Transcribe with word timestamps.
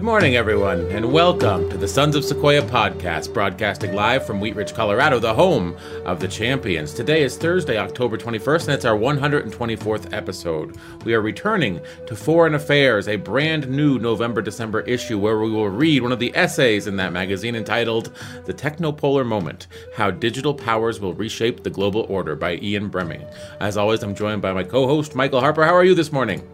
Good 0.00 0.06
morning, 0.06 0.36
everyone, 0.36 0.86
and 0.92 1.12
welcome 1.12 1.68
to 1.68 1.76
the 1.76 1.86
Sons 1.86 2.16
of 2.16 2.24
Sequoia 2.24 2.62
podcast, 2.62 3.34
broadcasting 3.34 3.92
live 3.92 4.24
from 4.24 4.40
Wheat 4.40 4.56
Ridge, 4.56 4.72
Colorado, 4.72 5.18
the 5.18 5.34
home 5.34 5.76
of 6.06 6.20
the 6.20 6.26
champions. 6.26 6.94
Today 6.94 7.22
is 7.22 7.36
Thursday, 7.36 7.76
October 7.76 8.16
21st, 8.16 8.62
and 8.62 8.70
it's 8.70 8.86
our 8.86 8.96
124th 8.96 10.14
episode. 10.14 10.78
We 11.04 11.12
are 11.12 11.20
returning 11.20 11.82
to 12.06 12.16
Foreign 12.16 12.54
Affairs, 12.54 13.08
a 13.08 13.16
brand 13.16 13.68
new 13.68 13.98
November 13.98 14.40
December 14.40 14.80
issue 14.80 15.18
where 15.18 15.38
we 15.38 15.50
will 15.50 15.68
read 15.68 16.02
one 16.02 16.12
of 16.12 16.18
the 16.18 16.34
essays 16.34 16.86
in 16.86 16.96
that 16.96 17.12
magazine 17.12 17.54
entitled 17.54 18.16
The 18.46 18.54
Technopolar 18.54 19.26
Moment 19.26 19.66
How 19.94 20.10
Digital 20.10 20.54
Powers 20.54 20.98
Will 20.98 21.12
Reshape 21.12 21.62
the 21.62 21.68
Global 21.68 22.06
Order 22.08 22.36
by 22.36 22.56
Ian 22.62 22.88
Bremmer. 22.88 23.30
As 23.60 23.76
always, 23.76 24.02
I'm 24.02 24.14
joined 24.14 24.40
by 24.40 24.54
my 24.54 24.64
co 24.64 24.86
host, 24.86 25.14
Michael 25.14 25.40
Harper. 25.40 25.62
How 25.62 25.74
are 25.74 25.84
you 25.84 25.94
this 25.94 26.10
morning? 26.10 26.48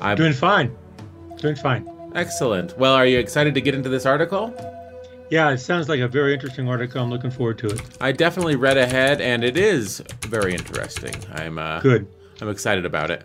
I'm 0.00 0.16
doing 0.16 0.32
fine. 0.32 0.76
Doing 1.38 1.56
fine. 1.56 1.88
Excellent. 2.14 2.76
Well, 2.78 2.94
are 2.94 3.06
you 3.06 3.18
excited 3.18 3.54
to 3.54 3.60
get 3.60 3.74
into 3.74 3.88
this 3.88 4.06
article? 4.06 4.54
Yeah, 5.30 5.50
it 5.50 5.58
sounds 5.58 5.88
like 5.88 6.00
a 6.00 6.08
very 6.08 6.32
interesting 6.32 6.68
article. 6.68 7.02
I'm 7.02 7.10
looking 7.10 7.30
forward 7.30 7.58
to 7.58 7.68
it. 7.68 7.80
I 8.00 8.12
definitely 8.12 8.56
read 8.56 8.78
ahead, 8.78 9.20
and 9.20 9.44
it 9.44 9.56
is 9.56 10.02
very 10.22 10.54
interesting. 10.54 11.14
I'm 11.32 11.58
uh, 11.58 11.80
good. 11.80 12.06
I'm 12.40 12.48
excited 12.48 12.86
about 12.86 13.10
it. 13.10 13.24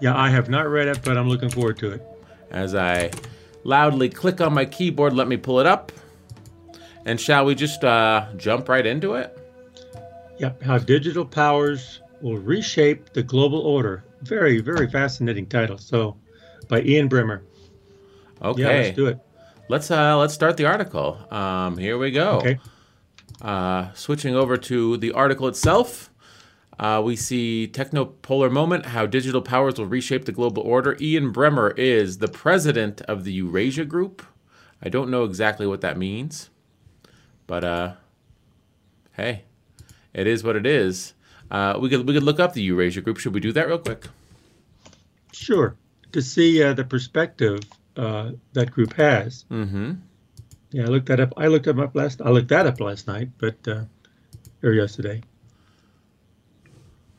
Yeah, 0.00 0.16
I 0.16 0.28
have 0.28 0.48
not 0.48 0.68
read 0.68 0.88
it, 0.88 1.00
but 1.02 1.16
I'm 1.16 1.28
looking 1.28 1.48
forward 1.48 1.78
to 1.78 1.92
it. 1.92 2.02
As 2.50 2.74
I 2.74 3.10
loudly 3.64 4.08
click 4.08 4.40
on 4.40 4.52
my 4.52 4.64
keyboard, 4.64 5.14
let 5.14 5.28
me 5.28 5.36
pull 5.36 5.60
it 5.60 5.66
up. 5.66 5.92
And 7.04 7.20
shall 7.20 7.44
we 7.44 7.54
just 7.54 7.84
uh, 7.84 8.26
jump 8.36 8.68
right 8.68 8.84
into 8.84 9.14
it? 9.14 9.38
Yep. 10.38 10.62
How 10.62 10.78
digital 10.78 11.24
powers 11.24 12.00
will 12.20 12.38
reshape 12.38 13.12
the 13.12 13.22
global 13.22 13.60
order. 13.60 14.04
Very, 14.22 14.60
very 14.60 14.90
fascinating 14.90 15.46
title. 15.46 15.78
So 15.78 16.16
by 16.68 16.82
Ian 16.82 17.08
Bremmer. 17.08 17.42
Okay. 18.42 18.62
Yeah, 18.62 18.68
let's 18.68 18.96
do 18.96 19.06
it. 19.06 19.18
Let's 19.68 19.90
uh 19.90 20.16
let's 20.16 20.34
start 20.34 20.56
the 20.56 20.66
article. 20.66 21.18
Um, 21.30 21.76
here 21.78 21.98
we 21.98 22.10
go. 22.10 22.38
Okay. 22.38 22.58
Uh, 23.42 23.92
switching 23.94 24.34
over 24.34 24.56
to 24.56 24.96
the 24.96 25.12
article 25.12 25.48
itself, 25.48 26.10
uh, 26.78 27.02
we 27.04 27.16
see 27.16 27.68
technopolar 27.70 28.50
moment: 28.50 28.86
how 28.86 29.06
digital 29.06 29.42
powers 29.42 29.78
will 29.78 29.86
reshape 29.86 30.24
the 30.24 30.32
global 30.32 30.62
order. 30.62 30.96
Ian 31.00 31.32
Bremmer 31.32 31.76
is 31.76 32.18
the 32.18 32.28
president 32.28 33.00
of 33.02 33.24
the 33.24 33.32
Eurasia 33.32 33.84
Group. 33.84 34.22
I 34.82 34.88
don't 34.88 35.10
know 35.10 35.24
exactly 35.24 35.66
what 35.66 35.80
that 35.80 35.98
means, 35.98 36.50
but 37.46 37.64
uh, 37.64 37.94
hey, 39.14 39.44
it 40.14 40.26
is 40.26 40.44
what 40.44 40.54
it 40.54 40.66
is. 40.66 41.14
Uh, 41.50 41.78
we 41.80 41.88
could 41.88 42.06
we 42.06 42.14
could 42.14 42.22
look 42.22 42.38
up 42.38 42.52
the 42.52 42.62
Eurasia 42.62 43.00
Group. 43.00 43.18
Should 43.18 43.34
we 43.34 43.40
do 43.40 43.52
that 43.52 43.66
real 43.66 43.78
quick? 43.78 44.06
Sure 45.32 45.76
to 46.16 46.22
see 46.22 46.62
uh, 46.62 46.72
the 46.72 46.82
perspective 46.82 47.60
uh, 47.94 48.30
that 48.54 48.70
group 48.70 48.94
has. 48.94 49.44
Mm-hmm. 49.50 49.92
Yeah, 50.70 50.84
I 50.84 50.86
looked 50.86 51.08
that 51.08 51.20
up. 51.20 51.34
I 51.36 51.48
looked 51.48 51.66
them 51.66 51.78
up 51.78 51.94
last. 51.94 52.22
I 52.22 52.30
looked 52.30 52.48
that 52.48 52.66
up 52.66 52.80
last 52.80 53.06
night, 53.06 53.28
but 53.36 53.56
uh, 53.68 53.84
or 54.62 54.72
yesterday. 54.72 55.20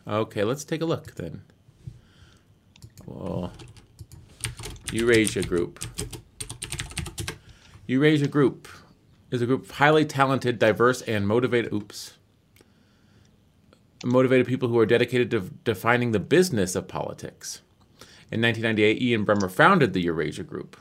Okay, 0.08 0.44
let's 0.44 0.64
take 0.64 0.82
a 0.82 0.86
look 0.86 1.14
then. 1.14 1.44
Well, 3.06 3.54
Eurasia 4.92 5.44
Group. 5.44 5.86
Eurasia 7.86 8.28
Group 8.28 8.68
is 9.30 9.44
a 9.44 9.46
group 9.46 9.66
of 9.66 9.72
highly 9.78 10.06
talented, 10.06 10.58
diverse, 10.58 11.04
and 11.04 11.28
motivated. 11.28 11.72
Oops. 11.72 12.14
Motivated 14.04 14.48
people 14.48 14.70
who 14.70 14.80
are 14.80 14.88
dedicated 14.88 15.30
to 15.30 15.42
defining 15.64 16.14
the 16.14 16.20
business 16.20 16.76
of 16.76 16.88
politics. 16.88 17.62
In 18.30 18.42
1998, 18.42 19.02
Ian 19.02 19.26
Bremmer 19.26 19.50
founded 19.50 19.94
the 19.94 20.02
Eurasia 20.02 20.44
Group. 20.44 20.76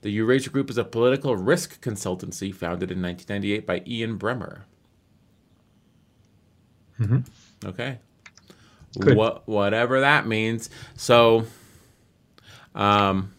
The 0.00 0.10
Eurasia 0.10 0.50
Group 0.50 0.68
is 0.68 0.78
a 0.78 0.84
political 0.84 1.36
risk 1.36 1.80
consultancy 1.80 2.52
founded 2.52 2.90
in 2.90 3.00
1998 3.00 3.66
by 3.66 3.82
Ian 3.86 4.18
Bremmer. 4.18 4.62
Mm-hmm. 6.98 7.20
Okay. 7.68 7.98
What 8.96 9.46
whatever 9.48 10.00
that 10.00 10.26
means. 10.26 10.68
So, 10.96 11.46
um, 12.74 13.32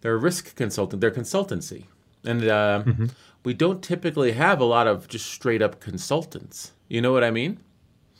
they're 0.00 0.14
a 0.14 0.18
risk 0.18 0.54
consultant. 0.54 1.00
They're 1.00 1.10
consultancy, 1.10 1.84
and 2.24 2.44
uh, 2.44 2.82
mm-hmm. 2.84 3.06
we 3.44 3.54
don't 3.54 3.82
typically 3.82 4.32
have 4.32 4.60
a 4.60 4.64
lot 4.64 4.86
of 4.86 5.08
just 5.08 5.26
straight 5.26 5.62
up 5.62 5.80
consultants. 5.80 6.72
You 6.88 7.00
know 7.00 7.12
what 7.12 7.24
I 7.24 7.30
mean? 7.30 7.60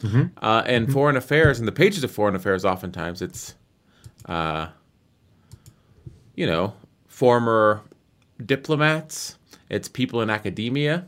Mm-hmm. 0.03 0.25
Uh, 0.45 0.63
and 0.67 0.85
mm-hmm. 0.85 0.93
foreign 0.93 1.17
affairs, 1.17 1.59
and 1.59 1.67
the 1.67 1.73
pages 1.73 2.05
of 2.05 2.11
foreign 2.11 2.35
affairs, 2.35 2.65
oftentimes 2.65 3.23
it's, 3.23 3.55
uh, 4.27 4.69
you 6.35 6.47
know, 6.47 6.75
former 7.07 7.83
diplomats, 8.45 9.39
it's 9.71 9.89
people 9.89 10.21
in 10.21 10.29
academia, 10.29 11.07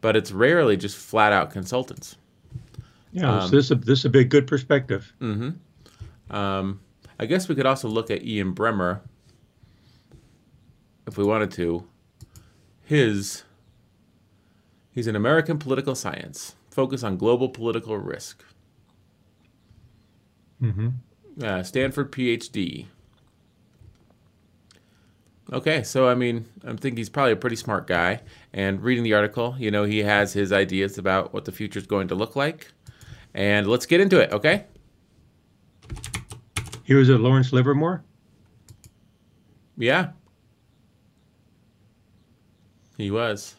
but 0.00 0.16
it's 0.16 0.32
rarely 0.32 0.76
just 0.76 0.96
flat 0.96 1.32
out 1.32 1.50
consultants. 1.50 2.16
Yeah, 3.12 3.40
um, 3.40 3.48
so 3.48 3.56
this 3.56 3.66
is 3.66 3.70
a, 3.70 3.74
this 3.74 3.98
is 4.00 4.04
a 4.06 4.10
big 4.10 4.30
good 4.30 4.46
perspective. 4.46 5.12
Mm-hmm. 5.20 6.34
Um, 6.34 6.80
I 7.18 7.26
guess 7.26 7.48
we 7.48 7.54
could 7.54 7.66
also 7.66 7.88
look 7.88 8.10
at 8.10 8.22
Ian 8.22 8.54
Bremmer, 8.54 9.00
if 11.06 11.16
we 11.16 11.24
wanted 11.24 11.50
to. 11.52 11.86
His 12.84 13.44
he's 14.92 15.06
an 15.06 15.16
American 15.16 15.58
political 15.58 15.94
science 15.94 16.54
focus 16.78 17.02
on 17.02 17.16
global 17.16 17.48
political 17.48 17.98
risk. 17.98 18.44
Mm-hmm. 20.62 20.90
Uh, 21.42 21.64
Stanford 21.64 22.12
PhD. 22.12 22.86
Okay, 25.52 25.82
so 25.82 26.08
I 26.08 26.14
mean, 26.14 26.46
I 26.64 26.74
think 26.74 26.96
he's 26.96 27.08
probably 27.08 27.32
a 27.32 27.36
pretty 27.36 27.56
smart 27.56 27.88
guy. 27.88 28.20
And 28.52 28.80
reading 28.80 29.02
the 29.02 29.12
article, 29.14 29.56
you 29.58 29.72
know, 29.72 29.82
he 29.82 30.04
has 30.04 30.32
his 30.32 30.52
ideas 30.52 30.98
about 30.98 31.34
what 31.34 31.46
the 31.46 31.50
future 31.50 31.80
is 31.80 31.86
going 31.88 32.06
to 32.08 32.14
look 32.14 32.36
like. 32.36 32.70
And 33.34 33.66
let's 33.66 33.84
get 33.84 34.00
into 34.00 34.20
it, 34.20 34.30
okay? 34.30 34.66
He 36.84 36.94
was 36.94 37.10
at 37.10 37.18
Lawrence 37.18 37.52
Livermore? 37.52 38.04
Yeah. 39.76 40.10
He 42.96 43.10
was. 43.10 43.56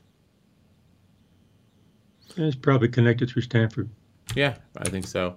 It's 2.39 2.55
probably 2.55 2.88
connected 2.88 3.29
through 3.29 3.41
Stanford. 3.41 3.89
Yeah, 4.33 4.55
I 4.77 4.88
think 4.88 5.05
so. 5.05 5.35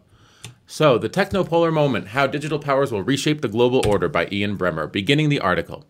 So, 0.69 0.99
The 0.99 1.09
Technopolar 1.09 1.73
Moment 1.73 2.09
How 2.09 2.29
Digital 2.29 2.61
Powers 2.61 2.93
Will 2.93 3.03
Reshape 3.03 3.41
the 3.41 3.49
Global 3.49 3.85
Order 3.87 4.09
by 4.09 4.29
Ian 4.31 4.57
Bremmer, 4.57 4.91
beginning 4.91 5.29
the 5.29 5.41
article. 5.41 5.85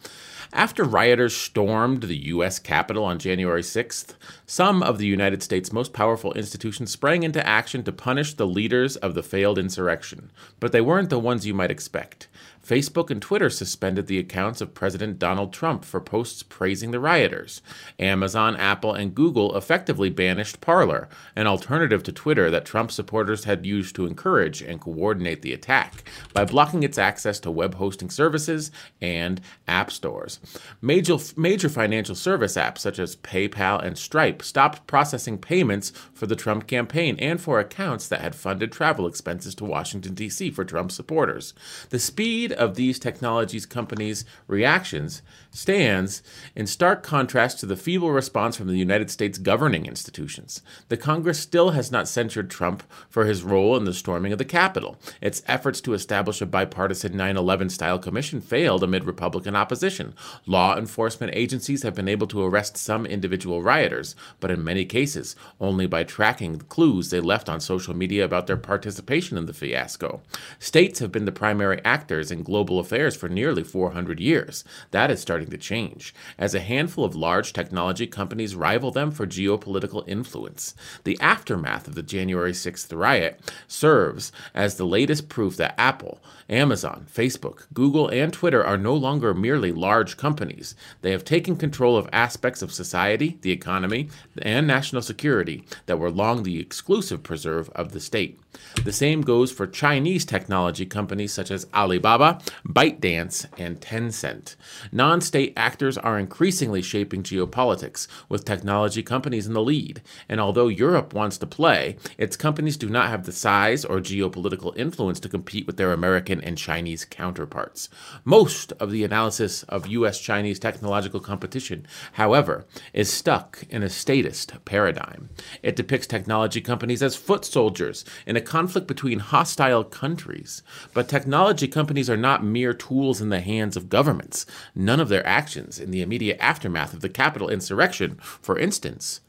After 0.55 0.85
rioters 0.85 1.37
stormed 1.37 2.05
the 2.05 2.17
U.S. 2.29 2.59
Capitol 2.59 3.05
on 3.05 3.19
January 3.19 3.63
6th, 3.63 4.15
some 4.47 4.83
of 4.83 4.97
the 4.97 5.07
United 5.07 5.43
States' 5.43 5.73
most 5.73 5.93
powerful 5.93 6.33
institutions 6.33 6.91
sprang 6.91 7.23
into 7.23 7.47
action 7.47 7.83
to 7.85 7.93
punish 7.93 8.35
the 8.35 8.47
leaders 8.47 8.97
of 8.97 9.15
the 9.15 9.23
failed 9.23 9.59
insurrection. 9.59 10.31
But 10.61 10.73
they 10.73 10.81
weren't 10.81 11.11
the 11.11 11.19
ones 11.19 11.47
you 11.47 11.55
might 11.55 11.71
expect. 11.71 12.29
Facebook 12.67 13.11
and 13.11 13.21
Twitter 13.21 13.51
suspended 13.51 14.07
the 14.07 14.19
accounts 14.19 14.61
of 14.61 14.75
President 14.75 15.19
Donald 15.19 15.53
Trump 15.53 15.85
for 15.85 16.01
posts 16.01 16.43
praising 16.43 16.93
the 16.93 17.01
rioters. 17.01 17.61
Amazon, 17.99 18.57
Apple, 18.57 18.95
and 18.95 19.15
Google 19.15 19.57
effectively 19.57 20.11
banished 20.11 20.61
Parler, 20.61 21.09
an 21.35 21.47
alternative 21.47 22.03
to 22.05 22.13
Twitter 22.13 22.51
that 22.51 22.65
Trump 22.65 22.93
supporters 22.93 23.45
had 23.45 23.67
used 23.67 23.97
to 23.97 24.07
encourage 24.07 24.63
and 24.63 24.81
coordinate 24.81 25.43
the 25.43 25.53
attack, 25.53 26.05
by 26.33 26.45
blocking 26.45 26.83
its 26.83 26.99
access 26.99 27.41
to 27.41 27.51
web 27.51 27.75
hosting 27.75 28.11
services 28.11 28.71
and 29.01 29.41
app 29.67 29.91
stores. 29.91 30.39
Major, 30.81 31.17
major 31.37 31.69
financial 31.69 32.15
service 32.15 32.57
apps 32.57 32.79
such 32.79 32.99
as 32.99 33.17
PayPal 33.17 33.83
and 33.83 33.99
Stripe 33.99 34.43
stopped 34.43 34.87
processing 34.87 35.39
payments 35.39 35.93
for 36.15 36.27
the 36.27 36.37
Trump 36.37 36.67
campaign 36.67 37.17
and 37.19 37.41
for 37.41 37.59
accounts 37.59 38.07
that 38.09 38.21
had 38.21 38.35
funded 38.35 38.71
travel 38.71 39.07
expenses 39.07 39.55
to 39.57 39.65
Washington, 39.65 40.15
D.C. 40.15 40.51
for 40.51 40.65
Trump 40.65 40.93
supporters. 40.93 41.55
The 41.91 41.99
speed 41.99 42.52
of 42.55 42.75
these 42.75 42.99
technologies 42.99 43.67
companies' 43.67 44.25
reactions 44.47 45.23
stands 45.53 46.23
in 46.57 46.67
stark 46.67 47.03
contrast 47.03 47.61
to 47.61 47.67
the 47.67 47.77
feeble 47.77 48.11
response 48.11 48.57
from 48.57 48.69
the 48.69 48.77
United 48.77 49.11
States 49.11 49.39
governing 49.39 49.87
institutions. 49.87 50.63
The 50.89 50.97
Congress 50.97 51.39
still 51.39 51.71
has 51.71 51.93
not 51.93 52.09
censured 52.09 52.51
Trump 52.51 52.83
for 53.09 53.27
his 53.27 53.43
role 53.43 53.77
in 53.77 53.85
the 53.85 53.93
storming 53.93 54.33
of 54.33 54.39
the 54.39 54.45
Capitol. 54.45 54.99
Its 55.21 55.43
efforts 55.47 55.81
to 55.83 55.93
establish 55.93 56.41
a 56.41 56.47
bipartisan 56.47 57.17
9 57.17 57.37
11 57.37 57.69
style 57.69 57.99
commission 57.99 58.41
failed 58.41 58.83
amid 58.83 59.05
Republican 59.05 59.55
opposition. 59.55 60.15
Law 60.47 60.77
enforcement 60.77 61.33
agencies 61.35 61.83
have 61.83 61.95
been 61.95 62.09
able 62.09 62.27
to 62.27 62.43
arrest 62.43 62.77
some 62.79 63.05
individual 63.05 63.63
rioters, 63.63 64.17
but 64.41 64.51
in 64.51 64.65
many 64.65 64.87
cases, 64.87 65.37
only 65.61 65.87
by 65.87 66.03
tracking 66.03 66.59
the 66.59 66.65
clues 66.65 67.11
they 67.11 67.21
left 67.21 67.49
on 67.49 67.61
social 67.61 67.95
media 67.95 68.25
about 68.25 68.47
their 68.47 68.57
participation 68.57 69.37
in 69.37 69.45
the 69.45 69.53
fiasco. 69.53 70.23
States 70.59 70.99
have 71.01 71.13
been 71.13 71.27
the 71.27 71.33
primary 71.33 71.81
actors 71.85 72.31
in 72.31 72.43
global 72.43 72.79
affairs 72.79 73.15
for 73.15 73.29
nearly 73.29 73.63
400 73.63 74.19
years. 74.19 74.65
That 74.91 75.11
is 75.11 75.21
starting 75.21 75.42
to 75.51 75.59
change, 75.59 76.15
as 76.39 76.55
a 76.55 76.61
handful 76.61 77.05
of 77.05 77.15
large 77.15 77.53
technology 77.53 78.07
companies 78.07 78.55
rival 78.55 78.91
them 78.91 79.11
for 79.11 79.27
geopolitical 79.27 80.07
influence. 80.07 80.75
The 81.05 81.19
aftermath 81.21 81.89
of 81.89 81.95
the 81.95 82.03
January 82.03 82.53
6th 82.53 82.97
riot 82.97 83.41
serves 83.67 84.33
as 84.55 84.77
the 84.77 84.87
latest 84.87 85.29
proof 85.29 85.57
that 85.57 85.75
Apple, 85.79 86.21
Amazon, 86.49 87.07
Facebook, 87.13 87.67
Google, 87.73 88.09
and 88.09 88.33
Twitter 88.33 88.65
are 88.65 88.79
no 88.79 88.95
longer 88.95 89.33
merely 89.33 89.73
large 89.73 90.17
companies. 90.17 90.75
They 91.01 91.13
have 91.13 91.25
taken 91.25 91.57
control 91.57 91.97
of 91.97 92.09
aspects 92.13 92.63
of 92.63 92.73
society, 92.73 93.39
the 93.43 93.53
economy, 93.53 94.11
and 94.41 94.67
national 94.67 95.03
security 95.03 95.65
that 95.87 95.99
were 95.99 96.11
long 96.11 96.43
the 96.43 96.61
exclusive 96.61 97.23
preserve 97.23 97.71
of 97.71 97.93
the 97.93 98.01
state. 98.01 98.39
The 98.85 98.93
same 98.93 99.21
goes 99.23 99.53
for 99.53 99.67
Chinese 99.67 100.25
technology 100.25 100.87
companies 100.87 101.33
such 101.33 101.51
as 101.51 101.67
Alibaba, 101.73 102.41
ByteDance, 102.67 103.47
and 103.59 103.81
Tencent. 103.81 104.57
Non 104.91 105.21
state 105.21 105.53
actors 105.57 105.97
are 105.97 106.19
increasingly 106.19 106.83
shaping 106.83 107.23
geopolitics, 107.23 108.09
with 108.29 108.45
technology 108.45 109.03
companies 109.03 109.47
in 109.47 109.53
the 109.53 109.63
lead. 109.63 110.03
And 110.29 110.41
although 110.41 110.69
Europe 110.69 111.15
wants 111.15 111.39
to 111.39 111.47
play, 111.47 111.97
its 112.19 112.37
companies 112.37 112.77
do 112.77 112.89
not 112.89 113.09
have 113.09 113.25
the 113.25 113.33
size 113.33 113.85
or 113.85 114.01
geopolitical 114.01 114.77
influence 114.77 115.21
to 115.21 115.29
compete 115.29 115.67
with 115.67 115.77
their 115.77 115.93
American 115.93 116.41
and 116.41 116.59
Chinese 116.59 117.05
counterparts. 117.05 117.89
Most 118.25 118.73
of 118.73 118.91
the 118.91 119.05
analysis 119.05 119.63
of 119.65 119.87
U.S. 119.87 120.21
Chinese 120.21 120.59
technological 120.59 121.21
competition, 121.21 121.87
however, 122.13 122.67
is 122.93 123.13
stuck 123.13 123.65
in 123.71 123.83
a 123.83 123.89
statist 123.89 124.53
paradigm. 124.65 125.31
It 125.63 125.77
depicts 125.77 126.07
technology 126.07 126.61
companies 126.61 127.03
as 127.03 127.17
foot 127.17 127.45
soldiers 127.45 128.05
in 128.27 128.37
a 128.37 128.41
conflict 128.43 128.87
between 128.87 129.21
hostile 129.21 129.85
countries. 129.85 130.63
But 130.93 131.09
technology 131.09 131.69
companies 131.69 132.11
are 132.11 132.17
not 132.17 132.45
mere 132.45 132.75
tools 132.75 133.21
in 133.21 133.31
the 133.31 133.41
hands 133.41 133.77
of 133.77 133.89
governments. 133.89 134.47
None 134.75 135.01
of 135.01 135.09
their 135.09 135.27
actions 135.27 135.79
in 135.79 135.91
the 135.91 136.03
immediate 136.03 136.39
aftermath 136.41 136.93
of 136.93 137.01
the 137.01 137.09
Capitol 137.09 137.49
insurrection, 137.49 138.17
for 138.21 138.59
instance, 138.59 139.21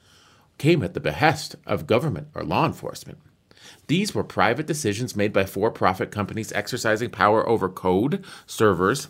came 0.57 0.83
at 0.83 0.94
the 0.94 1.00
behest 1.00 1.56
of 1.65 1.88
government 1.88 2.27
or 2.36 2.44
law 2.44 2.65
enforcement. 2.65 3.19
These 3.88 4.13
were 4.13 4.24
private 4.24 4.68
decisions 4.68 5.15
made 5.15 5.33
by 5.33 5.45
for 5.45 5.71
profit 5.71 6.12
companies 6.12 6.51
exercising 6.54 7.10
power 7.10 7.48
over 7.48 7.69
code, 7.69 8.24
servers, 8.45 9.07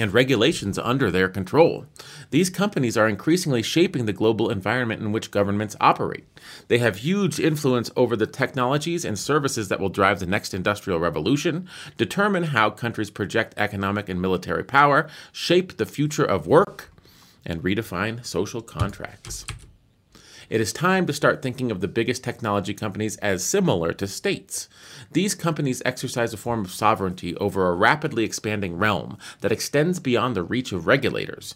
and 0.00 0.12
regulations 0.12 0.78
under 0.78 1.10
their 1.10 1.28
control. 1.28 1.86
These 2.30 2.50
companies 2.50 2.96
are 2.96 3.08
increasingly 3.08 3.62
shaping 3.62 4.06
the 4.06 4.12
global 4.12 4.50
environment 4.50 5.00
in 5.00 5.12
which 5.12 5.30
governments 5.30 5.76
operate. 5.80 6.24
They 6.68 6.78
have 6.78 6.98
huge 6.98 7.40
influence 7.40 7.90
over 7.96 8.16
the 8.16 8.26
technologies 8.26 9.04
and 9.04 9.18
services 9.18 9.68
that 9.68 9.80
will 9.80 9.88
drive 9.88 10.20
the 10.20 10.26
next 10.26 10.54
industrial 10.54 11.00
revolution, 11.00 11.68
determine 11.96 12.44
how 12.44 12.70
countries 12.70 13.10
project 13.10 13.54
economic 13.56 14.08
and 14.08 14.20
military 14.20 14.64
power, 14.64 15.08
shape 15.32 15.76
the 15.76 15.86
future 15.86 16.24
of 16.24 16.46
work, 16.46 16.92
and 17.44 17.62
redefine 17.62 18.24
social 18.24 18.60
contracts. 18.60 19.46
It 20.48 20.60
is 20.60 20.72
time 20.72 21.06
to 21.06 21.12
start 21.12 21.42
thinking 21.42 21.70
of 21.70 21.80
the 21.80 21.88
biggest 21.88 22.22
technology 22.22 22.72
companies 22.72 23.16
as 23.16 23.42
similar 23.42 23.92
to 23.94 24.06
states. 24.06 24.68
These 25.12 25.34
companies 25.34 25.82
exercise 25.84 26.32
a 26.32 26.36
form 26.36 26.64
of 26.64 26.70
sovereignty 26.70 27.36
over 27.36 27.68
a 27.68 27.74
rapidly 27.74 28.24
expanding 28.24 28.76
realm 28.76 29.18
that 29.40 29.52
extends 29.52 30.00
beyond 30.00 30.34
the 30.34 30.42
reach 30.42 30.72
of 30.72 30.86
regulators 30.86 31.54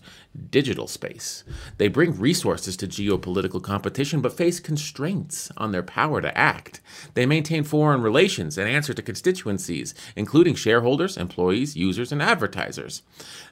digital 0.50 0.86
space. 0.86 1.42
They 1.78 1.88
bring 1.88 2.18
resources 2.18 2.76
to 2.78 2.86
geopolitical 2.86 3.62
competition 3.62 4.20
but 4.20 4.36
face 4.36 4.60
constraints 4.60 5.50
on 5.56 5.72
their 5.72 5.82
power 5.82 6.20
to 6.20 6.36
act. 6.36 6.80
They 7.14 7.26
maintain 7.26 7.64
foreign 7.64 8.00
relations 8.00 8.56
and 8.56 8.68
answer 8.68 8.94
to 8.94 9.02
constituencies, 9.02 9.94
including 10.14 10.54
shareholders, 10.54 11.16
employees, 11.16 11.76
users, 11.76 12.12
and 12.12 12.22
advertisers. 12.22 13.02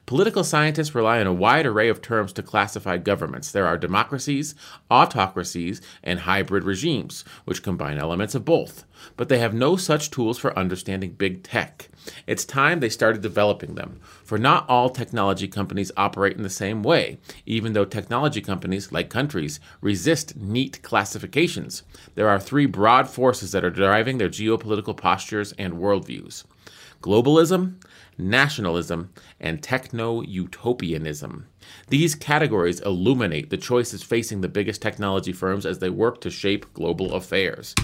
Political 0.06 0.44
scientists 0.44 0.94
rely 0.94 1.20
on 1.20 1.26
a 1.26 1.32
wide 1.32 1.66
array 1.66 1.88
of 1.88 2.00
terms 2.00 2.32
to 2.34 2.42
classify 2.42 2.96
governments. 2.96 3.50
There 3.50 3.66
are 3.66 3.76
democracies, 3.76 4.54
autocracies, 4.90 5.80
and 6.02 6.20
hybrid 6.20 6.64
regimes, 6.64 7.24
which 7.44 7.62
combine 7.62 7.98
elements 7.98 8.34
of 8.34 8.44
both. 8.44 8.84
But 9.16 9.28
they 9.28 9.38
have 9.38 9.54
no 9.54 9.76
such 9.76 10.10
tools 10.10 10.38
for 10.38 10.58
understanding 10.58 11.12
big 11.12 11.42
tech. 11.42 11.88
It's 12.26 12.44
time 12.44 12.80
they 12.80 12.88
started 12.88 13.22
developing 13.22 13.74
them, 13.74 14.00
for 14.24 14.38
not 14.38 14.68
all 14.68 14.90
technology 14.90 15.48
companies 15.48 15.92
operate 15.96 16.36
in 16.36 16.42
the 16.42 16.50
same 16.50 16.82
way, 16.82 17.18
even 17.46 17.72
though 17.72 17.84
technology 17.84 18.40
companies, 18.40 18.92
like 18.92 19.10
countries, 19.10 19.60
resist 19.80 20.36
neat 20.36 20.82
classifications. 20.82 21.82
There 22.14 22.28
are 22.28 22.40
three 22.40 22.66
broad 22.66 23.08
forces 23.08 23.52
that 23.52 23.64
are 23.64 23.70
driving 23.70 24.18
their 24.18 24.28
geopolitical 24.28 24.96
postures 24.96 25.52
and 25.58 25.74
worldviews 25.74 26.44
globalism, 27.02 27.74
nationalism, 28.16 29.10
and 29.40 29.62
techno 29.62 30.22
utopianism. 30.22 31.46
These 31.88 32.14
categories 32.14 32.80
illuminate 32.80 33.50
the 33.50 33.56
choices 33.56 34.02
facing 34.02 34.40
the 34.40 34.48
biggest 34.48 34.82
technology 34.82 35.32
firms 35.32 35.64
as 35.64 35.78
they 35.78 35.90
work 35.90 36.20
to 36.22 36.30
shape 36.30 36.72
global 36.74 37.14
affairs. 37.14 37.74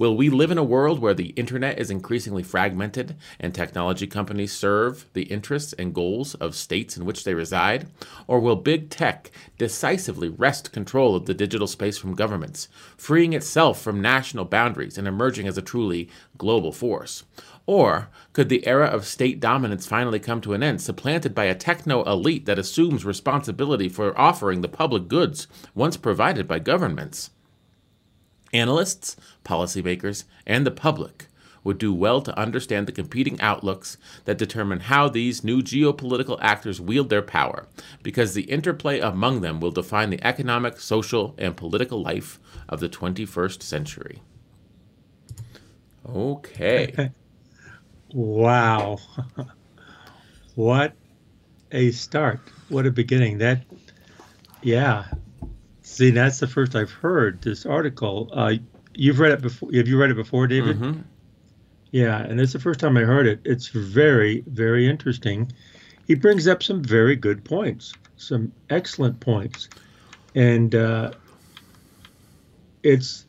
Will 0.00 0.16
we 0.16 0.30
live 0.30 0.50
in 0.50 0.56
a 0.56 0.64
world 0.64 0.98
where 0.98 1.12
the 1.12 1.34
internet 1.36 1.78
is 1.78 1.90
increasingly 1.90 2.42
fragmented 2.42 3.16
and 3.38 3.54
technology 3.54 4.06
companies 4.06 4.50
serve 4.50 5.04
the 5.12 5.24
interests 5.24 5.74
and 5.74 5.94
goals 5.94 6.34
of 6.36 6.54
states 6.54 6.96
in 6.96 7.04
which 7.04 7.24
they 7.24 7.34
reside? 7.34 7.86
Or 8.26 8.40
will 8.40 8.56
big 8.56 8.88
tech 8.88 9.30
decisively 9.58 10.30
wrest 10.30 10.72
control 10.72 11.14
of 11.14 11.26
the 11.26 11.34
digital 11.34 11.66
space 11.66 11.98
from 11.98 12.14
governments, 12.14 12.68
freeing 12.96 13.34
itself 13.34 13.82
from 13.82 14.00
national 14.00 14.46
boundaries 14.46 14.96
and 14.96 15.06
emerging 15.06 15.46
as 15.46 15.58
a 15.58 15.62
truly 15.62 16.08
global 16.38 16.72
force? 16.72 17.24
Or 17.66 18.08
could 18.32 18.48
the 18.48 18.66
era 18.66 18.86
of 18.86 19.04
state 19.04 19.38
dominance 19.38 19.86
finally 19.86 20.18
come 20.18 20.40
to 20.40 20.54
an 20.54 20.62
end, 20.62 20.80
supplanted 20.80 21.34
by 21.34 21.44
a 21.44 21.54
techno 21.54 22.04
elite 22.04 22.46
that 22.46 22.58
assumes 22.58 23.04
responsibility 23.04 23.90
for 23.90 24.18
offering 24.18 24.62
the 24.62 24.66
public 24.68 25.08
goods 25.08 25.46
once 25.74 25.98
provided 25.98 26.48
by 26.48 26.58
governments? 26.58 27.28
Analysts, 28.52 29.16
policymakers, 29.44 30.24
and 30.46 30.66
the 30.66 30.70
public 30.70 31.26
would 31.62 31.78
do 31.78 31.92
well 31.92 32.22
to 32.22 32.38
understand 32.38 32.86
the 32.86 32.92
competing 32.92 33.40
outlooks 33.40 33.96
that 34.24 34.38
determine 34.38 34.80
how 34.80 35.08
these 35.08 35.44
new 35.44 35.62
geopolitical 35.62 36.38
actors 36.40 36.80
wield 36.80 37.10
their 37.10 37.22
power, 37.22 37.66
because 38.02 38.34
the 38.34 38.42
interplay 38.42 38.98
among 38.98 39.40
them 39.40 39.60
will 39.60 39.70
define 39.70 40.10
the 40.10 40.24
economic, 40.26 40.80
social, 40.80 41.34
and 41.38 41.56
political 41.56 42.02
life 42.02 42.38
of 42.68 42.80
the 42.80 42.88
21st 42.88 43.62
century. 43.62 44.22
Okay. 46.08 47.10
Wow. 48.12 48.98
what 50.56 50.94
a 51.70 51.92
start. 51.92 52.40
What 52.68 52.86
a 52.86 52.90
beginning. 52.90 53.38
That, 53.38 53.62
yeah. 54.62 55.04
See, 56.00 56.08
that's 56.08 56.38
the 56.40 56.46
first 56.46 56.74
I've 56.74 56.90
heard 56.90 57.42
this 57.42 57.66
article. 57.66 58.30
Uh, 58.32 58.54
you've 58.94 59.18
read 59.18 59.32
it 59.32 59.42
before. 59.42 59.68
Have 59.74 59.86
you 59.86 60.00
read 60.00 60.10
it 60.10 60.14
before, 60.14 60.46
David? 60.46 60.78
Mm-hmm. 60.78 61.00
Yeah, 61.90 62.18
and 62.18 62.40
it's 62.40 62.54
the 62.54 62.58
first 62.58 62.80
time 62.80 62.96
I 62.96 63.02
heard 63.02 63.26
it. 63.26 63.40
It's 63.44 63.68
very, 63.68 64.42
very 64.46 64.88
interesting. 64.88 65.52
He 66.06 66.14
brings 66.14 66.48
up 66.48 66.62
some 66.62 66.82
very 66.82 67.16
good 67.16 67.44
points, 67.44 67.92
some 68.16 68.50
excellent 68.70 69.20
points, 69.20 69.68
and 70.34 70.74
uh, 70.74 71.10
it's 72.82 73.26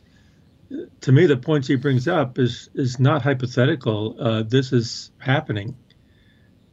to 1.01 1.11
me, 1.11 1.25
the 1.25 1.35
points 1.35 1.67
he 1.67 1.75
brings 1.75 2.07
up 2.07 2.39
is 2.39 2.69
is 2.73 3.01
not 3.01 3.21
hypothetical. 3.21 4.15
Uh, 4.17 4.43
this 4.43 4.71
is 4.71 5.11
happening, 5.17 5.75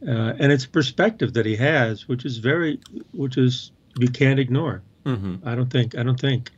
uh, 0.07 0.31
and 0.39 0.53
it's 0.53 0.65
perspective 0.65 1.33
that 1.33 1.45
he 1.45 1.57
has, 1.57 2.07
which 2.07 2.23
is 2.23 2.37
very, 2.37 2.79
which 3.11 3.37
is 3.37 3.73
you 3.97 4.07
can't 4.07 4.39
ignore. 4.39 4.81
Mm-hmm. 5.05 5.47
I 5.47 5.55
don't 5.55 5.69
think. 5.69 5.97
I 5.97 6.03
don't 6.03 6.19
think, 6.19 6.51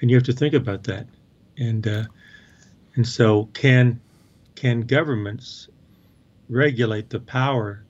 and 0.00 0.10
you 0.10 0.16
have 0.16 0.24
to 0.24 0.32
think 0.32 0.54
about 0.54 0.84
that, 0.84 1.06
and 1.56 1.86
uh, 1.86 2.04
and 2.94 3.06
so 3.06 3.48
can 3.54 4.00
can 4.54 4.82
governments 4.82 5.68
regulate 6.48 7.10
the 7.10 7.20
power? 7.20 7.84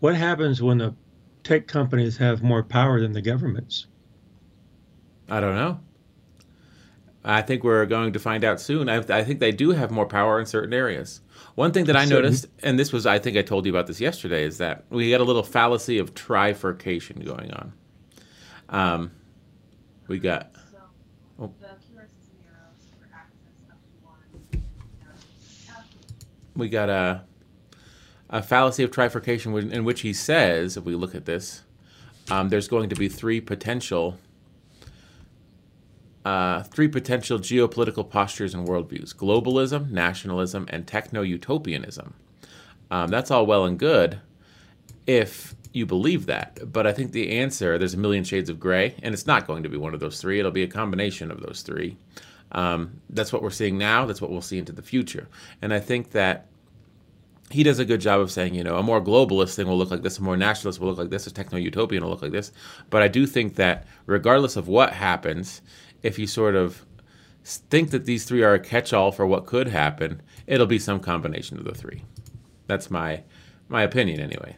What 0.00 0.14
happens 0.14 0.62
when 0.62 0.78
the 0.78 0.94
tech 1.42 1.66
companies 1.66 2.16
have 2.18 2.42
more 2.42 2.62
power 2.62 3.00
than 3.00 3.12
the 3.12 3.22
governments? 3.22 3.86
I 5.28 5.40
don't 5.40 5.54
know. 5.54 5.80
I 7.24 7.42
think 7.42 7.64
we're 7.64 7.84
going 7.86 8.12
to 8.14 8.18
find 8.18 8.44
out 8.44 8.60
soon. 8.60 8.88
I, 8.88 8.96
I, 8.96 9.24
think 9.24 9.40
they 9.40 9.52
do 9.52 9.72
have 9.72 9.90
more 9.90 10.06
power 10.06 10.40
in 10.40 10.46
certain 10.46 10.72
areas. 10.72 11.20
One 11.54 11.70
thing 11.70 11.84
that 11.84 11.96
I 11.96 12.06
noticed, 12.06 12.46
and 12.62 12.78
this 12.78 12.92
was, 12.92 13.04
I 13.04 13.18
think 13.18 13.36
I 13.36 13.42
told 13.42 13.66
you 13.66 13.72
about 13.72 13.86
this 13.86 14.00
yesterday, 14.00 14.44
is 14.44 14.56
that 14.58 14.84
we 14.88 15.10
got 15.10 15.20
a 15.20 15.24
little 15.24 15.42
fallacy 15.42 15.98
of 15.98 16.14
trifurcation 16.14 17.24
going 17.24 17.50
on. 17.52 17.74
Um, 18.70 19.10
we 20.06 20.18
got. 20.18 20.52
Oh. 21.38 21.52
We 26.56 26.68
got 26.68 26.88
a. 26.88 27.22
a 28.28 28.42
fallacy 28.42 28.82
of 28.82 28.90
trifurcation 28.90 29.72
in 29.72 29.84
which 29.84 30.00
he 30.00 30.12
says, 30.12 30.76
if 30.76 30.84
we 30.84 30.94
look 30.94 31.14
at 31.14 31.26
this, 31.26 31.62
um, 32.30 32.48
there's 32.48 32.68
going 32.68 32.88
to 32.88 32.96
be 32.96 33.08
three 33.08 33.40
potential 33.40 34.18
uh, 36.24 36.62
three 36.64 36.88
potential 36.88 37.38
geopolitical 37.38 38.08
postures 38.08 38.54
and 38.54 38.68
worldviews 38.68 39.14
globalism, 39.14 39.90
nationalism, 39.90 40.66
and 40.68 40.86
techno 40.86 41.22
utopianism. 41.22 42.14
Um, 42.90 43.08
that's 43.08 43.30
all 43.30 43.46
well 43.46 43.64
and 43.64 43.78
good 43.78 44.20
if 45.06 45.54
you 45.72 45.86
believe 45.86 46.26
that. 46.26 46.72
But 46.72 46.86
I 46.86 46.92
think 46.92 47.12
the 47.12 47.30
answer 47.30 47.78
there's 47.78 47.94
a 47.94 47.98
million 47.98 48.24
shades 48.24 48.50
of 48.50 48.58
gray, 48.58 48.94
and 49.02 49.14
it's 49.14 49.26
not 49.26 49.46
going 49.46 49.62
to 49.62 49.68
be 49.68 49.76
one 49.76 49.94
of 49.94 50.00
those 50.00 50.20
three. 50.20 50.38
It'll 50.38 50.50
be 50.50 50.62
a 50.62 50.68
combination 50.68 51.30
of 51.30 51.40
those 51.40 51.62
three. 51.62 51.96
Um, 52.52 53.00
that's 53.10 53.32
what 53.32 53.42
we're 53.42 53.50
seeing 53.50 53.78
now. 53.78 54.06
That's 54.06 54.20
what 54.20 54.30
we'll 54.30 54.42
see 54.42 54.58
into 54.58 54.72
the 54.72 54.82
future. 54.82 55.28
And 55.62 55.72
I 55.72 55.78
think 55.78 56.10
that 56.10 56.46
he 57.50 57.62
does 57.62 57.78
a 57.78 57.84
good 57.84 58.00
job 58.00 58.20
of 58.20 58.30
saying, 58.30 58.54
you 58.54 58.62
know, 58.62 58.76
a 58.76 58.82
more 58.82 59.00
globalist 59.00 59.56
thing 59.56 59.66
will 59.66 59.78
look 59.78 59.90
like 59.90 60.02
this, 60.02 60.18
a 60.18 60.22
more 60.22 60.36
nationalist 60.36 60.80
will 60.80 60.88
look 60.88 60.98
like 60.98 61.10
this, 61.10 61.26
a 61.26 61.32
techno 61.32 61.58
utopian 61.58 62.02
will 62.02 62.10
look 62.10 62.22
like 62.22 62.32
this. 62.32 62.52
But 62.90 63.02
I 63.02 63.08
do 63.08 63.26
think 63.26 63.56
that 63.56 63.86
regardless 64.06 64.56
of 64.56 64.68
what 64.68 64.92
happens, 64.92 65.60
if 66.02 66.18
you 66.18 66.26
sort 66.26 66.54
of 66.54 66.84
think 67.44 67.90
that 67.90 68.04
these 68.04 68.24
three 68.24 68.42
are 68.42 68.54
a 68.54 68.60
catch 68.60 68.92
all 68.92 69.10
for 69.10 69.26
what 69.26 69.46
could 69.46 69.68
happen, 69.68 70.22
it'll 70.46 70.66
be 70.66 70.78
some 70.78 71.00
combination 71.00 71.58
of 71.58 71.64
the 71.64 71.74
three. 71.74 72.04
That's 72.66 72.90
my 72.90 73.22
my 73.68 73.82
opinion 73.82 74.20
anyway. 74.20 74.56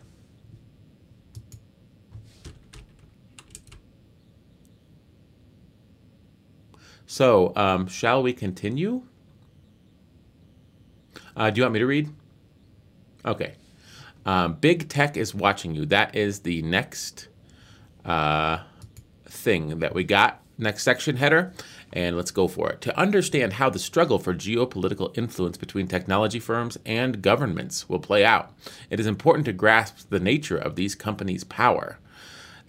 So, 7.12 7.52
um, 7.56 7.88
shall 7.88 8.22
we 8.22 8.32
continue? 8.32 9.02
Uh, 11.36 11.50
do 11.50 11.58
you 11.58 11.64
want 11.64 11.74
me 11.74 11.80
to 11.80 11.86
read? 11.86 12.08
Okay. 13.22 13.52
Um, 14.24 14.54
Big 14.54 14.88
tech 14.88 15.18
is 15.18 15.34
watching 15.34 15.74
you. 15.74 15.84
That 15.84 16.16
is 16.16 16.38
the 16.38 16.62
next 16.62 17.28
uh, 18.06 18.60
thing 19.26 19.80
that 19.80 19.94
we 19.94 20.04
got. 20.04 20.40
Next 20.56 20.84
section 20.84 21.16
header. 21.16 21.52
And 21.92 22.16
let's 22.16 22.30
go 22.30 22.48
for 22.48 22.70
it. 22.70 22.80
To 22.80 22.98
understand 22.98 23.52
how 23.52 23.68
the 23.68 23.78
struggle 23.78 24.18
for 24.18 24.32
geopolitical 24.32 25.14
influence 25.14 25.58
between 25.58 25.88
technology 25.88 26.40
firms 26.40 26.78
and 26.86 27.20
governments 27.20 27.90
will 27.90 27.98
play 27.98 28.24
out, 28.24 28.54
it 28.88 28.98
is 28.98 29.06
important 29.06 29.44
to 29.44 29.52
grasp 29.52 30.08
the 30.08 30.18
nature 30.18 30.56
of 30.56 30.76
these 30.76 30.94
companies' 30.94 31.44
power. 31.44 31.98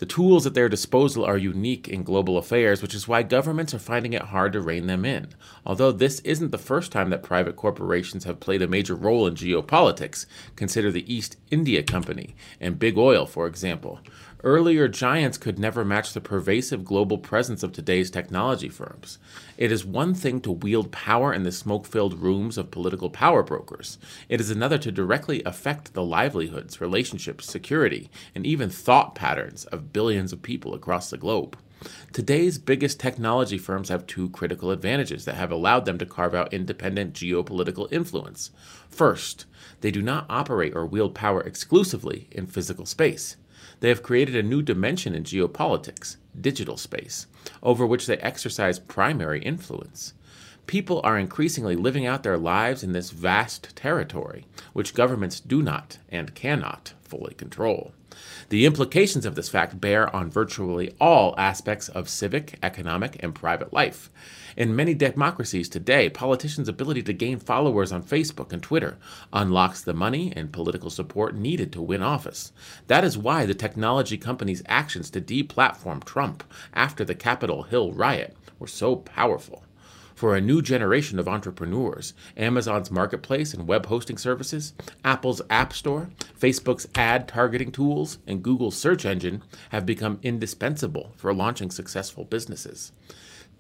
The 0.04 0.08
tools 0.08 0.46
at 0.46 0.54
their 0.54 0.68
disposal 0.68 1.24
are 1.24 1.38
unique 1.38 1.88
in 1.88 2.04
global 2.04 2.38
affairs, 2.38 2.82
which 2.82 2.94
is 2.94 3.08
why 3.08 3.24
governments 3.24 3.74
are 3.74 3.80
finding 3.80 4.12
it 4.12 4.24
hard 4.24 4.52
to 4.52 4.60
rein 4.60 4.88
them 4.88 5.06
in. 5.06 5.30
Although 5.66 5.94
this 5.94 6.20
isn't 6.26 6.52
the 6.52 6.58
first 6.58 6.92
time 6.92 7.10
that 7.12 7.24
private 7.24 7.56
corporations 7.56 8.26
have 8.26 8.42
played 8.42 8.62
a 8.62 8.68
major 8.68 8.96
role 8.96 9.26
in 9.26 9.36
geopolitics, 9.36 10.26
consider 10.58 10.92
the 10.92 11.10
East 11.10 11.38
India 11.52 11.84
Company 11.84 12.36
and 12.60 12.78
Big 12.78 12.98
Oil, 12.98 13.26
for 13.26 13.48
example. 13.48 14.02
Earlier 14.46 14.90
giants 14.90 15.38
could 15.38 15.58
never 15.58 15.86
match 15.86 16.12
the 16.12 16.20
pervasive 16.20 16.84
global 16.84 17.18
presence 17.18 17.64
of 17.64 17.72
today's 17.72 18.12
technology 18.12 18.68
firms. 18.68 19.18
It 19.58 19.72
is 19.72 19.86
one 19.86 20.14
thing 20.14 20.42
to 20.42 20.52
wield 20.52 20.92
power 20.92 21.34
in 21.34 21.44
the 21.44 21.52
smoke 21.54 21.86
filled 21.86 22.16
rooms 22.16 22.58
of 22.58 22.70
political 22.70 23.10
power 23.10 23.42
brokers, 23.42 23.98
it 24.28 24.42
is 24.42 24.50
another 24.50 24.78
to 24.80 24.92
directly 24.92 25.42
affect 25.46 25.94
the 25.94 26.04
livelihoods, 26.04 26.82
relationships, 26.82 27.46
security, 27.46 28.12
and 28.36 28.46
even 28.46 28.70
thought 28.70 29.16
patterns 29.16 29.64
of 29.68 29.94
billions 29.94 30.34
of 30.34 30.42
people 30.42 30.74
across 30.74 31.10
the 31.10 31.18
globe. 31.18 31.58
Today's 32.12 32.58
biggest 32.58 33.00
technology 33.00 33.58
firms 33.58 33.88
have 33.88 34.06
two 34.06 34.30
critical 34.30 34.72
advantages 34.72 35.24
that 35.24 35.36
have 35.36 35.52
allowed 35.54 35.86
them 35.86 35.98
to 36.00 36.06
carve 36.06 36.36
out 36.36 36.54
independent 36.54 37.14
geopolitical 37.14 37.92
influence. 37.94 38.52
First, 38.90 39.46
they 39.80 39.92
do 39.92 40.02
not 40.02 40.26
operate 40.30 40.76
or 40.76 40.86
wield 40.86 41.16
power 41.16 41.40
exclusively 41.40 42.28
in 42.30 42.48
physical 42.48 42.86
space. 42.86 43.38
They 43.84 43.90
have 43.90 44.02
created 44.02 44.38
a 44.38 44.44
new 44.44 44.62
dimension 44.62 45.14
in 45.14 45.26
geopolitics, 45.26 46.16
digital 46.40 46.78
space, 46.78 47.28
over 47.62 47.86
which 47.86 48.06
they 48.06 48.16
exercise 48.20 48.80
primary 48.80 49.42
influence. 49.42 50.14
People 50.68 51.02
are 51.04 51.18
increasingly 51.18 51.76
living 51.76 52.06
out 52.06 52.24
their 52.24 52.38
lives 52.38 52.82
in 52.82 52.94
this 52.94 53.10
vast 53.10 53.76
territory, 53.76 54.46
which 54.72 54.94
governments 54.94 55.42
do 55.42 55.62
not 55.62 55.98
and 56.08 56.34
cannot 56.34 56.94
fully 57.02 57.34
control. 57.34 57.92
The 58.48 58.66
implications 58.66 59.26
of 59.26 59.36
this 59.36 59.50
fact 59.50 59.82
bear 59.82 60.16
on 60.16 60.32
virtually 60.32 60.96
all 61.02 61.36
aspects 61.38 61.90
of 61.90 62.08
civic, 62.08 62.58
economic, 62.64 63.22
and 63.22 63.36
private 63.36 63.74
life. 63.74 64.10
In 64.56 64.76
many 64.76 64.94
democracies 64.94 65.68
today, 65.68 66.10
politicians' 66.10 66.70
ability 66.70 67.02
to 67.04 67.14
gain 67.14 67.40
followers 67.40 67.92
on 67.92 68.04
Facebook 68.04 68.54
and 68.54 68.62
Twitter 68.62 68.98
unlocks 69.32 69.82
the 69.82 69.94
money 69.94 70.32
and 70.36 70.54
political 70.54 70.90
support 70.90 71.36
needed 71.36 71.72
to 71.74 71.82
win 71.82 72.04
office. 72.04 72.52
That 72.88 73.04
is 73.04 73.18
why 73.18 73.46
the 73.46 73.56
technology 73.56 74.18
companies' 74.18 74.64
actions 74.68 75.10
to 75.12 75.22
deplatform 75.22 76.04
Trump 76.04 76.44
after 76.74 77.04
the 77.04 77.16
Capitol 77.16 77.64
Hill 77.64 77.94
riot 77.94 78.36
were 78.60 78.68
so 78.68 78.98
powerful. 78.98 79.64
For 80.16 80.36
a 80.36 80.42
new 80.42 80.62
generation 80.62 81.18
of 81.18 81.28
entrepreneurs, 81.28 82.14
Amazon's 82.38 82.92
marketplace 82.92 83.54
and 83.54 83.68
web 83.68 83.88
hosting 83.88 84.18
services, 84.18 84.74
Apple's 85.04 85.42
App 85.50 85.74
Store, 85.74 86.12
Facebook's 86.40 86.88
ad 86.94 87.28
targeting 87.28 87.72
tools, 87.72 88.20
and 88.28 88.44
Google's 88.44 88.78
search 88.78 89.06
engine 89.06 89.44
have 89.70 89.88
become 89.88 90.20
indispensable 90.22 91.14
for 91.18 91.34
launching 91.34 91.72
successful 91.72 92.26
businesses. 92.26 92.92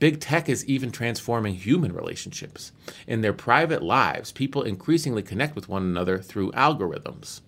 Big 0.03 0.19
tech 0.19 0.49
is 0.49 0.65
even 0.65 0.91
transforming 0.91 1.55
human 1.55 1.93
relationships. 1.93 2.73
In 3.07 3.21
their 3.21 3.31
private 3.31 3.81
lives, 3.81 4.33
people 4.33 4.61
increasingly 4.61 5.23
connect 5.23 5.55
with 5.55 5.69
one 5.69 5.83
another 5.83 6.19
through 6.19 6.51
algorithms. 6.51 7.39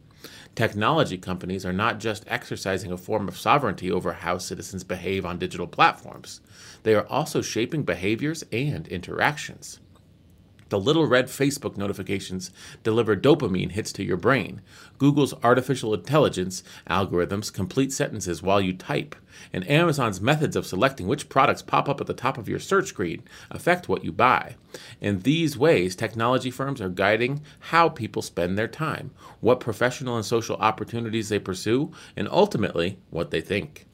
Technology 0.55 1.17
companies 1.17 1.65
are 1.65 1.73
not 1.73 1.99
just 1.99 2.23
exercising 2.27 2.93
a 2.93 2.97
form 2.97 3.27
of 3.27 3.37
sovereignty 3.37 3.91
over 3.91 4.13
how 4.13 4.37
citizens 4.37 4.85
behave 4.85 5.25
on 5.25 5.37
digital 5.37 5.67
platforms, 5.67 6.39
they 6.83 6.95
are 6.95 7.05
also 7.07 7.41
shaping 7.41 7.83
behaviors 7.83 8.45
and 8.53 8.87
interactions. 8.87 9.81
The 10.69 10.79
little 10.79 11.05
red 11.05 11.27
Facebook 11.27 11.77
notifications 11.77 12.49
deliver 12.81 13.15
dopamine 13.15 13.71
hits 13.71 13.93
to 13.93 14.03
your 14.03 14.17
brain. 14.17 14.61
Google's 14.97 15.33
artificial 15.43 15.93
intelligence 15.93 16.63
algorithms 16.89 17.53
complete 17.53 17.93
sentences 17.93 18.41
while 18.41 18.59
you 18.59 18.73
type. 18.73 19.15
And 19.53 19.69
Amazon's 19.69 20.19
methods 20.19 20.55
of 20.55 20.65
selecting 20.65 21.07
which 21.07 21.29
products 21.29 21.61
pop 21.61 21.87
up 21.87 22.01
at 22.01 22.07
the 22.07 22.13
top 22.13 22.39
of 22.39 22.49
your 22.49 22.59
search 22.59 22.87
screen 22.87 23.23
affect 23.51 23.87
what 23.87 24.03
you 24.03 24.11
buy. 24.11 24.55
In 24.99 25.19
these 25.19 25.55
ways, 25.55 25.95
technology 25.95 26.49
firms 26.49 26.81
are 26.81 26.89
guiding 26.89 27.41
how 27.59 27.89
people 27.89 28.23
spend 28.23 28.57
their 28.57 28.67
time, 28.67 29.11
what 29.41 29.59
professional 29.59 30.15
and 30.15 30.25
social 30.25 30.55
opportunities 30.57 31.29
they 31.29 31.39
pursue, 31.39 31.91
and 32.15 32.27
ultimately, 32.29 32.97
what 33.11 33.29
they 33.29 33.41
think. 33.41 33.85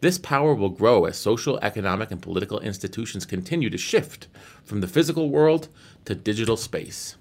This 0.00 0.18
power 0.18 0.54
will 0.54 0.68
grow 0.68 1.06
as 1.06 1.16
social, 1.16 1.58
economic, 1.62 2.10
and 2.10 2.20
political 2.20 2.60
institutions 2.60 3.24
continue 3.24 3.70
to 3.70 3.78
shift 3.78 4.28
from 4.64 4.80
the 4.80 4.88
physical 4.88 5.30
world 5.30 5.68
to 6.04 6.14
digital 6.14 6.56
space. 6.56 7.16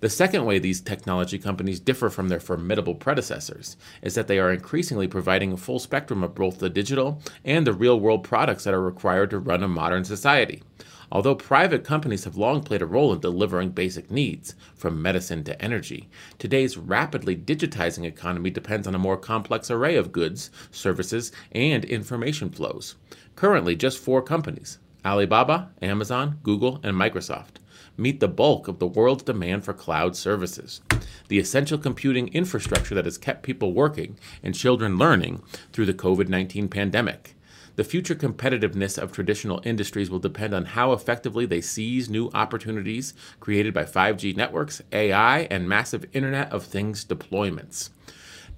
The 0.00 0.08
second 0.08 0.44
way 0.44 0.60
these 0.60 0.80
technology 0.80 1.38
companies 1.38 1.80
differ 1.80 2.08
from 2.08 2.28
their 2.28 2.38
formidable 2.38 2.94
predecessors 2.94 3.76
is 4.00 4.14
that 4.14 4.28
they 4.28 4.38
are 4.38 4.52
increasingly 4.52 5.08
providing 5.08 5.52
a 5.52 5.56
full 5.56 5.80
spectrum 5.80 6.22
of 6.22 6.36
both 6.36 6.60
the 6.60 6.70
digital 6.70 7.20
and 7.44 7.66
the 7.66 7.72
real 7.72 7.98
world 7.98 8.22
products 8.22 8.62
that 8.62 8.74
are 8.74 8.80
required 8.80 9.30
to 9.30 9.40
run 9.40 9.64
a 9.64 9.68
modern 9.68 10.04
society. 10.04 10.62
Although 11.10 11.34
private 11.34 11.82
companies 11.82 12.22
have 12.24 12.36
long 12.36 12.62
played 12.62 12.82
a 12.82 12.86
role 12.86 13.12
in 13.12 13.18
delivering 13.18 13.70
basic 13.70 14.08
needs, 14.08 14.54
from 14.76 15.02
medicine 15.02 15.42
to 15.44 15.60
energy, 15.60 16.08
today's 16.38 16.78
rapidly 16.78 17.34
digitizing 17.34 18.04
economy 18.04 18.50
depends 18.50 18.86
on 18.86 18.94
a 18.94 19.00
more 19.00 19.16
complex 19.16 19.68
array 19.68 19.96
of 19.96 20.12
goods, 20.12 20.50
services, 20.70 21.32
and 21.50 21.84
information 21.84 22.50
flows. 22.50 22.94
Currently, 23.34 23.74
just 23.74 23.98
four 23.98 24.22
companies 24.22 24.78
Alibaba, 25.04 25.70
Amazon, 25.82 26.38
Google, 26.44 26.78
and 26.84 26.94
Microsoft 26.94 27.56
meet 27.98 28.20
the 28.20 28.28
bulk 28.28 28.68
of 28.68 28.78
the 28.78 28.86
world's 28.86 29.24
demand 29.24 29.64
for 29.64 29.74
cloud 29.74 30.16
services, 30.16 30.80
the 31.28 31.38
essential 31.38 31.76
computing 31.76 32.28
infrastructure 32.28 32.94
that 32.94 33.04
has 33.04 33.18
kept 33.18 33.42
people 33.42 33.72
working 33.72 34.16
and 34.42 34.54
children 34.54 34.96
learning 34.96 35.42
through 35.72 35.86
the 35.86 35.92
COVID 35.92 36.28
19 36.28 36.68
pandemic. 36.68 37.34
The 37.78 37.84
future 37.84 38.16
competitiveness 38.16 38.98
of 38.98 39.12
traditional 39.12 39.60
industries 39.64 40.10
will 40.10 40.18
depend 40.18 40.52
on 40.52 40.64
how 40.64 40.92
effectively 40.92 41.46
they 41.46 41.60
seize 41.60 42.08
new 42.08 42.28
opportunities 42.34 43.14
created 43.38 43.72
by 43.72 43.84
5G 43.84 44.36
networks, 44.36 44.82
AI, 44.90 45.42
and 45.42 45.68
massive 45.68 46.04
Internet 46.12 46.50
of 46.50 46.64
Things 46.64 47.04
deployments. 47.04 47.90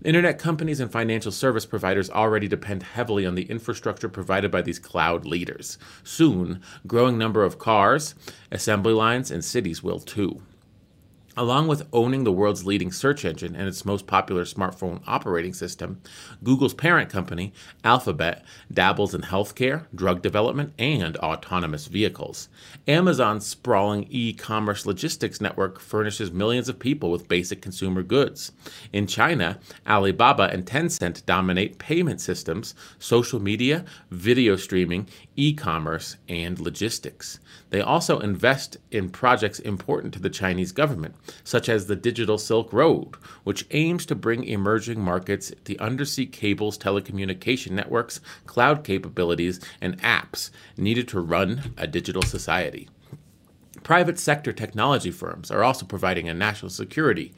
Internet 0.03 0.39
companies 0.39 0.81
and 0.81 0.91
financial 0.91 1.31
service 1.31 1.67
providers 1.67 2.09
already 2.09 2.49
depend 2.49 2.83
heavily 2.83 3.27
on 3.27 3.35
the 3.35 3.43
infrastructure 3.51 4.09
provided 4.09 4.51
by 4.51 4.63
these 4.63 4.79
cloud 4.79 5.27
leaders. 5.27 5.77
Soon, 6.03 6.63
growing 6.87 7.19
number 7.19 7.45
of 7.45 7.59
cars, 7.59 8.15
assembly 8.51 8.95
lines, 8.95 9.31
and 9.31 9.45
cities 9.45 9.83
will 9.83 10.01
too. 10.01 10.41
Along 11.41 11.69
with 11.69 11.89
owning 11.95 12.25
the 12.25 12.33
world's 12.33 12.67
leading 12.67 12.93
search 12.93 13.25
engine 13.25 13.57
and 13.57 13.67
its 13.67 13.87
most 13.87 14.07
popular 14.07 14.45
smartphone 14.45 15.01
operating 15.07 15.55
system, 15.55 16.03
Google's 16.45 16.75
parent 16.75 17.09
company, 17.09 17.55
Alphabet, 17.83 18.45
dabbles 18.71 19.15
in 19.15 19.23
healthcare, 19.23 19.87
drug 19.95 20.21
development, 20.21 20.75
and 20.79 21.17
autonomous 21.17 21.87
vehicles. 21.87 22.51
Amazon's 22.87 23.47
sprawling 23.47 24.07
e 24.11 24.35
commerce 24.35 24.85
logistics 24.85 25.41
network 25.41 25.81
furnishes 25.81 26.31
millions 26.31 26.69
of 26.69 26.79
people 26.79 27.11
with 27.11 27.27
basic 27.27 27.63
consumer 27.63 28.03
goods. 28.03 28.53
In 28.93 29.07
China, 29.07 29.59
Alibaba 29.89 30.51
and 30.53 30.67
Tencent 30.67 31.25
dominate 31.25 31.79
payment 31.79 32.21
systems, 32.21 32.75
social 32.99 33.41
media, 33.41 33.87
video 34.11 34.57
streaming, 34.57 35.09
e 35.41 35.55
commerce, 35.55 36.19
and 36.29 36.61
logistics. 36.61 37.41
They 37.71 37.81
also 37.81 38.19
invest 38.19 38.77
in 38.91 39.09
projects 39.09 39.59
important 39.59 40.13
to 40.13 40.21
the 40.21 40.29
Chinese 40.29 40.71
government 40.71 41.15
such 41.45 41.67
as 41.71 41.87
the 41.87 41.97
Digital 41.97 42.37
Silk 42.37 42.71
Road, 42.75 43.15
which 43.43 43.67
aims 43.71 44.05
to 44.07 44.15
bring 44.15 44.45
emerging 44.45 45.01
markets 45.01 45.51
the 45.65 45.79
undersea 45.79 46.27
cables, 46.27 46.77
telecommunication 46.77 47.71
networks, 47.71 48.21
cloud 48.45 48.85
capabilities, 48.85 49.61
and 49.81 50.01
apps 50.03 50.51
needed 50.77 51.09
to 51.09 51.21
run 51.21 51.73
a 51.79 51.87
digital 51.87 52.23
society. 52.23 52.91
Private 53.83 54.19
sector 54.19 54.53
technology 54.53 55.11
firms 55.11 55.51
are 55.51 55.65
also 55.65 55.87
providing 55.87 56.29
a 56.29 56.35
national 56.35 56.69
security 56.69 57.33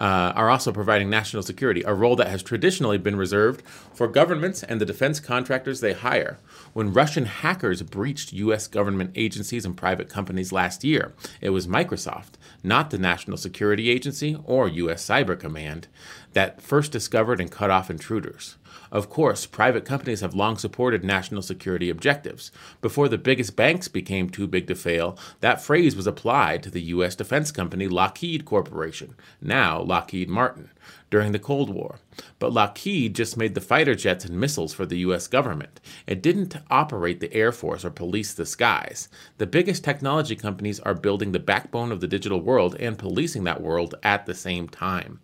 uh, 0.00 0.32
are 0.34 0.48
also 0.48 0.72
providing 0.72 1.10
national 1.10 1.42
security, 1.42 1.82
a 1.82 1.92
role 1.92 2.16
that 2.16 2.28
has 2.28 2.42
traditionally 2.42 2.98
been 2.98 3.16
reserved 3.16 3.62
for 3.92 4.08
governments 4.08 4.62
and 4.62 4.80
the 4.80 4.86
defense 4.86 5.20
contractors 5.20 5.80
they 5.80 5.92
hire. 5.92 6.38
When 6.72 6.92
Russian 6.92 7.26
hackers 7.26 7.82
breached 7.82 8.32
U.S. 8.32 8.66
government 8.66 9.12
agencies 9.14 9.66
and 9.66 9.76
private 9.76 10.08
companies 10.08 10.52
last 10.52 10.84
year, 10.84 11.12
it 11.40 11.50
was 11.50 11.66
Microsoft, 11.66 12.32
not 12.62 12.90
the 12.90 12.98
National 12.98 13.36
Security 13.36 13.90
Agency 13.90 14.36
or 14.44 14.68
U.S. 14.68 15.06
Cyber 15.06 15.38
Command, 15.38 15.88
that 16.32 16.60
first 16.60 16.92
discovered 16.92 17.40
and 17.40 17.50
cut 17.50 17.70
off 17.70 17.90
intruders. 17.90 18.56
Of 18.92 19.08
course, 19.08 19.46
private 19.46 19.84
companies 19.84 20.20
have 20.20 20.34
long 20.34 20.56
supported 20.56 21.04
national 21.04 21.42
security 21.42 21.90
objectives. 21.90 22.50
Before 22.80 23.08
the 23.08 23.18
biggest 23.18 23.54
banks 23.56 23.88
became 23.88 24.28
too 24.28 24.46
big 24.46 24.66
to 24.66 24.74
fail, 24.74 25.16
that 25.40 25.62
phrase 25.62 25.94
was 25.94 26.06
applied 26.06 26.62
to 26.64 26.70
the 26.70 26.82
U.S. 26.82 27.14
defense 27.14 27.52
company 27.52 27.86
Lockheed 27.86 28.44
Corporation, 28.44 29.14
now 29.40 29.80
Lockheed 29.80 30.28
Martin, 30.28 30.70
during 31.10 31.32
the 31.32 31.38
Cold 31.38 31.70
War. 31.70 31.98
But 32.38 32.52
Lockheed 32.52 33.14
just 33.14 33.36
made 33.36 33.54
the 33.54 33.60
fighter 33.60 33.94
jets 33.94 34.24
and 34.24 34.38
missiles 34.38 34.72
for 34.72 34.86
the 34.86 34.98
U.S. 34.98 35.26
government. 35.26 35.80
It 36.06 36.22
didn't 36.22 36.56
operate 36.70 37.20
the 37.20 37.32
Air 37.34 37.52
Force 37.52 37.84
or 37.84 37.90
police 37.90 38.32
the 38.32 38.46
skies. 38.46 39.08
The 39.38 39.46
biggest 39.46 39.84
technology 39.84 40.36
companies 40.36 40.80
are 40.80 40.94
building 40.94 41.32
the 41.32 41.38
backbone 41.38 41.92
of 41.92 42.00
the 42.00 42.08
digital 42.08 42.40
world 42.40 42.76
and 42.78 42.98
policing 42.98 43.44
that 43.44 43.60
world 43.60 43.94
at 44.02 44.26
the 44.26 44.34
same 44.34 44.68
time. 44.68 45.20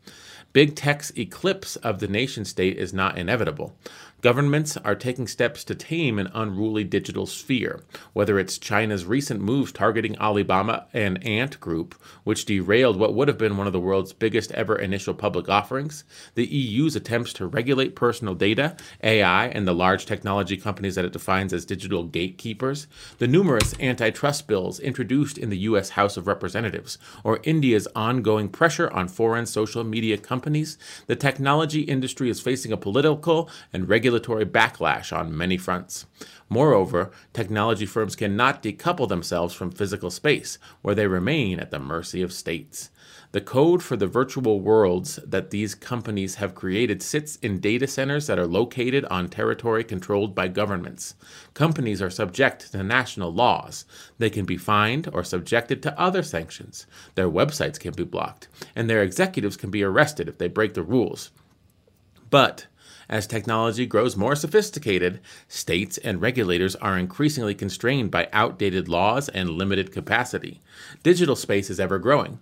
Big 0.52 0.75
tech's 0.75 1.12
eclipse 1.19 1.76
of 1.76 1.99
the 1.99 2.09
nation 2.09 2.43
state 2.45 2.78
is 2.78 2.95
not 2.95 3.19
inevitable. 3.19 3.76
Governments 4.26 4.76
are 4.78 4.97
taking 4.97 5.28
steps 5.28 5.62
to 5.62 5.76
tame 5.76 6.18
an 6.18 6.28
unruly 6.35 6.83
digital 6.83 7.26
sphere, 7.26 7.85
whether 8.12 8.40
it's 8.40 8.59
China's 8.59 9.04
recent 9.04 9.40
moves 9.40 9.71
targeting 9.71 10.18
Alibaba 10.18 10.88
and 10.92 11.25
Ant 11.25 11.61
Group, 11.61 11.95
which 12.25 12.45
derailed 12.45 12.99
what 12.99 13.14
would 13.14 13.28
have 13.28 13.38
been 13.38 13.56
one 13.56 13.68
of 13.68 13.73
the 13.73 13.78
world's 13.78 14.12
biggest 14.12 14.50
ever 14.50 14.75
initial 14.75 15.14
public 15.14 15.49
offerings, 15.49 16.02
the 16.35 16.45
EU's 16.45 16.97
attempts 16.97 17.33
to 17.35 17.47
regulate 17.47 17.95
personal 17.95 18.35
data, 18.35 18.76
AI, 19.04 19.47
and 19.47 19.64
the 19.64 19.73
large 19.73 20.06
technology 20.06 20.56
companies 20.56 20.97
that 20.97 21.04
it 21.04 21.12
defines 21.12 21.52
as 21.52 21.64
digital 21.64 22.02
gatekeepers, 22.02 22.88
the 23.18 23.28
numerous 23.28 23.78
antitrust 23.78 24.49
bills 24.49 24.80
introduced 24.80 25.38
in 25.38 25.50
the 25.50 25.59
U.S. 25.59 25.90
House 25.90 26.16
of 26.16 26.26
Representatives, 26.26 26.99
or 27.23 27.38
India's 27.45 27.87
ongoing 27.95 28.49
pressure 28.49 28.90
on 28.90 29.06
foreign 29.06 29.47
social 29.47 29.85
media 29.85 30.18
companies, 30.18 30.78
the 31.06 31.14
technology 31.14 31.83
industry 31.83 32.28
is 32.28 32.40
facing 32.40 32.73
a 32.73 32.76
political 32.76 33.49
and 33.73 33.88
regulatory 33.88 34.15
regulatory 34.16 34.46
backlash 34.46 35.14
on 35.14 35.37
many 35.37 35.58
fronts. 35.58 36.06
Moreover, 36.49 37.11
technology 37.35 37.85
firms 37.85 38.16
cannot 38.16 38.62
decouple 38.62 39.06
themselves 39.08 39.52
from 39.52 39.70
physical 39.70 40.11
space, 40.11 40.58
where 40.80 40.94
they 40.94 41.06
remain 41.06 41.61
at 41.61 41.70
the 41.70 41.78
mercy 41.78 42.23
of 42.23 42.32
states. 42.32 42.90
The 43.32 43.42
code 43.42 43.82
for 43.82 43.96
the 43.96 44.06
virtual 44.06 44.61
worlds 44.61 45.16
that 45.16 45.50
these 45.50 45.75
companies 45.75 46.37
have 46.37 46.54
created 46.54 47.02
sits 47.02 47.37
in 47.37 47.61
data 47.61 47.87
centers 47.87 48.26
that 48.26 48.38
are 48.38 48.46
located 48.46 49.05
on 49.07 49.29
territory 49.29 49.85
controlled 49.85 50.35
by 50.35 50.48
governments. 50.48 51.14
Companies 51.52 52.00
are 52.00 52.09
subject 52.09 52.72
to 52.72 52.83
national 52.83 53.35
laws. 53.35 53.85
They 54.16 54.31
can 54.31 54.46
be 54.46 54.57
fined 54.57 55.11
or 55.12 55.24
subjected 55.24 55.83
to 55.83 56.00
other 56.00 56.22
sanctions. 56.22 56.87
Their 57.16 57.29
websites 57.29 57.79
can 57.79 57.92
be 57.92 58.05
blocked, 58.05 58.48
and 58.74 58.88
their 58.88 59.02
executives 59.02 59.59
can 59.59 59.70
be 59.70 59.83
arrested 59.83 60.26
if 60.26 60.38
they 60.38 60.48
break 60.48 60.72
the 60.72 60.83
rules. 60.83 61.33
But 62.31 62.66
as 63.09 63.27
technology 63.27 63.87
grows 63.87 64.16
more 64.16 64.35
sophisticated, 64.35 65.21
states 65.49 65.99
and 65.99 66.21
regulators 66.21 66.75
are 66.77 66.99
increasingly 66.99 67.55
constrained 67.55 68.11
by 68.11 68.29
outdated 68.33 68.88
laws 68.88 69.29
and 69.29 69.51
limited 69.51 69.92
capacity. 69.92 70.61
Digital 71.03 71.37
space 71.37 71.71
is 71.71 71.81
ever 71.81 71.99
growing. 71.99 72.40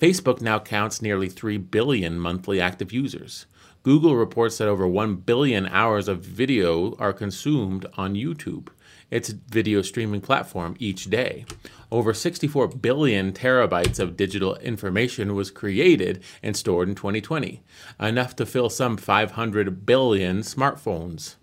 Facebook 0.00 0.40
now 0.40 0.58
counts 0.58 1.00
nearly 1.00 1.28
3 1.28 1.58
billion 1.58 2.18
monthly 2.18 2.60
active 2.60 2.92
users. 2.92 3.46
Google 3.82 4.16
reports 4.16 4.58
that 4.58 4.68
over 4.68 4.86
1 4.86 5.16
billion 5.16 5.66
hours 5.66 6.08
of 6.08 6.20
video 6.20 6.94
are 6.96 7.12
consumed 7.12 7.86
on 7.96 8.14
YouTube 8.14 8.68
its 9.12 9.28
video 9.28 9.82
streaming 9.82 10.22
platform 10.22 10.74
each 10.80 11.04
day. 11.10 11.44
Over 11.90 12.14
64 12.14 12.68
billion 12.68 13.32
terabytes 13.32 14.00
of 14.00 14.16
digital 14.16 14.56
information 14.56 15.34
was 15.34 15.50
created 15.50 16.22
and 16.42 16.56
stored 16.56 16.88
in 16.88 16.94
2020, 16.94 17.62
enough 18.00 18.34
to 18.36 18.46
fill 18.46 18.70
some 18.70 18.96
500 18.96 19.84
billion 19.84 20.38
smartphones. 20.38 21.36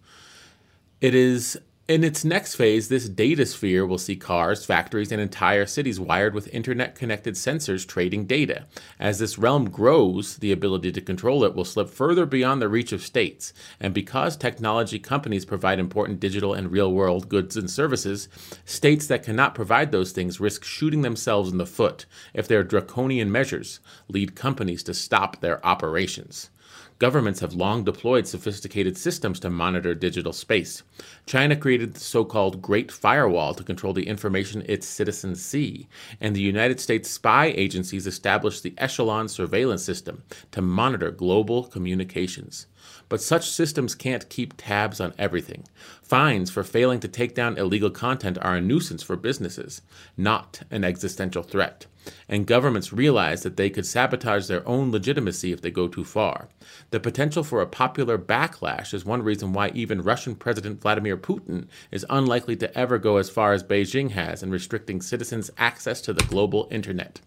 It 1.00 1.14
is 1.14 1.60
in 1.90 2.04
its 2.04 2.24
next 2.24 2.54
phase, 2.54 2.88
this 2.88 3.10
data 3.10 3.44
sphere 3.48 3.84
will 3.84 3.98
see 3.98 4.16
cars, 4.16 4.64
factories, 4.64 5.12
and 5.12 5.20
entire 5.20 5.66
cities 5.66 6.00
wired 6.00 6.36
with 6.36 6.54
internet 6.54 6.94
connected 6.94 7.34
sensors 7.34 7.86
trading 7.86 8.28
data. 8.28 8.68
As 9.00 9.18
this 9.18 9.40
realm 9.40 9.72
grows, 9.72 10.38
the 10.38 10.52
ability 10.52 10.92
to 10.92 11.02
control 11.02 11.44
it 11.44 11.56
will 11.56 11.66
slip 11.66 11.90
further 11.90 12.28
beyond 12.28 12.62
the 12.62 12.70
reach 12.70 12.92
of 12.92 13.02
states. 13.02 13.54
And 13.80 13.92
because 13.92 14.38
technology 14.38 15.00
companies 15.00 15.46
provide 15.46 15.80
important 15.80 16.20
digital 16.20 16.54
and 16.54 16.72
real 16.72 16.94
world 16.94 17.28
goods 17.28 17.58
and 17.58 17.68
services, 17.68 18.30
states 18.66 19.08
that 19.08 19.24
cannot 19.24 19.56
provide 19.56 19.92
those 19.92 20.12
things 20.12 20.40
risk 20.40 20.64
shooting 20.64 21.02
themselves 21.02 21.52
in 21.52 21.58
the 21.58 21.66
foot 21.66 22.06
if 22.36 22.48
their 22.48 22.64
draconian 22.64 23.32
measures 23.32 23.80
lead 24.08 24.36
companies 24.36 24.84
to 24.84 24.94
stop 24.94 25.42
their 25.42 25.66
operations. 25.66 26.52
Governments 27.00 27.40
have 27.40 27.54
long 27.54 27.86
deployed 27.86 28.28
sophisticated 28.28 28.98
systems 28.98 29.40
to 29.40 29.50
monitor 29.50 29.96
digital 29.96 30.34
space. 30.34 30.84
China 31.26 31.56
created 31.56 31.94
the 31.94 32.00
so 32.02 32.26
called 32.26 32.62
Great 32.62 32.92
Firewall 32.92 33.54
to 33.54 33.64
control 33.64 33.94
the 33.94 34.06
information 34.06 34.66
its 34.66 34.86
citizens 34.86 35.42
see, 35.42 35.88
and 36.20 36.36
the 36.36 36.42
United 36.42 36.78
States 36.82 37.10
spy 37.10 37.54
agencies 37.56 38.06
established 38.06 38.64
the 38.64 38.74
Echelon 38.78 39.30
surveillance 39.30 39.82
system 39.82 40.24
to 40.52 40.62
monitor 40.62 41.10
global 41.10 41.64
communications. 41.64 42.68
But 43.10 43.22
such 43.22 43.50
systems 43.50 43.96
can't 43.96 44.30
keep 44.30 44.54
tabs 44.56 45.02
on 45.02 45.14
everything. 45.18 45.66
Fines 46.04 46.52
for 46.52 46.64
failing 46.64 47.00
to 47.00 47.08
take 47.08 47.34
down 47.34 47.58
illegal 47.58 47.90
content 47.90 48.38
are 48.42 48.56
a 48.56 48.62
nuisance 48.62 49.02
for 49.02 49.16
businesses, 49.16 49.82
not 50.16 50.62
an 50.70 50.84
existential 50.84 51.42
threat. 51.42 51.88
And 52.28 52.48
governments 52.48 52.94
realize 52.94 53.44
that 53.44 53.58
they 53.58 53.70
could 53.70 53.86
sabotage 53.86 54.48
their 54.48 54.68
own 54.68 54.92
legitimacy 54.92 55.52
if 55.52 55.62
they 55.62 55.72
go 55.72 55.88
too 55.88 56.04
far. 56.04 56.50
The 56.92 57.00
potential 57.00 57.44
for 57.44 57.62
a 57.62 57.68
popular 57.68 58.18
backlash 58.18 58.94
is 58.94 59.06
one 59.06 59.24
reason 59.24 59.54
why 59.54 59.70
even 59.70 60.02
Russian 60.02 60.36
President 60.36 60.82
Vladimir 60.82 61.18
Putin 61.18 61.68
is 61.92 62.06
unlikely 62.10 62.56
to 62.58 62.78
ever 62.78 62.98
go 62.98 63.18
as 63.18 63.30
far 63.30 63.54
as 63.54 63.64
Beijing 63.64 64.12
has 64.12 64.44
in 64.44 64.52
restricting 64.52 65.02
citizens' 65.02 65.52
access 65.58 66.00
to 66.02 66.14
the 66.14 66.24
global 66.26 66.68
internet. 66.72 67.20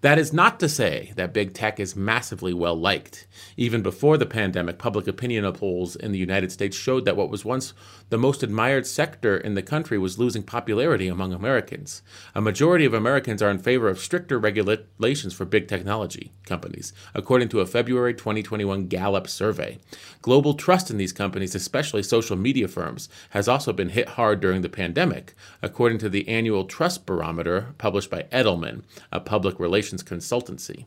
That 0.00 0.16
is 0.16 0.32
not 0.32 0.60
to 0.60 0.68
say 0.68 1.12
that 1.16 1.32
big 1.32 1.54
tech 1.54 1.80
is 1.80 1.96
massively 1.96 2.54
well 2.54 2.78
liked. 2.78 3.26
Even 3.56 3.82
before 3.82 4.16
the 4.16 4.26
pandemic, 4.26 4.78
public 4.78 5.08
opinion 5.08 5.50
polls 5.52 5.96
in 5.96 6.12
the 6.12 6.20
United 6.20 6.52
States 6.52 6.76
showed 6.76 7.04
that 7.04 7.16
what 7.16 7.30
was 7.30 7.44
once 7.44 7.74
the 8.08 8.16
most 8.16 8.44
admired 8.44 8.86
sector 8.86 9.36
in 9.36 9.54
the 9.54 9.62
country 9.62 9.98
was 9.98 10.16
losing 10.16 10.44
popularity 10.44 11.08
among 11.08 11.32
Americans. 11.32 12.02
A 12.32 12.40
majority 12.40 12.84
of 12.84 12.94
Americans 12.94 13.42
are 13.42 13.50
in 13.50 13.58
favor 13.58 13.88
of 13.88 13.98
stricter 13.98 14.38
regulations 14.38 15.34
for 15.34 15.44
big 15.44 15.66
technology 15.66 16.30
companies, 16.46 16.92
according 17.12 17.48
to 17.48 17.60
a 17.60 17.66
February 17.66 18.14
2021 18.14 18.86
Gallup 18.86 19.26
survey. 19.26 19.78
Global 20.22 20.54
trust 20.54 20.92
in 20.92 20.96
these 20.96 21.12
companies, 21.12 21.56
especially 21.56 22.04
social 22.04 22.36
media 22.36 22.68
firms, 22.68 23.08
has 23.30 23.48
also 23.48 23.72
been 23.72 23.88
hit 23.88 24.10
hard 24.10 24.40
during 24.40 24.62
the 24.62 24.68
pandemic, 24.68 25.34
according 25.60 25.98
to 25.98 26.08
the 26.08 26.28
annual 26.28 26.66
Trust 26.66 27.04
Barometer 27.04 27.74
published 27.78 28.10
by 28.10 28.22
Edelman, 28.30 28.84
a 29.10 29.18
public 29.18 29.58
relations 29.58 29.87
consultancy. 29.96 30.84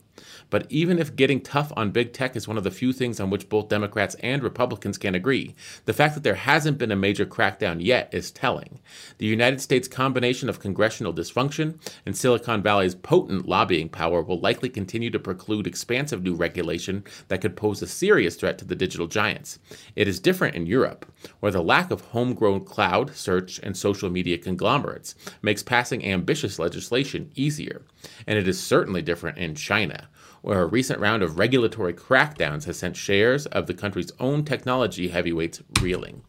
But 0.50 0.66
even 0.70 0.98
if 0.98 1.16
getting 1.16 1.40
tough 1.40 1.72
on 1.76 1.90
big 1.90 2.12
tech 2.12 2.36
is 2.36 2.46
one 2.46 2.56
of 2.56 2.64
the 2.64 2.70
few 2.70 2.92
things 2.92 3.20
on 3.20 3.30
which 3.30 3.48
both 3.48 3.68
Democrats 3.68 4.14
and 4.20 4.42
Republicans 4.42 4.98
can 4.98 5.14
agree, 5.14 5.54
the 5.84 5.92
fact 5.92 6.14
that 6.14 6.22
there 6.22 6.34
hasn't 6.34 6.78
been 6.78 6.92
a 6.92 6.96
major 6.96 7.26
crackdown 7.26 7.78
yet 7.80 8.08
is 8.12 8.30
telling. 8.30 8.78
The 9.18 9.26
United 9.26 9.60
States' 9.60 9.88
combination 9.88 10.48
of 10.48 10.60
congressional 10.60 11.12
dysfunction 11.12 11.78
and 12.04 12.16
Silicon 12.16 12.62
Valley's 12.62 12.94
potent 12.94 13.48
lobbying 13.48 13.88
power 13.88 14.22
will 14.22 14.38
likely 14.38 14.68
continue 14.68 15.10
to 15.10 15.18
preclude 15.18 15.66
expansive 15.66 16.22
new 16.22 16.34
regulation 16.34 17.04
that 17.28 17.40
could 17.40 17.56
pose 17.56 17.82
a 17.82 17.86
serious 17.86 18.36
threat 18.36 18.58
to 18.58 18.64
the 18.64 18.76
digital 18.76 19.06
giants. 19.06 19.58
It 19.96 20.06
is 20.06 20.20
different 20.20 20.54
in 20.54 20.66
Europe, 20.66 21.06
where 21.40 21.52
the 21.52 21.62
lack 21.62 21.90
of 21.90 22.02
homegrown 22.02 22.64
cloud, 22.64 23.16
search, 23.16 23.58
and 23.62 23.76
social 23.76 24.10
media 24.10 24.36
conglomerates 24.36 25.14
makes 25.40 25.62
passing 25.62 26.04
ambitious 26.04 26.58
legislation 26.58 27.30
easier. 27.34 27.82
And 28.26 28.38
it 28.38 28.46
is 28.46 28.60
certainly 28.62 28.91
different 29.00 29.38
in 29.38 29.54
China, 29.54 30.08
where 30.42 30.60
a 30.60 30.66
recent 30.66 31.00
round 31.00 31.22
of 31.22 31.38
regulatory 31.38 31.94
crackdowns 31.94 32.64
has 32.64 32.78
sent 32.78 32.96
shares 32.96 33.46
of 33.46 33.66
the 33.66 33.74
country's 33.74 34.12
own 34.20 34.44
technology 34.44 35.08
heavyweights 35.08 35.62
reeling. 35.80 36.22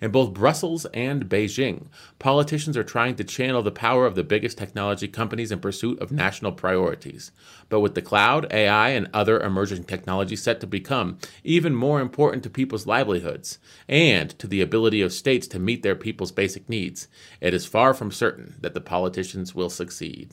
In 0.00 0.10
both 0.10 0.34
Brussels 0.34 0.84
and 0.92 1.30
Beijing, 1.30 1.86
politicians 2.18 2.76
are 2.76 2.84
trying 2.84 3.14
to 3.14 3.24
channel 3.24 3.62
the 3.62 3.70
power 3.70 4.04
of 4.04 4.14
the 4.14 4.22
biggest 4.22 4.58
technology 4.58 5.08
companies 5.08 5.50
in 5.50 5.60
pursuit 5.60 5.98
of 5.98 6.12
national 6.12 6.52
priorities. 6.52 7.32
But 7.70 7.80
with 7.80 7.94
the 7.94 8.02
cloud, 8.02 8.52
AI, 8.52 8.90
and 8.90 9.08
other 9.14 9.40
emerging 9.40 9.84
technologies 9.84 10.42
set 10.42 10.60
to 10.60 10.66
become 10.66 11.18
even 11.42 11.74
more 11.74 12.02
important 12.02 12.42
to 12.42 12.50
people's 12.50 12.86
livelihoods 12.86 13.58
and 13.88 14.38
to 14.38 14.46
the 14.46 14.60
ability 14.60 15.00
of 15.00 15.12
states 15.12 15.46
to 15.48 15.58
meet 15.58 15.82
their 15.82 15.96
people's 15.96 16.32
basic 16.32 16.68
needs, 16.68 17.08
it 17.40 17.54
is 17.54 17.64
far 17.64 17.94
from 17.94 18.10
certain 18.10 18.56
that 18.60 18.74
the 18.74 18.82
politicians 18.82 19.54
will 19.54 19.70
succeed. 19.70 20.32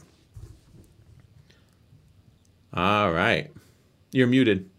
All 2.74 3.12
right. 3.12 3.52
You're 4.12 4.28
muted. 4.28 4.70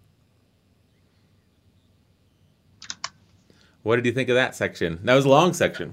What 3.82 3.96
did 3.96 4.06
you 4.06 4.12
think 4.12 4.28
of 4.28 4.36
that 4.36 4.54
section? 4.54 5.00
That 5.02 5.14
was 5.14 5.24
a 5.24 5.28
long 5.28 5.52
section. 5.52 5.92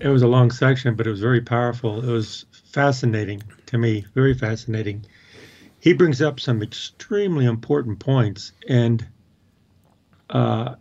It 0.00 0.08
was 0.08 0.22
a 0.22 0.26
long 0.26 0.50
section, 0.50 0.94
but 0.94 1.06
it 1.06 1.10
was 1.10 1.20
very 1.20 1.40
powerful. 1.40 2.02
It 2.02 2.10
was 2.10 2.46
fascinating 2.72 3.42
to 3.66 3.78
me, 3.78 4.04
very 4.14 4.34
fascinating. 4.34 5.04
He 5.78 5.92
brings 5.92 6.20
up 6.22 6.40
some 6.40 6.62
extremely 6.62 7.44
important 7.44 8.00
points, 8.00 8.52
and 8.68 9.06
uh, 10.30 10.76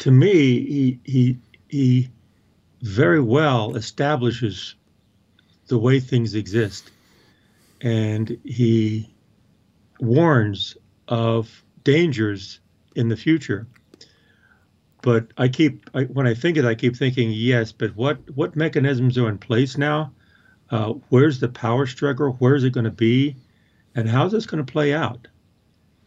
to 0.00 0.10
me, 0.10 0.66
he 0.66 1.00
he 1.04 1.38
he 1.68 2.10
very 2.82 3.20
well 3.20 3.76
establishes 3.76 4.74
the 5.68 5.78
way 5.78 6.00
things 6.00 6.34
exist, 6.34 6.90
and 7.80 8.36
he 8.44 9.13
warns 10.00 10.76
of 11.08 11.64
dangers 11.82 12.60
in 12.94 13.08
the 13.08 13.16
future 13.16 13.66
but 15.04 15.26
I 15.36 15.48
keep 15.48 15.90
I, 15.92 16.04
when 16.04 16.26
I 16.26 16.32
think 16.32 16.56
it, 16.56 16.64
I 16.64 16.74
keep 16.74 16.96
thinking 16.96 17.30
yes. 17.30 17.72
But 17.72 17.94
what 17.94 18.18
what 18.34 18.56
mechanisms 18.56 19.18
are 19.18 19.28
in 19.28 19.36
place 19.36 19.76
now? 19.76 20.12
Uh, 20.70 20.94
where's 21.10 21.40
the 21.40 21.48
power 21.48 21.86
struggle? 21.86 22.36
Where's 22.38 22.64
it 22.64 22.70
going 22.70 22.84
to 22.84 22.90
be, 22.90 23.36
and 23.94 24.08
how's 24.08 24.32
this 24.32 24.46
going 24.46 24.64
to 24.64 24.72
play 24.72 24.94
out? 24.94 25.28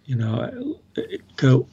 You 0.05 0.15
know, 0.15 0.79
it, 0.95 1.21
it, 1.39 1.65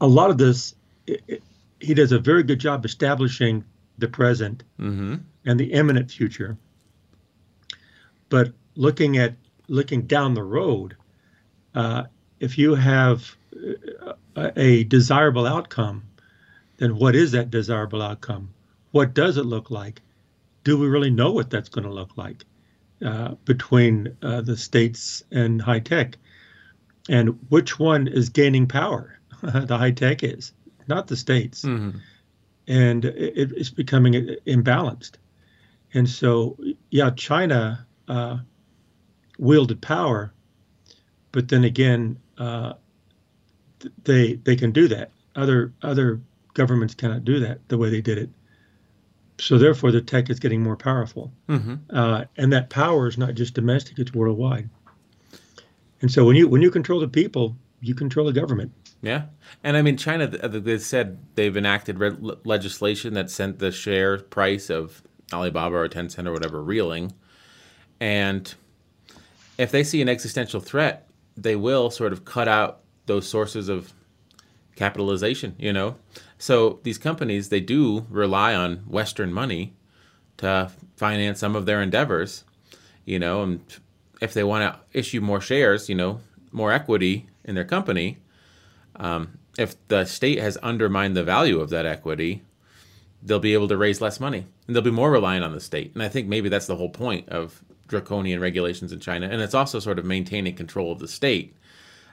a 0.00 0.06
lot 0.06 0.30
of 0.30 0.38
this, 0.38 0.76
it, 1.08 1.42
he 1.80 1.92
does 1.92 2.12
a 2.12 2.20
very 2.20 2.44
good 2.44 2.60
job 2.60 2.84
establishing 2.84 3.64
the 3.98 4.06
present 4.06 4.62
mm-hmm. 4.78 5.16
and 5.44 5.58
the 5.58 5.72
imminent 5.72 6.12
future. 6.12 6.56
But 8.28 8.52
looking 8.76 9.18
at 9.18 9.34
looking 9.66 10.02
down 10.02 10.34
the 10.34 10.44
road, 10.44 10.96
uh, 11.74 12.04
if 12.38 12.58
you 12.58 12.74
have 12.74 13.36
a, 14.36 14.58
a 14.58 14.84
desirable 14.84 15.46
outcome 15.46 16.02
then 16.80 16.96
what 16.96 17.14
is 17.14 17.32
that 17.32 17.50
desirable 17.50 18.00
outcome? 18.00 18.54
What 18.90 19.12
does 19.12 19.36
it 19.36 19.44
look 19.44 19.70
like? 19.70 20.00
Do 20.64 20.78
we 20.78 20.88
really 20.88 21.10
know 21.10 21.30
what 21.30 21.50
that's 21.50 21.68
going 21.68 21.84
to 21.84 21.92
look 21.92 22.16
like 22.16 22.44
uh, 23.04 23.34
between 23.44 24.16
uh, 24.22 24.40
the 24.40 24.56
states 24.56 25.22
and 25.30 25.60
high 25.60 25.80
tech? 25.80 26.16
And 27.08 27.38
which 27.50 27.78
one 27.78 28.08
is 28.08 28.30
gaining 28.30 28.66
power? 28.66 29.18
the 29.42 29.76
high 29.76 29.90
tech 29.90 30.24
is, 30.24 30.52
not 30.88 31.06
the 31.06 31.16
states. 31.16 31.62
Mm-hmm. 31.62 31.98
And 32.66 33.04
it, 33.04 33.52
it's 33.52 33.70
becoming 33.70 34.14
imbalanced. 34.46 35.12
And 35.92 36.08
so, 36.08 36.56
yeah, 36.90 37.10
China 37.10 37.86
uh, 38.08 38.38
wielded 39.38 39.82
power, 39.82 40.32
but 41.32 41.48
then 41.48 41.64
again, 41.64 42.18
uh, 42.38 42.74
they 44.04 44.34
they 44.34 44.56
can 44.56 44.72
do 44.72 44.88
that. 44.88 45.10
Other 45.36 45.72
other 45.82 46.20
governments 46.54 46.94
cannot 46.94 47.24
do 47.24 47.40
that 47.40 47.66
the 47.68 47.78
way 47.78 47.90
they 47.90 48.00
did 48.00 48.18
it. 48.18 48.30
So 49.38 49.56
therefore, 49.56 49.90
the 49.90 50.02
tech 50.02 50.28
is 50.28 50.38
getting 50.38 50.62
more 50.62 50.76
powerful, 50.76 51.32
mm-hmm. 51.48 51.74
uh, 51.90 52.24
and 52.36 52.52
that 52.52 52.68
power 52.68 53.06
is 53.06 53.16
not 53.16 53.34
just 53.34 53.54
domestic; 53.54 53.98
it's 53.98 54.12
worldwide. 54.12 54.68
And 56.02 56.10
so 56.10 56.24
when 56.24 56.36
you 56.36 56.48
when 56.48 56.62
you 56.62 56.70
control 56.70 57.00
the 57.00 57.08
people, 57.08 57.56
you 57.80 57.94
control 57.94 58.26
the 58.26 58.32
government. 58.32 58.72
Yeah, 59.02 59.24
and 59.64 59.76
I 59.76 59.82
mean 59.82 59.96
China. 59.96 60.26
They 60.26 60.78
said 60.78 61.18
they've 61.36 61.56
enacted 61.56 61.98
re- 61.98 62.16
legislation 62.44 63.14
that 63.14 63.30
sent 63.30 63.60
the 63.60 63.72
share 63.72 64.18
price 64.18 64.68
of 64.68 65.02
Alibaba 65.32 65.76
or 65.76 65.88
Tencent 65.88 66.26
or 66.26 66.32
whatever 66.32 66.62
reeling, 66.62 67.12
and 67.98 68.54
if 69.56 69.70
they 69.70 69.84
see 69.84 70.02
an 70.02 70.08
existential 70.08 70.60
threat, 70.60 71.09
they 71.42 71.56
will 71.56 71.90
sort 71.90 72.12
of 72.12 72.24
cut 72.24 72.48
out 72.48 72.80
those 73.06 73.26
sources 73.28 73.68
of 73.68 73.92
capitalization. 74.76 75.54
You 75.58 75.72
know, 75.72 75.96
so 76.38 76.80
these 76.82 76.98
companies, 76.98 77.48
they 77.48 77.60
do 77.60 78.06
rely 78.08 78.54
on 78.54 78.78
Western 78.88 79.32
money 79.32 79.74
to 80.38 80.70
finance 80.96 81.38
some 81.38 81.54
of 81.54 81.66
their 81.66 81.82
endeavors, 81.82 82.44
you 83.04 83.18
know, 83.18 83.42
and 83.42 83.60
if 84.20 84.34
they 84.34 84.44
want 84.44 84.62
to 84.62 84.98
issue 84.98 85.20
more 85.20 85.40
shares, 85.40 85.88
you 85.88 85.94
know, 85.94 86.20
more 86.52 86.72
equity 86.72 87.28
in 87.44 87.54
their 87.54 87.64
company, 87.64 88.18
um, 88.96 89.38
if 89.58 89.76
the 89.88 90.04
state 90.04 90.38
has 90.38 90.56
undermined 90.58 91.16
the 91.16 91.24
value 91.24 91.60
of 91.60 91.70
that 91.70 91.86
equity, 91.86 92.42
they'll 93.22 93.38
be 93.38 93.54
able 93.54 93.68
to 93.68 93.76
raise 93.76 94.00
less 94.00 94.20
money 94.20 94.46
and 94.66 94.74
they'll 94.74 94.82
be 94.82 94.90
more 94.90 95.10
reliant 95.10 95.44
on 95.44 95.52
the 95.52 95.60
state. 95.60 95.92
And 95.94 96.02
I 96.02 96.08
think 96.08 96.28
maybe 96.28 96.48
that's 96.48 96.66
the 96.66 96.76
whole 96.76 96.90
point 96.90 97.28
of 97.28 97.62
draconian 97.90 98.40
regulations 98.40 98.92
in 98.92 99.00
China. 99.00 99.28
And 99.28 99.42
it's 99.42 99.54
also 99.54 99.80
sort 99.80 99.98
of 99.98 100.06
maintaining 100.06 100.54
control 100.54 100.92
of 100.92 101.00
the 101.00 101.08
state. 101.08 101.54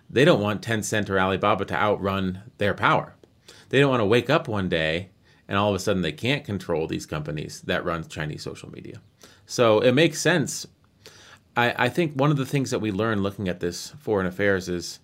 They 0.09 0.25
don't 0.25 0.41
want 0.41 0.61
Tencent 0.61 1.09
or 1.09 1.19
Alibaba 1.19 1.63
to 1.65 1.75
outrun 1.75 2.41
their 2.57 2.73
power. 2.73 3.15
They 3.69 3.79
don't 3.79 3.91
want 3.91 4.01
to 4.01 4.05
wake 4.05 4.29
up 4.29 4.47
one 4.47 4.67
day 4.67 5.09
and 5.47 5.57
all 5.57 5.69
of 5.69 5.75
a 5.75 5.79
sudden 5.79 6.01
they 6.01 6.11
can't 6.11 6.43
control 6.43 6.87
these 6.87 7.05
companies 7.05 7.61
that 7.61 7.85
run 7.85 8.07
Chinese 8.07 8.43
social 8.43 8.69
media. 8.71 9.01
So 9.45 9.79
it 9.79 9.93
makes 9.93 10.19
sense. 10.19 10.67
I, 11.55 11.85
I 11.85 11.89
think 11.89 12.13
one 12.13 12.31
of 12.31 12.37
the 12.37 12.45
things 12.45 12.71
that 12.71 12.79
we 12.79 12.91
learn 12.91 13.23
looking 13.23 13.47
at 13.47 13.59
this 13.59 13.93
foreign 13.99 14.27
affairs 14.27 14.67
is 14.67 14.99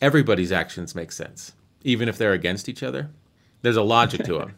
everybody's 0.00 0.52
actions 0.52 0.94
make 0.94 1.10
sense, 1.10 1.52
even 1.82 2.08
if 2.08 2.16
they're 2.16 2.32
against 2.32 2.68
each 2.68 2.82
other. 2.82 3.10
There's 3.62 3.76
a 3.76 3.82
logic 3.82 4.24
to 4.24 4.34
them. 4.38 4.54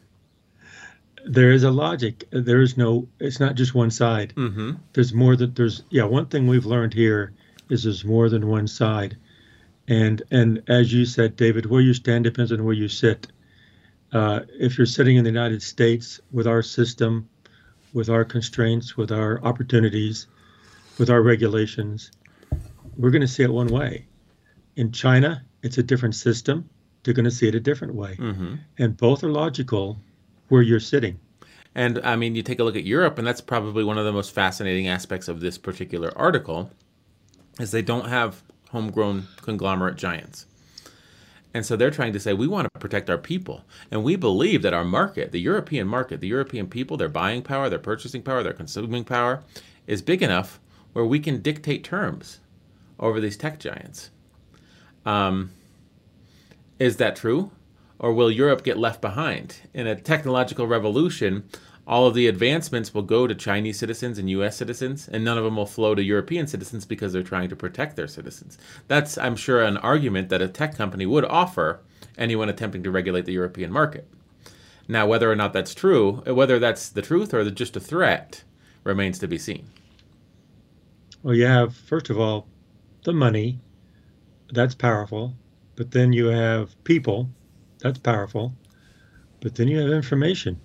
There 1.24 1.50
is 1.50 1.64
a 1.64 1.70
logic. 1.70 2.24
There 2.30 2.60
is 2.60 2.76
no. 2.76 3.08
It's 3.18 3.40
not 3.40 3.54
just 3.54 3.74
one 3.74 3.90
side. 3.90 4.34
Mm-hmm. 4.36 4.72
There's 4.92 5.12
more 5.12 5.36
that 5.36 5.54
there's. 5.54 5.82
Yeah, 5.90 6.04
one 6.04 6.26
thing 6.26 6.46
we've 6.46 6.66
learned 6.66 6.94
here 6.94 7.32
is 7.68 7.84
there's 7.84 8.04
more 8.04 8.28
than 8.28 8.48
one 8.48 8.66
side, 8.66 9.16
and 9.88 10.22
and 10.30 10.62
as 10.68 10.92
you 10.92 11.04
said, 11.04 11.36
David, 11.36 11.66
where 11.66 11.80
you 11.80 11.94
stand 11.94 12.24
depends 12.24 12.52
on 12.52 12.64
where 12.64 12.74
you 12.74 12.88
sit. 12.88 13.26
Uh, 14.12 14.40
if 14.58 14.76
you're 14.76 14.86
sitting 14.86 15.16
in 15.16 15.24
the 15.24 15.30
United 15.30 15.62
States 15.62 16.20
with 16.32 16.46
our 16.46 16.62
system, 16.62 17.28
with 17.92 18.08
our 18.08 18.24
constraints, 18.24 18.96
with 18.96 19.12
our 19.12 19.40
opportunities, 19.44 20.26
with 20.98 21.10
our 21.10 21.22
regulations, 21.22 22.10
we're 22.96 23.10
going 23.10 23.20
to 23.20 23.28
see 23.28 23.44
it 23.44 23.52
one 23.52 23.68
way. 23.68 24.06
In 24.74 24.90
China, 24.90 25.44
it's 25.62 25.78
a 25.78 25.82
different 25.82 26.16
system. 26.16 26.68
They're 27.02 27.14
going 27.14 27.24
to 27.24 27.30
see 27.30 27.46
it 27.46 27.54
a 27.54 27.60
different 27.60 27.94
way. 27.94 28.16
Mm-hmm. 28.16 28.54
And 28.78 28.96
both 28.96 29.22
are 29.22 29.30
logical 29.30 29.98
where 30.50 30.62
you're 30.62 30.80
sitting. 30.80 31.18
And 31.74 32.00
I 32.04 32.16
mean, 32.16 32.34
you 32.34 32.42
take 32.42 32.58
a 32.58 32.64
look 32.64 32.76
at 32.76 32.84
Europe, 32.84 33.16
and 33.16 33.26
that's 33.26 33.40
probably 33.40 33.84
one 33.84 33.96
of 33.96 34.04
the 34.04 34.12
most 34.12 34.34
fascinating 34.34 34.88
aspects 34.88 35.28
of 35.28 35.40
this 35.40 35.56
particular 35.56 36.12
article, 36.18 36.70
is 37.58 37.70
they 37.70 37.82
don't 37.82 38.08
have 38.08 38.42
homegrown 38.70 39.26
conglomerate 39.40 39.96
giants. 39.96 40.46
And 41.54 41.66
so 41.66 41.76
they're 41.76 41.90
trying 41.90 42.12
to 42.12 42.20
say 42.20 42.32
we 42.32 42.46
want 42.46 42.68
to 42.72 42.80
protect 42.80 43.10
our 43.10 43.18
people. 43.18 43.64
And 43.90 44.04
we 44.04 44.16
believe 44.16 44.62
that 44.62 44.74
our 44.74 44.84
market, 44.84 45.32
the 45.32 45.40
European 45.40 45.88
market, 45.88 46.20
the 46.20 46.28
European 46.28 46.68
people, 46.68 46.96
their 46.96 47.08
buying 47.08 47.42
power, 47.42 47.68
their 47.68 47.78
purchasing 47.78 48.22
power, 48.22 48.42
their 48.42 48.52
consuming 48.52 49.04
power 49.04 49.42
is 49.86 50.02
big 50.02 50.22
enough 50.22 50.60
where 50.92 51.04
we 51.04 51.18
can 51.18 51.40
dictate 51.40 51.82
terms 51.82 52.40
over 52.98 53.20
these 53.20 53.36
tech 53.36 53.58
giants. 53.58 54.10
Um, 55.04 55.50
is 56.78 56.96
that 56.98 57.16
true? 57.16 57.50
Or 58.00 58.14
will 58.14 58.30
Europe 58.30 58.64
get 58.64 58.78
left 58.78 59.02
behind? 59.02 59.56
In 59.74 59.86
a 59.86 59.94
technological 59.94 60.66
revolution, 60.66 61.44
all 61.86 62.06
of 62.06 62.14
the 62.14 62.28
advancements 62.28 62.94
will 62.94 63.02
go 63.02 63.26
to 63.26 63.34
Chinese 63.34 63.78
citizens 63.78 64.18
and 64.18 64.30
US 64.30 64.56
citizens, 64.56 65.06
and 65.06 65.22
none 65.22 65.36
of 65.36 65.44
them 65.44 65.56
will 65.56 65.66
flow 65.66 65.94
to 65.94 66.02
European 66.02 66.46
citizens 66.46 66.86
because 66.86 67.12
they're 67.12 67.22
trying 67.22 67.50
to 67.50 67.56
protect 67.56 67.96
their 67.96 68.08
citizens. 68.08 68.56
That's, 68.88 69.18
I'm 69.18 69.36
sure, 69.36 69.62
an 69.62 69.76
argument 69.76 70.30
that 70.30 70.40
a 70.40 70.48
tech 70.48 70.74
company 70.74 71.04
would 71.04 71.26
offer 71.26 71.80
anyone 72.16 72.48
attempting 72.48 72.82
to 72.84 72.90
regulate 72.90 73.26
the 73.26 73.34
European 73.34 73.70
market. 73.70 74.08
Now, 74.88 75.06
whether 75.06 75.30
or 75.30 75.36
not 75.36 75.52
that's 75.52 75.74
true, 75.74 76.22
uh, 76.26 76.34
whether 76.34 76.58
that's 76.58 76.88
the 76.88 77.02
truth 77.02 77.34
or 77.34 77.48
just 77.50 77.76
a 77.76 77.80
threat, 77.80 78.44
remains 78.82 79.18
to 79.18 79.28
be 79.28 79.36
seen. 79.36 79.68
Well, 81.22 81.34
you 81.34 81.44
have, 81.44 81.76
first 81.76 82.08
of 82.08 82.18
all, 82.18 82.46
the 83.04 83.12
money, 83.12 83.60
that's 84.50 84.74
powerful. 84.74 85.34
But 85.76 85.90
then 85.90 86.12
you 86.12 86.26
have 86.26 86.82
people, 86.84 87.28
that's 87.80 87.98
powerful. 87.98 88.54
But 89.40 89.54
then 89.54 89.68
you 89.68 89.78
have 89.78 89.90
information, 89.90 90.60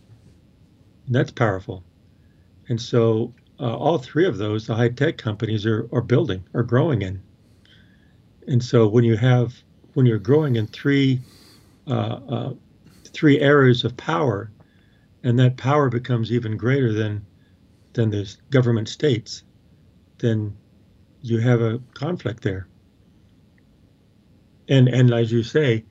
that's 1.08 1.32
powerful. 1.32 1.84
And 2.68 2.82
so, 2.82 3.34
uh, 3.60 3.76
all 3.76 3.98
three 3.98 4.26
of 4.26 4.38
those, 4.38 4.68
the 4.68 4.76
high 4.76 4.90
tech 4.90 5.18
companies 5.18 5.66
are, 5.66 5.88
are 5.94 6.02
building, 6.02 6.44
are 6.54 6.64
growing 6.64 7.02
in. 7.02 7.22
And 8.48 8.64
so, 8.64 8.88
when 8.88 9.04
you 9.04 9.16
have, 9.16 9.56
when 9.94 10.06
you're 10.06 10.20
growing 10.20 10.56
in 10.56 10.68
three, 10.68 11.22
uh, 11.88 12.20
uh, 12.28 12.54
three 13.06 13.40
areas 13.40 13.84
of 13.84 13.96
power, 13.96 14.52
and 15.24 15.40
that 15.40 15.58
power 15.58 15.90
becomes 15.90 16.32
even 16.32 16.58
greater 16.58 16.92
than, 16.92 17.26
than 17.94 18.10
the 18.10 18.36
government 18.50 18.90
states, 18.90 19.44
then 20.18 20.58
you 21.22 21.40
have 21.40 21.62
a 21.62 21.80
conflict 21.94 22.44
there. 22.44 22.68
And 24.68 24.88
and 24.88 25.14
as 25.14 25.32
you 25.32 25.44
say, 25.44 25.86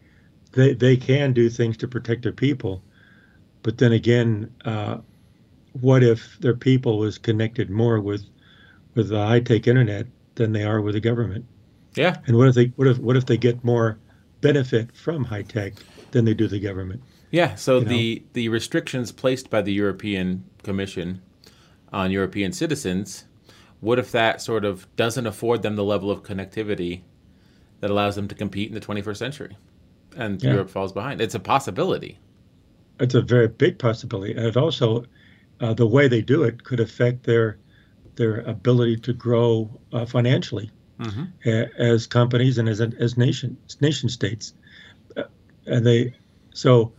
they 0.54 0.74
they 0.74 0.96
can 0.96 1.32
do 1.32 1.48
things 1.48 1.76
to 1.78 1.88
protect 1.88 2.22
their 2.22 2.32
people, 2.32 2.82
but 3.62 3.78
then 3.78 3.92
again, 3.92 4.52
uh, 4.64 4.98
what 5.80 6.02
if 6.02 6.38
their 6.40 6.54
people 6.54 6.98
was 6.98 7.18
connected 7.18 7.70
more 7.70 8.00
with 8.00 8.24
with 8.94 9.08
the 9.08 9.26
high 9.26 9.40
tech 9.40 9.66
internet 9.66 10.06
than 10.36 10.52
they 10.52 10.64
are 10.64 10.80
with 10.80 10.94
the 10.94 11.00
government? 11.00 11.44
Yeah. 11.94 12.16
And 12.26 12.36
what 12.36 12.48
if 12.48 12.54
they 12.54 12.66
what 12.76 12.88
if 12.88 12.98
what 12.98 13.16
if 13.16 13.26
they 13.26 13.36
get 13.36 13.64
more 13.64 13.98
benefit 14.40 14.94
from 14.96 15.24
high 15.24 15.42
tech 15.42 15.74
than 16.12 16.24
they 16.24 16.34
do 16.34 16.48
the 16.48 16.60
government? 16.60 17.02
Yeah. 17.30 17.54
So 17.56 17.78
you 17.78 17.84
the 17.84 18.14
know? 18.20 18.26
the 18.34 18.48
restrictions 18.48 19.12
placed 19.12 19.50
by 19.50 19.62
the 19.62 19.72
European 19.72 20.44
Commission 20.62 21.20
on 21.92 22.10
European 22.10 22.52
citizens 22.52 23.24
what 23.84 23.98
if 23.98 24.10
that 24.12 24.40
sort 24.40 24.64
of 24.64 24.86
doesn't 24.96 25.26
afford 25.26 25.60
them 25.60 25.76
the 25.76 25.84
level 25.84 26.10
of 26.10 26.22
connectivity 26.22 27.02
that 27.80 27.90
allows 27.90 28.16
them 28.16 28.26
to 28.26 28.34
compete 28.34 28.68
in 28.68 28.74
the 28.74 28.80
21st 28.80 29.16
century 29.18 29.56
and 30.16 30.42
yeah. 30.42 30.52
Europe 30.52 30.70
falls 30.70 30.92
behind? 30.92 31.20
It's 31.20 31.34
a 31.34 31.40
possibility. 31.40 32.18
It's 33.00 33.14
a 33.14 33.22
very 33.22 33.48
big 33.48 33.78
possibility. 33.78 34.32
And 34.32 34.46
it 34.46 34.56
also, 34.56 35.04
uh, 35.60 35.74
the 35.74 35.86
way 35.86 36.08
they 36.08 36.22
do 36.22 36.42
it 36.44 36.64
could 36.64 36.80
affect 36.80 37.24
their 37.24 37.58
their 38.16 38.40
ability 38.42 38.96
to 38.96 39.12
grow 39.12 39.68
uh, 39.92 40.06
financially 40.06 40.70
mm-hmm. 41.00 41.80
as 41.80 42.06
companies 42.06 42.58
and 42.58 42.68
as 42.68 42.80
as 42.80 43.16
nation 43.16 43.56
nation 43.80 44.08
states. 44.08 44.54
Uh, 45.16 45.24
and 45.66 45.86
they, 45.86 46.14
so 46.52 46.92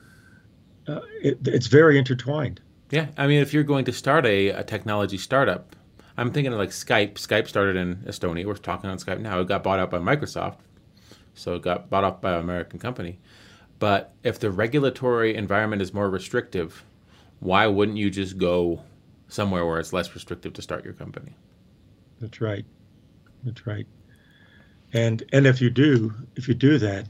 uh, 0.88 1.02
it, 1.22 1.40
it's 1.48 1.68
very 1.68 1.98
intertwined. 1.98 2.62
Yeah, 2.92 3.08
I 3.18 3.28
mean, 3.28 3.42
if 3.42 3.54
you're 3.54 3.64
going 3.64 3.86
to 3.86 3.94
start 3.94 4.26
a, 4.26 4.50
a 4.50 4.64
technology 4.64 5.18
startup, 5.18 5.76
I'm 6.18 6.32
thinking 6.32 6.54
of 6.54 6.60
like 6.60 6.70
Skype. 6.70 7.14
Skype 7.14 7.48
started 7.48 7.76
in 7.76 7.96
Estonia. 8.08 8.46
We're 8.46 8.56
talking 8.56 8.90
on 8.90 8.98
Skype 8.98 9.20
now. 9.20 9.40
It 9.40 9.48
got 9.48 9.64
bought 9.64 9.80
out 9.80 9.90
by 9.90 10.00
Microsoft, 10.00 10.58
so 11.36 11.56
it 11.56 11.62
got 11.62 11.90
bought 11.90 12.04
off 12.04 12.22
by 12.22 12.34
an 12.34 12.40
American 12.40 12.80
company. 12.80 13.20
But 13.78 14.14
if 14.24 14.40
the 14.40 14.50
regulatory 14.50 15.36
environment 15.36 15.82
is 15.82 15.94
more 15.94 16.10
restrictive, 16.10 16.84
why 17.40 17.68
wouldn't 17.68 17.98
you 17.98 18.10
just 18.10 18.38
go 18.38 18.82
somewhere 19.28 19.66
where 19.66 19.80
it's 19.80 19.94
less 19.94 20.14
restrictive 20.14 20.54
to 20.54 20.62
start 20.62 20.86
your 20.86 20.94
company? 20.94 21.34
That's 22.22 22.40
right. 22.42 22.66
That's 23.44 23.68
right. 23.68 23.86
And 24.94 25.24
and 25.34 25.46
if 25.46 25.62
you 25.62 25.70
do 25.70 26.14
if 26.36 26.48
you 26.48 26.54
do 26.54 26.78
that, 26.80 27.08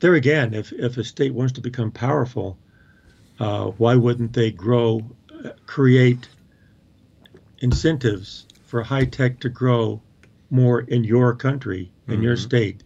there 0.00 0.14
again, 0.14 0.54
if 0.54 0.72
if 0.72 0.96
a 0.96 1.04
state 1.04 1.34
wants 1.34 1.54
to 1.54 1.60
become 1.60 1.90
powerful, 1.90 2.56
uh, 3.40 3.66
why 3.66 3.96
wouldn't 3.96 4.32
they 4.32 4.52
grow, 4.52 5.02
uh, 5.44 5.50
create 5.66 6.28
incentives 7.58 8.46
for 8.62 8.82
high 8.82 9.04
tech 9.04 9.40
to 9.40 9.48
grow 9.48 10.00
more 10.50 10.80
in 10.80 11.02
your 11.02 11.34
country, 11.34 11.90
in 12.06 12.14
mm-hmm. 12.14 12.22
your 12.22 12.36
state, 12.36 12.83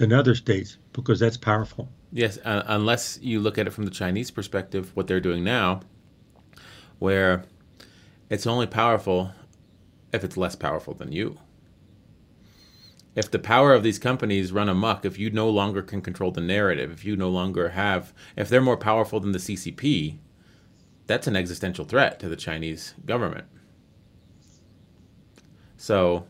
than 0.00 0.14
other 0.14 0.34
states, 0.34 0.78
because 0.94 1.20
that's 1.20 1.36
powerful. 1.36 1.90
Yes, 2.10 2.38
uh, 2.38 2.62
unless 2.66 3.18
you 3.20 3.38
look 3.38 3.58
at 3.58 3.66
it 3.66 3.70
from 3.70 3.84
the 3.84 3.90
Chinese 3.90 4.30
perspective, 4.30 4.90
what 4.96 5.06
they're 5.06 5.20
doing 5.20 5.44
now, 5.44 5.82
where 6.98 7.44
it's 8.30 8.46
only 8.46 8.66
powerful 8.66 9.32
if 10.10 10.24
it's 10.24 10.38
less 10.38 10.56
powerful 10.56 10.94
than 10.94 11.12
you. 11.12 11.38
If 13.14 13.30
the 13.30 13.38
power 13.38 13.74
of 13.74 13.82
these 13.82 13.98
companies 13.98 14.52
run 14.52 14.70
amok, 14.70 15.04
if 15.04 15.18
you 15.18 15.28
no 15.30 15.50
longer 15.50 15.82
can 15.82 16.00
control 16.00 16.30
the 16.30 16.40
narrative, 16.40 16.90
if 16.90 17.04
you 17.04 17.14
no 17.14 17.28
longer 17.28 17.70
have, 17.70 18.14
if 18.36 18.48
they're 18.48 18.62
more 18.62 18.78
powerful 18.78 19.20
than 19.20 19.32
the 19.32 19.38
CCP, 19.38 20.16
that's 21.06 21.26
an 21.26 21.36
existential 21.36 21.84
threat 21.84 22.18
to 22.20 22.28
the 22.28 22.36
Chinese 22.36 22.94
government. 23.04 23.44
So 25.76 26.24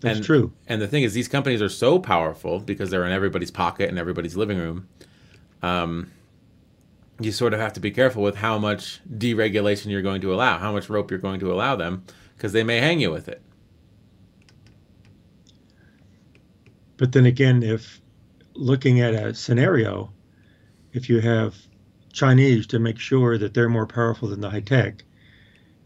that's 0.00 0.16
and, 0.16 0.24
true. 0.24 0.52
And 0.66 0.80
the 0.80 0.88
thing 0.88 1.02
is, 1.02 1.12
these 1.12 1.28
companies 1.28 1.60
are 1.60 1.68
so 1.68 1.98
powerful 1.98 2.60
because 2.60 2.90
they're 2.90 3.04
in 3.04 3.12
everybody's 3.12 3.50
pocket 3.50 3.88
and 3.90 3.98
everybody's 3.98 4.36
living 4.36 4.58
room. 4.58 4.88
Um, 5.62 6.10
you 7.20 7.32
sort 7.32 7.52
of 7.52 7.60
have 7.60 7.74
to 7.74 7.80
be 7.80 7.90
careful 7.90 8.22
with 8.22 8.36
how 8.36 8.58
much 8.58 9.00
deregulation 9.10 9.86
you're 9.86 10.00
going 10.00 10.22
to 10.22 10.32
allow, 10.32 10.58
how 10.58 10.72
much 10.72 10.88
rope 10.88 11.10
you're 11.10 11.20
going 11.20 11.40
to 11.40 11.52
allow 11.52 11.76
them, 11.76 12.04
because 12.36 12.52
they 12.52 12.64
may 12.64 12.78
hang 12.78 13.00
you 13.00 13.10
with 13.10 13.28
it. 13.28 13.42
But 16.96 17.12
then 17.12 17.26
again, 17.26 17.62
if 17.62 18.00
looking 18.54 19.00
at 19.00 19.14
a 19.14 19.34
scenario, 19.34 20.12
if 20.92 21.08
you 21.08 21.20
have 21.20 21.54
Chinese 22.12 22.66
to 22.68 22.78
make 22.78 22.98
sure 22.98 23.38
that 23.38 23.54
they're 23.54 23.68
more 23.68 23.86
powerful 23.86 24.28
than 24.28 24.40
the 24.40 24.50
high 24.50 24.60
tech, 24.60 25.04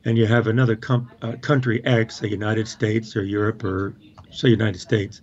and 0.04 0.18
you 0.18 0.26
have 0.26 0.46
another 0.46 0.76
com- 0.76 1.10
uh, 1.22 1.32
country 1.40 1.84
X, 1.84 2.18
the 2.18 2.28
United 2.28 2.68
States 2.68 3.16
or 3.16 3.24
Europe 3.24 3.64
or 3.64 3.94
say 4.30 4.48
United 4.48 4.80
States, 4.80 5.22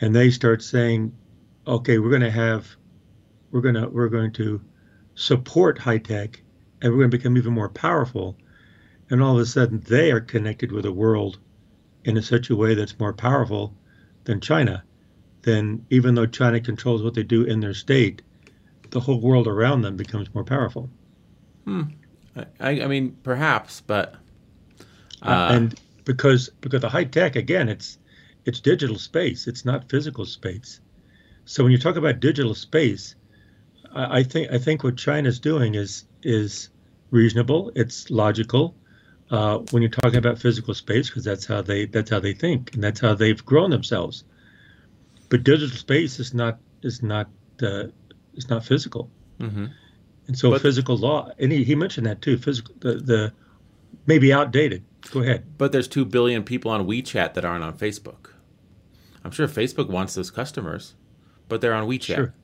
and 0.00 0.14
they 0.14 0.30
start 0.30 0.62
saying, 0.62 1.12
"Okay, 1.66 1.98
we're 1.98 2.10
going 2.10 2.22
to 2.22 2.30
have, 2.30 2.76
we're 3.50 3.60
going 3.60 3.74
to 3.74 3.88
we're 3.88 4.08
going 4.08 4.32
to 4.32 4.60
support 5.14 5.78
high 5.78 5.98
tech, 5.98 6.42
and 6.80 6.92
we're 6.92 6.98
going 6.98 7.10
to 7.10 7.16
become 7.16 7.36
even 7.36 7.52
more 7.52 7.68
powerful," 7.68 8.36
and 9.10 9.22
all 9.22 9.36
of 9.36 9.40
a 9.40 9.46
sudden 9.46 9.80
they 9.80 10.10
are 10.10 10.20
connected 10.20 10.72
with 10.72 10.84
the 10.84 10.92
world 10.92 11.38
in 12.04 12.16
a 12.16 12.22
such 12.22 12.50
a 12.50 12.56
way 12.56 12.74
that's 12.74 12.98
more 12.98 13.12
powerful 13.12 13.74
than 14.24 14.40
China. 14.40 14.84
Then 15.42 15.86
even 15.90 16.14
though 16.14 16.26
China 16.26 16.60
controls 16.60 17.02
what 17.02 17.14
they 17.14 17.22
do 17.22 17.44
in 17.44 17.60
their 17.60 17.74
state, 17.74 18.22
the 18.90 19.00
whole 19.00 19.20
world 19.20 19.46
around 19.46 19.82
them 19.82 19.96
becomes 19.96 20.32
more 20.34 20.44
powerful. 20.44 20.90
Hmm. 21.64 21.82
I, 22.60 22.82
I 22.82 22.86
mean, 22.86 23.16
perhaps, 23.22 23.80
but 23.80 24.14
uh, 25.22 25.28
uh, 25.28 25.48
and 25.52 25.80
because 26.04 26.48
because 26.60 26.80
the 26.80 26.88
high 26.88 27.04
tech 27.04 27.36
again, 27.36 27.68
it's 27.68 27.98
it's 28.44 28.60
digital 28.60 28.98
space. 28.98 29.46
It's 29.46 29.64
not 29.64 29.88
physical 29.88 30.24
space. 30.24 30.80
So 31.44 31.62
when 31.62 31.72
you 31.72 31.78
talk 31.78 31.96
about 31.96 32.20
digital 32.20 32.54
space, 32.54 33.14
I, 33.92 34.18
I 34.18 34.22
think 34.22 34.52
I 34.52 34.58
think 34.58 34.84
what 34.84 34.96
China's 34.96 35.38
doing 35.40 35.74
is 35.74 36.04
is 36.22 36.70
reasonable. 37.10 37.72
It's 37.74 38.10
logical. 38.10 38.74
Uh, 39.30 39.58
when 39.70 39.82
you're 39.82 39.90
talking 39.90 40.16
about 40.16 40.38
physical 40.38 40.72
space, 40.72 41.08
because 41.10 41.24
that's 41.24 41.44
how 41.44 41.60
they 41.60 41.86
that's 41.86 42.10
how 42.10 42.20
they 42.20 42.32
think 42.32 42.74
and 42.74 42.82
that's 42.82 43.00
how 43.00 43.14
they've 43.14 43.44
grown 43.44 43.70
themselves. 43.70 44.24
But 45.28 45.44
digital 45.44 45.76
space 45.76 46.18
is 46.18 46.32
not 46.32 46.58
is 46.82 47.02
not 47.02 47.28
uh, 47.62 47.84
is 48.34 48.48
not 48.48 48.64
physical. 48.64 49.10
Mm-hmm. 49.40 49.66
And 50.28 50.38
so 50.38 50.50
but, 50.50 50.62
physical 50.62 50.96
law, 50.96 51.30
and 51.38 51.50
he, 51.50 51.64
he 51.64 51.74
mentioned 51.74 52.06
that 52.06 52.22
too. 52.22 52.36
Physical, 52.36 52.74
the, 52.78 52.94
the 52.94 53.32
maybe 54.06 54.32
outdated. 54.32 54.84
Go 55.10 55.22
ahead. 55.22 55.58
But 55.58 55.72
there's 55.72 55.88
two 55.88 56.04
billion 56.04 56.44
people 56.44 56.70
on 56.70 56.86
WeChat 56.86 57.34
that 57.34 57.44
aren't 57.44 57.64
on 57.64 57.76
Facebook. 57.76 58.30
I'm 59.24 59.30
sure 59.30 59.48
Facebook 59.48 59.88
wants 59.88 60.14
those 60.14 60.30
customers, 60.30 60.94
but 61.48 61.60
they're 61.60 61.74
on 61.74 61.88
WeChat. 61.88 62.14
Sure. 62.14 62.34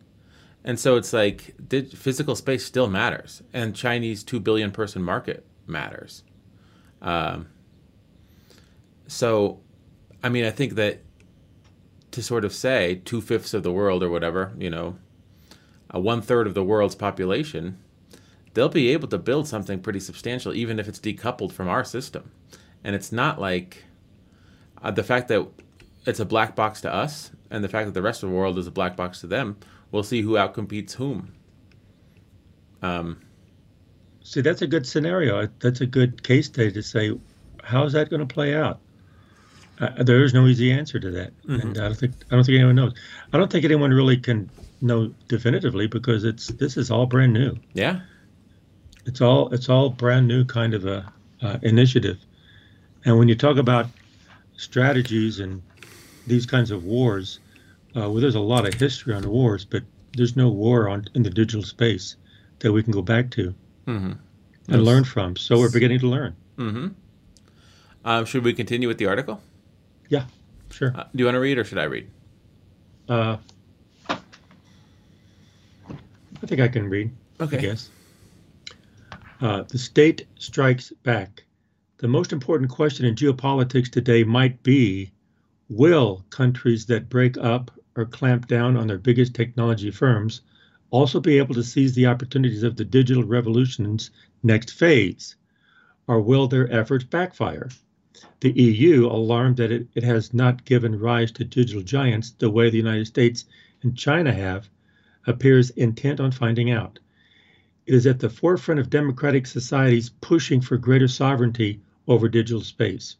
And 0.64 0.81
so 0.81 0.97
it's 0.97 1.12
like 1.12 1.55
did, 1.68 1.97
physical 1.97 2.35
space 2.35 2.64
still 2.64 2.88
matters, 2.88 3.42
and 3.53 3.77
Chinese 3.77 4.25
two 4.25 4.40
billion 4.40 4.70
person 4.70 5.03
market 5.03 5.44
matters. 5.66 6.25
Um, 7.03 7.49
so, 9.07 9.61
I 10.23 10.31
mean, 10.31 10.47
I 10.47 10.51
think 10.51 10.75
that 10.77 11.03
to 12.12 12.23
sort 12.23 12.47
of 12.47 12.55
say 12.55 13.03
two 13.05 13.20
fifths 13.20 13.53
of 13.53 13.62
the 13.62 13.73
world 13.73 14.03
or 14.03 14.09
whatever, 14.09 14.55
you 14.57 14.70
know, 14.70 14.97
a 15.94 16.00
one 16.00 16.20
third 16.20 16.48
of 16.48 16.54
the 16.54 16.64
world's 16.64 16.96
population, 16.96 17.78
they'll 18.52 18.68
be 18.68 18.90
able 18.90 19.07
to 19.09 19.16
build 19.16 19.46
something 19.46 19.80
pretty 19.80 20.00
substantial, 20.00 20.52
even 20.52 20.80
if 20.80 20.88
it's 20.88 20.98
decoupled 20.98 21.52
from 21.52 21.68
our 21.68 21.85
system. 21.85 22.33
And 22.83 22.96
it's 22.96 23.12
not 23.12 23.40
like 23.40 23.85
uh, 24.83 24.90
the 24.90 25.04
fact 25.04 25.28
that 25.28 25.46
it's 26.04 26.18
a 26.18 26.24
black 26.24 26.57
box 26.57 26.80
to 26.83 26.92
us 26.92 27.30
and 27.50 27.62
the 27.62 27.68
fact 27.68 27.87
that 27.87 27.94
the 27.94 28.02
rest 28.02 28.24
of 28.24 28.28
the 28.28 28.35
world 28.35 28.59
is 28.59 28.66
a 28.66 28.72
black 28.72 28.96
box 28.96 29.20
to 29.20 29.28
them. 29.28 29.57
We'll 29.92 30.02
see 30.02 30.20
who 30.20 30.33
outcompetes 30.33 30.92
whom. 30.92 31.33
Um, 32.83 33.20
see, 34.22 34.40
that's 34.40 34.62
a 34.62 34.66
good 34.66 34.87
scenario. 34.87 35.48
That's 35.61 35.80
a 35.80 35.87
good 35.87 36.24
case 36.24 36.46
study 36.46 36.72
to 36.72 36.83
say, 36.83 37.16
how's 37.62 37.92
that 37.92 38.11
going 38.11 38.26
to 38.26 38.35
play 38.35 38.57
out? 38.57 38.80
Uh, 39.78 40.02
there 40.02 40.24
is 40.24 40.35
no 40.35 40.46
easy 40.46 40.72
answer 40.72 40.98
to 41.00 41.11
that, 41.11 41.33
mm-hmm. 41.42 41.61
and 41.61 41.78
I 41.78 41.87
don't 41.87 41.96
think 41.96 42.14
I 42.30 42.37
don't 42.37 42.44
think 42.44 42.57
anyone 42.57 42.76
knows. 42.76 42.94
I 43.33 43.38
don't 43.38 43.50
think 43.50 43.64
anyone 43.64 43.90
really 43.90 44.16
can 44.16 44.48
know 44.85 45.14
definitively 45.29 45.87
because 45.87 46.25
it's 46.25 46.49
this 46.49 46.77
is 46.77 46.90
all 46.90 47.07
brand 47.07 47.33
new. 47.33 47.57
Yeah, 47.73 48.01
it's 49.07 49.20
all 49.20 49.53
it's 49.53 49.68
all 49.68 49.90
brand 49.90 50.29
new 50.29 50.44
kind 50.44 50.75
of 50.75 50.87
a 50.87 51.12
uh, 51.42 51.59
initiative, 51.62 52.18
and 53.05 53.18
when 53.18 53.29
you 53.29 53.35
talk 53.35 53.57
about 53.57 53.87
strategies 54.57 55.40
and 55.40 55.62
these 56.27 56.47
kinds 56.47 56.70
of 56.70 56.85
wars, 56.85 57.40
uh, 57.97 58.01
well, 58.01 58.14
there's 58.14 58.35
a 58.35 58.40
lot 58.40 58.66
of 58.66 58.75
history 58.75 59.14
on 59.14 59.29
wars, 59.29 59.64
but 59.64 59.83
there's 60.16 60.37
no 60.37 60.49
war 60.49 60.88
on 60.88 61.07
in 61.14 61.23
the 61.23 61.31
digital 61.31 61.62
space 61.62 62.16
that 62.61 62.73
we 62.73 62.83
can 62.83 62.92
go 62.92 63.03
back 63.03 63.31
to 63.33 63.55
mm-hmm. 63.87 64.12
and 64.12 64.20
yes. 64.68 64.81
learn 64.81 65.05
from. 65.05 65.37
So 65.37 65.59
we're 65.59 65.73
beginning 65.73 66.01
to 66.01 66.09
learn. 66.09 66.37
Mm-hmm. 66.57 66.88
Um, 68.05 68.25
should 68.27 68.44
we 68.44 68.53
continue 68.53 68.88
with 68.88 68.99
the 68.99 69.07
article? 69.07 69.40
Yeah, 70.09 70.27
sure. 70.70 70.92
Uh, 70.94 71.05
do 71.05 71.18
you 71.18 71.25
want 71.25 71.35
to 71.35 71.40
read 71.40 71.59
or 71.59 71.64
should 71.64 71.79
I 71.79 71.85
read? 71.85 72.11
Uh, 73.09 73.38
think 76.46 76.61
I 76.61 76.68
can 76.68 76.88
read. 76.88 77.11
Okay. 77.40 77.59
I 77.59 77.61
guess. 77.61 77.90
Uh, 79.40 79.62
the 79.62 79.78
state 79.78 80.26
strikes 80.38 80.92
back. 81.02 81.44
The 81.98 82.09
most 82.09 82.33
important 82.33 82.70
question 82.70 83.07
in 83.07 83.14
geopolitics 83.14 83.90
today 83.90 84.24
might 84.24 84.62
be 84.62 85.12
Will 85.70 86.24
countries 86.30 86.87
that 86.87 87.09
break 87.09 87.38
up 87.38 87.70
or 87.96 88.04
clamp 88.04 88.46
down 88.48 88.76
on 88.76 88.87
their 88.87 88.98
biggest 88.98 89.35
technology 89.35 89.90
firms 89.90 90.42
also 90.90 91.20
be 91.20 91.38
able 91.38 91.54
to 91.54 91.62
seize 91.62 91.94
the 91.94 92.07
opportunities 92.07 92.62
of 92.62 92.76
the 92.76 92.85
digital 92.85 93.24
revolution's 93.24 94.11
next 94.42 94.70
phase? 94.72 95.37
Or 96.07 96.20
will 96.20 96.46
their 96.46 96.70
efforts 96.72 97.04
backfire? 97.04 97.70
The 98.40 98.52
EU, 98.52 99.07
alarmed 99.07 99.57
that 99.57 99.72
it, 99.72 99.88
it 99.94 100.02
has 100.02 100.35
not 100.35 100.64
given 100.64 100.98
rise 100.98 101.33
to 101.33 101.44
digital 101.44 101.83
giants 101.83 102.30
the 102.33 102.50
way 102.50 102.70
the 102.70 102.76
United 102.76 103.07
States 103.07 103.46
and 103.83 103.96
China 103.96 104.33
have, 104.33 104.68
appears 105.27 105.71
intent 105.71 106.21
on 106.21 106.31
finding 106.31 106.71
out. 106.71 106.99
It 107.87 107.95
is 107.95 108.07
at 108.07 108.19
the 108.19 108.31
forefront 108.31 108.81
of 108.81 108.91
democratic 108.91 109.47
societies 109.47 110.11
pushing 110.21 110.61
for 110.61 110.79
greater 110.79 111.09
sovereignty 111.09 111.81
over 112.07 112.29
digital 112.29 112.63
space. 112.63 113.17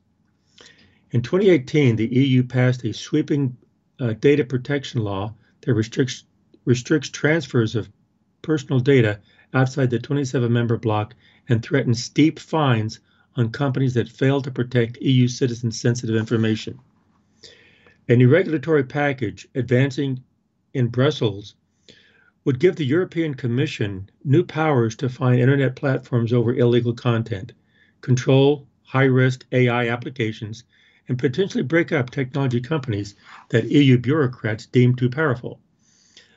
In 1.11 1.23
2018, 1.23 1.97
the 1.97 2.07
EU 2.07 2.43
passed 2.43 2.85
a 2.85 2.93
sweeping 2.93 3.57
uh, 4.01 4.15
data 4.15 4.45
protection 4.45 5.03
law 5.03 5.35
that 5.61 5.75
restricts, 5.75 6.25
restricts 6.65 7.11
transfers 7.11 7.75
of 7.75 7.91
personal 8.43 8.81
data 8.81 9.21
outside 9.53 9.91
the 9.91 9.99
27 9.99 10.53
member 10.53 10.77
bloc 10.77 11.15
and 11.49 11.63
threatens 11.63 12.03
steep 12.03 12.39
fines 12.39 13.01
on 13.37 13.51
companies 13.51 13.95
that 13.95 14.09
fail 14.09 14.41
to 14.41 14.51
protect 14.51 15.01
EU 15.01 15.29
citizens' 15.29 15.81
sensitive 15.81 16.17
information. 16.17 16.79
A 18.09 18.17
new 18.17 18.29
regulatory 18.29 18.85
package 18.85 19.49
advancing 19.55 20.23
in 20.73 20.89
Brussels 20.89 21.55
would 22.45 22.59
give 22.59 22.77
the 22.77 22.85
European 22.85 23.35
Commission 23.35 24.09
new 24.23 24.45
powers 24.45 24.95
to 24.97 25.09
find 25.09 25.41
internet 25.41 25.77
platforms 25.77 26.33
over 26.33 26.55
illegal 26.55 26.93
content, 26.93 27.53
control 28.01 28.69
high 28.83 29.05
risk 29.05 29.47
AI 29.53 29.89
applications, 29.89 30.65
and 31.09 31.19
potentially 31.19 31.63
break 31.63 31.91
up 31.91 32.11
technology 32.11 32.61
companies 32.61 33.15
that 33.49 33.71
EU 33.71 33.99
bureaucrats 33.99 34.67
deem 34.67 34.95
too 34.95 35.09
powerful. 35.09 35.61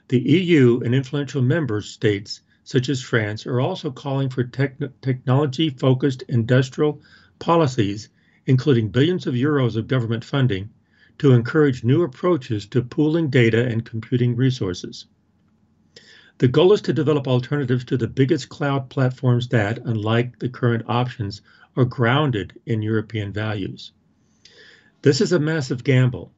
The 0.08 0.20
EU 0.20 0.80
and 0.80 0.96
influential 0.96 1.42
member 1.42 1.82
states 1.82 2.42
such 2.68 2.90
as 2.90 3.02
France, 3.02 3.48
are 3.48 3.62
also 3.62 3.90
calling 3.90 4.28
for 4.28 4.44
technology 4.44 5.70
focused 5.70 6.22
industrial 6.24 7.02
policies, 7.40 8.10
including 8.46 8.90
billions 8.90 9.26
of 9.26 9.36
euros 9.36 9.78
of 9.78 9.88
government 9.88 10.22
funding, 10.22 10.70
to 11.18 11.32
encourage 11.32 11.86
new 11.86 12.04
approaches 12.04 12.66
to 12.66 12.82
pooling 12.82 13.30
data 13.30 13.66
and 13.66 13.86
computing 13.86 14.36
resources. 14.36 15.06
The 16.40 16.48
goal 16.48 16.72
is 16.74 16.82
to 16.82 16.94
develop 16.94 17.28
alternatives 17.28 17.84
to 17.86 17.98
the 17.98 18.08
biggest 18.08 18.48
cloud 18.48 18.92
platforms 18.92 19.48
that, 19.48 19.80
unlike 19.86 20.38
the 20.38 20.50
current 20.50 20.84
options, 20.88 21.42
are 21.76 21.84
grounded 21.84 22.54
in 22.68 22.84
European 22.84 23.34
values. 23.34 23.92
This 25.02 25.20
is 25.20 25.32
a 25.32 25.40
massive 25.40 25.84
gamble. 25.84 26.32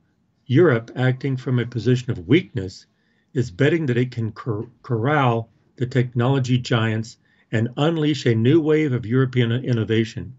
Europe, 0.45 0.89
acting 0.95 1.35
from 1.35 1.59
a 1.59 1.65
position 1.65 2.12
of 2.12 2.29
weakness, 2.29 2.85
is 3.33 3.51
betting 3.51 3.88
that 3.88 3.97
it 3.97 4.12
can 4.12 4.31
cor- 4.31 4.69
corral 4.83 5.49
the 5.75 5.85
technology 5.85 6.57
giants 6.57 7.17
and 7.51 7.67
unleash 7.75 8.25
a 8.25 8.33
new 8.33 8.62
wave 8.62 8.93
of 8.93 9.05
European 9.05 9.51
innovation. 9.51 10.33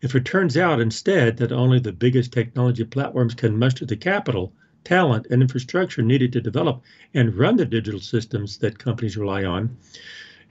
If 0.00 0.16
it 0.16 0.24
turns 0.24 0.56
out 0.56 0.80
instead 0.80 1.36
that 1.36 1.52
only 1.52 1.78
the 1.78 1.92
biggest 1.92 2.32
technology 2.32 2.82
platforms 2.82 3.34
can 3.34 3.56
muster 3.56 3.86
the 3.86 3.96
capital, 3.96 4.52
talent, 4.84 5.26
and 5.30 5.42
infrastructure 5.42 6.02
needed 6.02 6.32
to 6.32 6.40
develop 6.40 6.82
and 7.14 7.34
run 7.34 7.56
the 7.56 7.64
digital 7.64 8.00
systems 8.00 8.58
that 8.58 8.78
companies 8.78 9.16
rely 9.16 9.44
on, 9.44 9.76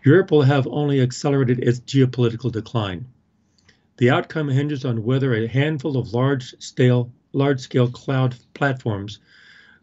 Europe 0.03 0.31
will 0.31 0.41
have 0.41 0.67
only 0.67 1.01
accelerated 1.01 1.59
its 1.59 1.79
geopolitical 1.81 2.51
decline. 2.51 3.05
The 3.97 4.09
outcome 4.09 4.49
hinges 4.49 4.83
on 4.83 5.03
whether 5.03 5.33
a 5.33 5.47
handful 5.47 5.97
of 5.97 6.13
large 6.13 6.55
scale, 6.59 7.11
large 7.33 7.59
scale 7.59 7.87
cloud 7.87 8.35
platforms 8.53 9.19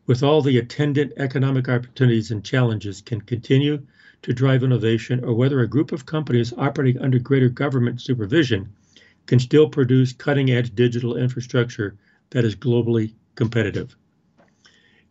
with 0.07 0.23
all 0.23 0.43
the 0.43 0.59
attendant 0.59 1.13
economic 1.19 1.69
opportunities 1.69 2.31
and 2.31 2.43
challenges 2.45 3.01
can 3.03 3.21
continue 3.21 3.81
to 4.23 4.33
drive 4.33 4.65
innovation 4.65 5.23
or 5.23 5.35
whether 5.35 5.61
a 5.61 5.69
group 5.69 5.93
of 5.93 6.07
companies 6.07 6.53
operating 6.57 7.01
under 7.01 7.19
greater 7.19 7.49
government 7.49 8.01
supervision 8.01 8.69
can 9.27 9.39
still 9.39 9.69
produce 9.69 10.13
cutting 10.13 10.51
edge 10.51 10.75
digital 10.75 11.17
infrastructure 11.17 11.95
that 12.31 12.45
is 12.45 12.57
globally 12.57 13.13
competitive. 13.35 13.95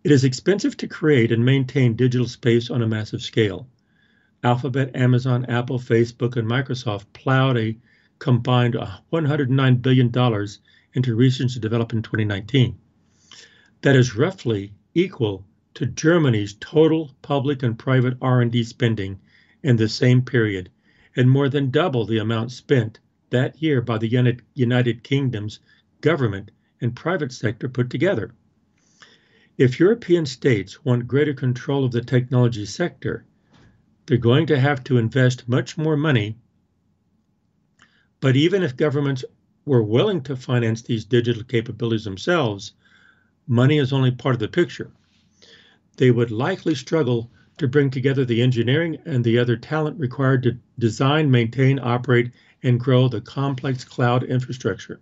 It 0.03 0.11
is 0.11 0.23
expensive 0.23 0.77
to 0.77 0.87
create 0.87 1.31
and 1.31 1.43
maintain 1.43 1.95
digital 1.95 2.27
space 2.27 2.69
on 2.69 2.81
a 2.81 2.87
massive 2.87 3.21
scale. 3.21 3.67
Alphabet, 4.43 4.95
Amazon, 4.95 5.45
Apple, 5.45 5.79
Facebook, 5.79 6.35
and 6.35 6.47
Microsoft 6.47 7.05
plowed 7.13 7.57
a 7.57 7.77
combined 8.19 8.75
$109 8.75 9.81
billion 9.81 10.47
into 10.93 11.15
research 11.15 11.53
and 11.55 11.61
development 11.61 12.05
in 12.05 12.09
2019. 12.09 12.77
That 13.81 13.95
is 13.95 14.15
roughly 14.15 14.73
equal 14.93 15.45
to 15.73 15.85
Germany's 15.85 16.53
total 16.59 17.11
public 17.21 17.63
and 17.63 17.77
private 17.77 18.17
R&D 18.21 18.63
spending 18.63 19.19
in 19.63 19.75
the 19.75 19.89
same 19.89 20.21
period 20.21 20.69
and 21.15 21.29
more 21.29 21.49
than 21.49 21.71
double 21.71 22.05
the 22.05 22.19
amount 22.19 22.51
spent 22.51 22.99
that 23.31 23.61
year 23.61 23.81
by 23.81 23.97
the 23.97 24.35
United 24.53 25.03
Kingdom's 25.03 25.59
government 26.01 26.51
and 26.79 26.95
private 26.95 27.31
sector 27.31 27.67
put 27.67 27.89
together. 27.89 28.33
If 29.57 29.79
European 29.79 30.25
states 30.25 30.85
want 30.85 31.07
greater 31.07 31.33
control 31.33 31.85
of 31.85 31.91
the 31.91 32.01
technology 32.01 32.65
sector, 32.65 33.25
they're 34.05 34.17
going 34.17 34.45
to 34.47 34.59
have 34.59 34.83
to 34.85 34.97
invest 34.97 35.49
much 35.49 35.77
more 35.77 35.97
money. 35.97 36.37
But 38.19 38.35
even 38.35 38.63
if 38.63 38.77
governments 38.77 39.25
were 39.65 39.83
willing 39.83 40.21
to 40.21 40.35
finance 40.35 40.81
these 40.81 41.05
digital 41.05 41.43
capabilities 41.43 42.05
themselves, 42.05 42.73
money 43.47 43.79
is 43.79 43.91
only 43.91 44.11
part 44.11 44.35
of 44.35 44.39
the 44.39 44.47
picture 44.47 44.91
they 45.97 46.11
would 46.11 46.31
likely 46.31 46.75
struggle 46.75 47.31
to 47.57 47.67
bring 47.67 47.89
together 47.89 48.23
the 48.23 48.41
engineering 48.41 48.99
and 49.05 49.23
the 49.23 49.39
other 49.39 49.57
talent 49.57 49.99
required 49.99 50.43
to 50.43 50.57
design, 50.77 51.29
maintain, 51.29 51.79
operate, 51.79 52.31
and 52.61 52.79
grow 52.79 53.07
the 53.07 53.19
complex 53.19 53.83
cloud 53.83 54.23
infrastructure. 54.23 54.99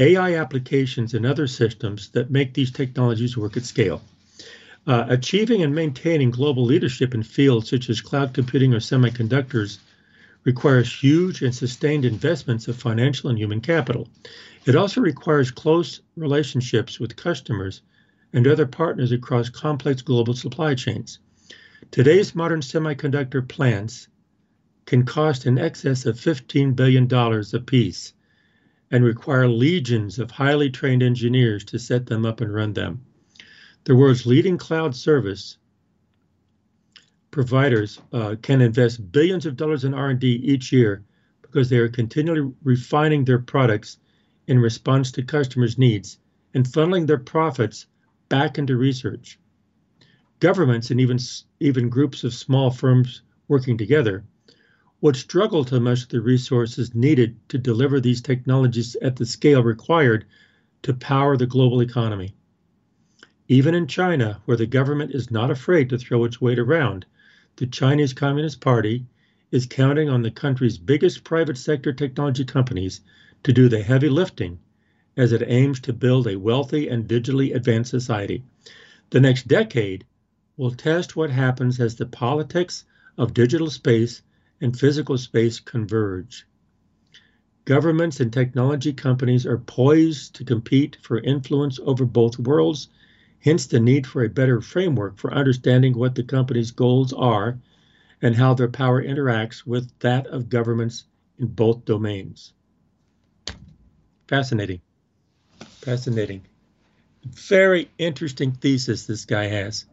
AI 0.00 0.36
applications 0.36 1.12
and 1.12 1.26
other 1.26 1.48
systems 1.48 2.10
that 2.10 2.30
make 2.30 2.54
these 2.54 2.70
technologies 2.70 3.36
work 3.36 3.56
at 3.56 3.64
scale. 3.64 4.00
Uh, 4.86 5.04
achieving 5.08 5.62
and 5.62 5.74
maintaining 5.74 6.30
global 6.30 6.64
leadership 6.64 7.14
in 7.14 7.22
fields 7.24 7.68
such 7.68 7.90
as 7.90 8.00
cloud 8.00 8.32
computing 8.32 8.72
or 8.72 8.78
semiconductors 8.78 9.78
requires 10.44 10.94
huge 10.94 11.42
and 11.42 11.52
sustained 11.52 12.04
investments 12.04 12.68
of 12.68 12.76
financial 12.76 13.28
and 13.28 13.38
human 13.40 13.60
capital. 13.60 14.08
It 14.66 14.76
also 14.76 15.00
requires 15.00 15.50
close 15.50 16.00
relationships 16.16 17.00
with 17.00 17.16
customers 17.16 17.82
and 18.32 18.46
other 18.46 18.66
partners 18.66 19.10
across 19.10 19.48
complex 19.48 20.00
global 20.00 20.34
supply 20.34 20.74
chains. 20.74 21.18
Today's 21.90 22.36
modern 22.36 22.60
semiconductor 22.60 23.46
plants 23.46 24.06
can 24.86 25.04
cost 25.04 25.44
in 25.44 25.58
excess 25.58 26.06
of 26.06 26.16
$15 26.16 26.76
billion 26.76 27.12
apiece 27.52 28.12
and 28.90 29.04
require 29.04 29.48
legions 29.48 30.18
of 30.18 30.30
highly 30.30 30.70
trained 30.70 31.02
engineers 31.02 31.64
to 31.64 31.78
set 31.78 32.06
them 32.06 32.24
up 32.24 32.40
and 32.40 32.52
run 32.54 32.72
them. 32.72 33.04
The 33.84 33.94
world's 33.94 34.26
leading 34.26 34.58
cloud 34.58 34.94
service 34.94 35.58
providers 37.30 38.00
uh, 38.12 38.36
can 38.42 38.60
invest 38.60 39.12
billions 39.12 39.46
of 39.46 39.56
dollars 39.56 39.84
in 39.84 39.94
R&D 39.94 40.26
each 40.26 40.72
year 40.72 41.04
because 41.42 41.68
they 41.68 41.78
are 41.78 41.88
continually 41.88 42.52
refining 42.62 43.24
their 43.24 43.38
products 43.38 43.98
in 44.46 44.58
response 44.58 45.12
to 45.12 45.22
customers' 45.22 45.78
needs 45.78 46.18
and 46.54 46.64
funneling 46.66 47.06
their 47.06 47.18
profits 47.18 47.86
back 48.28 48.58
into 48.58 48.76
research. 48.76 49.38
Governments 50.40 50.90
and 50.90 51.00
even, 51.00 51.18
even 51.60 51.88
groups 51.88 52.24
of 52.24 52.32
small 52.34 52.70
firms 52.70 53.22
working 53.48 53.76
together 53.76 54.24
would 55.00 55.14
struggle 55.14 55.64
to 55.64 55.78
muster 55.78 56.16
the 56.16 56.20
resources 56.20 56.94
needed 56.94 57.36
to 57.48 57.56
deliver 57.56 58.00
these 58.00 58.20
technologies 58.20 58.96
at 58.96 59.16
the 59.16 59.26
scale 59.26 59.62
required 59.62 60.24
to 60.82 60.92
power 60.92 61.36
the 61.36 61.46
global 61.46 61.80
economy. 61.80 62.34
Even 63.46 63.74
in 63.74 63.86
China, 63.86 64.42
where 64.44 64.56
the 64.56 64.66
government 64.66 65.14
is 65.14 65.30
not 65.30 65.50
afraid 65.50 65.88
to 65.88 65.98
throw 65.98 66.24
its 66.24 66.40
weight 66.40 66.58
around, 66.58 67.06
the 67.56 67.66
Chinese 67.66 68.12
Communist 68.12 68.60
Party 68.60 69.06
is 69.50 69.66
counting 69.66 70.08
on 70.08 70.22
the 70.22 70.30
country's 70.30 70.78
biggest 70.78 71.24
private 71.24 71.56
sector 71.56 71.92
technology 71.92 72.44
companies 72.44 73.00
to 73.44 73.52
do 73.52 73.68
the 73.68 73.82
heavy 73.82 74.08
lifting 74.08 74.58
as 75.16 75.32
it 75.32 75.42
aims 75.46 75.80
to 75.80 75.92
build 75.92 76.26
a 76.26 76.36
wealthy 76.36 76.88
and 76.88 77.08
digitally 77.08 77.54
advanced 77.54 77.90
society. 77.90 78.42
The 79.10 79.20
next 79.20 79.48
decade 79.48 80.04
will 80.56 80.72
test 80.72 81.16
what 81.16 81.30
happens 81.30 81.80
as 81.80 81.94
the 81.94 82.06
politics 82.06 82.84
of 83.16 83.32
digital 83.32 83.70
space 83.70 84.22
and 84.60 84.78
physical 84.78 85.18
space 85.18 85.60
converge. 85.60 86.46
Governments 87.64 88.20
and 88.20 88.32
technology 88.32 88.92
companies 88.92 89.44
are 89.44 89.58
poised 89.58 90.34
to 90.36 90.44
compete 90.44 90.96
for 91.02 91.18
influence 91.18 91.78
over 91.82 92.04
both 92.04 92.38
worlds, 92.38 92.88
hence 93.40 93.66
the 93.66 93.78
need 93.78 94.06
for 94.06 94.24
a 94.24 94.28
better 94.28 94.60
framework 94.60 95.18
for 95.18 95.34
understanding 95.34 95.96
what 95.96 96.14
the 96.14 96.22
company's 96.22 96.70
goals 96.70 97.12
are 97.12 97.58
and 98.22 98.34
how 98.34 98.54
their 98.54 98.68
power 98.68 99.02
interacts 99.02 99.66
with 99.66 99.90
that 100.00 100.26
of 100.28 100.48
governments 100.48 101.04
in 101.38 101.46
both 101.46 101.84
domains. 101.84 102.52
Fascinating. 104.26 104.80
Fascinating. 105.60 106.42
Very 107.24 107.90
interesting 107.98 108.52
thesis 108.52 109.06
this 109.06 109.24
guy 109.24 109.44
has. 109.44 109.84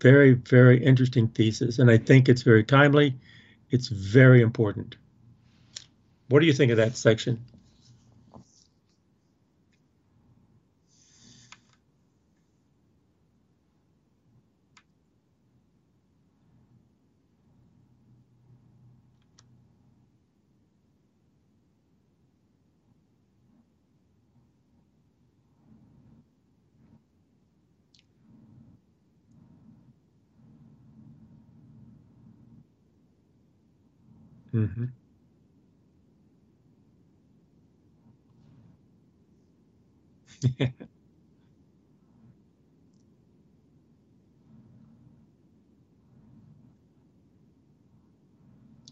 Very, 0.00 0.32
very 0.34 0.82
interesting 0.84 1.28
thesis. 1.28 1.78
And 1.78 1.90
I 1.90 1.98
think 1.98 2.28
it's 2.28 2.42
very 2.42 2.64
timely. 2.64 3.16
It's 3.70 3.88
very 3.88 4.42
important. 4.42 4.96
What 6.28 6.40
do 6.40 6.46
you 6.46 6.52
think 6.52 6.70
of 6.70 6.76
that 6.78 6.96
section? 6.96 7.44
Mm-hmm. 34.56 34.86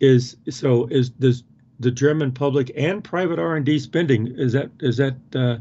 is 0.01 0.37
so 0.51 0.87
is 0.87 1.11
does 1.11 1.45
the 1.81 1.91
German 1.91 2.33
public 2.33 2.71
and 2.77 3.03
private 3.03 3.39
R 3.39 3.57
and 3.57 3.67
D 3.67 3.79
spending 3.79 4.29
is 4.39 4.53
that 4.53 4.71
is 4.81 4.97
that 4.99 5.17
uh, 5.35 5.59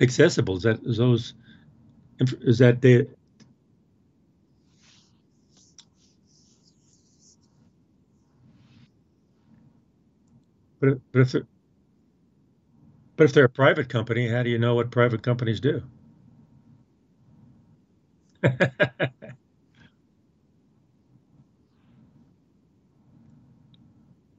accessible? 0.00 0.56
Is 0.56 0.64
that 0.64 0.80
is 0.84 0.98
those 0.98 1.34
is 2.20 2.58
that 2.58 2.82
the 2.82 3.08
but, 10.84 11.00
but 11.12 11.20
if 11.34 11.44
but 13.16 13.24
if 13.24 13.32
they're 13.32 13.46
a 13.46 13.48
private 13.48 13.88
company, 13.88 14.28
how 14.28 14.42
do 14.44 14.50
you 14.50 14.58
know 14.58 14.76
what 14.76 14.90
private 14.92 15.20
companies 15.22 15.58
do? 15.60 15.82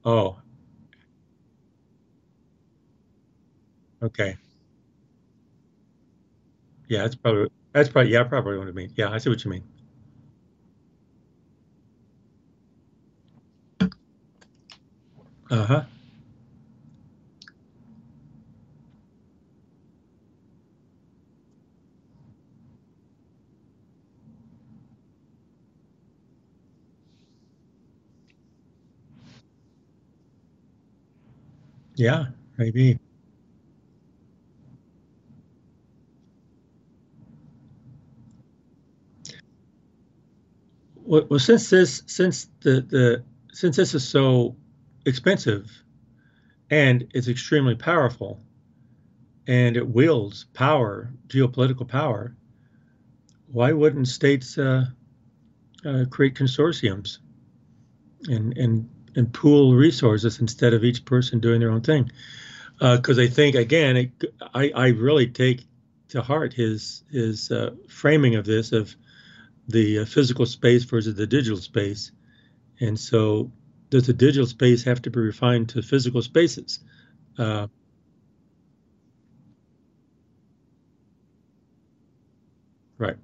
oh, 0.04 0.38
okay. 4.02 4.36
Yeah, 6.88 7.02
that's 7.02 7.14
probably 7.14 7.48
that's 7.72 7.88
probably 7.88 8.12
yeah, 8.12 8.24
probably 8.24 8.58
what 8.58 8.68
I 8.68 8.72
mean. 8.72 8.92
Yeah, 8.96 9.10
I 9.10 9.18
see 9.18 9.30
what 9.30 9.44
you 9.44 9.50
mean. 9.50 9.64
Uh-huh. 15.50 15.84
Yeah, 31.96 32.26
maybe. 32.58 32.98
Well, 40.96 41.26
well, 41.30 41.38
since 41.38 41.70
this 41.70 42.02
since 42.06 42.48
the 42.60 42.82
the 42.82 43.24
since 43.52 43.76
this 43.76 43.94
is 43.94 44.06
so 44.06 44.56
expensive 45.06 45.70
and 46.70 47.06
it's 47.14 47.28
extremely 47.28 47.74
powerful 47.74 48.42
and 49.46 49.76
it 49.76 49.88
wields 49.88 50.44
power, 50.54 51.12
geopolitical 51.28 51.88
power, 51.88 52.36
why 53.46 53.72
wouldn't 53.72 54.08
states 54.08 54.58
uh, 54.58 54.86
uh, 55.84 56.04
create 56.10 56.34
consortiums 56.34 57.18
and 58.28 58.56
and 58.58 58.88
and 59.16 59.32
pool 59.32 59.74
resources 59.74 60.40
instead 60.40 60.74
of 60.74 60.84
each 60.84 61.04
person 61.04 61.40
doing 61.40 61.60
their 61.60 61.70
own 61.70 61.80
thing? 61.80 62.10
Because 62.78 63.18
uh, 63.18 63.22
I 63.22 63.26
think 63.26 63.56
again, 63.56 63.96
it, 63.96 64.24
I 64.54 64.70
I 64.74 64.88
really 64.88 65.26
take 65.26 65.66
to 66.10 66.22
heart 66.22 66.52
his 66.52 67.02
his 67.10 67.50
uh, 67.50 67.70
framing 67.88 68.34
of 68.36 68.44
this 68.44 68.72
of 68.72 68.94
the 69.68 70.00
uh, 70.00 70.04
physical 70.04 70.46
space 70.46 70.84
versus 70.84 71.14
the 71.14 71.26
digital 71.26 71.58
space, 71.58 72.12
and 72.80 72.98
so 72.98 73.50
does 73.90 74.06
the 74.06 74.12
digital 74.12 74.46
space 74.46 74.84
have 74.84 75.02
to 75.02 75.10
be 75.10 75.20
refined 75.20 75.70
to 75.70 75.82
physical 75.82 76.22
spaces? 76.22 76.80
Uh, 77.38 77.66
right. 82.98 83.16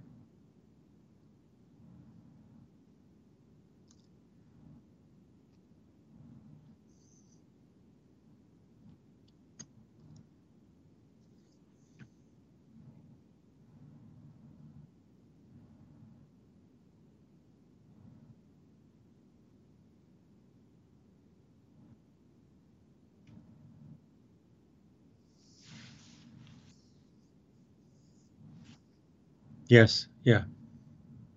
Yes. 29.72 30.06
Yeah. 30.22 30.44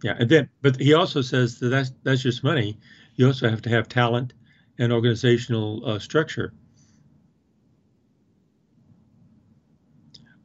Yeah. 0.03 0.17
And 0.19 0.29
then, 0.29 0.49
but 0.61 0.75
he 0.81 0.93
also 0.93 1.21
says 1.21 1.59
that 1.59 1.69
that's 1.69 1.91
that's 2.03 2.21
just 2.21 2.43
money. 2.43 2.77
You 3.15 3.27
also 3.27 3.49
have 3.49 3.61
to 3.63 3.69
have 3.69 3.87
talent 3.87 4.33
and 4.77 4.91
organizational 4.91 5.81
uh, 5.85 5.99
structure. 5.99 6.53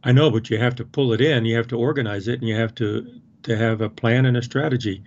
I 0.05 0.13
know, 0.13 0.31
but 0.31 0.51
you 0.51 0.59
have 0.59 0.75
to 0.77 0.85
pull 0.85 1.13
it 1.15 1.21
in. 1.21 1.45
You 1.47 1.57
have 1.57 1.67
to 1.69 1.79
organize 1.79 2.29
it, 2.29 2.39
and 2.41 2.49
you 2.49 2.55
have 2.55 2.75
to 2.77 3.21
to 3.43 3.57
have 3.57 3.81
a 3.81 3.89
plan 3.89 4.27
and 4.27 4.37
a 4.37 4.43
strategy, 4.43 5.03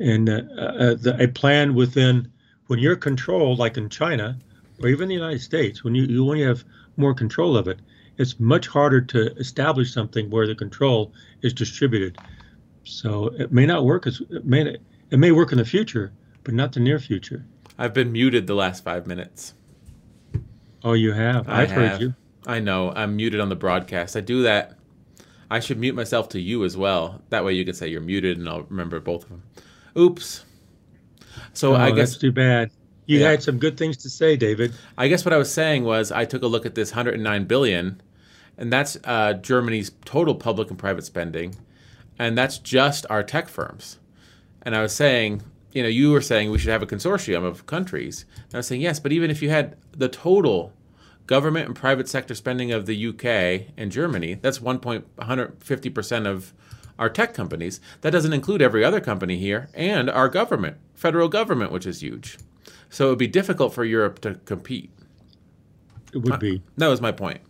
and 0.00 0.28
uh, 0.28 0.42
uh, 0.58 0.94
the, 0.94 1.16
a 1.20 1.28
plan 1.28 1.74
within 1.74 2.32
when 2.66 2.80
you're 2.80 2.96
controlled, 2.96 3.58
like 3.58 3.76
in 3.76 3.88
China 3.88 4.40
or 4.80 4.88
even 4.88 5.08
the 5.08 5.14
United 5.14 5.42
States. 5.42 5.84
When 5.84 5.94
you, 5.94 6.04
you 6.04 6.24
when 6.24 6.38
you 6.38 6.48
have 6.48 6.64
more 6.96 7.14
control 7.14 7.56
of 7.56 7.68
it, 7.68 7.80
it's 8.18 8.38
much 8.40 8.66
harder 8.68 9.00
to 9.00 9.34
establish 9.36 9.92
something 9.92 10.30
where 10.30 10.46
the 10.46 10.54
control 10.54 11.12
is 11.42 11.52
distributed. 11.52 12.18
So 12.84 13.26
it 13.38 13.52
may 13.52 13.66
not 13.66 13.84
work 13.84 14.06
as 14.06 14.20
it 14.30 14.44
may 14.44 14.76
it 15.10 15.18
may 15.18 15.32
work 15.32 15.52
in 15.52 15.58
the 15.58 15.64
future, 15.64 16.12
but 16.44 16.54
not 16.54 16.72
the 16.72 16.80
near 16.80 16.98
future. 16.98 17.44
I've 17.78 17.92
been 17.94 18.12
muted 18.12 18.46
the 18.46 18.54
last 18.54 18.82
five 18.84 19.06
minutes. 19.06 19.54
Oh, 20.82 20.92
you 20.94 21.12
have. 21.12 21.48
I 21.48 21.62
I've 21.62 21.70
have. 21.70 21.92
heard 21.92 22.00
you. 22.00 22.14
I 22.46 22.60
know. 22.60 22.92
I'm 22.94 23.16
muted 23.16 23.40
on 23.40 23.48
the 23.48 23.56
broadcast. 23.56 24.16
I 24.16 24.20
do 24.20 24.42
that. 24.44 24.78
I 25.50 25.60
should 25.60 25.78
mute 25.78 25.94
myself 25.94 26.28
to 26.30 26.40
you 26.40 26.64
as 26.64 26.76
well. 26.76 27.22
That 27.30 27.44
way 27.44 27.52
you 27.52 27.64
can 27.64 27.74
say 27.74 27.88
you're 27.88 28.00
muted, 28.00 28.38
and 28.38 28.48
I'll 28.48 28.62
remember 28.62 28.98
both 29.00 29.24
of 29.24 29.28
them. 29.30 29.42
Oops. 29.98 30.44
So 31.52 31.72
oh, 31.72 31.76
I 31.76 31.90
guess 31.90 32.10
that's 32.10 32.20
too 32.20 32.32
bad. 32.32 32.70
You 33.06 33.20
Yeah. 33.20 33.30
had 33.30 33.42
some 33.42 33.58
good 33.58 33.76
things 33.76 33.96
to 33.98 34.10
say, 34.10 34.36
David. 34.36 34.72
I 34.98 35.08
guess 35.08 35.24
what 35.24 35.32
I 35.32 35.36
was 35.36 35.52
saying 35.52 35.84
was 35.84 36.10
I 36.10 36.24
took 36.24 36.42
a 36.42 36.46
look 36.48 36.66
at 36.66 36.74
this 36.74 36.90
109 36.90 37.44
billion, 37.44 38.00
and 38.58 38.72
that's 38.72 38.96
uh, 39.04 39.34
Germany's 39.34 39.92
total 40.04 40.34
public 40.34 40.70
and 40.70 40.78
private 40.78 41.04
spending, 41.04 41.54
and 42.18 42.36
that's 42.36 42.58
just 42.58 43.06
our 43.10 43.22
tech 43.22 43.48
firms. 43.48 43.98
And 44.62 44.74
I 44.74 44.82
was 44.82 44.94
saying, 44.94 45.42
you 45.72 45.82
know, 45.82 45.88
you 45.88 46.10
were 46.10 46.20
saying 46.20 46.50
we 46.50 46.58
should 46.58 46.70
have 46.70 46.82
a 46.82 46.86
consortium 46.86 47.44
of 47.44 47.66
countries. 47.66 48.24
And 48.46 48.54
I 48.54 48.56
was 48.58 48.66
saying 48.66 48.80
yes, 48.80 48.98
but 48.98 49.12
even 49.12 49.30
if 49.30 49.42
you 49.42 49.50
had 49.50 49.76
the 49.92 50.08
total 50.08 50.72
government 51.26 51.66
and 51.66 51.76
private 51.76 52.08
sector 52.08 52.34
spending 52.34 52.72
of 52.72 52.86
the 52.86 53.08
UK 53.08 53.72
and 53.76 53.92
Germany, 53.92 54.34
that's 54.34 54.58
1.150 54.58 55.94
percent 55.94 56.26
of 56.26 56.52
our 56.98 57.08
tech 57.10 57.34
companies. 57.34 57.80
That 58.00 58.10
doesn't 58.10 58.32
include 58.32 58.62
every 58.62 58.84
other 58.84 59.00
company 59.00 59.36
here 59.36 59.68
and 59.74 60.08
our 60.08 60.28
government, 60.28 60.78
federal 60.94 61.28
government, 61.28 61.72
which 61.72 61.86
is 61.86 62.00
huge. 62.00 62.38
So 62.88 63.06
it 63.06 63.10
would 63.10 63.18
be 63.18 63.26
difficult 63.26 63.74
for 63.74 63.84
Europe 63.84 64.20
to 64.20 64.36
compete. 64.46 64.90
It 66.12 66.18
would 66.18 66.38
be. 66.38 66.62
That 66.76 66.88
was 66.88 67.00
my 67.00 67.12
point. 67.12 67.40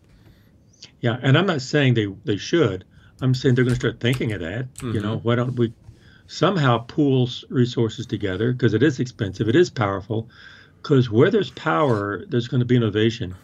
Yeah, 1.01 1.18
and 1.20 1.37
I'm 1.37 1.47
not 1.47 1.62
saying 1.62 1.95
they 1.95 2.07
they 2.24 2.37
should. 2.37 2.85
I'm 3.20 3.35
saying 3.35 3.55
they're 3.55 3.64
going 3.64 3.74
to 3.74 3.81
start 3.81 4.01
thinking 4.01 4.33
of 4.33 4.41
that. 4.41 4.68
You 4.83 5.01
know, 5.01 5.18
why 5.18 5.37
don't 5.37 5.57
we 5.57 5.72
somehow 6.27 6.79
pool 6.79 7.29
resources 7.49 8.07
together 8.07 8.53
because 8.53 8.74
it 8.74 8.83
is 8.83 9.01
expensive, 9.01 9.49
it 9.49 9.57
is 9.57 9.70
powerful. 9.70 10.29
Because 10.83 11.11
where 11.11 11.31
there's 11.31 11.51
power, 11.51 12.24
there's 12.27 12.49
going 12.49 12.61
to 12.61 12.66
be 12.66 12.77
innovation, 12.77 13.35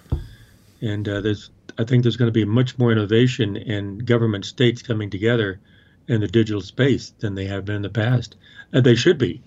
and 0.81 1.09
uh, 1.09 1.21
there's 1.21 1.51
I 1.79 1.85
think 1.85 2.03
there's 2.03 2.17
going 2.17 2.29
to 2.29 2.33
be 2.33 2.45
much 2.45 2.79
more 2.79 2.93
innovation 2.93 3.57
in 3.57 3.99
government 3.99 4.45
states 4.45 4.83
coming 4.83 5.11
together 5.11 5.61
in 6.09 6.21
the 6.21 6.29
digital 6.29 6.61
space 6.61 7.11
than 7.19 7.35
they 7.35 7.47
have 7.47 7.65
been 7.65 7.77
in 7.77 7.83
the 7.83 7.91
past. 7.91 8.37
And 8.73 8.85
they 8.85 8.95
should 8.95 9.19
be 9.19 9.43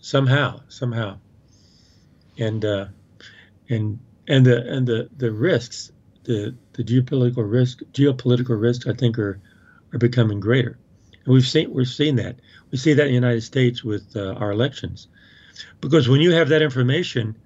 somehow, 0.00 0.60
somehow. 0.68 1.18
And 2.38 2.64
uh, 2.64 2.86
and 3.68 4.00
and 4.26 4.46
the 4.46 4.66
and 4.66 4.86
the 4.86 5.08
the 5.16 5.30
risks, 5.30 5.92
the 6.24 6.54
the 6.72 6.84
geopolitical 6.84 7.50
risk, 7.50 7.80
geopolitical 7.92 8.60
risks, 8.60 8.86
I 8.86 8.92
think 8.92 9.18
are 9.18 9.40
are 9.92 9.98
becoming 9.98 10.40
greater, 10.40 10.78
and 11.24 11.34
we've 11.34 11.46
seen 11.46 11.72
we've 11.72 11.88
seen 11.88 12.16
that. 12.16 12.36
We 12.70 12.78
see 12.78 12.94
that 12.94 13.06
in 13.06 13.08
the 13.08 13.14
United 13.14 13.42
States 13.42 13.82
with 13.82 14.16
uh, 14.16 14.34
our 14.34 14.52
elections, 14.52 15.08
because 15.80 16.08
when 16.08 16.20
you 16.20 16.32
have 16.32 16.48
that 16.50 16.62
information, 16.62 17.36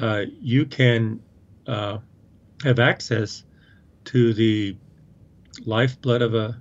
uh, 0.00 0.22
you 0.40 0.66
can 0.66 1.20
uh, 1.66 1.98
have 2.62 2.78
access 2.78 3.44
to 4.04 4.32
the 4.34 4.76
lifeblood 5.66 6.22
of 6.22 6.34
a 6.34 6.60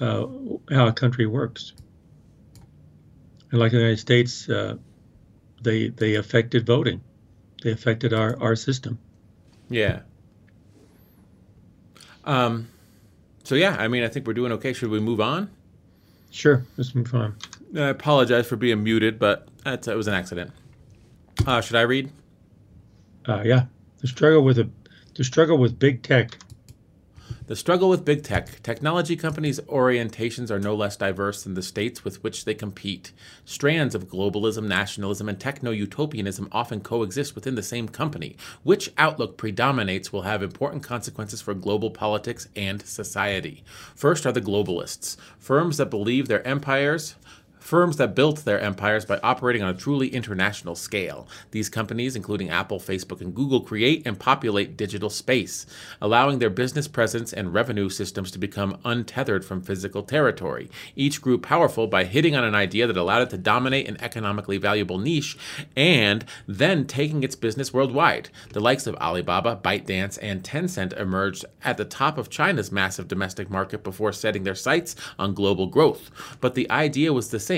uh, 0.00 0.26
how 0.70 0.86
a 0.86 0.92
country 0.92 1.26
works. 1.26 1.72
And 3.50 3.60
like 3.60 3.72
the 3.72 3.78
United 3.78 3.98
States, 3.98 4.48
uh, 4.48 4.76
they 5.62 5.88
they 5.88 6.16
affected 6.16 6.66
voting, 6.66 7.00
they 7.62 7.70
affected 7.70 8.12
our 8.12 8.40
our 8.42 8.56
system. 8.56 8.98
Yeah. 9.70 10.00
Um, 12.24 12.68
so 13.44 13.54
yeah, 13.54 13.76
I 13.78 13.88
mean, 13.88 14.04
I 14.04 14.08
think 14.08 14.26
we're 14.26 14.34
doing 14.34 14.52
okay. 14.52 14.72
Should 14.72 14.90
we 14.90 15.00
move 15.00 15.20
on? 15.20 15.50
Sure, 16.30 16.64
let's 16.76 16.94
move 16.94 17.14
on. 17.14 17.36
I 17.76 17.88
apologize 17.88 18.46
for 18.46 18.56
being 18.56 18.82
muted, 18.82 19.18
but 19.18 19.48
that's, 19.64 19.88
it 19.88 19.96
was 19.96 20.08
an 20.08 20.14
accident. 20.14 20.50
Uh, 21.46 21.60
should 21.60 21.76
I 21.76 21.82
read? 21.82 22.10
Uh, 23.26 23.42
yeah, 23.44 23.64
the 23.98 24.06
struggle 24.06 24.42
with 24.42 24.58
a 24.58 24.68
the 25.14 25.24
struggle 25.24 25.58
with 25.58 25.78
big 25.78 26.02
tech. 26.02 26.38
The 27.46 27.56
struggle 27.56 27.88
with 27.88 28.04
big 28.04 28.22
tech. 28.22 28.62
Technology 28.62 29.16
companies' 29.16 29.60
orientations 29.60 30.50
are 30.50 30.58
no 30.58 30.74
less 30.74 30.96
diverse 30.96 31.42
than 31.42 31.54
the 31.54 31.62
states 31.62 32.04
with 32.04 32.22
which 32.22 32.44
they 32.44 32.54
compete. 32.54 33.12
Strands 33.44 33.94
of 33.94 34.08
globalism, 34.08 34.66
nationalism, 34.66 35.28
and 35.28 35.38
techno 35.38 35.70
utopianism 35.70 36.48
often 36.52 36.80
coexist 36.80 37.34
within 37.34 37.54
the 37.54 37.62
same 37.62 37.88
company. 37.88 38.36
Which 38.62 38.92
outlook 38.98 39.36
predominates 39.36 40.12
will 40.12 40.22
have 40.22 40.42
important 40.42 40.82
consequences 40.82 41.40
for 41.40 41.54
global 41.54 41.90
politics 41.90 42.48
and 42.56 42.82
society. 42.82 43.64
First 43.94 44.26
are 44.26 44.32
the 44.32 44.40
globalists, 44.40 45.16
firms 45.38 45.76
that 45.76 45.90
believe 45.90 46.28
their 46.28 46.46
empires 46.46 47.16
Firms 47.62 47.96
that 47.96 48.16
built 48.16 48.44
their 48.44 48.60
empires 48.60 49.04
by 49.06 49.20
operating 49.22 49.62
on 49.62 49.70
a 49.70 49.78
truly 49.78 50.08
international 50.08 50.74
scale. 50.74 51.28
These 51.52 51.68
companies, 51.68 52.16
including 52.16 52.50
Apple, 52.50 52.80
Facebook, 52.80 53.20
and 53.20 53.32
Google, 53.34 53.60
create 53.60 54.02
and 54.04 54.18
populate 54.18 54.76
digital 54.76 55.08
space, 55.08 55.64
allowing 56.00 56.38
their 56.38 56.50
business 56.50 56.88
presence 56.88 57.32
and 57.32 57.54
revenue 57.54 57.88
systems 57.88 58.32
to 58.32 58.38
become 58.38 58.78
untethered 58.84 59.44
from 59.44 59.62
physical 59.62 60.02
territory. 60.02 60.70
Each 60.96 61.22
grew 61.22 61.38
powerful 61.38 61.86
by 61.86 62.02
hitting 62.04 62.34
on 62.34 62.44
an 62.44 62.56
idea 62.56 62.88
that 62.88 62.96
allowed 62.96 63.22
it 63.22 63.30
to 63.30 63.38
dominate 63.38 63.88
an 63.88 63.96
economically 64.00 64.58
valuable 64.58 64.98
niche 64.98 65.38
and 65.76 66.24
then 66.48 66.84
taking 66.84 67.22
its 67.22 67.36
business 67.36 67.72
worldwide. 67.72 68.28
The 68.52 68.60
likes 68.60 68.88
of 68.88 68.96
Alibaba, 68.96 69.60
ByteDance, 69.62 70.18
and 70.20 70.42
Tencent 70.42 70.98
emerged 70.98 71.44
at 71.62 71.76
the 71.76 71.84
top 71.84 72.18
of 72.18 72.28
China's 72.28 72.72
massive 72.72 73.06
domestic 73.06 73.48
market 73.48 73.84
before 73.84 74.12
setting 74.12 74.42
their 74.42 74.56
sights 74.56 74.96
on 75.16 75.32
global 75.32 75.68
growth. 75.68 76.10
But 76.40 76.54
the 76.54 76.68
idea 76.68 77.12
was 77.12 77.30
the 77.30 77.40
same 77.40 77.51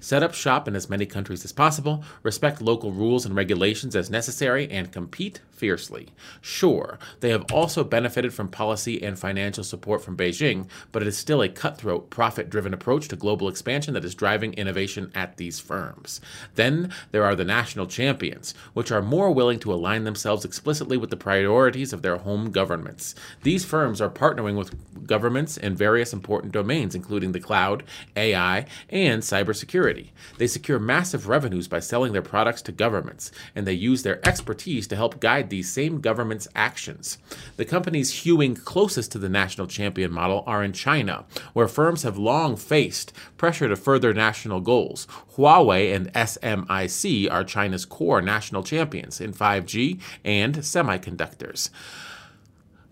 set 0.00 0.22
up 0.22 0.34
shop 0.34 0.68
in 0.68 0.76
as 0.76 0.88
many 0.88 1.06
countries 1.06 1.44
as 1.44 1.52
possible, 1.52 2.04
respect 2.22 2.62
local 2.62 2.92
rules 2.92 3.26
and 3.26 3.34
regulations 3.34 3.96
as 3.96 4.10
necessary, 4.10 4.70
and 4.70 4.92
compete 4.92 5.40
fiercely. 5.60 6.08
Sure, 6.40 6.98
they 7.20 7.28
have 7.28 7.52
also 7.52 7.84
benefited 7.84 8.32
from 8.32 8.48
policy 8.48 9.02
and 9.02 9.18
financial 9.18 9.62
support 9.62 10.02
from 10.02 10.16
Beijing, 10.16 10.66
but 10.90 11.02
it 11.02 11.08
is 11.08 11.18
still 11.18 11.42
a 11.42 11.50
cutthroat, 11.50 12.08
profit 12.08 12.48
driven 12.48 12.72
approach 12.72 13.08
to 13.08 13.16
global 13.16 13.46
expansion 13.46 13.92
that 13.92 14.04
is 14.04 14.14
driving 14.14 14.54
innovation 14.54 15.12
at 15.14 15.36
these 15.36 15.60
firms. 15.60 16.22
Then 16.54 16.90
there 17.12 17.24
are 17.24 17.36
the 17.36 17.44
national 17.44 17.86
champions, 17.88 18.54
which 18.72 18.90
are 18.90 19.02
more 19.02 19.30
willing 19.30 19.58
to 19.60 19.72
align 19.72 20.04
themselves 20.04 20.46
explicitly 20.46 20.96
with 20.96 21.10
the 21.10 21.16
priorities 21.18 21.92
of 21.92 22.00
their 22.00 22.16
home 22.16 22.50
governments. 22.50 23.14
These 23.42 23.66
firms 23.66 24.00
are 24.00 24.08
partnering 24.08 24.56
with 24.56 25.06
governments 25.06 25.58
in 25.58 25.76
various 25.76 26.14
important 26.14 26.54
domains, 26.54 26.94
including 26.94 27.32
the 27.32 27.40
cloud, 27.40 27.84
AI, 28.16 28.64
and 28.88 29.22
cybersecurity. 29.22 30.08
They 30.38 30.46
secure 30.46 30.78
massive 30.78 31.28
revenues 31.28 31.68
by 31.68 31.80
selling 31.80 32.14
their 32.14 32.22
products 32.22 32.62
to 32.62 32.72
governments, 32.72 33.30
and 33.54 33.66
they 33.66 33.74
use 33.74 34.02
their 34.02 34.26
expertise 34.26 34.86
to 34.88 34.96
help 34.96 35.20
guide 35.20 35.49
these 35.50 35.70
same 35.70 36.00
governments' 36.00 36.48
actions. 36.54 37.18
The 37.56 37.64
companies 37.64 38.22
hewing 38.22 38.54
closest 38.56 39.12
to 39.12 39.18
the 39.18 39.28
national 39.28 39.66
champion 39.66 40.12
model 40.12 40.42
are 40.46 40.64
in 40.64 40.72
China, 40.72 41.24
where 41.52 41.68
firms 41.68 42.02
have 42.02 42.16
long 42.16 42.56
faced 42.56 43.12
pressure 43.36 43.68
to 43.68 43.76
further 43.76 44.14
national 44.14 44.60
goals. 44.60 45.06
Huawei 45.36 45.94
and 45.94 46.12
SMIC 46.14 47.30
are 47.30 47.44
China's 47.44 47.84
core 47.84 48.22
national 48.22 48.62
champions 48.62 49.20
in 49.20 49.32
5G 49.32 50.00
and 50.24 50.56
semiconductors. 50.56 51.70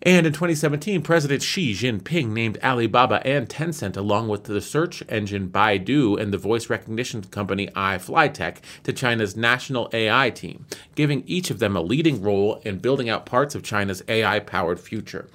And 0.03 0.29
in 0.29 0.33
2017, 0.33 1.03
President 1.03 1.43
Xi 1.43 1.75
Jinping 1.75 2.29
named 2.29 2.57
Alibaba 2.63 3.21
and 3.27 3.49
Tencent, 3.49 3.97
along 3.97 4.29
with 4.29 4.45
the 4.45 4.61
search 4.61 5.03
engine 5.09 5.49
Baidu 5.49 6.21
and 6.21 6.33
the 6.33 6.39
voice 6.39 6.71
recognition 6.71 7.23
company 7.25 7.67
iFlytek, 7.75 8.59
to 8.85 8.93
China's 8.93 9.37
national 9.37 9.91
AI 9.93 10.31
team, 10.31 10.67
giving 10.95 11.25
each 11.27 11.51
of 11.51 11.59
them 11.59 11.77
a 11.77 11.81
leading 11.81 12.23
role 12.23 12.61
in 12.65 12.79
building 12.79 13.09
out 13.09 13.27
parts 13.27 13.57
of 13.57 13.65
China's 13.65 14.03
AI 14.07 14.39
powered 14.39 14.79
future. 14.79 15.29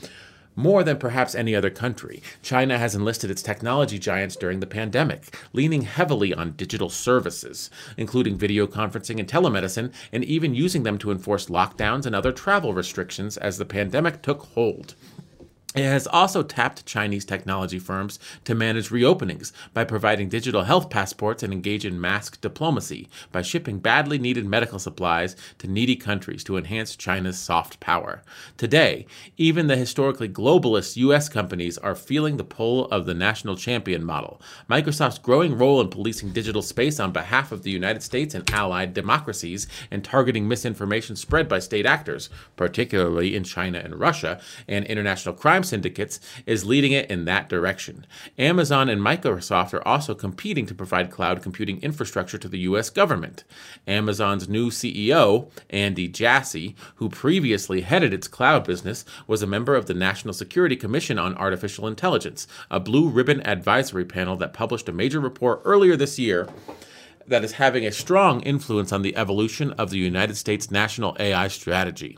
More 0.56 0.84
than 0.84 0.98
perhaps 0.98 1.34
any 1.34 1.56
other 1.56 1.72
country, 1.72 2.22
China 2.44 2.78
has 2.78 2.94
enlisted 2.94 3.32
its 3.32 3.42
technology 3.42 3.98
giants 3.98 4.36
during 4.36 4.60
the 4.60 4.68
pandemic, 4.68 5.36
leaning 5.52 5.82
heavily 5.82 6.32
on 6.32 6.52
digital 6.52 6.90
services, 6.90 7.72
including 7.98 8.38
video 8.38 8.68
conferencing 8.68 9.20
and 9.20 9.28
telemedicine, 9.28 9.92
and 10.12 10.24
even 10.24 10.54
using 10.54 10.84
them 10.84 11.00
to 11.00 11.12
enforce 11.12 11.48
lockdowns 11.48 12.06
and 12.06 12.16
other 12.16 12.32
travel 12.32 12.72
restrictions 12.72 13.36
as 13.38 13.58
the 13.58 13.66
pandemic 13.66 14.22
took 14.22 14.42
hold. 14.54 14.94
It 15.76 15.86
has 15.86 16.06
also 16.06 16.44
tapped 16.44 16.86
Chinese 16.86 17.26
technology 17.26 17.80
firms 17.80 18.20
to 18.46 18.54
manage 18.54 18.90
reopenings 18.90 19.52
by 19.74 19.86
providing 19.86 20.30
digital 20.30 20.64
health 20.64 20.92
passports 20.92 21.42
and 21.42 21.52
engage 21.52 21.84
in 21.84 22.00
mask 22.00 22.40
diplomacy 22.42 23.10
by 23.32 23.42
shipping 23.42 23.80
badly 23.80 24.20
needed 24.20 24.46
medical 24.46 24.78
supplies 24.78 25.36
to 25.58 25.68
needy 25.68 25.96
countries 25.96 26.44
to 26.44 26.58
enhance 26.58 26.96
China's 26.96 27.40
soft 27.40 27.80
power. 27.80 28.22
Today, 28.56 29.08
even 29.36 29.66
the 29.66 29.76
historically 29.76 30.30
globalist 30.30 30.96
U.S. 30.98 31.28
companies 31.28 31.80
are 31.80 31.96
feeling 31.96 32.38
the 32.38 32.44
pull 32.44 32.86
of 32.90 33.08
the 33.08 33.16
national 33.16 33.56
champion 33.56 34.04
model. 34.04 34.40
Microsoft's 34.70 35.18
growing 35.18 35.58
role 35.58 35.82
in 35.82 35.90
policing 35.90 36.34
digital 36.34 36.62
space 36.62 37.00
on 37.00 37.12
behalf 37.12 37.52
of 37.52 37.64
the 37.64 37.72
United 37.72 38.04
States 38.04 38.36
and 38.36 38.48
allied 38.52 38.94
democracies 38.94 39.66
and 39.90 40.04
targeting 40.04 40.48
misinformation 40.48 41.16
spread 41.16 41.50
by 41.50 41.58
state 41.58 41.88
actors, 41.88 42.30
particularly 42.56 43.36
in 43.36 43.44
China 43.44 43.80
and 43.80 44.00
Russia, 44.00 44.40
and 44.68 44.86
international 44.86 45.34
crime 45.34 45.63
syndicates 45.64 46.20
is 46.46 46.66
leading 46.66 46.92
it 46.92 47.10
in 47.10 47.26
that 47.26 47.50
direction. 47.50 48.06
Amazon 48.38 48.90
and 48.90 49.02
Microsoft 49.02 49.74
are 49.74 49.88
also 49.88 50.14
competing 50.14 50.66
to 50.66 50.76
provide 50.76 51.12
cloud 51.12 51.42
computing 51.42 51.82
infrastructure 51.82 52.38
to 52.38 52.48
the 52.48 52.60
U.S. 52.60 52.90
government. 52.90 53.44
Amazon's 53.88 54.50
new 54.50 54.70
CEO, 54.70 55.50
Andy 55.70 56.08
Jassy, 56.08 56.76
who 56.96 57.10
previously 57.10 57.82
headed 57.82 58.14
its 58.14 58.28
cloud 58.28 58.66
business, 58.66 59.06
was 59.28 59.42
a 59.42 59.48
member 59.48 59.76
of 59.76 59.86
the 59.86 59.94
National 59.94 60.34
Security 60.34 60.76
Commission 60.76 61.18
on 61.18 61.36
Artificial 61.36 61.88
Intelligence, 61.88 62.48
a 62.70 62.80
blue 62.80 63.10
ribbon 63.10 63.46
advisory 63.46 64.06
panel 64.06 64.36
that 64.38 64.54
published 64.54 64.90
a 64.90 64.94
major 64.94 65.20
report 65.20 65.62
earlier 65.66 65.96
this 65.96 66.20
year 66.20 66.48
that 67.28 67.44
is 67.44 67.54
having 67.54 67.86
a 67.86 67.92
strong 67.92 68.42
influence 68.42 68.92
on 68.92 69.02
the 69.02 69.16
evolution 69.16 69.72
of 69.74 69.90
the 69.90 69.98
United 69.98 70.36
States 70.36 70.70
national 70.70 71.16
AI 71.20 71.48
strategy. 71.48 72.18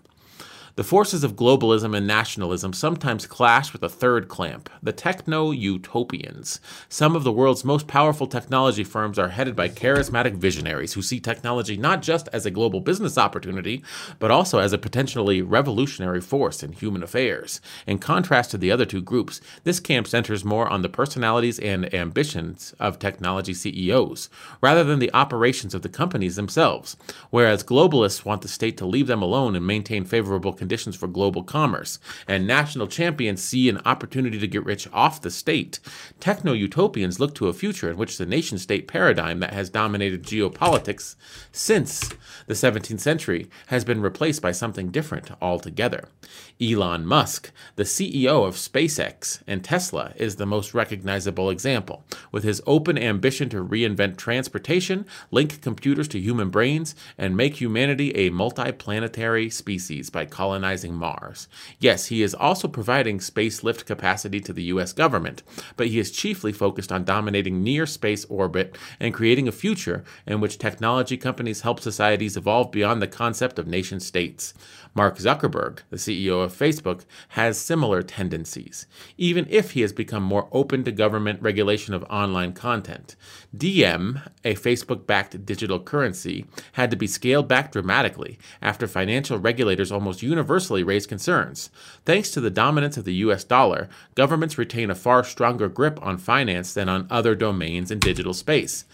The 0.76 0.84
forces 0.84 1.24
of 1.24 1.38
globalism 1.38 1.96
and 1.96 2.06
nationalism 2.06 2.74
sometimes 2.74 3.26
clash 3.26 3.72
with 3.72 3.82
a 3.82 3.88
third 3.88 4.28
clamp, 4.28 4.70
the 4.84 4.92
techno 4.92 5.52
utopians. 5.52 6.60
Some 6.90 7.16
of 7.16 7.24
the 7.24 7.32
world's 7.32 7.64
most 7.64 7.88
powerful 7.88 8.28
technology 8.28 8.84
firms 8.84 9.18
are 9.18 9.30
headed 9.30 9.56
by 9.56 9.70
charismatic 9.70 10.36
visionaries 10.36 10.92
who 10.92 11.02
see 11.02 11.22
technology 11.22 11.78
not 11.78 12.02
just 12.02 12.28
as 12.34 12.46
a 12.46 12.52
global 12.52 12.82
business 12.82 13.18
opportunity, 13.18 13.86
but 14.20 14.32
also 14.32 14.60
as 14.60 14.74
a 14.74 14.78
potentially 14.78 15.42
revolutionary 15.42 16.20
force 16.20 16.62
in 16.62 16.74
human 16.74 17.04
affairs. 17.04 17.62
In 17.88 17.98
contrast 17.98 18.52
to 18.52 18.58
the 18.58 18.70
other 18.70 18.86
two 18.86 19.02
groups, 19.02 19.40
this 19.64 19.80
camp 19.80 20.10
centers 20.10 20.44
more 20.44 20.68
on 20.68 20.82
the 20.82 20.90
personalities 20.90 21.58
and 21.58 21.94
ambitions 21.94 22.76
of 22.82 23.00
technology 23.00 23.54
CEOs, 23.54 24.30
rather 24.60 24.84
than 24.84 25.00
the 25.00 25.14
operations 25.14 25.74
of 25.74 25.84
the 25.84 25.90
companies 25.90 26.36
themselves. 26.36 26.98
Whereas 27.30 27.64
globalists 27.64 28.26
want 28.26 28.42
the 28.42 28.50
state 28.50 28.76
to 28.76 28.86
leave 28.86 29.08
them 29.08 29.22
alone 29.22 29.56
and 29.56 29.66
maintain 29.66 30.04
favorable 30.04 30.52
conditions 30.52 30.65
conditions 30.66 30.96
for 30.96 31.08
global 31.08 31.44
commerce, 31.44 32.00
and 32.28 32.48
national 32.48 32.88
champions 32.88 33.44
see 33.44 33.70
an 33.70 33.80
opportunity 33.86 34.40
to 34.40 34.48
get 34.48 34.66
rich 34.66 34.88
off 34.92 35.22
the 35.22 35.30
state. 35.30 35.80
Techno 36.20 36.54
utopians 36.54 37.20
look 37.20 37.36
to 37.36 37.48
a 37.48 37.54
future 37.54 37.88
in 37.88 37.98
which 37.98 38.18
the 38.18 38.26
nation 38.26 38.58
state 38.58 38.88
paradigm 38.88 39.40
that 39.42 39.54
has 39.54 39.70
dominated 39.70 40.24
geopolitics 40.24 41.16
since 41.52 42.10
the 42.48 42.56
17th 42.56 43.00
century 43.00 43.48
has 43.68 43.86
been 43.86 44.02
replaced 44.02 44.42
by 44.42 44.52
something 44.52 44.90
different 44.90 45.30
altogether. 45.40 46.10
Elon 46.60 47.06
Musk, 47.06 47.52
the 47.76 47.84
CEO 47.84 48.48
of 48.48 48.56
SpaceX 48.56 49.44
and 49.46 49.64
Tesla, 49.64 50.14
is 50.16 50.38
the 50.38 50.48
most 50.48 50.74
recognizable 50.74 51.52
example, 51.52 52.04
with 52.32 52.44
his 52.44 52.62
open 52.66 52.98
ambition 52.98 53.50
to 53.50 53.64
reinvent 53.64 54.18
transportation, 54.18 55.06
link 55.30 55.62
computers 55.62 56.08
to 56.08 56.20
human 56.20 56.50
brains, 56.50 56.96
and 57.20 57.38
make 57.38 57.62
humanity 57.62 58.16
a 58.16 58.32
multiplanetary 58.32 59.54
species 59.54 60.10
by 60.10 60.26
colonizing 60.26 60.55
Mars. 60.64 61.48
Yes, 61.80 62.08
he 62.08 62.22
is 62.22 62.34
also 62.34 62.68
providing 62.68 63.20
space 63.20 63.64
lift 63.64 63.86
capacity 63.86 64.40
to 64.42 64.54
the 64.54 64.64
US 64.64 64.94
government, 64.94 65.44
but 65.76 65.88
he 65.88 66.00
is 66.00 66.12
chiefly 66.12 66.52
focused 66.52 66.92
on 66.92 67.04
dominating 67.04 67.64
near 67.64 67.86
space 67.86 68.26
orbit 68.26 68.78
and 69.00 69.14
creating 69.14 69.48
a 69.48 69.52
future 69.52 70.04
in 70.26 70.40
which 70.40 70.58
technology 70.58 71.18
companies 71.18 71.62
help 71.62 71.80
societies 71.80 72.38
evolve 72.38 72.72
beyond 72.72 73.02
the 73.02 73.08
concept 73.08 73.60
of 73.60 73.68
nation 73.68 74.00
states. 74.00 74.54
Mark 74.96 75.18
Zuckerberg, 75.18 75.80
the 75.90 75.98
CEO 75.98 76.42
of 76.42 76.58
Facebook, 76.58 77.04
has 77.30 77.58
similar 77.58 78.02
tendencies, 78.02 78.88
even 79.18 79.46
if 79.50 79.72
he 79.72 79.82
has 79.82 79.92
become 79.92 80.24
more 80.24 80.48
open 80.54 80.86
to 80.86 80.92
government 80.94 81.42
regulation 81.42 81.94
of 81.94 82.06
online 82.06 82.54
content. 82.54 83.18
Diem, 83.56 84.22
a 84.46 84.56
Facebook 84.56 85.06
backed 85.06 85.46
digital 85.46 85.82
currency, 85.82 86.46
had 86.74 86.90
to 86.92 86.96
be 86.96 87.08
scaled 87.08 87.50
back 87.50 87.74
dramatically 87.74 88.40
after 88.62 88.88
financial 88.88 89.38
regulators 89.38 89.92
almost 89.92 90.24
universally 90.24 90.82
raised 90.82 91.10
concerns. 91.10 91.70
Thanks 92.06 92.32
to 92.32 92.40
the 92.40 92.50
dominance 92.50 92.96
of 92.96 93.04
the 93.04 93.16
US 93.16 93.44
dollar, 93.44 93.90
governments 94.16 94.58
retain 94.58 94.90
a 94.90 94.96
far 94.96 95.26
stronger 95.26 95.68
grip 95.68 96.02
on 96.02 96.18
finance 96.18 96.74
than 96.74 96.88
on 96.88 97.06
other 97.10 97.36
domains 97.36 97.92
in 97.92 98.00
digital 98.00 98.34
space. 98.34 98.86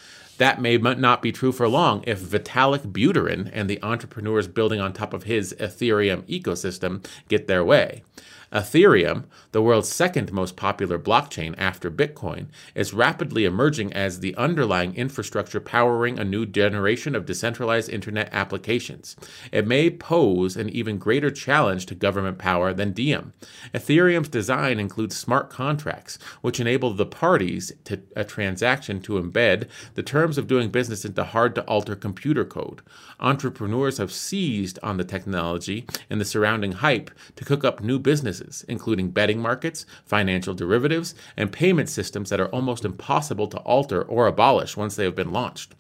That 0.42 0.60
may 0.60 0.78
not 0.78 1.22
be 1.22 1.32
true 1.32 1.52
for 1.52 1.68
long 1.68 2.04
if 2.08 2.20
Vitalik 2.20 2.92
Buterin 2.92 3.52
and 3.54 3.70
the 3.70 3.80
entrepreneurs 3.84 4.48
building 4.48 4.82
on 4.82 4.92
top 4.92 5.14
of 5.14 5.26
his 5.26 5.54
Ethereum 5.60 6.24
ecosystem 6.24 7.06
get 7.30 7.46
their 7.46 7.64
way. 7.64 8.02
Ethereum, 8.52 9.24
the 9.54 9.62
world's 9.62 9.88
second 9.88 10.34
most 10.34 10.58
popular 10.58 11.00
blockchain 11.00 11.56
after 11.58 11.90
Bitcoin, 11.90 12.48
is 12.76 12.94
rapidly 12.94 13.46
emerging 13.46 13.94
as 13.94 14.20
the 14.20 14.36
underlying 14.36 14.94
infrastructure 14.96 15.62
powering 15.62 16.20
a 16.20 16.26
new 16.26 16.46
generation 16.46 17.16
of 17.16 17.26
decentralized 17.26 17.90
internet 17.90 18.28
applications. 18.34 19.16
It 19.54 19.66
may 19.66 19.90
pose 19.90 20.58
an 20.58 20.68
even 20.68 20.98
greater 20.98 21.32
challenge 21.32 21.86
to 21.86 21.96
government 21.96 22.40
power 22.40 22.74
than 22.74 22.92
Diem. 22.92 23.32
Ethereum's 23.74 24.28
design 24.28 24.80
includes 24.82 25.16
smart 25.16 25.50
contracts, 25.50 26.20
which 26.42 26.60
enable 26.60 26.94
the 26.94 27.06
parties 27.06 27.72
to 27.86 28.02
a 28.18 28.26
transaction 28.26 29.00
to 29.02 29.14
embed 29.14 29.70
the 29.94 30.04
terms 30.04 30.38
of 30.38 30.48
doing 30.48 30.70
business 30.70 31.06
into 31.06 31.24
hard 31.24 31.56
to 31.56 31.64
alter 31.64 31.96
computer 31.96 32.44
code. 32.44 32.82
Entrepreneurs 33.22 33.98
have 33.98 34.12
seized 34.12 34.78
on 34.84 34.98
the 34.98 35.06
technology 35.06 35.86
and 36.10 36.20
the 36.20 36.26
surrounding 36.26 36.74
hype 36.74 37.12
to 37.38 37.46
cook 37.46 37.64
up 37.64 37.82
new 37.82 37.98
businesses 37.98 38.41
including 38.68 39.12
betting 39.12 39.40
markets, 39.40 39.86
financial 40.06 40.54
derivatives, 40.54 41.16
and 41.36 41.52
payment 41.52 41.90
systems 41.90 42.30
that 42.30 42.40
are 42.40 42.50
almost 42.50 42.86
impossible 42.86 43.48
to 43.48 43.58
alter 43.60 44.02
or 44.04 44.28
abolish 44.28 44.78
once 44.78 44.96
they 44.96 45.04
have 45.04 45.16
been 45.16 45.32
launched. 45.32 45.74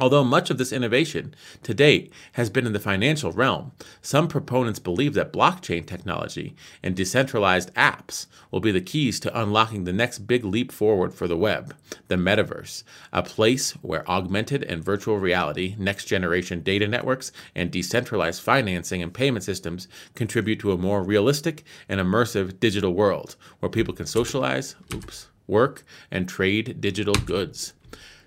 Although 0.00 0.24
much 0.24 0.50
of 0.50 0.58
this 0.58 0.72
innovation 0.72 1.36
to 1.62 1.72
date 1.72 2.12
has 2.32 2.50
been 2.50 2.66
in 2.66 2.72
the 2.72 2.80
financial 2.80 3.30
realm, 3.30 3.70
some 4.02 4.26
proponents 4.26 4.80
believe 4.80 5.14
that 5.14 5.32
blockchain 5.32 5.86
technology 5.86 6.56
and 6.82 6.96
decentralized 6.96 7.72
apps 7.74 8.26
will 8.50 8.58
be 8.58 8.72
the 8.72 8.80
keys 8.80 9.20
to 9.20 9.40
unlocking 9.40 9.84
the 9.84 9.92
next 9.92 10.26
big 10.26 10.44
leap 10.44 10.72
forward 10.72 11.14
for 11.14 11.28
the 11.28 11.36
web, 11.36 11.76
the 12.08 12.16
metaverse, 12.16 12.82
a 13.12 13.22
place 13.22 13.70
where 13.82 14.08
augmented 14.10 14.64
and 14.64 14.82
virtual 14.82 15.18
reality, 15.18 15.76
next 15.78 16.06
generation 16.06 16.60
data 16.60 16.88
networks, 16.88 17.30
and 17.54 17.70
decentralized 17.70 18.42
financing 18.42 19.00
and 19.00 19.14
payment 19.14 19.44
systems 19.44 19.86
contribute 20.16 20.58
to 20.58 20.72
a 20.72 20.76
more 20.76 21.04
realistic 21.04 21.62
and 21.88 22.00
immersive 22.00 22.58
digital 22.58 22.94
world 22.94 23.36
where 23.60 23.70
people 23.70 23.94
can 23.94 24.06
socialize, 24.06 24.74
oops, 24.92 25.28
work, 25.46 25.84
and 26.10 26.28
trade 26.28 26.80
digital 26.80 27.14
goods. 27.14 27.74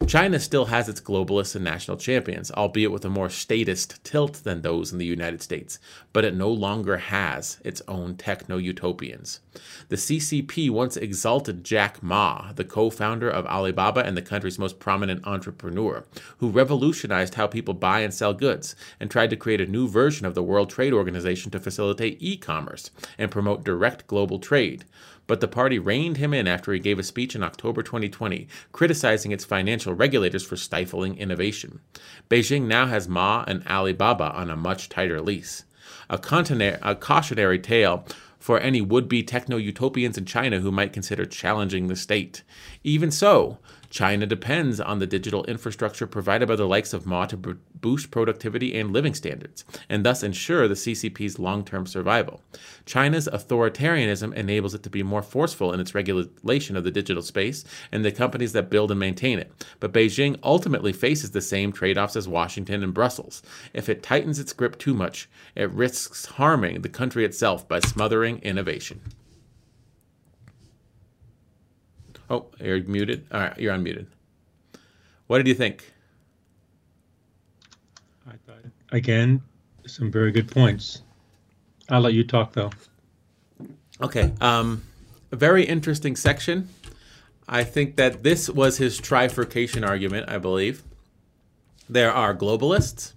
China 0.06 0.40
still 0.40 0.66
has 0.66 0.88
its 0.88 1.02
globalists 1.02 1.56
and 1.56 1.66
national 1.66 1.98
champions, 1.98 2.52
albeit 2.52 2.92
with 2.92 3.04
a 3.04 3.10
more 3.10 3.30
statist 3.30 4.02
tilt 4.04 4.44
than 4.44 4.62
those 4.62 4.94
in 4.94 5.00
the 5.00 5.06
United 5.06 5.42
States, 5.42 5.80
but 6.14 6.24
it 6.24 6.36
no 6.36 6.50
longer 6.50 6.98
has 6.98 7.58
its 7.66 7.82
own 7.88 8.16
techno 8.16 8.58
utopians. 8.58 9.42
The 9.90 9.96
CCP 9.98 10.70
once 10.70 10.96
exalted 10.96 11.64
Jack 11.64 12.02
Ma, 12.02 12.54
the 12.54 12.64
co 12.64 12.90
founder 12.90 13.30
of 13.30 13.46
Alibaba 13.48 14.06
and 14.06 14.16
the 14.16 14.22
country's 14.22 14.60
most 14.60 14.80
prominent 14.80 15.26
entrepreneur, 15.28 16.06
who 16.38 16.50
revolutionized 16.50 17.36
how 17.36 17.48
people 17.48 17.74
buy 17.74 18.00
and 18.02 18.14
sell 18.14 18.34
goods 18.34 18.76
and 19.00 19.12
tried 19.12 19.32
to 19.32 19.36
create 19.36 19.62
a 19.62 19.66
new 19.66 19.88
version 19.90 20.26
of 20.26 20.36
the 20.36 20.44
World 20.44 20.70
Trade 20.70 20.94
Organization 20.94 21.52
to 21.52 21.60
facilitate 21.60 22.18
e 22.22 22.38
commerce 22.38 22.92
and 23.18 23.32
promote 23.32 23.66
direct 23.66 24.08
global 24.08 24.40
trade 24.40 24.86
but 25.28 25.42
the 25.42 25.48
party 25.48 25.78
reined 25.78 26.18
him 26.18 26.34
in 26.34 26.48
after 26.48 26.74
he 26.74 26.80
gave 26.80 26.98
a 26.98 27.04
speech 27.04 27.36
in 27.36 27.44
October 27.44 27.84
2020 27.84 28.48
criticizing 28.72 29.32
its 29.32 29.46
financial 29.46 29.94
regulators 29.94 30.46
for 30.46 30.56
stifling 30.56 31.18
innovation. 31.18 31.82
Beijing 32.30 32.64
now 32.64 32.88
has 32.88 33.08
Ma 33.08 33.44
and 33.48 33.66
Alibaba 33.68 34.32
on 34.32 34.50
a 34.50 34.56
much 34.56 34.90
tighter 34.90 35.22
lease. 35.22 35.66
A, 36.10 36.20
a 36.82 36.96
cautionary 36.96 37.60
tale 37.60 38.06
for 38.40 38.60
any 38.60 38.82
would 38.82 39.10
be 39.10 39.24
techno 39.24 39.58
utopians 39.58 40.18
in 40.18 40.26
China 40.26 40.60
who 40.60 40.72
might 40.72 40.94
consider 40.94 41.26
challenging 41.26 41.88
the 41.88 41.96
state. 41.96 42.44
Even 42.84 43.12
so, 43.12 43.58
China 43.90 44.26
depends 44.26 44.80
on 44.80 45.00
the 45.00 45.08
digital 45.08 45.44
infrastructure 45.46 46.08
provided 46.08 46.48
by 46.48 46.56
the 46.56 46.68
likes 46.68 46.94
of 46.94 47.06
Ma 47.06 47.26
to 47.26 47.38
boost 47.38 48.12
productivity 48.12 48.78
and 48.78 48.92
living 48.92 49.14
standards, 49.14 49.64
and 49.90 50.06
thus 50.06 50.24
ensure 50.24 50.68
the 50.68 50.74
CCP's 50.74 51.40
long 51.40 51.64
term 51.64 51.86
survival. 51.86 52.42
China's 52.86 53.28
authoritarianism 53.32 54.34
enables 54.34 54.74
it 54.74 54.84
to 54.84 54.90
be 54.90 55.04
more 55.04 55.22
forceful 55.22 55.74
in 55.74 55.80
its 55.80 55.96
regulation 55.96 56.76
of 56.76 56.84
the 56.84 56.92
digital 56.92 57.24
space 57.24 57.64
and 57.92 58.04
the 58.04 58.12
companies 58.12 58.54
that 58.54 58.70
build 58.70 58.92
and 58.92 59.00
maintain 59.00 59.40
it. 59.40 59.52
But 59.80 59.94
Beijing 59.94 60.38
ultimately 60.44 60.94
faces 60.94 61.32
the 61.32 61.42
same 61.42 61.72
trade 61.72 61.98
offs 61.98 62.16
as 62.16 62.28
Washington 62.28 62.84
and 62.84 62.94
Brussels. 62.94 63.42
If 63.74 63.90
it 63.90 64.04
tightens 64.04 64.40
its 64.40 64.54
grip 64.54 64.78
too 64.78 64.94
much, 64.94 65.30
it 65.56 65.72
risks 65.72 66.26
harming 66.26 66.82
the 66.82 66.90
country 66.90 67.26
itself 67.26 67.68
by 67.68 67.80
smothering 67.80 68.40
innovation. 68.40 69.02
Oh, 72.30 72.46
you're 72.60 72.84
muted. 72.84 73.26
All 73.32 73.40
right, 73.40 73.58
you're 73.58 73.74
unmuted. 73.74 74.08
What 75.28 75.38
did 75.38 75.48
you 75.48 75.54
think? 75.54 75.94
I 78.28 78.34
thought 78.46 78.58
again, 78.92 79.42
some 79.86 80.12
very 80.12 80.32
good 80.32 80.50
points. 80.50 81.02
I'll 81.90 82.02
let 82.02 82.14
you 82.14 82.24
talk 82.24 82.54
though. 82.54 82.72
Okay. 84.02 84.34
Um, 84.42 84.84
a 85.32 85.36
very 85.36 85.64
interesting 85.64 86.16
section. 86.16 86.70
I 87.48 87.64
think 87.64 87.96
that 87.96 88.24
this 88.24 88.50
was 88.50 88.78
his 88.78 89.00
trifurcation 89.00 89.88
argument, 89.88 90.30
I 90.30 90.38
believe. 90.38 90.84
There 91.90 92.12
are 92.12 92.36
globalists, 92.36 93.14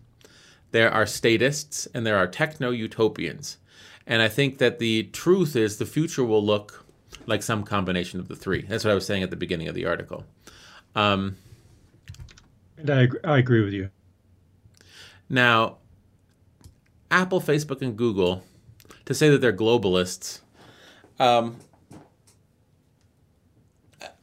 there 0.70 0.90
are 0.90 1.06
statists, 1.06 1.88
and 1.92 2.06
there 2.06 2.16
are 2.16 2.28
techno 2.28 2.70
utopians. 2.70 3.58
And 4.06 4.22
I 4.22 4.28
think 4.28 4.58
that 4.58 4.78
the 4.78 5.04
truth 5.04 5.56
is 5.56 5.78
the 5.78 5.86
future 5.86 6.24
will 6.24 6.44
look 6.44 6.84
like 7.26 7.42
some 7.42 7.62
combination 7.62 8.20
of 8.20 8.28
the 8.28 8.36
three. 8.36 8.62
That's 8.62 8.84
what 8.84 8.90
I 8.90 8.94
was 8.94 9.06
saying 9.06 9.22
at 9.22 9.30
the 9.30 9.36
beginning 9.36 9.68
of 9.68 9.74
the 9.74 9.86
article. 9.86 10.24
Um, 10.94 11.36
and 12.76 12.90
I, 12.90 13.08
I 13.24 13.38
agree 13.38 13.62
with 13.62 13.72
you. 13.72 13.90
Now, 15.28 15.78
Apple, 17.10 17.40
Facebook, 17.40 17.82
and 17.82 17.96
Google, 17.96 18.42
to 19.04 19.14
say 19.14 19.28
that 19.28 19.40
they're 19.40 19.52
globalists, 19.52 20.40
um, 21.18 21.56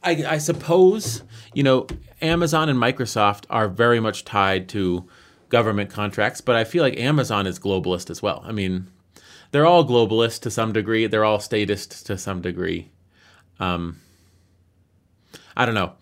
I, 0.03 0.23
I 0.27 0.37
suppose 0.37 1.23
you 1.53 1.63
know 1.63 1.87
Amazon 2.21 2.69
and 2.69 2.79
Microsoft 2.79 3.45
are 3.49 3.67
very 3.67 3.99
much 3.99 4.25
tied 4.25 4.69
to 4.69 5.07
government 5.49 5.89
contracts, 5.89 6.41
but 6.41 6.55
I 6.55 6.63
feel 6.63 6.83
like 6.83 6.97
Amazon 6.97 7.47
is 7.47 7.59
globalist 7.59 8.09
as 8.09 8.21
well. 8.21 8.43
I 8.45 8.51
mean, 8.51 8.87
they're 9.51 9.65
all 9.65 9.85
globalist 9.85 10.41
to 10.41 10.51
some 10.51 10.73
degree. 10.73 11.07
They're 11.07 11.25
all 11.25 11.39
statist 11.39 12.05
to 12.07 12.17
some 12.17 12.41
degree. 12.41 12.91
Um, 13.59 14.01
I 15.55 15.65
don't 15.65 15.75
know. 15.75 15.93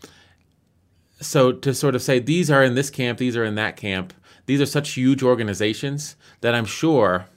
So 1.22 1.52
to 1.52 1.74
sort 1.74 1.96
of 1.96 2.02
say 2.02 2.20
these 2.20 2.52
are 2.52 2.64
in 2.64 2.76
this 2.76 2.90
camp, 2.90 3.20
these 3.20 3.38
are 3.38 3.46
in 3.46 3.56
that 3.56 3.78
camp, 3.78 4.14
these 4.46 4.62
are 4.62 4.66
such 4.66 4.92
huge 4.92 5.24
organizations 5.24 6.16
that 6.42 6.54
I'm 6.54 6.66
sure 6.66 7.28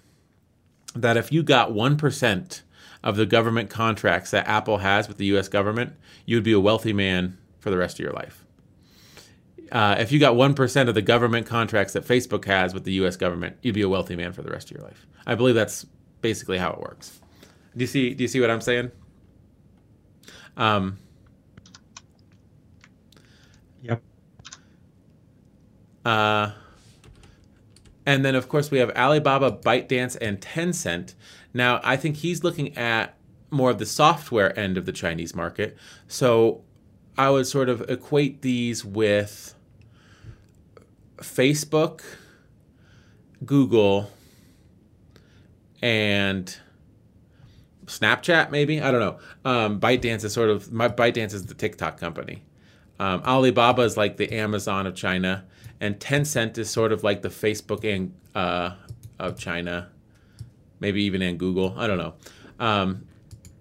that 0.94 1.16
if 1.16 1.30
you 1.30 1.42
got 1.42 1.70
1% 1.70 2.62
of 3.04 3.16
the 3.16 3.26
government 3.26 3.70
contracts 3.70 4.30
that 4.32 4.48
Apple 4.48 4.78
has 4.78 5.08
with 5.08 5.16
the 5.16 5.26
US 5.26 5.48
government, 5.48 5.92
you 6.26 6.36
would 6.36 6.44
be 6.44 6.52
a 6.52 6.60
wealthy 6.60 6.92
man 6.92 7.38
for 7.60 7.70
the 7.70 7.76
rest 7.76 7.98
of 7.98 8.04
your 8.04 8.12
life. 8.12 8.44
Uh, 9.70 9.96
if 9.98 10.10
you 10.10 10.18
got 10.18 10.34
1% 10.34 10.88
of 10.88 10.94
the 10.94 11.02
government 11.02 11.46
contracts 11.46 11.92
that 11.92 12.04
Facebook 12.04 12.46
has 12.46 12.74
with 12.74 12.84
the 12.84 12.92
US 13.04 13.16
government, 13.16 13.56
you'd 13.62 13.74
be 13.74 13.82
a 13.82 13.88
wealthy 13.88 14.16
man 14.16 14.32
for 14.32 14.42
the 14.42 14.50
rest 14.50 14.70
of 14.70 14.76
your 14.76 14.84
life. 14.84 15.06
I 15.26 15.34
believe 15.34 15.54
that's 15.54 15.86
basically 16.20 16.58
how 16.58 16.70
it 16.72 16.80
works. 16.80 17.20
Do 17.76 17.82
you 17.82 17.86
see 17.86 18.14
do 18.14 18.24
you 18.24 18.28
see 18.28 18.40
what 18.40 18.50
I'm 18.50 18.60
saying? 18.60 18.90
Um, 20.56 20.98
Yep. 23.82 24.02
Uh, 26.04 26.50
and 28.06 28.24
then, 28.24 28.34
of 28.34 28.48
course, 28.48 28.70
we 28.70 28.78
have 28.78 28.90
Alibaba, 28.96 29.52
ByteDance, 29.52 30.16
and 30.20 30.40
Tencent. 30.40 31.14
Now, 31.52 31.80
I 31.84 31.96
think 31.96 32.16
he's 32.16 32.42
looking 32.42 32.76
at 32.76 33.14
more 33.50 33.70
of 33.70 33.78
the 33.78 33.86
software 33.86 34.58
end 34.58 34.76
of 34.76 34.86
the 34.86 34.92
Chinese 34.92 35.34
market. 35.34 35.76
So 36.06 36.62
I 37.16 37.30
would 37.30 37.46
sort 37.46 37.68
of 37.68 37.82
equate 37.88 38.42
these 38.42 38.84
with 38.84 39.54
Facebook, 41.18 42.02
Google, 43.44 44.10
and 45.82 46.56
Snapchat, 47.86 48.50
maybe. 48.50 48.80
I 48.80 48.90
don't 48.90 49.00
know. 49.00 49.18
Um, 49.44 49.80
ByteDance 49.80 50.24
is 50.24 50.32
sort 50.32 50.50
of 50.50 50.72
my 50.72 50.88
ByteDance 50.88 51.32
is 51.32 51.46
the 51.46 51.54
TikTok 51.54 51.98
company. 51.98 52.42
Um, 53.00 53.22
Alibaba 53.24 53.82
is 53.82 53.96
like 53.96 54.16
the 54.16 54.32
Amazon 54.32 54.86
of 54.86 54.94
China, 54.94 55.44
and 55.80 55.98
Tencent 55.98 56.58
is 56.58 56.68
sort 56.68 56.92
of 56.92 57.04
like 57.04 57.22
the 57.22 57.28
Facebook 57.28 57.84
and 57.84 58.12
uh, 58.34 58.74
of 59.18 59.38
China, 59.38 59.88
maybe 60.80 61.02
even 61.04 61.22
in 61.22 61.36
Google. 61.36 61.74
I 61.76 61.86
don't 61.86 61.98
know. 61.98 62.14
Um, 62.58 63.06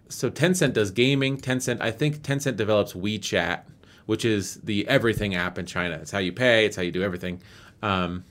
so 0.10 0.30
Tencent 0.30 0.74
does 0.74 0.92
gaming. 0.92 1.38
Tencent, 1.38 1.82
I 1.82 1.92
think 1.92 2.20
Tencent 2.20 2.56
develops 2.56 2.94
WeChat, 2.94 3.62
which 4.06 4.26
is 4.26 4.56
the 4.56 4.88
everything 4.88 5.36
app 5.36 5.60
in 5.60 5.66
China. 5.66 5.96
It's 5.96 6.12
how 6.12 6.20
you 6.20 6.32
pay. 6.32 6.66
It's 6.66 6.76
how 6.76 6.82
you 6.82 6.92
do 6.92 7.04
everything. 7.04 7.42
Um, 7.82 8.24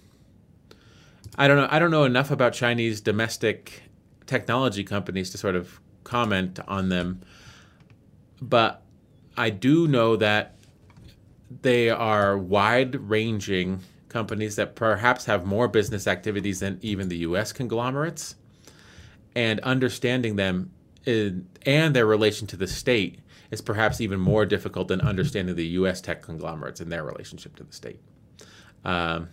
I 1.38 1.48
don't 1.48 1.56
know. 1.56 1.68
I 1.70 1.78
don't 1.78 1.90
know 1.90 2.04
enough 2.04 2.30
about 2.30 2.52
Chinese 2.52 3.00
domestic 3.00 3.82
technology 4.26 4.84
companies 4.84 5.30
to 5.30 5.38
sort 5.38 5.54
of 5.54 5.80
comment 6.04 6.58
on 6.66 6.88
them, 6.88 7.20
but 8.40 8.82
I 9.36 9.50
do 9.50 9.86
know 9.86 10.16
that 10.16 10.56
they 11.62 11.90
are 11.90 12.36
wide-ranging 12.36 13.80
companies 14.08 14.56
that 14.56 14.74
perhaps 14.74 15.26
have 15.26 15.44
more 15.44 15.68
business 15.68 16.06
activities 16.06 16.60
than 16.60 16.78
even 16.80 17.08
the 17.08 17.18
U.S. 17.18 17.52
conglomerates, 17.52 18.36
and 19.34 19.60
understanding 19.60 20.36
them 20.36 20.70
and 21.06 21.94
their 21.94 22.06
relation 22.06 22.46
to 22.48 22.56
the 22.56 22.66
state 22.66 23.20
is 23.50 23.60
perhaps 23.60 24.00
even 24.00 24.18
more 24.18 24.44
difficult 24.44 24.88
than 24.88 25.00
understanding 25.00 25.54
the 25.54 25.66
U.S. 25.68 26.00
tech 26.00 26.22
conglomerates 26.22 26.80
and 26.80 26.90
their 26.90 27.04
relationship 27.04 27.54
to 27.56 27.64
the 27.64 27.72
state. 27.72 28.00
Um, 28.84 29.28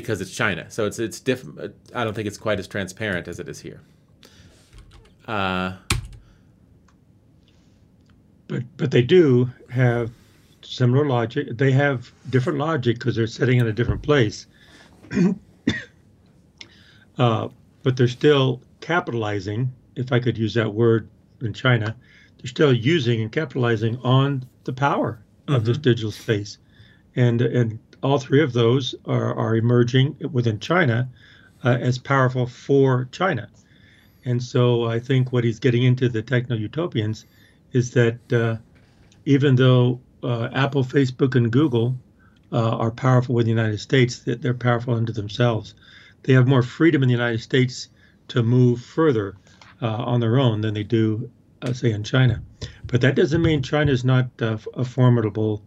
because 0.00 0.20
it's 0.20 0.34
China. 0.34 0.70
So 0.70 0.86
it's 0.86 0.98
it's 0.98 1.20
different. 1.20 1.74
I 1.94 2.04
don't 2.04 2.14
think 2.14 2.26
it's 2.26 2.38
quite 2.38 2.58
as 2.58 2.68
transparent 2.68 3.28
as 3.28 3.38
it 3.38 3.48
is 3.48 3.60
here. 3.60 3.80
Uh, 5.26 5.76
but 8.48 8.62
but 8.76 8.90
they 8.90 9.02
do 9.02 9.50
have 9.70 10.10
similar 10.62 11.06
logic. 11.06 11.56
They 11.56 11.72
have 11.72 12.12
different 12.30 12.58
logic 12.58 12.98
because 12.98 13.16
they're 13.16 13.26
sitting 13.26 13.58
in 13.58 13.66
a 13.66 13.72
different 13.72 14.02
place. 14.02 14.46
uh, 17.18 17.48
but 17.82 17.96
they're 17.96 18.08
still 18.08 18.60
capitalizing, 18.80 19.72
if 19.94 20.12
I 20.12 20.20
could 20.20 20.36
use 20.36 20.54
that 20.54 20.74
word 20.74 21.08
in 21.40 21.52
China, 21.52 21.96
they're 22.38 22.48
still 22.48 22.72
using 22.72 23.20
and 23.20 23.30
capitalizing 23.30 23.96
on 23.98 24.44
the 24.64 24.72
power 24.72 25.22
mm-hmm. 25.46 25.54
of 25.54 25.64
this 25.64 25.76
mm-hmm. 25.76 25.82
digital 25.82 26.10
space. 26.10 26.58
And 27.14 27.40
and 27.40 27.78
all 28.06 28.18
three 28.18 28.42
of 28.42 28.52
those 28.52 28.94
are, 29.06 29.34
are 29.34 29.56
emerging 29.56 30.16
within 30.30 30.60
China 30.60 31.08
uh, 31.64 31.70
as 31.70 31.98
powerful 31.98 32.46
for 32.46 33.08
China. 33.10 33.48
And 34.24 34.40
so 34.40 34.84
I 34.84 35.00
think 35.00 35.32
what 35.32 35.42
he's 35.42 35.58
getting 35.58 35.82
into 35.82 36.08
the 36.08 36.22
techno 36.22 36.56
utopians 36.56 37.26
is 37.72 37.90
that 37.92 38.32
uh, 38.32 38.56
even 39.24 39.56
though 39.56 40.00
uh, 40.22 40.48
Apple, 40.52 40.84
Facebook, 40.84 41.34
and 41.34 41.50
Google 41.50 41.96
uh, 42.52 42.76
are 42.76 42.92
powerful 42.92 43.34
within 43.34 43.56
the 43.56 43.62
United 43.62 43.80
States, 43.80 44.20
that 44.20 44.40
they're 44.40 44.54
powerful 44.54 44.94
unto 44.94 45.12
themselves. 45.12 45.74
They 46.22 46.32
have 46.32 46.46
more 46.46 46.62
freedom 46.62 47.02
in 47.02 47.08
the 47.08 47.14
United 47.14 47.40
States 47.40 47.88
to 48.28 48.42
move 48.42 48.80
further 48.80 49.36
uh, 49.82 49.88
on 50.12 50.20
their 50.20 50.38
own 50.38 50.60
than 50.60 50.74
they 50.74 50.84
do, 50.84 51.28
uh, 51.62 51.72
say, 51.72 51.90
in 51.90 52.04
China. 52.04 52.40
But 52.86 53.00
that 53.00 53.16
doesn't 53.16 53.42
mean 53.42 53.62
China 53.62 53.90
is 53.90 54.04
not 54.04 54.28
a 54.40 54.84
formidable 54.84 55.62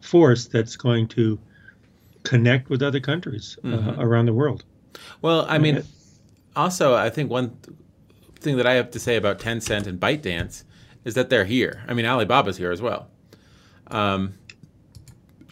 force 0.00 0.46
that's 0.46 0.76
going 0.76 1.08
to 1.08 1.38
connect 2.28 2.68
with 2.68 2.82
other 2.82 3.00
countries 3.00 3.56
mm-hmm. 3.64 3.98
around 3.98 4.26
the 4.26 4.34
world. 4.34 4.62
Well, 5.22 5.46
I 5.48 5.56
mean, 5.56 5.82
also, 6.54 6.94
I 6.94 7.08
think 7.08 7.30
one 7.30 7.56
thing 8.40 8.58
that 8.58 8.66
I 8.66 8.74
have 8.74 8.90
to 8.90 9.00
say 9.00 9.16
about 9.16 9.38
Tencent 9.38 9.86
and 9.86 9.98
ByteDance 9.98 10.64
is 11.06 11.14
that 11.14 11.30
they're 11.30 11.46
here. 11.46 11.82
I 11.88 11.94
mean, 11.94 12.04
Alibaba's 12.04 12.58
here 12.58 12.70
as 12.70 12.82
well. 12.82 13.08
Um, 13.86 14.34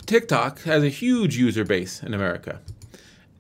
TikTok 0.05 0.61
has 0.63 0.85
a 0.85 0.91
huge 0.91 1.39
user 1.39 1.65
base 1.65 2.03
in 2.03 2.13
America. 2.13 2.61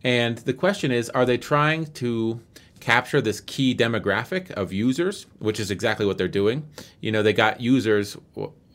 And 0.02 0.38
the 0.38 0.54
question 0.54 0.90
is 0.90 1.10
are 1.10 1.26
they 1.26 1.36
trying 1.36 1.86
to 1.94 2.40
capture 2.80 3.20
this 3.20 3.40
key 3.42 3.74
demographic 3.74 4.50
of 4.52 4.72
users, 4.72 5.26
which 5.40 5.60
is 5.60 5.70
exactly 5.70 6.06
what 6.06 6.16
they're 6.16 6.26
doing? 6.26 6.66
You 7.00 7.12
know, 7.12 7.22
they 7.22 7.34
got 7.34 7.60
users, 7.60 8.16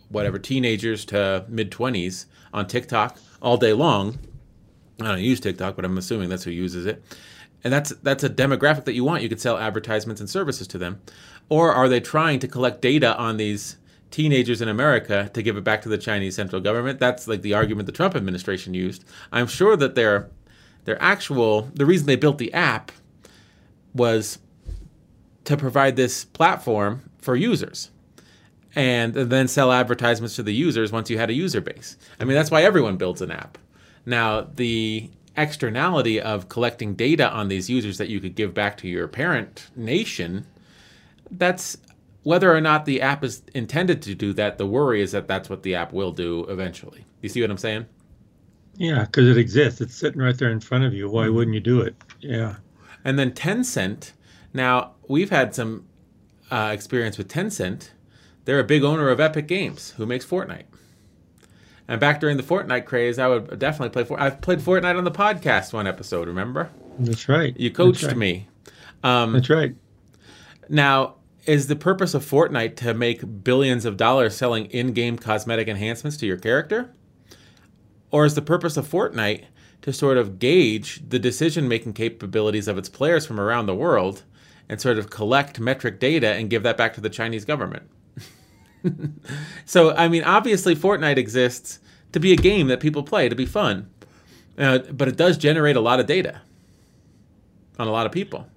whatever, 0.10 0.38
teenagers 0.38 1.04
to 1.06 1.46
mid 1.48 1.72
20s 1.72 2.26
on 2.54 2.68
TikTok 2.68 3.18
all 3.42 3.58
day 3.58 3.74
long. 3.74 4.20
I 5.06 5.12
don't 5.12 5.22
use 5.22 5.40
TikTok, 5.40 5.76
but 5.76 5.86
I'm 5.86 5.98
assuming 5.98 6.30
that's 6.30 6.44
who 6.44 6.52
uses 6.52 6.86
it. 6.86 7.04
And 7.64 7.72
that's 7.72 7.92
that's 8.02 8.24
a 8.24 8.30
demographic 8.30 8.86
that 8.86 8.94
you 8.94 9.04
want. 9.04 9.24
You 9.24 9.30
could 9.30 9.42
sell 9.42 9.58
advertisements 9.58 10.20
and 10.20 10.30
services 10.30 10.68
to 10.70 10.78
them. 10.78 11.02
Or 11.50 11.74
are 11.74 11.90
they 11.90 12.00
trying 12.00 12.40
to 12.40 12.48
collect 12.48 12.82
data 12.82 13.16
on 13.18 13.38
these 13.38 13.78
teenagers 14.12 14.62
in 14.62 14.68
America 14.68 15.32
to 15.34 15.42
give 15.42 15.58
it 15.58 15.64
back 15.64 15.82
to 15.82 15.90
the 15.90 15.98
Chinese 15.98 16.36
central 16.36 16.62
government. 16.62 17.00
That's 17.00 17.28
like 17.28 17.42
the 17.42 17.54
argument 17.54 17.88
the 17.88 17.92
Trump 17.92 18.16
administration 18.16 18.74
used. 18.74 19.04
I'm 19.32 19.48
sure 19.48 19.76
that 19.78 19.96
their 19.96 20.30
their 20.84 21.02
actual 21.02 21.70
the 21.74 21.86
reason 21.86 22.08
they 22.08 22.18
built 22.18 22.38
the 22.38 22.54
app 22.54 22.92
was 23.94 24.38
to 25.46 25.58
provide 25.58 25.96
this 25.96 26.26
platform 26.26 27.10
for 27.20 27.36
users 27.36 27.90
and 28.76 29.14
then 29.14 29.48
sell 29.48 29.72
advertisements 29.72 30.36
to 30.36 30.44
the 30.44 30.54
users 30.54 30.92
once 30.92 31.10
you 31.10 31.18
had 31.18 31.30
a 31.30 31.34
user 31.34 31.60
base. 31.60 31.98
I 32.20 32.26
mean, 32.26 32.36
that's 32.36 32.52
why 32.52 32.64
everyone 32.64 32.98
builds 32.98 33.22
an 33.22 33.32
app. 33.32 33.58
Now, 34.06 34.42
the 34.42 35.10
externality 35.38 36.20
of 36.20 36.50
collecting 36.50 36.96
data 36.96 37.30
on 37.30 37.48
these 37.48 37.70
users 37.70 37.98
that 37.98 38.10
you 38.10 38.20
could 38.20 38.36
give 38.36 38.54
back 38.54 38.78
to 38.78 38.88
your 38.88 39.08
parent 39.08 39.70
nation, 39.76 40.46
that's 41.30 41.78
whether 42.24 42.54
or 42.54 42.62
not 42.62 42.86
the 42.86 43.02
app 43.02 43.24
is 43.24 43.42
intended 43.54 44.02
to 44.04 44.14
do 44.14 44.34
that, 44.34 44.58
the 44.58 44.68
worry 44.68 45.02
is 45.02 45.12
that 45.12 45.28
that's 45.28 45.50
what 45.50 45.64
the 45.64 45.76
app 45.76 45.94
will 45.94 46.12
do 46.12 46.46
eventually. 46.50 47.06
You 47.22 47.30
see 47.30 47.42
what 47.42 47.50
I'm 47.50 47.58
saying? 47.58 47.86
Yeah, 48.76 49.06
because 49.06 49.28
it 49.28 49.38
exists. 49.38 49.82
It's 49.82 49.96
sitting 49.96 50.22
right 50.22 50.38
there 50.38 50.52
in 50.52 50.60
front 50.60 50.84
of 50.84 50.94
you. 50.94 51.10
Why 51.10 51.26
mm-hmm. 51.26 51.36
wouldn't 51.36 51.56
you 51.56 51.62
do 51.62 51.82
it? 51.82 51.96
Yeah. 52.20 52.56
And 53.04 53.18
then 53.18 53.32
Tencent. 53.32 54.12
Now, 54.54 54.92
we've 55.08 55.30
had 55.30 55.56
some 55.56 55.86
uh, 56.52 56.72
experience 56.74 57.18
with 57.18 57.28
Tencent. 57.28 57.90
They're 58.46 58.60
a 58.60 58.64
big 58.64 58.84
owner 58.84 59.10
of 59.10 59.20
Epic 59.20 59.48
Games, 59.48 59.92
who 59.98 60.06
makes 60.06 60.26
Fortnite. 60.26 60.66
And 61.88 62.00
back 62.00 62.20
during 62.20 62.38
the 62.38 62.44
Fortnite 62.44 62.86
craze, 62.86 63.20
I 63.20 63.28
would 63.28 63.60
definitely 63.60 63.90
play 63.90 64.04
Fortnite. 64.04 64.22
I've 64.22 64.42
played 64.42 64.60
Fortnite 64.60 64.98
on 64.98 65.04
the 65.04 65.12
podcast 65.12 65.74
one 65.74 65.88
episode, 65.88 66.28
remember? 66.28 66.70
That's 67.00 67.28
right. 67.28 67.58
You 67.60 67.72
coached 67.72 68.04
right. 68.04 68.16
me. 68.16 68.48
Um, 69.04 69.34
That's 69.34 69.50
right. 69.50 69.76
Now, 70.70 71.16
is 71.46 71.68
the 71.68 71.76
purpose 71.76 72.14
of 72.14 72.24
Fortnite 72.24 72.76
to 72.78 72.94
make 72.94 73.44
billions 73.44 73.86
of 73.86 73.98
dollars 73.98 74.36
selling 74.36 74.66
in-game 74.68 75.18
cosmetic 75.18 75.68
enhancements 75.68 76.18
to 76.18 76.28
your 76.28 76.38
character? 76.38 76.94
Or 78.12 78.26
is 78.26 78.36
the 78.36 78.42
purpose 78.42 78.78
of 78.78 78.88
Fortnite 78.88 79.46
to 79.82 79.92
sort 79.92 80.18
of 80.18 80.38
gauge 80.38 81.02
the 81.08 81.18
decision-making 81.18 81.94
capabilities 81.94 82.68
of 82.68 82.78
its 82.78 82.90
players 82.90 83.26
from 83.26 83.40
around 83.40 83.66
the 83.66 83.76
world 83.76 84.24
and 84.70 84.80
sort 84.80 85.00
of 85.00 85.10
collect 85.10 85.60
metric 85.60 86.00
data 86.00 86.28
and 86.28 86.50
give 86.50 86.64
that 86.64 86.78
back 86.78 86.94
to 86.94 87.02
the 87.02 87.10
Chinese 87.10 87.44
government? 87.44 87.90
So, 89.66 89.96
I 89.96 90.08
mean, 90.08 90.24
obviously, 90.24 90.76
Fortnite 90.76 91.18
exists 91.18 91.80
to 92.12 92.20
be 92.20 92.34
a 92.34 92.36
game 92.36 92.68
that 92.68 92.80
people 92.80 93.04
play 93.04 93.30
to 93.30 93.36
be 93.36 93.46
fun, 93.46 93.90
uh, 94.58 94.80
but 94.92 95.08
it 95.08 95.18
does 95.18 95.38
generate 95.38 95.76
a 95.76 95.82
lot 95.82 96.00
of 96.00 96.06
data 96.06 96.42
on 97.80 97.88
a 97.88 97.92
lot 97.92 98.06
of 98.06 98.12
people. 98.12 98.48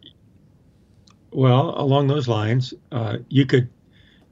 Well, 1.31 1.75
along 1.77 2.07
those 2.07 2.29
lines, 2.29 2.75
uh, 2.93 3.19
you 3.29 3.47
could 3.47 3.69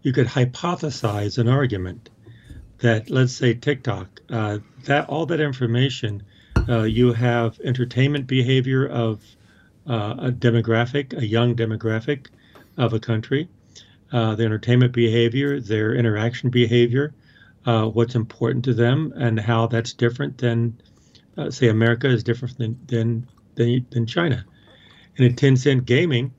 you 0.03 0.13
could 0.13 0.27
hypothesize 0.27 1.39
an 1.39 1.49
argument 1.49 2.11
that, 2.79 3.09
let's 3.09 3.33
say, 3.33 3.55
TikTok, 3.55 4.21
uh, 4.31 4.59
that 4.85 5.09
all 5.09 5.27
that 5.27 5.41
information, 5.41 6.23
uh, 6.69 6.83
you 6.83 7.13
have 7.13 7.59
entertainment 7.61 8.27
behavior 8.27 8.87
of 8.87 9.25
uh, 9.89 10.15
a 10.19 10.33
demographic, 10.33 11.17
a 11.17 11.25
young 11.25 11.55
demographic 11.55 12.27
of 12.77 12.93
a 12.93 13.01
country, 13.01 13.49
uh, 14.13 14.35
the 14.35 14.45
entertainment 14.45 14.93
behavior, 14.93 15.61
their 15.61 15.95
interaction 15.95 16.51
behavior, 16.51 17.15
uh, 17.67 17.87
what's 17.87 18.15
important 18.15 18.65
to 18.65 18.75
them, 18.75 19.13
and 19.17 19.39
how 19.39 19.67
that's 19.67 19.93
different 19.93 20.39
than, 20.39 20.81
uh, 21.37 21.51
say, 21.51 21.69
America 21.69 22.09
is 22.09 22.23
different 22.23 22.57
than, 22.59 22.79
than, 22.87 23.27
than, 23.55 23.87
than 23.91 24.07
China. 24.07 24.45
And 25.17 25.27
in 25.27 25.35
Tencent 25.35 25.85
gaming, 25.85 26.33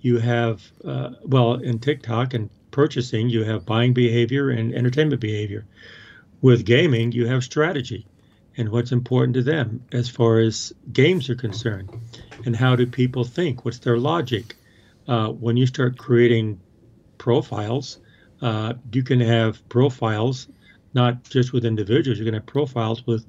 you 0.00 0.18
have, 0.18 0.62
uh, 0.84 1.10
well, 1.24 1.54
in 1.54 1.78
TikTok 1.78 2.34
and 2.34 2.50
purchasing, 2.70 3.28
you 3.28 3.44
have 3.44 3.66
buying 3.66 3.92
behavior 3.92 4.50
and 4.50 4.74
entertainment 4.74 5.20
behavior. 5.20 5.64
With 6.40 6.64
gaming, 6.64 7.12
you 7.12 7.26
have 7.26 7.44
strategy 7.44 8.06
and 8.56 8.68
what's 8.68 8.92
important 8.92 9.34
to 9.34 9.42
them 9.42 9.84
as 9.92 10.08
far 10.08 10.40
as 10.40 10.72
games 10.92 11.30
are 11.30 11.34
concerned 11.34 11.90
and 12.44 12.56
how 12.56 12.76
do 12.76 12.86
people 12.86 13.24
think 13.24 13.64
what's 13.64 13.78
their 13.78 13.98
logic 13.98 14.56
uh, 15.08 15.28
when 15.28 15.56
you 15.56 15.66
start 15.66 15.96
creating 15.96 16.60
profiles 17.22 18.00
uh, 18.42 18.72
you 18.92 19.04
can 19.04 19.20
have 19.20 19.66
profiles 19.68 20.48
not 20.92 21.22
just 21.22 21.52
with 21.52 21.64
individuals 21.64 22.18
you 22.18 22.24
can 22.24 22.34
have 22.34 22.46
profiles 22.46 23.06
with 23.06 23.24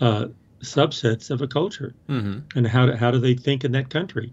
uh, 0.00 0.26
subsets 0.60 1.30
of 1.30 1.42
a 1.42 1.48
culture 1.48 1.92
mm-hmm. 2.08 2.38
and 2.56 2.66
how 2.68 2.86
do, 2.86 2.92
how 2.92 3.10
do 3.10 3.18
they 3.18 3.34
think 3.34 3.64
in 3.64 3.72
that 3.72 3.90
country 3.90 4.32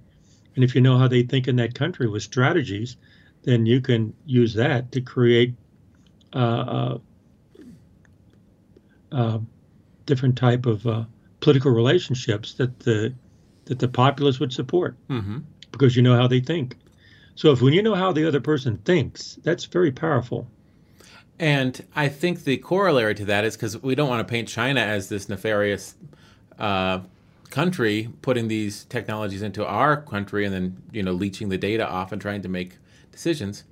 and 0.55 0.63
if 0.63 0.75
you 0.75 0.81
know 0.81 0.97
how 0.97 1.07
they 1.07 1.23
think 1.23 1.47
in 1.47 1.55
that 1.55 1.73
country 1.73 2.07
with 2.07 2.21
strategies 2.21 2.97
then 3.41 3.65
you 3.65 3.81
can 3.81 4.13
use 4.27 4.53
that 4.53 4.91
to 4.91 5.01
create 5.01 5.55
uh, 6.33 6.65
uh, 6.77 6.97
uh 9.11 9.39
different 10.05 10.37
type 10.37 10.67
of 10.67 10.85
uh, 10.85 11.03
political 11.39 11.71
relationships 11.71 12.53
that 12.53 12.79
the 12.79 13.11
that 13.65 13.79
the 13.79 13.87
populace 13.87 14.39
would 14.39 14.53
support 14.53 14.95
mm-hmm. 15.07 15.39
because 15.71 15.95
you 15.95 16.01
know 16.01 16.15
how 16.15 16.27
they 16.27 16.39
think. 16.39 16.75
So 17.39 17.53
if 17.53 17.61
when 17.61 17.71
you 17.71 17.81
know 17.81 17.95
how 17.95 18.11
the 18.11 18.27
other 18.27 18.41
person 18.41 18.79
thinks, 18.79 19.39
that's 19.43 19.63
very 19.63 19.93
powerful. 19.93 20.45
And 21.39 21.85
I 21.95 22.09
think 22.09 22.43
the 22.43 22.57
corollary 22.57 23.15
to 23.15 23.23
that 23.23 23.45
is 23.45 23.55
because 23.55 23.81
we 23.81 23.95
don't 23.95 24.09
want 24.09 24.27
to 24.27 24.29
paint 24.29 24.49
China 24.49 24.81
as 24.81 25.07
this 25.07 25.29
nefarious 25.29 25.95
uh, 26.57 26.99
country 27.49 28.09
putting 28.21 28.49
these 28.49 28.83
technologies 28.83 29.41
into 29.41 29.65
our 29.65 30.01
country 30.01 30.43
and 30.43 30.53
then 30.53 30.83
you 30.91 31.01
know 31.01 31.13
leeching 31.13 31.47
the 31.47 31.57
data 31.57 31.87
off 31.87 32.11
and 32.11 32.21
trying 32.21 32.41
to 32.41 32.49
make 32.49 32.73
decisions. 33.09 33.63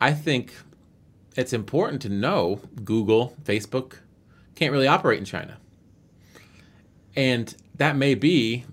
I 0.00 0.14
think 0.14 0.54
it's 1.36 1.52
important 1.52 2.00
to 2.02 2.08
know 2.08 2.62
Google, 2.82 3.36
Facebook 3.44 3.98
can't 4.54 4.72
really 4.72 4.88
operate 4.88 5.18
in 5.18 5.26
China. 5.26 5.58
And 7.14 7.54
that 7.74 7.94
may 7.94 8.14
be, 8.14 8.64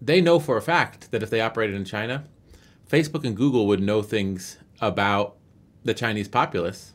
they 0.00 0.20
know 0.20 0.38
for 0.38 0.56
a 0.56 0.62
fact 0.62 1.10
that 1.10 1.24
if 1.24 1.30
they 1.30 1.40
operated 1.40 1.74
in 1.74 1.84
China, 1.84 2.22
Facebook 2.90 3.24
and 3.24 3.36
Google 3.36 3.66
would 3.68 3.80
know 3.80 4.02
things 4.02 4.58
about 4.80 5.36
the 5.84 5.94
Chinese 5.94 6.28
populace 6.28 6.92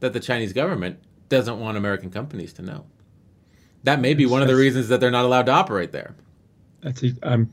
that 0.00 0.12
the 0.12 0.20
Chinese 0.20 0.52
government 0.52 0.98
doesn't 1.28 1.58
want 1.58 1.76
American 1.76 2.10
companies 2.10 2.52
to 2.54 2.62
know. 2.62 2.84
That 3.84 4.00
may 4.00 4.14
be 4.14 4.26
one 4.26 4.42
of 4.42 4.48
the 4.48 4.56
reasons 4.56 4.88
that 4.88 5.00
they're 5.00 5.10
not 5.10 5.24
allowed 5.24 5.46
to 5.46 5.52
operate 5.52 5.92
there. 5.92 6.14
Think 6.92 7.18
I'm. 7.22 7.52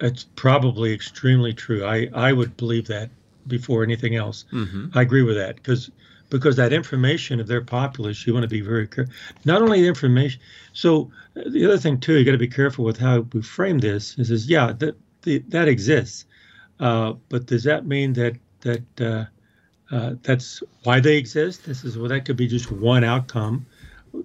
It's 0.00 0.24
probably 0.34 0.92
extremely 0.92 1.52
true. 1.52 1.84
I 1.84 2.08
I 2.14 2.32
would 2.32 2.56
believe 2.56 2.86
that 2.88 3.10
before 3.46 3.82
anything 3.82 4.16
else. 4.16 4.44
Mm-hmm. 4.52 4.96
I 4.96 5.02
agree 5.02 5.22
with 5.22 5.36
that 5.36 5.56
because 5.56 5.90
because 6.30 6.56
that 6.56 6.72
information 6.72 7.38
of 7.38 7.46
their 7.46 7.60
populace, 7.60 8.26
you 8.26 8.32
want 8.32 8.44
to 8.44 8.48
be 8.48 8.60
very 8.60 8.88
careful. 8.88 9.12
Not 9.44 9.62
only 9.62 9.82
the 9.82 9.88
information. 9.88 10.40
So 10.72 11.10
the 11.34 11.64
other 11.64 11.78
thing 11.78 12.00
too, 12.00 12.18
you 12.18 12.24
got 12.24 12.32
to 12.32 12.38
be 12.38 12.48
careful 12.48 12.84
with 12.84 12.98
how 12.98 13.20
we 13.32 13.42
frame 13.42 13.78
this. 13.78 14.18
Is, 14.18 14.30
is 14.30 14.48
yeah, 14.48 14.72
that 14.72 14.96
the, 15.22 15.38
that 15.48 15.68
exists, 15.68 16.24
but 16.78 17.46
does 17.46 17.64
that 17.64 17.86
mean 17.86 18.12
that 18.14 18.36
that 18.60 19.00
uh, 19.00 19.24
uh, 19.94 20.14
that's 20.22 20.62
why 20.82 21.00
they 21.00 21.16
exist? 21.16 21.66
This 21.66 21.84
is 21.84 21.98
well, 21.98 22.08
that 22.08 22.24
could 22.24 22.36
be 22.36 22.46
just 22.46 22.70
one 22.70 23.04
outcome, 23.04 23.66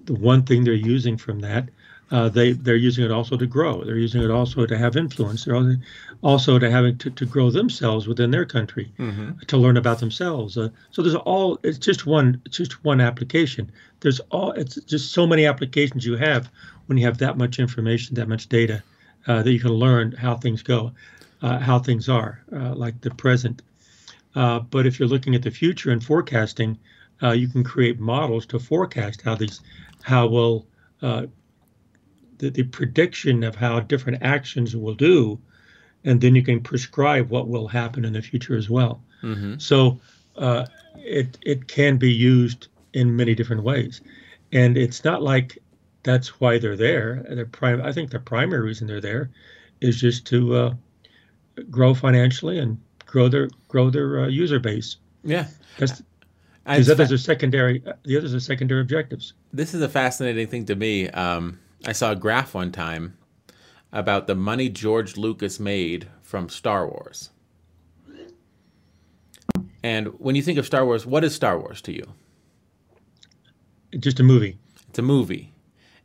the 0.04 0.14
one 0.14 0.42
thing 0.42 0.64
they're 0.64 0.74
using 0.74 1.16
from 1.16 1.40
that 1.40 1.68
uh, 2.10 2.28
they 2.28 2.52
they're 2.52 2.76
using 2.76 3.04
it 3.04 3.10
also 3.10 3.36
to 3.36 3.46
grow. 3.46 3.84
They're 3.84 3.96
using 3.96 4.22
it 4.22 4.30
also 4.30 4.66
to 4.66 4.76
have 4.76 4.96
influence. 4.96 5.44
They're 5.44 5.78
also 6.22 6.58
to 6.58 6.70
having 6.70 6.98
to, 6.98 7.10
to 7.10 7.24
grow 7.24 7.50
themselves 7.50 8.08
within 8.08 8.30
their 8.32 8.44
country, 8.44 8.90
mm-hmm. 8.98 9.38
to 9.46 9.56
learn 9.56 9.76
about 9.76 10.00
themselves. 10.00 10.58
Uh, 10.58 10.70
so 10.90 11.02
there's 11.02 11.14
all. 11.14 11.58
It's 11.62 11.78
just 11.78 12.06
one. 12.06 12.40
It's 12.44 12.56
just 12.56 12.84
one 12.84 13.00
application. 13.00 13.70
There's 14.00 14.20
all. 14.30 14.52
It's 14.52 14.74
just 14.82 15.12
so 15.12 15.26
many 15.26 15.46
applications 15.46 16.04
you 16.04 16.16
have 16.16 16.50
when 16.86 16.98
you 16.98 17.06
have 17.06 17.18
that 17.18 17.38
much 17.38 17.60
information, 17.60 18.16
that 18.16 18.28
much 18.28 18.48
data, 18.48 18.82
uh, 19.28 19.42
that 19.42 19.52
you 19.52 19.60
can 19.60 19.72
learn 19.72 20.10
how 20.10 20.34
things 20.34 20.62
go, 20.62 20.88
uh, 20.88 20.90
how 21.40 21.78
things 21.78 22.08
are, 22.08 22.42
uh, 22.52 22.74
like 22.74 23.00
the 23.00 23.10
present. 23.10 23.62
Uh, 24.34 24.60
but 24.60 24.86
if 24.86 24.98
you're 24.98 25.08
looking 25.08 25.34
at 25.34 25.42
the 25.42 25.50
future 25.50 25.90
and 25.90 26.04
forecasting, 26.04 26.78
you 27.34 27.48
can 27.48 27.62
create 27.62 28.00
models 28.00 28.46
to 28.46 28.58
forecast 28.58 29.22
how 29.22 29.34
these, 29.34 29.60
how 30.02 30.26
will 30.26 30.66
the, 32.40 32.50
the 32.50 32.62
prediction 32.64 33.44
of 33.44 33.54
how 33.54 33.80
different 33.80 34.22
actions 34.22 34.74
will 34.74 34.94
do, 34.94 35.38
and 36.04 36.20
then 36.20 36.34
you 36.34 36.42
can 36.42 36.60
prescribe 36.60 37.28
what 37.28 37.48
will 37.48 37.68
happen 37.68 38.04
in 38.04 38.12
the 38.12 38.22
future 38.22 38.56
as 38.56 38.68
well. 38.68 39.02
Mm-hmm. 39.22 39.58
So 39.58 40.00
uh, 40.36 40.66
it 40.96 41.38
it 41.42 41.68
can 41.68 41.98
be 41.98 42.10
used 42.10 42.68
in 42.94 43.14
many 43.14 43.34
different 43.34 43.62
ways, 43.62 44.00
and 44.52 44.76
it's 44.76 45.04
not 45.04 45.22
like 45.22 45.58
that's 46.02 46.40
why 46.40 46.58
they're 46.58 46.76
there. 46.76 47.24
They're 47.28 47.46
prime. 47.46 47.82
I 47.82 47.92
think 47.92 48.10
the 48.10 48.18
primary 48.18 48.62
reason 48.62 48.86
they're 48.86 49.00
there 49.00 49.30
is 49.80 50.00
just 50.00 50.26
to 50.28 50.54
uh, 50.56 50.74
grow 51.70 51.94
financially 51.94 52.58
and 52.58 52.78
grow 53.06 53.28
their 53.28 53.48
grow 53.68 53.90
their 53.90 54.20
uh, 54.20 54.28
user 54.28 54.58
base. 54.58 54.96
Yeah, 55.24 55.46
that's 55.78 56.02
these 56.66 56.90
others 56.90 57.12
are 57.12 57.18
secondary. 57.18 57.82
The 58.04 58.16
others 58.16 58.34
are 58.34 58.40
secondary 58.40 58.80
objectives. 58.80 59.32
This 59.52 59.74
is 59.74 59.82
a 59.82 59.88
fascinating 59.88 60.46
thing 60.46 60.66
to 60.66 60.76
me. 60.76 61.08
Um, 61.10 61.58
I 61.86 61.92
saw 61.92 62.12
a 62.12 62.16
graph 62.16 62.54
one 62.54 62.72
time 62.72 63.16
about 63.92 64.26
the 64.26 64.34
money 64.34 64.68
George 64.68 65.16
Lucas 65.16 65.58
made 65.58 66.08
from 66.22 66.48
Star 66.48 66.86
Wars. 66.86 67.30
And 69.82 70.08
when 70.20 70.34
you 70.34 70.42
think 70.42 70.58
of 70.58 70.66
Star 70.66 70.84
Wars, 70.84 71.06
what 71.06 71.24
is 71.24 71.34
Star 71.34 71.58
Wars 71.58 71.80
to 71.82 71.92
you? 71.92 72.04
Just 73.98 74.20
a 74.20 74.22
movie. 74.22 74.58
It's 74.88 74.98
a 74.98 75.02
movie. 75.02 75.52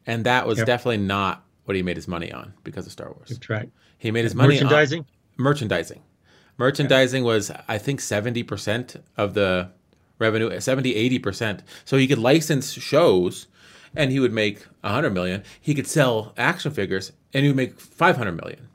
And 0.08 0.26
that 0.26 0.48
was 0.48 0.60
yep. 0.60 0.68
definitely 0.68 0.98
not 0.98 1.44
what 1.66 1.76
he 1.76 1.84
made 1.84 1.98
his 1.98 2.08
money 2.08 2.32
on 2.32 2.54
because 2.64 2.86
of 2.86 2.92
Star 2.92 3.12
Wars. 3.12 3.30
That's 3.30 3.50
right. 3.50 3.70
He 3.98 4.12
made 4.12 4.24
his 4.24 4.34
money 4.34 4.56
merchandising. 4.56 5.06
Merchandising. 5.38 6.02
Merchandising 6.58 7.24
yeah. 7.24 7.28
was 7.28 7.52
I 7.68 7.78
think 7.78 8.00
70% 8.00 9.02
of 9.18 9.34
the 9.34 9.72
revenue, 10.20 10.60
70 10.60 11.20
80%. 11.20 11.62
So 11.84 11.98
he 11.98 12.08
could 12.08 12.18
license 12.18 12.72
shows 12.72 13.48
and 13.96 14.12
he 14.12 14.20
would 14.20 14.34
make 14.34 14.64
100 14.82 15.12
million. 15.12 15.44
He 15.60 15.74
could 15.74 15.88
sell 15.88 16.34
action 16.38 16.72
figures 16.72 17.12
and 17.34 17.44
he 17.44 17.50
would 17.50 17.58
make 17.58 17.80
500 17.80 18.32
million. 18.32 18.68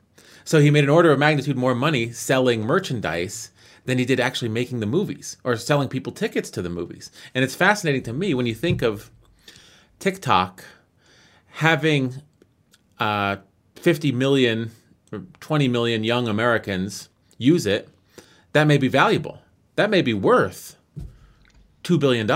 So 0.43 0.59
he 0.59 0.71
made 0.71 0.83
an 0.83 0.89
order 0.89 1.11
of 1.11 1.19
magnitude 1.19 1.57
more 1.57 1.75
money 1.75 2.11
selling 2.11 2.61
merchandise 2.61 3.51
than 3.85 3.97
he 3.97 4.05
did 4.05 4.19
actually 4.19 4.49
making 4.49 4.79
the 4.79 4.85
movies 4.85 5.37
or 5.43 5.55
selling 5.55 5.89
people 5.89 6.11
tickets 6.11 6.49
to 6.51 6.61
the 6.61 6.69
movies. 6.69 7.11
And 7.33 7.43
it's 7.43 7.55
fascinating 7.55 8.03
to 8.03 8.13
me 8.13 8.33
when 8.33 8.45
you 8.45 8.55
think 8.55 8.81
of 8.81 9.09
TikTok 9.99 10.63
having 11.47 12.21
uh, 12.99 13.37
50 13.75 14.11
million 14.11 14.71
or 15.11 15.23
20 15.39 15.67
million 15.67 16.03
young 16.03 16.27
Americans 16.27 17.09
use 17.37 17.65
it, 17.65 17.89
that 18.53 18.65
may 18.65 18.77
be 18.77 18.87
valuable. 18.87 19.39
That 19.75 19.89
may 19.89 20.01
be 20.01 20.13
worth 20.13 20.77
$2 21.83 21.99
billion 21.99 22.27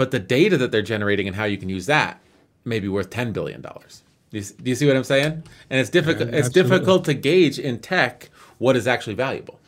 but 0.00 0.12
the 0.12 0.18
data 0.18 0.56
that 0.56 0.72
they're 0.72 0.80
generating 0.80 1.26
and 1.26 1.36
how 1.36 1.44
you 1.44 1.58
can 1.58 1.68
use 1.68 1.84
that 1.84 2.22
may 2.64 2.80
be 2.80 2.88
worth 2.88 3.10
ten 3.10 3.32
billion 3.32 3.60
dollars. 3.60 4.02
Do 4.30 4.38
you, 4.38 4.44
do 4.44 4.70
you 4.70 4.74
see 4.74 4.86
what 4.86 4.96
I'm 4.96 5.04
saying? 5.04 5.42
And 5.68 5.78
it's 5.78 5.90
difficult. 5.90 6.30
Yeah, 6.30 6.38
it's 6.38 6.48
difficult 6.48 7.04
to 7.04 7.12
gauge 7.12 7.58
in 7.58 7.80
tech 7.80 8.30
what 8.56 8.76
is 8.76 8.88
actually 8.88 9.12
valuable. 9.12 9.60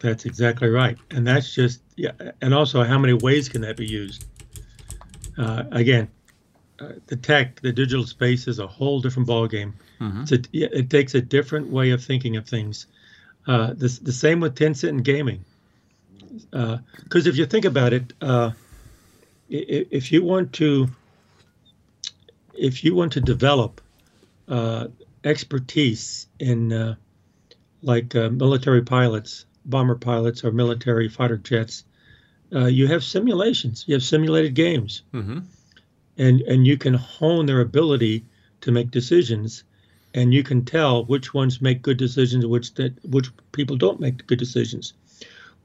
That's 0.00 0.24
exactly 0.24 0.70
right, 0.70 0.96
and 1.10 1.26
that's 1.26 1.54
just 1.54 1.82
yeah. 1.96 2.12
And 2.40 2.54
also, 2.54 2.84
how 2.84 2.98
many 2.98 3.12
ways 3.12 3.50
can 3.50 3.60
that 3.60 3.76
be 3.76 3.84
used? 3.84 4.24
Uh, 5.36 5.64
again, 5.72 6.08
the 7.06 7.16
tech, 7.16 7.60
the 7.60 7.72
digital 7.72 8.06
space 8.06 8.48
is 8.48 8.58
a 8.58 8.66
whole 8.66 9.00
different 9.00 9.28
ballgame. 9.28 9.72
Mm-hmm. 10.00 10.24
It 10.52 10.90
takes 10.90 11.14
a 11.14 11.20
different 11.20 11.68
way 11.68 11.90
of 11.90 12.04
thinking 12.04 12.36
of 12.36 12.46
things. 12.46 12.86
Uh, 13.46 13.68
the, 13.74 13.98
the 14.02 14.12
same 14.12 14.40
with 14.40 14.54
Tencent 14.56 14.88
and 14.88 15.04
gaming. 15.04 15.44
Because 16.50 17.26
uh, 17.26 17.30
if 17.30 17.36
you 17.36 17.46
think 17.46 17.64
about 17.64 17.92
it, 17.92 18.12
uh, 18.20 18.52
if 19.48 20.10
you 20.10 20.24
want 20.24 20.52
to, 20.54 20.88
if 22.54 22.84
you 22.84 22.94
want 22.94 23.12
to 23.12 23.20
develop 23.20 23.80
uh, 24.48 24.88
expertise 25.22 26.26
in 26.40 26.72
uh, 26.72 26.94
like 27.82 28.14
uh, 28.16 28.30
military 28.30 28.82
pilots, 28.82 29.46
bomber 29.64 29.94
pilots, 29.94 30.44
or 30.44 30.52
military 30.52 31.08
fighter 31.08 31.36
jets, 31.36 31.84
uh, 32.54 32.66
you 32.66 32.86
have 32.86 33.04
simulations. 33.04 33.84
You 33.86 33.94
have 33.94 34.02
simulated 34.02 34.54
games, 34.54 35.02
mm-hmm. 35.12 35.40
And 36.18 36.40
and 36.42 36.66
you 36.66 36.76
can 36.76 36.94
hone 36.94 37.46
their 37.46 37.60
ability 37.60 38.24
to 38.62 38.72
make 38.72 38.90
decisions, 38.90 39.64
and 40.14 40.32
you 40.32 40.42
can 40.42 40.64
tell 40.64 41.04
which 41.04 41.34
ones 41.34 41.60
make 41.60 41.82
good 41.82 41.96
decisions, 41.96 42.46
which 42.46 42.74
that 42.74 42.92
which 43.04 43.30
people 43.52 43.76
don't 43.76 44.00
make 44.00 44.26
good 44.26 44.38
decisions. 44.38 44.94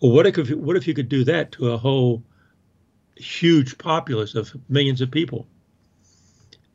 Well, 0.02 0.12
what 0.12 0.28
if 0.28 0.50
what 0.52 0.76
if 0.76 0.88
you 0.88 0.94
could 0.94 1.10
do 1.10 1.24
that 1.26 1.52
to 1.54 1.72
a 1.72 1.78
whole 1.78 2.24
huge 3.16 3.78
populace 3.78 4.36
of 4.36 4.56
millions 4.70 5.02
of 5.02 5.12
people? 5.12 5.48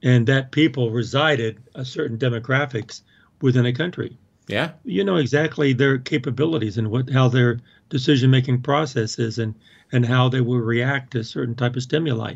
and 0.04 0.26
that 0.26 0.52
people 0.52 0.90
resided 0.90 1.60
a 1.74 1.84
certain 1.84 2.18
demographics 2.18 3.00
within 3.40 3.66
a 3.66 3.72
country. 3.72 4.16
Yeah. 4.46 4.72
You 4.84 5.02
know 5.02 5.16
exactly 5.16 5.72
their 5.72 5.98
capabilities 5.98 6.76
and 6.76 6.90
what 6.90 7.08
how 7.08 7.28
their 7.28 7.60
decision 7.88 8.30
making 8.30 8.60
process 8.62 9.18
is 9.18 9.38
and 9.38 9.54
and 9.90 10.04
how 10.04 10.28
they 10.28 10.42
will 10.42 10.58
react 10.58 11.12
to 11.12 11.24
certain 11.24 11.54
type 11.54 11.76
of 11.76 11.82
stimuli. 11.82 12.34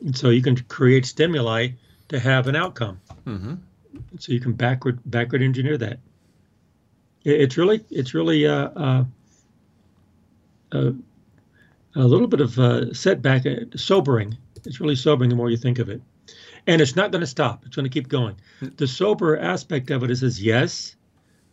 And 0.00 0.16
so 0.16 0.30
you 0.30 0.42
can 0.42 0.56
create 0.56 1.06
stimuli 1.06 1.68
to 2.08 2.18
have 2.18 2.46
an 2.46 2.56
outcome. 2.56 3.00
Mm-hmm. 3.26 3.54
So 4.18 4.32
you 4.32 4.40
can 4.40 4.52
backward 4.52 5.00
backward 5.04 5.42
engineer 5.42 5.76
that. 5.78 5.98
It's 7.22 7.58
really 7.58 7.84
it's 7.90 8.14
really 8.14 8.46
uh, 8.46 8.68
uh, 8.70 9.04
uh, 10.72 10.92
a 11.94 12.00
little 12.00 12.28
bit 12.28 12.40
of 12.40 12.58
a 12.58 12.94
setback, 12.94 13.44
uh, 13.44 13.76
sobering. 13.76 14.38
It's 14.64 14.80
really 14.80 14.96
sobering 14.96 15.28
the 15.28 15.36
more 15.36 15.50
you 15.50 15.56
think 15.56 15.78
of 15.78 15.88
it 15.88 16.00
and 16.66 16.80
it's 16.80 16.96
not 16.96 17.10
going 17.10 17.20
to 17.20 17.26
stop. 17.26 17.64
It's 17.66 17.76
going 17.76 17.88
to 17.88 17.92
keep 17.92 18.08
going. 18.08 18.36
The 18.60 18.86
sober 18.86 19.38
aspect 19.38 19.90
of 19.90 20.02
it 20.02 20.10
is, 20.10 20.22
is 20.22 20.42
yes, 20.42 20.96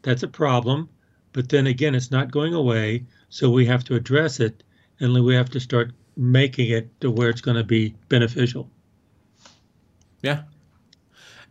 that's 0.02 0.24
a 0.24 0.28
problem, 0.28 0.90
but 1.34 1.50
then 1.50 1.68
again, 1.68 1.96
it's 1.96 2.12
not 2.12 2.32
going 2.32 2.54
away. 2.54 3.06
So 3.30 3.50
we 3.50 3.66
have 3.66 3.84
to 3.86 3.96
address 3.96 4.40
it, 4.40 4.64
and 5.00 5.14
we 5.24 5.36
have 5.36 5.50
to 5.52 5.60
start 5.60 5.92
making 6.18 6.72
it 6.72 7.00
to 7.02 7.12
where 7.12 7.30
it's 7.30 7.42
going 7.42 7.58
to 7.58 7.64
be 7.64 7.96
beneficial. 8.10 8.70
Yeah. 10.22 10.44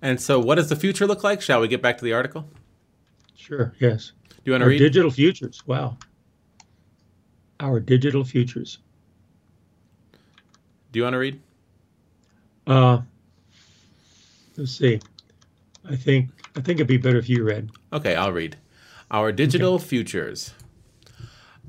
And 0.02 0.20
so, 0.20 0.38
what 0.38 0.56
does 0.56 0.68
the 0.68 0.76
future 0.76 1.06
look 1.06 1.24
like? 1.24 1.40
Shall 1.40 1.60
we 1.60 1.68
get 1.68 1.80
back 1.80 1.96
to 1.98 2.04
the 2.04 2.12
article? 2.12 2.48
Sure. 3.34 3.72
Yes. 3.78 4.12
Do 4.28 4.36
you 4.44 4.52
want 4.52 4.62
to 4.62 4.68
read? 4.68 4.78
Digital 4.78 5.10
futures. 5.10 5.66
Wow. 5.66 5.96
Our 7.60 7.80
digital 7.80 8.24
futures. 8.24 8.78
Do 10.92 10.98
you 10.98 11.04
want 11.04 11.14
to 11.14 11.18
read? 11.18 11.40
Uh, 12.66 13.00
Let's 14.56 14.72
see. 14.72 15.00
I 15.88 15.96
think 15.96 16.30
I 16.56 16.60
think 16.60 16.78
it'd 16.78 16.86
be 16.86 16.96
better 16.96 17.18
if 17.18 17.28
you 17.28 17.44
read. 17.44 17.70
Okay, 17.92 18.14
I'll 18.14 18.32
read. 18.32 18.56
Our 19.10 19.30
digital 19.32 19.74
okay. 19.74 19.84
futures. 19.84 20.54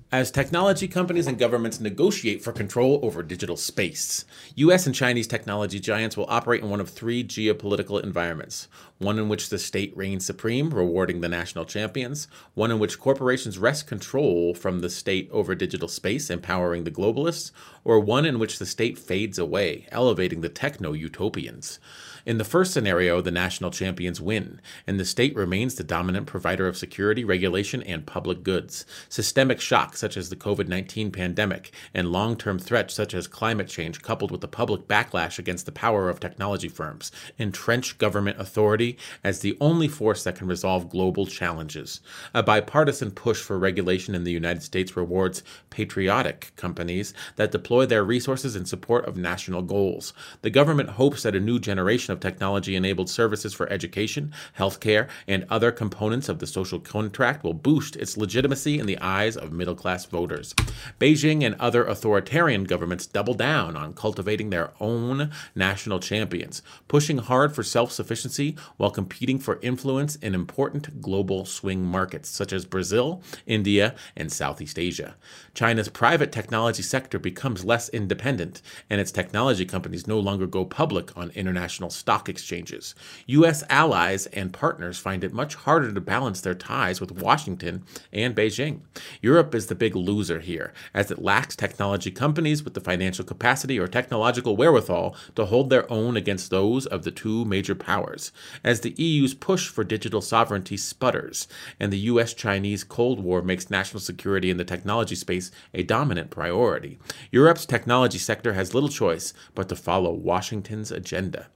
As 0.10 0.32
technology 0.32 0.88
companies 0.88 1.28
and 1.28 1.38
governments 1.38 1.82
negotiate 1.82 2.42
for 2.42 2.54
control 2.54 3.02
over 3.04 3.22
digital 3.22 3.58
space, 3.58 4.24
US 4.56 4.86
and 4.86 4.96
Chinese 4.96 5.28
technology 5.28 5.82
giants 5.82 6.16
will 6.16 6.28
operate 6.30 6.64
in 6.64 6.70
one 6.70 6.80
of 6.80 6.90
three 6.90 7.26
geopolitical 7.26 8.02
environments. 8.02 8.70
One 9.00 9.20
in 9.20 9.28
which 9.28 9.50
the 9.50 9.60
state 9.60 9.92
reigns 9.98 10.26
supreme, 10.26 10.70
rewarding 10.70 11.20
the 11.20 11.28
national 11.28 11.66
champions, 11.66 12.30
one 12.54 12.72
in 12.72 12.80
which 12.80 13.02
corporations 13.02 13.60
wrest 13.60 13.86
control 13.86 14.54
from 14.54 14.80
the 14.80 14.90
state 14.90 15.30
over 15.30 15.56
digital 15.56 15.90
space, 15.90 16.30
empowering 16.30 16.86
the 16.86 16.92
globalists, 16.92 17.52
or 17.84 18.00
one 18.00 18.26
in 18.26 18.40
which 18.40 18.60
the 18.60 18.66
state 18.66 18.98
fades 18.98 19.38
away, 19.38 19.88
elevating 19.92 20.40
the 20.40 20.48
techno 20.48 20.94
utopians. 20.94 21.80
In 22.28 22.40
the 22.40 22.44
first 22.44 22.74
scenario, 22.74 23.22
the 23.22 23.32
national 23.32 23.72
champions 23.72 24.20
win, 24.20 24.60
and 24.86 25.00
the 25.00 25.06
state 25.06 25.34
remains 25.34 25.76
the 25.76 25.84
dominant 25.86 26.28
provider 26.28 26.68
of 26.68 26.76
security, 26.76 27.24
regulation, 27.24 27.82
and 27.82 28.06
public 28.06 28.44
goods. 28.44 28.86
Systemic 29.08 29.62
shocks 29.62 30.02
such 30.02 30.18
as 30.18 30.28
the 30.28 30.36
COVID 30.36 30.68
19 30.68 31.10
pandemic 31.10 31.72
and 31.94 32.12
long 32.12 32.36
term 32.36 32.60
threats 32.60 32.94
such 32.94 33.14
as 33.14 33.28
climate 33.28 33.70
change, 33.70 34.02
coupled 34.02 34.30
with 34.30 34.42
the 34.42 34.48
public 34.50 34.90
backlash 34.90 35.40
against 35.40 35.66
the 35.66 35.72
power 35.72 36.10
of 36.10 36.20
technology 36.20 36.68
firms, 36.68 37.14
entrench 37.40 37.98
government 37.98 38.42
authority 38.42 38.98
as 39.24 39.40
the 39.40 39.56
only 39.62 39.88
force 39.88 40.26
that 40.26 40.36
can 40.36 40.48
resolve 40.48 40.90
global 40.90 41.28
challenges. 41.28 42.02
A 42.34 42.44
bipartisan 42.44 43.12
push 43.12 43.40
for 43.40 43.58
regulation 43.58 44.14
in 44.14 44.26
the 44.26 44.34
United 44.34 44.64
States 44.64 44.98
rewards 44.98 45.44
patriotic 45.70 46.52
companies 46.58 47.14
that 47.38 47.52
deploy 47.52 47.86
their 47.86 48.04
resources 48.04 48.58
in 48.58 48.66
support 48.66 49.06
of 49.06 49.16
national 49.16 49.62
goals. 49.62 50.12
The 50.42 50.50
government 50.50 50.90
hopes 50.90 51.24
that 51.24 51.34
a 51.34 51.40
new 51.40 51.58
generation 51.58 52.12
of 52.12 52.17
of 52.18 52.22
technology 52.22 52.76
enabled 52.76 53.10
services 53.10 53.54
for 53.54 53.72
education, 53.72 54.34
healthcare, 54.58 55.08
and 55.28 55.46
other 55.50 55.72
components 55.72 56.30
of 56.30 56.40
the 56.40 56.48
social 56.48 56.80
contract 56.80 57.44
will 57.44 57.54
boost 57.54 57.96
its 57.96 58.18
legitimacy 58.18 58.80
in 58.80 58.86
the 58.86 58.98
eyes 59.00 59.38
of 59.38 59.52
middle 59.52 59.76
class 59.76 60.06
voters. 60.06 60.54
Beijing 61.00 61.44
and 61.44 61.56
other 61.56 61.86
authoritarian 61.86 62.64
governments 62.64 63.06
double 63.06 63.34
down 63.34 63.76
on 63.76 63.94
cultivating 63.94 64.50
their 64.50 64.72
own 64.80 65.32
national 65.56 66.00
champions, 66.00 66.62
pushing 66.88 67.20
hard 67.20 67.54
for 67.54 67.64
self 67.64 67.92
sufficiency 67.92 68.56
while 68.78 68.92
competing 68.92 69.40
for 69.40 69.60
influence 69.62 70.16
in 70.18 70.34
important 70.34 71.02
global 71.02 71.46
swing 71.46 71.84
markets 71.84 72.30
such 72.30 72.52
as 72.52 72.66
Brazil, 72.66 73.22
India, 73.46 73.96
and 74.16 74.32
Southeast 74.32 74.80
Asia. 74.80 75.16
China's 75.58 75.90
private 75.90 76.32
technology 76.32 76.84
sector 76.84 77.18
becomes 77.18 77.66
less 77.66 77.90
independent, 77.90 78.62
and 78.92 79.02
its 79.02 79.12
technology 79.12 79.66
companies 79.66 80.06
no 80.06 80.20
longer 80.20 80.46
go 80.46 80.64
public 80.64 81.18
on 81.18 81.32
international 81.32 81.90
stock 81.90 82.30
exchanges. 82.30 82.94
U.S. 83.26 83.64
allies 83.68 84.28
and 84.28 84.54
partners 84.54 85.00
find 85.00 85.24
it 85.24 85.34
much 85.34 85.56
harder 85.56 85.92
to 85.92 86.00
balance 86.00 86.42
their 86.42 86.54
ties 86.54 87.02
with 87.02 87.12
Washington 87.12 87.84
and 88.14 88.36
Beijing. 88.36 88.82
Europe 89.20 89.56
is 89.56 89.66
the 89.66 89.74
big 89.74 89.96
loser 89.96 90.42
here, 90.42 90.74
as 90.94 91.10
it 91.10 91.24
lacks 91.24 91.56
technology 91.56 92.12
companies 92.12 92.64
with 92.64 92.76
the 92.76 92.80
financial 92.80 93.26
capacity 93.26 93.80
or 93.80 93.88
technological 93.88 94.56
wherewithal 94.56 95.16
to 95.34 95.46
hold 95.46 95.72
their 95.72 95.92
own 95.92 96.16
against 96.16 96.52
those 96.52 96.86
of 96.86 97.04
the 97.04 97.10
two 97.10 97.46
major 97.46 97.74
powers, 97.74 98.32
as 98.64 98.82
the 98.82 98.94
EU's 99.02 99.34
push 99.34 99.70
for 99.70 99.84
digital 99.84 100.22
sovereignty 100.22 100.78
sputters, 100.78 101.48
and 101.80 101.92
the 101.92 102.12
U.S. 102.12 102.36
Chinese 102.36 102.84
Cold 102.84 103.20
War 103.20 103.42
makes 103.42 103.72
national 103.72 104.02
security 104.02 104.52
in 104.52 104.58
the 104.58 104.64
technology 104.64 105.16
space 105.16 105.47
a 105.74 105.84
dominant 105.84 106.30
priority. 106.30 106.98
Europe's 107.32 107.66
technology 107.66 108.18
sector 108.18 108.54
has 108.54 108.74
little 108.74 108.90
choice 108.90 109.34
but 109.56 109.70
to 109.70 109.76
follow 109.76 110.14
Washington's 110.14 110.92
agenda. 110.92 111.48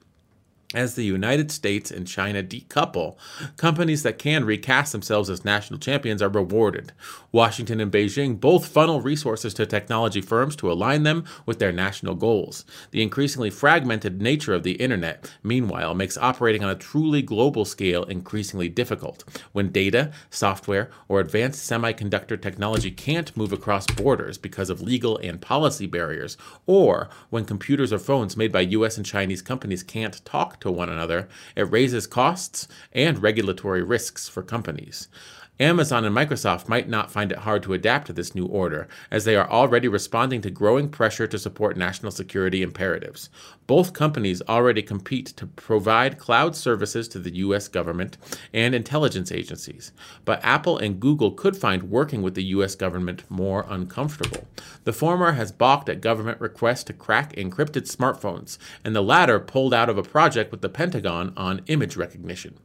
As 0.73 0.95
the 0.95 1.03
United 1.03 1.51
States 1.51 1.91
and 1.91 2.07
China 2.07 2.41
decouple, 2.41 3.17
companies 3.57 4.03
that 4.03 4.17
can 4.17 4.45
recast 4.45 4.93
themselves 4.93 5.29
as 5.29 5.43
national 5.43 5.79
champions 5.79 6.21
are 6.21 6.29
rewarded. 6.29 6.93
Washington 7.33 7.81
and 7.81 7.91
Beijing 7.91 8.39
both 8.39 8.67
funnel 8.67 9.01
resources 9.01 9.53
to 9.55 9.65
technology 9.65 10.21
firms 10.21 10.55
to 10.55 10.71
align 10.71 11.03
them 11.03 11.25
with 11.45 11.59
their 11.59 11.73
national 11.73 12.15
goals. 12.15 12.63
The 12.91 13.01
increasingly 13.01 13.49
fragmented 13.49 14.21
nature 14.21 14.53
of 14.53 14.63
the 14.63 14.73
internet, 14.73 15.29
meanwhile, 15.43 15.93
makes 15.93 16.17
operating 16.17 16.63
on 16.63 16.69
a 16.69 16.75
truly 16.75 17.21
global 17.21 17.65
scale 17.65 18.03
increasingly 18.05 18.69
difficult. 18.69 19.25
When 19.51 19.73
data, 19.73 20.11
software, 20.29 20.89
or 21.09 21.19
advanced 21.19 21.69
semiconductor 21.69 22.41
technology 22.41 22.91
can't 22.91 23.35
move 23.35 23.51
across 23.51 23.87
borders 23.87 24.37
because 24.37 24.69
of 24.69 24.81
legal 24.81 25.17
and 25.17 25.41
policy 25.41 25.85
barriers, 25.85 26.37
or 26.65 27.09
when 27.29 27.43
computers 27.43 27.91
or 27.91 27.99
phones 27.99 28.37
made 28.37 28.53
by 28.53 28.61
US 28.61 28.95
and 28.95 29.05
Chinese 29.05 29.41
companies 29.41 29.83
can't 29.83 30.23
talk 30.23 30.60
to 30.61 30.71
one 30.71 30.89
another, 30.89 31.27
it 31.55 31.69
raises 31.71 32.07
costs 32.07 32.67
and 32.93 33.21
regulatory 33.21 33.83
risks 33.83 34.29
for 34.29 34.41
companies. 34.41 35.07
Amazon 35.59 36.05
and 36.05 36.15
Microsoft 36.15 36.67
might 36.67 36.89
not 36.89 37.11
find 37.11 37.31
it 37.31 37.37
hard 37.39 37.61
to 37.61 37.73
adapt 37.73 38.07
to 38.07 38.13
this 38.13 38.33
new 38.33 38.47
order, 38.47 38.87
as 39.11 39.25
they 39.25 39.35
are 39.35 39.47
already 39.47 39.87
responding 39.87 40.41
to 40.41 40.49
growing 40.49 40.89
pressure 40.89 41.27
to 41.27 41.37
support 41.37 41.77
national 41.77 42.11
security 42.11 42.63
imperatives. 42.63 43.29
Both 43.71 43.93
companies 43.93 44.41
already 44.49 44.81
compete 44.81 45.27
to 45.27 45.47
provide 45.47 46.17
cloud 46.17 46.57
services 46.57 47.07
to 47.07 47.19
the 47.19 47.37
U.S. 47.37 47.69
government 47.69 48.17
and 48.53 48.75
intelligence 48.75 49.31
agencies, 49.31 49.93
but 50.25 50.43
Apple 50.43 50.77
and 50.77 50.99
Google 50.99 51.31
could 51.31 51.55
find 51.55 51.83
working 51.83 52.21
with 52.21 52.35
the 52.35 52.43
U.S. 52.55 52.75
government 52.75 53.23
more 53.29 53.65
uncomfortable. 53.69 54.45
The 54.83 54.91
former 54.91 55.31
has 55.31 55.53
balked 55.53 55.87
at 55.87 56.01
government 56.01 56.41
requests 56.41 56.83
to 56.83 56.93
crack 56.93 57.33
encrypted 57.37 57.89
smartphones, 57.89 58.57
and 58.83 58.93
the 58.93 59.01
latter 59.01 59.39
pulled 59.39 59.73
out 59.73 59.87
of 59.87 59.97
a 59.97 60.03
project 60.03 60.51
with 60.51 60.59
the 60.59 60.67
Pentagon 60.67 61.31
on 61.37 61.61
image 61.67 61.95
recognition. 61.95 62.57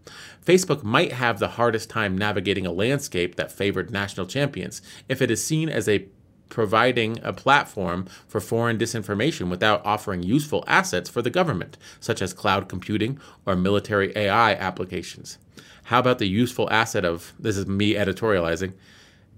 Facebook 0.44 0.82
might 0.82 1.12
have 1.12 1.38
the 1.38 1.50
hardest 1.50 1.88
time 1.88 2.18
navigating 2.18 2.66
a 2.66 2.72
landscape 2.72 3.36
that 3.36 3.52
favored 3.52 3.92
national 3.92 4.26
champions 4.26 4.82
if 5.08 5.22
it 5.22 5.30
is 5.30 5.44
seen 5.44 5.68
as 5.68 5.88
a 5.88 6.08
providing 6.48 7.18
a 7.22 7.32
platform 7.32 8.06
for 8.28 8.40
foreign 8.40 8.78
disinformation 8.78 9.48
without 9.50 9.84
offering 9.84 10.22
useful 10.22 10.64
assets 10.66 11.10
for 11.10 11.22
the 11.22 11.30
government, 11.30 11.76
such 12.00 12.22
as 12.22 12.32
cloud 12.32 12.68
computing 12.68 13.18
or 13.44 13.56
military 13.56 14.12
AI 14.16 14.52
applications. 14.54 15.38
How 15.84 16.00
about 16.00 16.18
the 16.18 16.28
useful 16.28 16.70
asset 16.70 17.04
of 17.04 17.32
this 17.38 17.56
is 17.56 17.66
me 17.66 17.94
editorializing, 17.94 18.72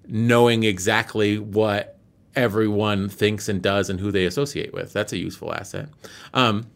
knowing 0.07 0.65
exactly 0.65 1.39
what 1.39 1.99
everyone 2.39 3.09
thinks 3.09 3.49
and 3.49 3.61
does 3.61 3.91
and 3.91 3.99
who 3.99 4.13
they 4.13 4.25
associate 4.25 4.73
with. 4.73 4.93
That's 4.93 5.13
a 5.13 5.19
useful 5.19 5.53
asset. 5.53 5.89
Um, 6.33 6.69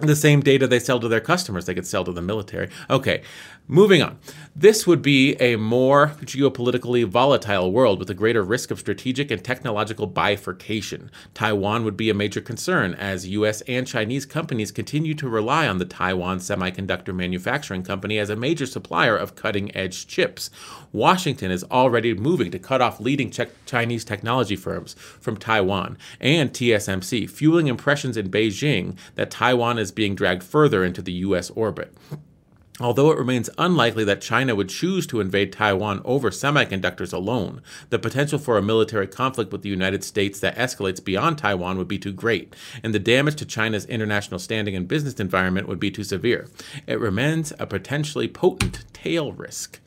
the 0.00 0.16
same 0.16 0.40
data 0.40 0.66
they 0.66 0.78
sell 0.78 1.00
to 1.00 1.08
their 1.08 1.20
customers, 1.20 1.66
they 1.66 1.74
could 1.74 1.86
sell 1.86 2.04
to 2.04 2.12
the 2.12 2.22
military. 2.22 2.68
Okay, 2.90 3.22
moving 3.68 4.02
on. 4.02 4.18
This 4.56 4.86
would 4.86 5.02
be 5.02 5.34
a 5.34 5.54
more 5.56 6.08
geopolitically 6.22 7.04
volatile 7.04 7.70
world 7.70 8.00
with 8.00 8.10
a 8.10 8.14
greater 8.14 8.42
risk 8.42 8.70
of 8.70 8.80
strategic 8.80 9.30
and 9.30 9.44
technological 9.44 10.06
bifurcation. 10.06 11.10
Taiwan 11.34 11.84
would 11.84 11.96
be 11.96 12.10
a 12.10 12.14
major 12.14 12.40
concern 12.40 12.94
as 12.94 13.28
US 13.28 13.60
and 13.62 13.86
Chinese 13.86 14.26
companies 14.26 14.72
continue 14.72 15.14
to 15.14 15.28
rely 15.28 15.68
on 15.68 15.78
the 15.78 15.84
Taiwan 15.84 16.38
Semiconductor 16.38 17.14
Manufacturing 17.14 17.82
Company 17.82 18.18
as 18.18 18.30
a 18.30 18.36
major 18.36 18.66
supplier 18.66 19.16
of 19.16 19.36
cutting 19.36 19.74
edge 19.76 20.06
chips. 20.08 20.50
Washington 20.90 21.50
is 21.50 21.62
already 21.64 22.14
moving 22.14 22.50
to 22.50 22.58
cut 22.58 22.80
off 22.80 22.98
leading 23.00 23.30
Chinese 23.66 24.04
technology 24.04 24.56
firms 24.56 24.94
from 25.20 25.36
Taiwan 25.36 25.98
and 26.20 26.52
TSMC, 26.52 27.28
fueling 27.28 27.66
impressions 27.66 28.16
in 28.16 28.30
Beijing 28.30 28.96
that 29.14 29.30
Taiwan 29.30 29.78
is 29.78 29.92
being 29.92 30.14
dragged 30.14 30.42
further 30.42 30.82
into 30.82 31.02
the 31.02 31.12
US 31.12 31.50
orbit. 31.50 31.94
Although 32.80 33.10
it 33.10 33.18
remains 33.18 33.50
unlikely 33.58 34.04
that 34.04 34.20
China 34.20 34.54
would 34.54 34.68
choose 34.68 35.06
to 35.08 35.20
invade 35.20 35.52
Taiwan 35.52 36.00
over 36.04 36.30
semiconductors 36.30 37.12
alone, 37.12 37.60
the 37.90 37.98
potential 37.98 38.38
for 38.38 38.56
a 38.56 38.62
military 38.62 39.08
conflict 39.08 39.50
with 39.50 39.62
the 39.62 39.68
United 39.68 40.04
States 40.04 40.38
that 40.40 40.56
escalates 40.56 41.04
beyond 41.04 41.38
Taiwan 41.38 41.76
would 41.78 41.88
be 41.88 41.98
too 41.98 42.12
great, 42.12 42.54
and 42.84 42.94
the 42.94 43.00
damage 43.00 43.34
to 43.36 43.44
China's 43.44 43.84
international 43.86 44.38
standing 44.38 44.76
and 44.76 44.86
business 44.86 45.18
environment 45.18 45.66
would 45.66 45.80
be 45.80 45.90
too 45.90 46.04
severe. 46.04 46.48
It 46.86 47.00
remains 47.00 47.52
a 47.58 47.66
potentially 47.66 48.28
potent 48.28 48.84
tail 48.92 49.32
risk. 49.32 49.80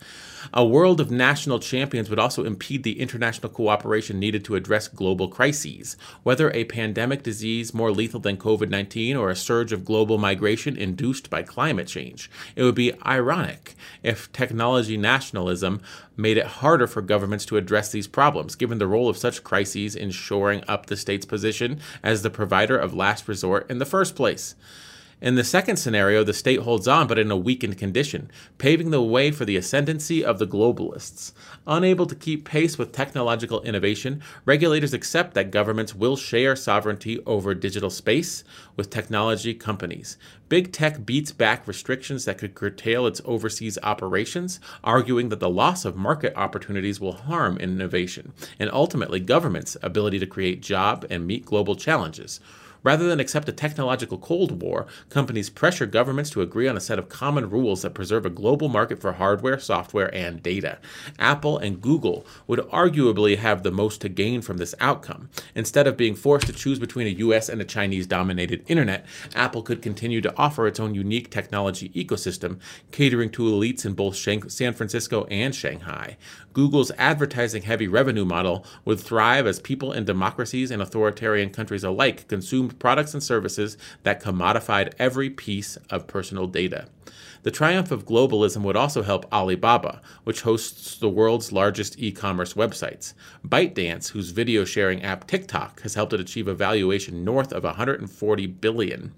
A 0.53 0.65
world 0.65 0.99
of 0.99 1.11
national 1.11 1.59
champions 1.59 2.09
would 2.09 2.19
also 2.19 2.43
impede 2.43 2.83
the 2.83 2.99
international 2.99 3.49
cooperation 3.49 4.19
needed 4.19 4.43
to 4.45 4.55
address 4.55 4.87
global 4.87 5.27
crises, 5.27 5.97
whether 6.23 6.51
a 6.51 6.65
pandemic 6.65 7.23
disease 7.23 7.73
more 7.73 7.91
lethal 7.91 8.19
than 8.19 8.37
COVID 8.37 8.69
19 8.69 9.15
or 9.15 9.29
a 9.29 9.35
surge 9.35 9.71
of 9.71 9.85
global 9.85 10.17
migration 10.17 10.77
induced 10.77 11.29
by 11.29 11.43
climate 11.43 11.87
change. 11.87 12.29
It 12.55 12.63
would 12.63 12.75
be 12.75 12.93
ironic 13.05 13.75
if 14.03 14.31
technology 14.31 14.97
nationalism 14.97 15.81
made 16.17 16.37
it 16.37 16.45
harder 16.45 16.87
for 16.87 17.01
governments 17.01 17.45
to 17.45 17.57
address 17.57 17.91
these 17.91 18.07
problems, 18.07 18.55
given 18.55 18.77
the 18.77 18.87
role 18.87 19.09
of 19.09 19.17
such 19.17 19.43
crises 19.43 19.95
in 19.95 20.11
shoring 20.11 20.63
up 20.67 20.85
the 20.85 20.97
state's 20.97 21.25
position 21.25 21.79
as 22.03 22.21
the 22.21 22.29
provider 22.29 22.77
of 22.77 22.93
last 22.93 23.27
resort 23.27 23.69
in 23.69 23.79
the 23.79 23.85
first 23.85 24.15
place. 24.15 24.55
In 25.21 25.35
the 25.35 25.43
second 25.43 25.77
scenario, 25.77 26.23
the 26.23 26.33
state 26.33 26.61
holds 26.61 26.87
on 26.87 27.05
but 27.05 27.19
in 27.19 27.29
a 27.29 27.37
weakened 27.37 27.77
condition, 27.77 28.31
paving 28.57 28.89
the 28.89 29.03
way 29.03 29.29
for 29.29 29.45
the 29.45 29.55
ascendancy 29.55 30.25
of 30.25 30.39
the 30.39 30.47
globalists. 30.47 31.31
Unable 31.67 32.07
to 32.07 32.15
keep 32.15 32.43
pace 32.43 32.79
with 32.79 32.91
technological 32.91 33.61
innovation, 33.61 34.23
regulators 34.45 34.95
accept 34.95 35.35
that 35.35 35.51
governments 35.51 35.93
will 35.93 36.15
share 36.15 36.55
sovereignty 36.55 37.19
over 37.27 37.53
digital 37.53 37.91
space 37.91 38.43
with 38.75 38.89
technology 38.89 39.53
companies. 39.53 40.17
Big 40.49 40.73
tech 40.73 41.05
beats 41.05 41.31
back 41.31 41.67
restrictions 41.67 42.25
that 42.25 42.39
could 42.39 42.55
curtail 42.55 43.05
its 43.05 43.21
overseas 43.23 43.77
operations, 43.83 44.59
arguing 44.83 45.29
that 45.29 45.39
the 45.39 45.51
loss 45.51 45.85
of 45.85 45.95
market 45.95 46.33
opportunities 46.35 46.99
will 46.99 47.13
harm 47.13 47.57
innovation 47.59 48.33
and 48.57 48.71
ultimately 48.73 49.19
governments' 49.19 49.77
ability 49.83 50.17
to 50.17 50.25
create 50.25 50.63
job 50.63 51.05
and 51.11 51.27
meet 51.27 51.45
global 51.45 51.75
challenges. 51.75 52.39
Rather 52.83 53.07
than 53.07 53.19
accept 53.19 53.47
a 53.47 53.51
technological 53.51 54.17
Cold 54.17 54.61
War, 54.61 54.87
companies 55.09 55.49
pressure 55.49 55.85
governments 55.85 56.31
to 56.31 56.41
agree 56.41 56.67
on 56.67 56.75
a 56.75 56.81
set 56.81 56.97
of 56.97 57.09
common 57.09 57.49
rules 57.49 57.83
that 57.83 57.93
preserve 57.93 58.25
a 58.25 58.29
global 58.29 58.69
market 58.69 58.99
for 58.99 59.13
hardware, 59.13 59.59
software, 59.59 60.13
and 60.15 60.41
data. 60.41 60.79
Apple 61.19 61.57
and 61.57 61.81
Google 61.81 62.25
would 62.47 62.59
arguably 62.59 63.37
have 63.37 63.61
the 63.61 63.71
most 63.71 64.01
to 64.01 64.09
gain 64.09 64.41
from 64.41 64.57
this 64.57 64.73
outcome. 64.79 65.29
Instead 65.53 65.85
of 65.85 65.97
being 65.97 66.15
forced 66.15 66.47
to 66.47 66.53
choose 66.53 66.79
between 66.79 67.07
a 67.07 67.19
US 67.19 67.49
and 67.49 67.61
a 67.61 67.65
Chinese 67.65 68.07
dominated 68.07 68.63
internet, 68.67 69.05
Apple 69.35 69.61
could 69.61 69.81
continue 69.81 70.21
to 70.21 70.35
offer 70.35 70.65
its 70.65 70.79
own 70.79 70.95
unique 70.95 71.29
technology 71.29 71.89
ecosystem, 71.89 72.59
catering 72.91 73.29
to 73.29 73.43
elites 73.43 73.85
in 73.85 73.93
both 73.93 74.15
San 74.15 74.73
Francisco 74.73 75.25
and 75.25 75.53
Shanghai. 75.53 76.17
Google's 76.53 76.91
advertising 76.97 77.61
heavy 77.61 77.87
revenue 77.87 78.25
model 78.25 78.65
would 78.85 78.99
thrive 78.99 79.45
as 79.45 79.59
people 79.59 79.93
in 79.93 80.03
democracies 80.03 80.71
and 80.71 80.81
authoritarian 80.81 81.49
countries 81.49 81.83
alike 81.83 82.27
consumed 82.27 82.70
products 82.79 83.13
and 83.13 83.23
services 83.23 83.77
that 84.03 84.21
commodified 84.21 84.93
every 84.99 85.29
piece 85.29 85.77
of 85.89 86.07
personal 86.07 86.47
data. 86.47 86.87
The 87.43 87.51
triumph 87.51 87.89
of 87.91 88.05
globalism 88.05 88.61
would 88.63 88.75
also 88.75 89.01
help 89.01 89.25
Alibaba, 89.33 90.01
which 90.23 90.41
hosts 90.41 90.97
the 90.97 91.09
world's 91.09 91.51
largest 91.51 91.99
e 91.99 92.11
commerce 92.11 92.53
websites. 92.53 93.13
ByteDance, 93.47 94.09
whose 94.09 94.29
video 94.29 94.63
sharing 94.63 95.01
app 95.01 95.25
TikTok 95.25 95.81
has 95.81 95.95
helped 95.95 96.13
it 96.13 96.19
achieve 96.19 96.47
a 96.47 96.53
valuation 96.53 97.23
north 97.23 97.51
of 97.51 97.63
140 97.63 98.47
billion 98.47 99.13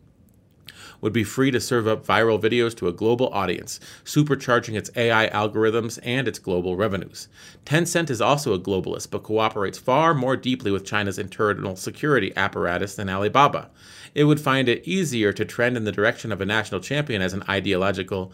would 1.03 1.13
be 1.13 1.23
free 1.23 1.51
to 1.51 1.59
serve 1.59 1.85
up 1.85 2.05
viral 2.05 2.41
videos 2.41 2.73
to 2.77 2.87
a 2.87 2.93
global 2.93 3.27
audience, 3.33 3.79
supercharging 4.05 4.75
its 4.75 4.89
AI 4.95 5.27
algorithms 5.29 5.99
and 6.01 6.29
its 6.29 6.39
global 6.39 6.77
revenues. 6.77 7.27
Tencent 7.65 8.09
is 8.09 8.21
also 8.21 8.53
a 8.53 8.59
globalist, 8.59 9.11
but 9.11 9.21
cooperates 9.21 9.77
far 9.77 10.13
more 10.13 10.37
deeply 10.37 10.71
with 10.71 10.85
China's 10.85 11.19
internal 11.19 11.75
security 11.75 12.31
apparatus 12.37 12.95
than 12.95 13.09
Alibaba. 13.09 13.69
It 14.15 14.23
would 14.23 14.39
find 14.39 14.69
it 14.69 14.87
easier 14.87 15.33
to 15.33 15.43
trend 15.43 15.75
in 15.75 15.83
the 15.83 15.91
direction 15.91 16.31
of 16.31 16.39
a 16.39 16.45
national 16.45 16.79
champion 16.79 17.21
as 17.21 17.33
an 17.33 17.43
ideological 17.49 18.31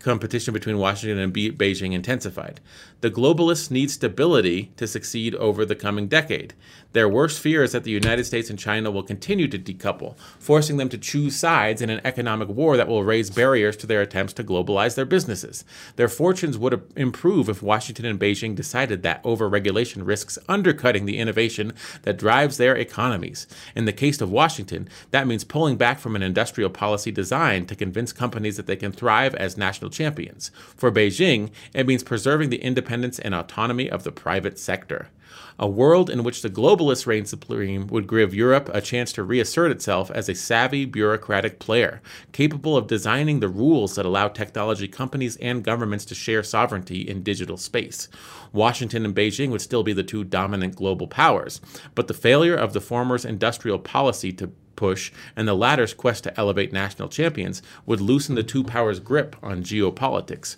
competition 0.00 0.54
between 0.54 0.78
Washington 0.78 1.18
and 1.18 1.32
Beijing 1.32 1.92
intensified. 1.92 2.60
The 3.00 3.10
globalists 3.10 3.70
need 3.70 3.90
stability 3.90 4.72
to 4.76 4.86
succeed 4.86 5.34
over 5.36 5.64
the 5.64 5.74
coming 5.74 6.08
decade. 6.08 6.54
Their 6.92 7.08
worst 7.08 7.40
fear 7.40 7.62
is 7.62 7.72
that 7.72 7.84
the 7.84 7.90
United 7.90 8.24
States 8.24 8.48
and 8.48 8.58
China 8.58 8.90
will 8.90 9.02
continue 9.02 9.46
to 9.48 9.58
decouple, 9.58 10.16
forcing 10.38 10.78
them 10.78 10.88
to 10.88 10.96
choose 10.96 11.36
sides 11.36 11.82
in 11.82 11.90
an 11.90 12.00
economic 12.02 12.48
war 12.48 12.78
that 12.78 12.88
will 12.88 13.04
raise 13.04 13.28
barriers 13.28 13.76
to 13.78 13.86
their 13.86 14.00
attempts 14.00 14.32
to 14.34 14.44
globalize 14.44 14.94
their 14.94 15.04
businesses. 15.04 15.66
Their 15.96 16.08
fortunes 16.08 16.56
would 16.56 16.82
improve 16.96 17.50
if 17.50 17.62
Washington 17.62 18.06
and 18.06 18.18
Beijing 18.18 18.54
decided 18.54 19.02
that 19.02 19.22
overregulation 19.22 20.06
risks 20.06 20.38
undercutting 20.48 21.04
the 21.04 21.18
innovation 21.18 21.74
that 22.02 22.16
drives 22.16 22.56
their 22.56 22.74
economies. 22.74 23.46
In 23.76 23.84
the 23.84 23.92
case 23.92 24.22
of 24.22 24.32
Washington, 24.32 24.88
that 25.10 25.26
means 25.26 25.44
pulling 25.44 25.76
back 25.76 25.98
from 25.98 26.16
an 26.16 26.22
industrial 26.22 26.70
policy 26.70 27.12
designed 27.12 27.68
to 27.68 27.76
convince 27.76 28.14
companies 28.14 28.56
that 28.56 28.66
they 28.66 28.76
can 28.76 28.92
thrive 28.92 29.34
as 29.34 29.58
national 29.58 29.90
champions. 29.90 30.50
For 30.74 30.90
Beijing, 30.90 31.50
it 31.74 31.86
means 31.86 32.02
preserving 32.02 32.48
the 32.48 32.62
independence 32.62 33.18
and 33.18 33.34
autonomy 33.34 33.90
of 33.90 34.04
the 34.04 34.12
private 34.12 34.58
sector. 34.58 35.10
A 35.58 35.68
world 35.68 36.08
in 36.08 36.22
which 36.22 36.42
the 36.42 36.50
globalists 36.50 37.06
reign 37.06 37.24
supreme 37.24 37.88
would 37.88 38.08
give 38.08 38.34
Europe 38.34 38.70
a 38.72 38.80
chance 38.80 39.12
to 39.12 39.22
reassert 39.22 39.70
itself 39.70 40.10
as 40.10 40.28
a 40.28 40.34
savvy 40.34 40.84
bureaucratic 40.84 41.58
player, 41.58 42.00
capable 42.32 42.76
of 42.76 42.86
designing 42.86 43.40
the 43.40 43.48
rules 43.48 43.96
that 43.96 44.06
allow 44.06 44.28
technology 44.28 44.86
companies 44.86 45.36
and 45.36 45.64
governments 45.64 46.04
to 46.04 46.14
share 46.14 46.42
sovereignty 46.42 47.00
in 47.00 47.22
digital 47.22 47.56
space. 47.56 48.08
Washington 48.52 49.04
and 49.04 49.14
Beijing 49.14 49.50
would 49.50 49.60
still 49.60 49.82
be 49.82 49.92
the 49.92 50.02
two 50.02 50.24
dominant 50.24 50.76
global 50.76 51.08
powers, 51.08 51.60
but 51.94 52.06
the 52.08 52.14
failure 52.14 52.56
of 52.56 52.72
the 52.72 52.80
former's 52.80 53.24
industrial 53.24 53.78
policy 53.78 54.32
to 54.32 54.52
push 54.76 55.10
and 55.34 55.48
the 55.48 55.54
latter's 55.54 55.92
quest 55.92 56.22
to 56.22 56.38
elevate 56.38 56.72
national 56.72 57.08
champions 57.08 57.60
would 57.84 58.00
loosen 58.00 58.36
the 58.36 58.44
two 58.44 58.62
powers' 58.62 59.00
grip 59.00 59.34
on 59.42 59.62
geopolitics 59.64 60.56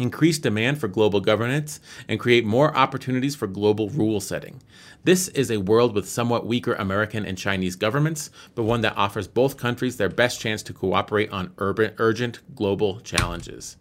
increase 0.00 0.38
demand 0.38 0.78
for 0.78 0.88
global 0.88 1.20
governance, 1.20 1.78
and 2.08 2.18
create 2.18 2.44
more 2.44 2.74
opportunities 2.76 3.36
for 3.36 3.46
global 3.46 3.90
rule 3.90 4.20
setting. 4.20 4.62
This 5.04 5.28
is 5.28 5.50
a 5.50 5.58
world 5.58 5.94
with 5.94 6.08
somewhat 6.08 6.46
weaker 6.46 6.74
American 6.74 7.24
and 7.24 7.36
Chinese 7.36 7.76
governments, 7.76 8.30
but 8.54 8.64
one 8.64 8.80
that 8.80 8.96
offers 8.96 9.28
both 9.28 9.56
countries 9.56 9.96
their 9.96 10.08
best 10.08 10.40
chance 10.40 10.62
to 10.64 10.72
cooperate 10.72 11.30
on 11.30 11.52
urban, 11.58 11.94
urgent 11.98 12.40
global 12.54 13.00
challenges. 13.00 13.76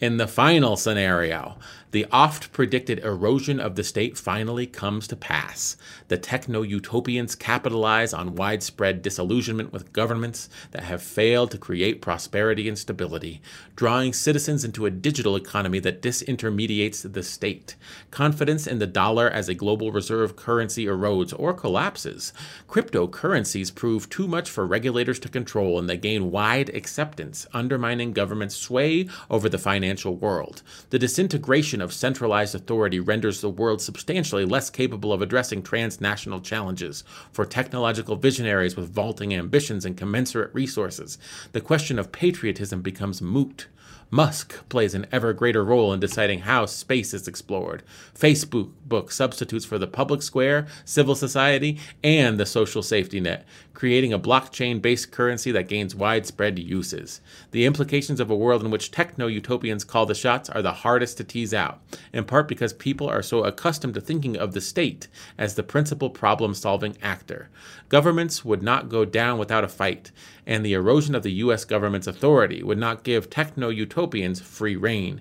In 0.00 0.16
the 0.16 0.26
final 0.26 0.76
scenario, 0.76 1.56
the 1.94 2.06
oft 2.10 2.50
predicted 2.50 2.98
erosion 3.04 3.60
of 3.60 3.76
the 3.76 3.84
state 3.84 4.18
finally 4.18 4.66
comes 4.66 5.06
to 5.06 5.14
pass. 5.14 5.76
The 6.08 6.18
techno 6.18 6.62
utopians 6.62 7.36
capitalize 7.36 8.12
on 8.12 8.34
widespread 8.34 9.00
disillusionment 9.00 9.72
with 9.72 9.92
governments 9.92 10.48
that 10.72 10.82
have 10.82 11.00
failed 11.00 11.52
to 11.52 11.56
create 11.56 12.02
prosperity 12.02 12.68
and 12.68 12.76
stability, 12.76 13.40
drawing 13.76 14.12
citizens 14.12 14.64
into 14.64 14.86
a 14.86 14.90
digital 14.90 15.36
economy 15.36 15.78
that 15.78 16.02
disintermediates 16.02 17.12
the 17.12 17.22
state. 17.22 17.76
Confidence 18.10 18.66
in 18.66 18.80
the 18.80 18.88
dollar 18.88 19.30
as 19.30 19.48
a 19.48 19.54
global 19.54 19.92
reserve 19.92 20.34
currency 20.34 20.86
erodes 20.86 21.32
or 21.38 21.54
collapses. 21.54 22.32
Cryptocurrencies 22.68 23.72
prove 23.72 24.10
too 24.10 24.26
much 24.26 24.50
for 24.50 24.66
regulators 24.66 25.20
to 25.20 25.28
control 25.28 25.78
and 25.78 25.88
they 25.88 25.96
gain 25.96 26.32
wide 26.32 26.70
acceptance, 26.70 27.46
undermining 27.52 28.12
government 28.12 28.50
sway 28.50 29.08
over 29.30 29.48
the 29.48 29.58
financial 29.58 30.16
world. 30.16 30.64
The 30.90 30.98
disintegration 30.98 31.83
of 31.84 31.92
centralized 31.92 32.56
authority 32.56 32.98
renders 32.98 33.40
the 33.40 33.48
world 33.48 33.80
substantially 33.80 34.44
less 34.44 34.70
capable 34.70 35.12
of 35.12 35.22
addressing 35.22 35.62
transnational 35.62 36.40
challenges. 36.40 37.04
For 37.30 37.44
technological 37.44 38.16
visionaries 38.16 38.74
with 38.74 38.92
vaulting 38.92 39.32
ambitions 39.32 39.84
and 39.84 39.96
commensurate 39.96 40.52
resources, 40.52 41.18
the 41.52 41.60
question 41.60 42.00
of 42.00 42.10
patriotism 42.10 42.82
becomes 42.82 43.22
moot. 43.22 43.68
Musk 44.10 44.68
plays 44.68 44.94
an 44.94 45.06
ever 45.10 45.32
greater 45.32 45.64
role 45.64 45.92
in 45.92 45.98
deciding 45.98 46.40
how 46.40 46.66
space 46.66 47.12
is 47.12 47.26
explored. 47.26 47.82
Facebook 48.16 48.70
book 48.86 49.10
substitutes 49.10 49.64
for 49.64 49.78
the 49.78 49.86
public 49.86 50.22
square, 50.22 50.66
civil 50.84 51.14
society, 51.14 51.78
and 52.02 52.38
the 52.38 52.46
social 52.46 52.82
safety 52.82 53.18
net, 53.18 53.44
creating 53.74 54.12
a 54.12 54.18
blockchain 54.18 54.80
based 54.80 55.10
currency 55.10 55.50
that 55.50 55.68
gains 55.68 55.94
widespread 55.94 56.58
uses. 56.58 57.20
The 57.50 57.66
implications 57.66 58.20
of 58.20 58.30
a 58.30 58.36
world 58.36 58.64
in 58.64 58.70
which 58.70 58.90
techno 58.90 59.26
utopians 59.26 59.84
call 59.84 60.06
the 60.06 60.14
shots 60.14 60.48
are 60.48 60.62
the 60.62 60.72
hardest 60.72 61.18
to 61.18 61.24
tease 61.24 61.52
out, 61.52 61.80
in 62.12 62.24
part 62.24 62.48
because 62.48 62.72
people 62.72 63.08
are 63.08 63.22
so 63.22 63.44
accustomed 63.44 63.94
to 63.94 64.00
thinking 64.00 64.36
of 64.36 64.52
the 64.52 64.60
state 64.60 65.08
as 65.36 65.54
the 65.54 65.62
principal 65.62 66.08
problem 66.08 66.54
solving 66.54 66.96
actor. 67.02 67.50
Governments 67.88 68.44
would 68.44 68.62
not 68.62 68.88
go 68.88 69.04
down 69.04 69.38
without 69.38 69.64
a 69.64 69.68
fight, 69.68 70.10
and 70.46 70.64
the 70.64 70.74
erosion 70.74 71.14
of 71.14 71.22
the 71.22 71.32
U.S. 71.32 71.64
government's 71.64 72.06
authority 72.06 72.62
would 72.62 72.78
not 72.78 73.02
give 73.02 73.28
techno 73.28 73.68
utopians 73.68 74.40
free 74.40 74.76
rein. 74.76 75.20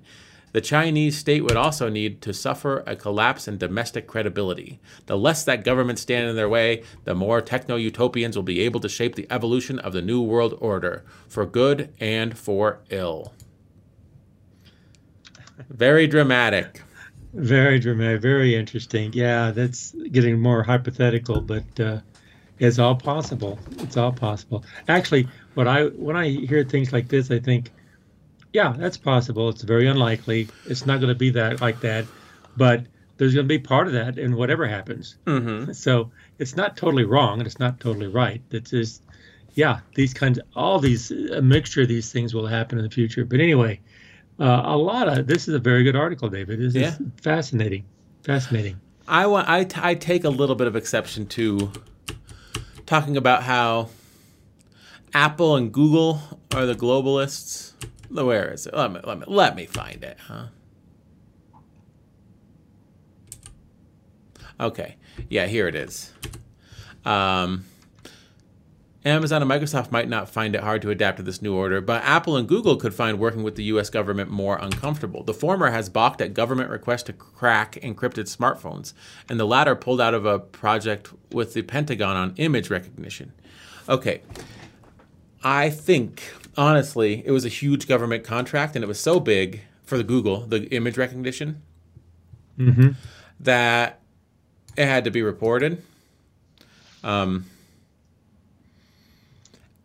The 0.54 0.62
Chinese 0.62 1.18
state 1.18 1.44
would 1.44 1.58
also 1.58 1.90
need 1.90 2.22
to 2.22 2.34
suffer 2.34 2.84
a 2.86 2.96
collapse 2.96 3.48
in 3.48 3.58
domestic 3.58 4.08
credibility. 4.08 4.80
The 5.08 5.18
less 5.18 5.44
that 5.46 5.64
governments 5.64 6.04
stand 6.04 6.30
in 6.30 6.36
their 6.36 6.48
way, 6.48 6.84
the 7.04 7.16
more 7.16 7.42
techno 7.42 7.76
utopians 7.76 8.36
will 8.36 8.44
be 8.44 8.62
able 8.62 8.80
to 8.82 8.90
shape 8.90 9.16
the 9.16 9.28
evolution 9.32 9.80
of 9.80 9.94
the 9.94 10.02
New 10.02 10.22
World 10.22 10.56
Order, 10.62 11.04
for 11.28 11.46
good 11.46 11.92
and 12.00 12.38
for 12.38 12.80
ill. 12.90 13.34
Very 15.70 16.08
dramatic. 16.08 16.82
Very 17.34 17.80
dramatic, 17.80 18.22
very 18.22 18.56
interesting. 18.56 19.12
Yeah, 19.14 19.50
that's 19.50 19.92
getting 20.12 20.40
more 20.40 20.62
hypothetical, 20.62 21.42
but 21.42 21.80
uh, 21.80 22.00
it's 22.60 22.78
all 22.78 22.96
possible. 22.96 23.58
It's 23.80 23.98
all 23.98 24.12
possible. 24.12 24.64
Actually, 24.88 25.28
what 25.56 25.68
I 25.68 25.86
when 25.86 26.16
I 26.16 26.30
hear 26.30 26.64
things 26.64 26.94
like 26.94 27.08
this, 27.08 27.32
I 27.32 27.40
think, 27.40 27.72
yeah, 28.54 28.74
that's 28.78 28.98
possible. 28.98 29.50
It's 29.50 29.64
very 29.64 29.88
unlikely. 29.88 30.48
It's 30.68 30.86
not 30.86 31.00
going 31.02 31.10
to 31.14 31.18
be 31.20 31.32
that 31.32 31.60
like 31.60 31.82
that, 31.82 32.06
but 32.56 32.86
there's 33.18 33.34
going 33.34 33.46
to 33.46 33.50
be 33.50 33.60
part 33.60 33.88
of 33.88 33.94
that 33.94 34.18
in 34.18 34.36
whatever 34.36 34.66
happens. 34.68 35.16
Mm-hmm. 35.26 35.74
So 35.74 36.12
it's 36.40 36.56
not 36.56 36.78
totally 36.78 37.04
wrong 37.04 37.40
and 37.40 37.48
it's 37.48 37.60
not 37.60 37.80
totally 37.80 38.08
right. 38.08 38.42
It's 38.52 38.72
just, 38.72 39.04
yeah, 39.56 39.80
these 39.96 40.14
kinds, 40.14 40.40
of, 40.40 40.46
all 40.56 40.80
these, 40.80 41.12
a 41.12 41.42
mixture 41.42 41.82
of 41.82 41.88
these 41.88 42.12
things 42.12 42.34
will 42.34 42.48
happen 42.48 42.78
in 42.78 42.84
the 42.84 42.90
future. 42.90 43.24
But 43.26 43.40
anyway, 43.40 43.80
uh, 44.40 44.62
a 44.66 44.78
lot 44.78 45.08
of 45.08 45.28
this 45.28 45.48
is 45.48 45.54
a 45.54 45.60
very 45.60 45.84
good 45.84 45.96
article, 45.96 46.30
David. 46.30 46.60
This 46.60 46.74
Yeah. 46.74 46.88
is 46.90 47.00
fascinating, 47.22 47.86
fascinating. 48.24 48.80
I 49.08 49.28
want 49.28 49.50
I, 49.50 49.66
t- 49.66 49.80
I 49.84 49.96
take 49.96 50.24
a 50.24 50.30
little 50.30 50.56
bit 50.56 50.66
of 50.68 50.76
exception 50.76 51.28
to 51.28 51.72
talking 52.86 53.16
about 53.18 53.44
how 53.44 53.90
Apple 55.14 55.56
and 55.56 55.72
Google 55.72 56.20
are 56.56 56.66
the 56.66 56.74
globalists. 56.74 57.73
Where 58.14 58.52
is 58.52 58.68
it? 58.68 58.74
Let 58.74 58.92
me 58.92 59.00
let 59.04 59.20
me 59.20 59.26
let 59.28 59.56
me 59.56 59.66
find 59.66 60.04
it, 60.04 60.18
huh? 60.28 60.46
Okay. 64.60 64.96
Yeah, 65.30 65.48
here 65.48 65.68
it 65.68 65.76
is. 65.76 66.14
Um, 67.06 67.66
Amazon 69.06 69.42
and 69.42 69.52
Microsoft 69.52 69.92
might 69.92 70.08
not 70.08 70.30
find 70.30 70.56
it 70.56 70.62
hard 70.62 70.82
to 70.84 70.90
adapt 70.90 71.18
to 71.18 71.24
this 71.24 71.42
new 71.42 71.54
order, 71.54 71.82
but 71.82 72.02
Apple 72.04 72.38
and 72.38 72.48
Google 72.48 72.78
could 72.78 72.94
find 72.94 73.20
working 73.20 73.44
with 73.44 73.56
the 73.56 73.64
US 73.66 73.90
government 73.90 74.30
more 74.30 74.58
uncomfortable. 74.58 75.24
The 75.24 75.34
former 75.34 75.72
has 75.72 75.90
balked 75.90 76.22
at 76.22 76.34
government 76.34 76.70
requests 76.70 77.04
to 77.04 77.14
crack 77.14 77.74
encrypted 77.84 78.34
smartphones, 78.34 78.94
and 79.28 79.38
the 79.40 79.46
latter 79.46 79.76
pulled 79.76 80.00
out 80.00 80.14
of 80.14 80.26
a 80.26 80.40
project 80.40 81.10
with 81.32 81.54
the 81.54 81.64
Pentagon 81.64 82.16
on 82.16 82.34
image 82.38 82.70
recognition. 82.70 83.34
Okay. 83.90 84.22
I 85.44 85.70
think, 85.70 86.24
honestly, 86.58 87.24
it 87.26 87.32
was 87.32 87.46
a 87.46 87.50
huge 87.50 87.88
government 87.88 88.24
contract, 88.24 88.76
and 88.76 88.84
it 88.84 88.88
was 88.88 89.00
so 89.00 89.20
big 89.20 89.62
for 89.84 89.98
the 89.98 90.04
Google, 90.04 90.42
the 90.42 90.66
image 90.74 90.98
recognition, 90.98 91.62
Mm-hmm. 92.60 92.90
that 93.40 94.00
it 94.78 94.86
had 94.86 95.04
to 95.06 95.12
be 95.12 95.24
reported. 95.24 95.82
Um, 97.04 97.46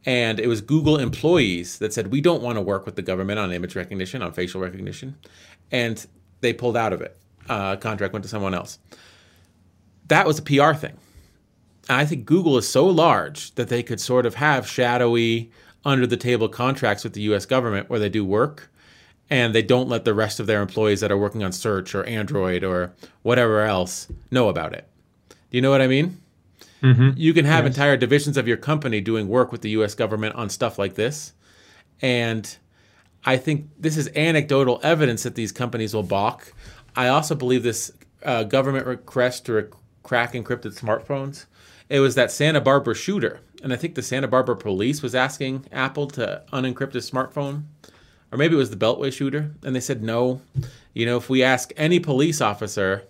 and 0.05 0.39
it 0.40 0.47
was 0.47 0.61
Google 0.61 0.99
employees 0.99 1.78
that 1.78 1.93
said, 1.93 2.09
we 2.09 2.20
don't 2.20 2.43
want 2.43 2.57
to 2.57 2.61
work 2.62 2.86
with 2.86 2.97
the 2.97 3.03
government 3.03 3.39
on 3.39 3.53
image 3.53 3.74
recognition, 3.77 4.23
on 4.23 4.32
facial 4.32 4.61
recognition. 4.61 5.16
And 5.70 6.05
they 6.40 6.53
pulled 6.53 6.77
out 6.77 6.93
of 6.93 7.01
it. 7.03 7.16
Uh, 7.49 7.77
contract 7.77 8.12
went 8.12 8.23
to 8.23 8.28
someone 8.28 8.55
else. 8.55 8.78
That 10.09 10.27
was 10.27 10.39
a 10.39 10.43
PR 10.43 10.73
thing. 10.74 10.97
I 11.90 12.05
think 12.05 12.27
Google 12.27 12.57
is 12.59 12.69
so 12.69 12.86
large 12.86 13.55
that 13.55 13.69
they 13.69 13.82
could 13.82 14.01
sort 14.01 14.27
of 14.27 14.35
have 14.35 14.66
shadowy, 14.69 15.51
under 15.85 16.07
the 16.07 16.17
table 16.17 16.49
contracts 16.49 17.05
with 17.05 17.13
the 17.13 17.23
US 17.23 17.47
government 17.47 17.89
where 17.89 17.99
they 18.01 18.09
do 18.09 18.25
work 18.25 18.71
and 19.31 19.55
they 19.55 19.63
don't 19.63 19.89
let 19.89 20.05
the 20.05 20.15
rest 20.15 20.41
of 20.41 20.47
their 20.47 20.63
employees 20.63 21.01
that 21.01 21.13
are 21.13 21.19
working 21.19 21.43
on 21.45 21.53
search 21.53 21.95
or 21.95 22.05
Android 22.05 22.65
or 22.65 22.93
whatever 23.23 23.61
else 23.63 24.09
know 24.31 24.49
about 24.49 24.73
it. 24.73 24.89
Do 25.29 25.57
you 25.57 25.61
know 25.63 25.71
what 25.71 25.83
I 25.83 25.87
mean? 25.87 26.21
Mm-hmm. 26.83 27.11
You 27.17 27.33
can 27.35 27.45
have 27.45 27.65
Yes. 27.65 27.75
entire 27.75 27.97
divisions 27.97 28.37
of 28.37 28.47
your 28.49 28.57
company 28.57 29.01
doing 29.01 29.29
work 29.29 29.51
with 29.53 29.63
the 29.63 29.71
US 29.71 29.95
government 29.95 30.35
on 30.35 30.49
stuff 30.49 30.79
like 30.79 30.95
this. 30.95 31.33
And 32.01 32.57
I 33.25 33.37
think 33.37 33.69
this 33.79 33.97
is 33.97 34.09
anecdotal 34.15 34.81
evidence 34.83 35.25
that 35.25 35.35
these 35.35 35.53
companies 35.53 35.93
will 35.95 36.05
balk. 36.05 36.53
I 36.95 37.09
also 37.09 37.35
believe 37.35 37.63
this 37.63 37.91
uh, 38.23 38.45
government 38.45 38.87
request 38.87 39.47
to 39.47 39.53
rec- 39.53 39.71
crack 40.03 40.33
encrypted 40.35 40.79
smartphones. 40.79 41.47
It 41.89 42.01
was 42.01 42.15
that 42.15 42.31
Santa 42.31 42.61
Barbara 42.61 42.95
shooter. 42.95 43.41
And 43.62 43.72
I 43.72 43.76
think 43.76 43.94
the 43.94 44.02
Santa 44.02 44.28
Barbara 44.28 44.56
police 44.56 45.02
was 45.02 45.14
asking 45.14 45.66
Apple 45.72 46.06
to 46.09 46.43
unencrypt 46.52 46.93
his 46.93 47.10
smartphone. 47.10 47.64
Or 48.30 48.39
maybe 48.39 48.55
it 48.55 48.59
was 48.59 48.70
the 48.70 48.76
Beltway 48.76 49.12
shooter. 49.12 49.52
And 49.64 49.74
they 49.74 49.80
said 49.80 50.02
no. 50.02 50.40
You 50.94 51.06
know, 51.06 51.16
if 51.16 51.28
we 51.28 51.43
ask 51.43 51.72
any 51.76 51.98
police 51.98 52.40
officer, 52.40 53.05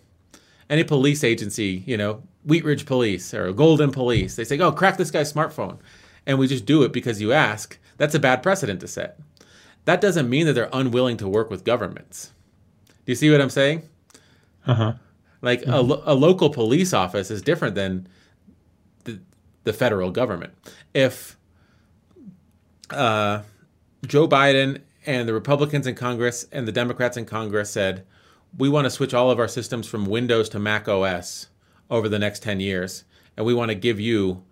any 0.70 0.84
police 0.84 1.24
agency, 1.24 1.82
you 1.86 1.96
know, 1.96 2.22
Wheat 2.44 2.64
Ridge 2.64 2.86
Police 2.86 3.34
or 3.34 3.52
Golden 3.52 3.90
Police, 3.90 4.36
they 4.36 4.44
say, 4.44 4.58
oh, 4.58 4.72
crack 4.72 4.96
this 4.96 5.10
guy's 5.10 5.32
smartphone. 5.32 5.78
And 6.26 6.38
we 6.38 6.46
just 6.46 6.64
do 6.64 6.82
it 6.82 6.92
because 6.92 7.20
you 7.20 7.32
ask. 7.32 7.78
That's 7.96 8.14
a 8.14 8.20
bad 8.20 8.42
precedent 8.42 8.80
to 8.80 8.88
set. 8.88 9.18
That 9.84 10.00
doesn't 10.00 10.30
mean 10.30 10.46
that 10.46 10.52
they're 10.52 10.70
unwilling 10.72 11.16
to 11.18 11.28
work 11.28 11.50
with 11.50 11.64
governments. 11.64 12.32
Do 12.88 13.12
you 13.12 13.16
see 13.16 13.30
what 13.30 13.40
I'm 13.40 13.50
saying? 13.50 13.88
Uh-huh. 14.66 14.94
Like 15.40 15.66
a, 15.66 15.80
lo- 15.80 16.02
a 16.04 16.14
local 16.14 16.50
police 16.50 16.92
office 16.92 17.30
is 17.30 17.42
different 17.42 17.74
than 17.74 18.06
the, 19.68 19.78
federal 19.78 20.10
government. 20.10 20.54
If 20.94 21.36
uh, 22.90 23.42
Joe 24.06 24.28
Biden 24.28 24.80
and 25.06 25.28
the 25.28 25.34
Republicans 25.34 25.86
in 25.86 25.94
Congress 25.94 26.46
and 26.52 26.66
the 26.66 26.72
Democrats 26.72 27.16
in 27.16 27.24
Congress 27.24 27.70
said, 27.70 28.04
we 28.56 28.68
want 28.68 28.86
to 28.86 28.90
switch 28.90 29.14
all 29.14 29.30
of 29.30 29.38
our 29.38 29.48
systems 29.48 29.86
from 29.86 30.06
Windows 30.06 30.48
to 30.50 30.58
Mac 30.58 30.88
OS 30.88 31.48
over 31.90 32.08
the 32.08 32.18
next 32.18 32.42
10 32.42 32.60
years, 32.60 33.04
and 33.36 33.46
we 33.46 33.54
want 33.54 33.70
to 33.70 33.74
give 33.74 34.00
you 34.00 34.42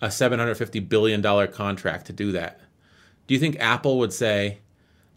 a 0.00 0.08
$750 0.08 0.88
billion 0.88 1.22
contract 1.48 2.06
to 2.06 2.12
do 2.12 2.32
that. 2.32 2.60
Do 3.26 3.34
you 3.34 3.40
think 3.40 3.56
Apple 3.58 3.98
would 3.98 4.12
say, 4.12 4.58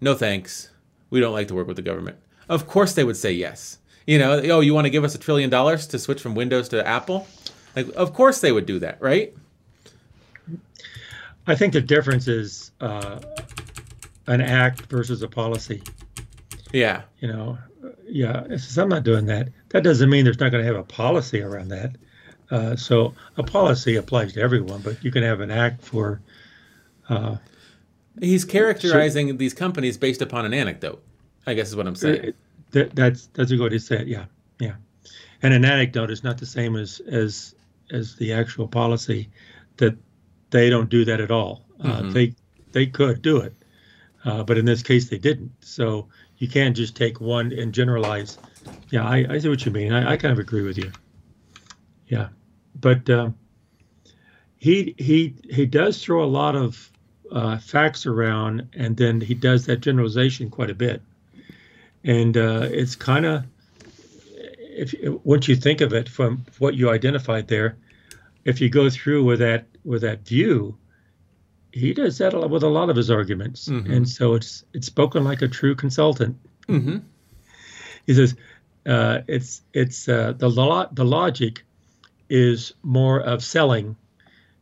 no 0.02 0.16
thanks, 0.16 0.70
we 1.10 1.20
don't 1.20 1.34
like 1.34 1.48
to 1.50 1.56
work 1.56 1.68
with 1.68 1.76
the 1.76 1.82
government? 1.82 2.18
Of 2.48 2.68
course 2.68 2.94
they 2.94 3.04
would 3.04 3.18
say 3.18 3.32
yes. 3.32 3.78
You 4.08 4.18
know, 4.18 4.42
oh, 4.46 4.62
you 4.62 4.74
want 4.74 4.86
to 4.86 4.90
give 4.90 5.04
us 5.04 5.14
a 5.14 5.20
trillion 5.20 5.50
dollars 5.50 5.86
to 5.88 6.00
switch 6.00 6.22
from 6.22 6.34
Windows 6.34 6.70
to 6.70 6.86
Apple? 6.88 7.28
Like, 7.76 7.88
of 7.96 8.14
course 8.14 8.42
they 8.42 8.52
would 8.52 8.66
do 8.66 8.80
that, 8.80 9.00
right? 9.02 9.36
I 11.50 11.56
think 11.56 11.74
the 11.74 11.82
difference 11.82 12.28
is 12.28 12.72
uh, 12.80 13.20
an 14.28 14.42
act 14.42 14.82
versus 14.88 15.22
a 15.22 15.28
policy. 15.28 15.82
Yeah. 16.72 17.02
You 17.20 17.30
know, 17.30 17.58
yeah. 18.08 18.48
Says, 18.50 18.78
I'm 18.78 18.90
not 18.90 19.04
doing 19.04 19.26
that. 19.28 19.50
That 19.70 19.84
doesn't 19.84 20.10
mean 20.10 20.24
there's 20.24 20.40
not 20.40 20.52
going 20.52 20.64
to 20.64 20.68
have 20.68 20.80
a 20.80 20.84
policy 20.84 21.42
around 21.42 21.70
that. 21.70 21.96
Uh, 22.52 22.76
so 22.76 23.14
a 23.38 23.44
policy 23.44 23.96
applies 23.96 24.34
to 24.34 24.42
everyone, 24.42 24.82
but 24.82 25.04
you 25.04 25.12
can 25.12 25.24
have 25.24 25.40
an 25.40 25.52
act 25.52 25.84
for. 25.84 26.22
Uh, 27.08 27.38
He's 28.20 28.44
characterizing 28.44 29.38
these 29.38 29.54
companies 29.54 29.98
based 29.98 30.22
upon 30.22 30.46
an 30.46 30.54
anecdote, 30.54 31.02
I 31.48 31.54
guess 31.54 31.70
is 31.70 31.76
what 31.76 31.88
I'm 31.88 31.96
saying. 31.96 32.34
that, 32.72 32.94
that's 32.96 33.28
that's 33.28 33.52
a 33.52 33.56
good 33.56 33.64
way 33.64 33.70
to 33.70 33.80
say 33.80 34.00
it. 34.00 34.08
Yeah, 34.08 34.26
yeah. 34.60 34.76
And 35.42 35.54
an 35.54 35.64
anecdote 35.64 36.12
is 36.12 36.24
not 36.24 36.38
the 36.38 36.46
same 36.46 36.76
as 36.76 37.00
as 37.00 37.56
as 37.92 38.16
the 38.18 38.34
actual 38.34 38.68
policy. 38.68 39.30
That 39.78 39.96
they 40.52 40.70
don't 40.70 40.90
do 40.90 41.06
that 41.06 41.20
at 41.20 41.32
all. 41.32 41.66
Uh, 41.82 42.02
Mhm. 42.02 42.14
they 42.14 42.34
they 42.72 42.86
could 42.86 43.22
do 43.22 43.38
it, 43.38 43.54
uh, 44.26 44.44
but 44.44 44.58
in 44.58 44.66
this 44.66 44.84
case 44.84 45.10
they 45.10 45.18
didn't. 45.18 45.52
So 45.62 46.08
you 46.38 46.48
can't 46.48 46.76
just 46.76 46.96
take 46.96 47.20
one 47.20 47.52
and 47.52 47.74
generalize. 47.74 48.38
Yeah, 48.92 49.06
I, 49.08 49.26
I 49.30 49.40
see 49.40 49.50
what 49.50 49.66
you 49.66 49.72
mean. 49.72 49.94
I, 49.94 50.12
I 50.14 50.18
kind 50.18 50.32
of 50.32 50.40
agree 50.40 50.62
with 50.62 50.78
you. 50.78 50.92
Yeah, 52.08 52.30
but 52.80 53.10
um, 53.10 53.36
he 54.58 54.96
he 54.98 55.36
he 55.50 55.66
does 55.66 56.04
throw 56.04 56.24
a 56.24 56.26
lot 56.26 56.56
of 56.56 56.92
uh, 57.32 57.58
facts 57.58 58.06
around, 58.06 58.68
and 58.74 58.98
then 58.98 59.22
he 59.22 59.34
does 59.34 59.66
that 59.68 59.82
generalization 59.82 60.50
quite 60.50 60.70
a 60.70 60.76
bit 60.76 61.02
and 62.04 62.38
uh, 62.38 62.68
it's 62.72 62.96
kind 62.96 63.26
of 63.26 63.44
if 64.36 64.96
once 65.24 65.48
you 65.48 65.56
think 65.56 65.82
of 65.82 65.94
it 65.94 66.08
from 66.08 66.46
what 66.60 66.76
you 66.76 66.90
identified 66.90 67.48
there, 67.48 67.78
if 68.50 68.60
you 68.60 68.68
go 68.68 68.90
through 68.90 69.24
with 69.24 69.40
that 69.40 69.68
with 69.86 70.02
that 70.02 70.26
view, 70.26 70.76
he 71.72 71.94
does 71.94 72.18
that 72.18 72.34
a 72.34 72.48
with 72.48 72.64
a 72.64 72.68
lot 72.68 72.90
of 72.90 72.96
his 72.96 73.12
arguments, 73.12 73.70
mm-hmm. 73.70 73.92
and 73.92 74.10
so 74.10 74.34
it's 74.34 74.64
it's 74.74 74.88
spoken 74.88 75.24
like 75.24 75.42
a 75.42 75.48
true 75.48 75.76
consultant. 75.76 76.36
Mm-hmm. 76.68 76.98
He 78.08 78.14
says 78.16 78.36
uh, 78.88 79.20
it's 79.28 79.62
it's 79.74 80.10
uh, 80.10 80.34
the 80.34 80.50
lo- 80.50 80.90
the 80.92 81.06
logic 81.06 81.64
is 82.30 82.74
more 82.84 83.20
of 83.20 83.44
selling 83.44 83.96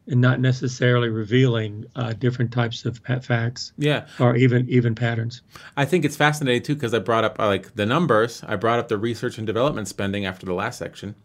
and 0.09 0.21
not 0.21 0.39
necessarily 0.39 1.09
revealing 1.09 1.85
uh, 1.95 2.13
different 2.13 2.51
types 2.51 2.85
of 2.85 2.99
facts. 3.21 3.73
Yeah, 3.77 4.07
or 4.19 4.35
even 4.35 4.67
even 4.69 4.95
patterns. 4.95 5.41
I 5.75 5.85
think 5.85 6.03
it's 6.05 6.15
fascinating 6.17 6.63
too 6.63 6.75
because 6.75 6.93
I 6.93 6.99
brought 6.99 7.23
up 7.23 7.39
uh, 7.39 7.47
like 7.47 7.75
the 7.75 7.85
numbers. 7.85 8.43
I 8.47 8.57
brought 8.57 8.79
up 8.79 8.87
the 8.89 8.97
research 8.97 9.37
and 9.37 9.47
development 9.47 9.87
spending 9.87 10.25
after 10.25 10.45
the 10.45 10.53
last 10.53 10.77
section. 10.77 11.15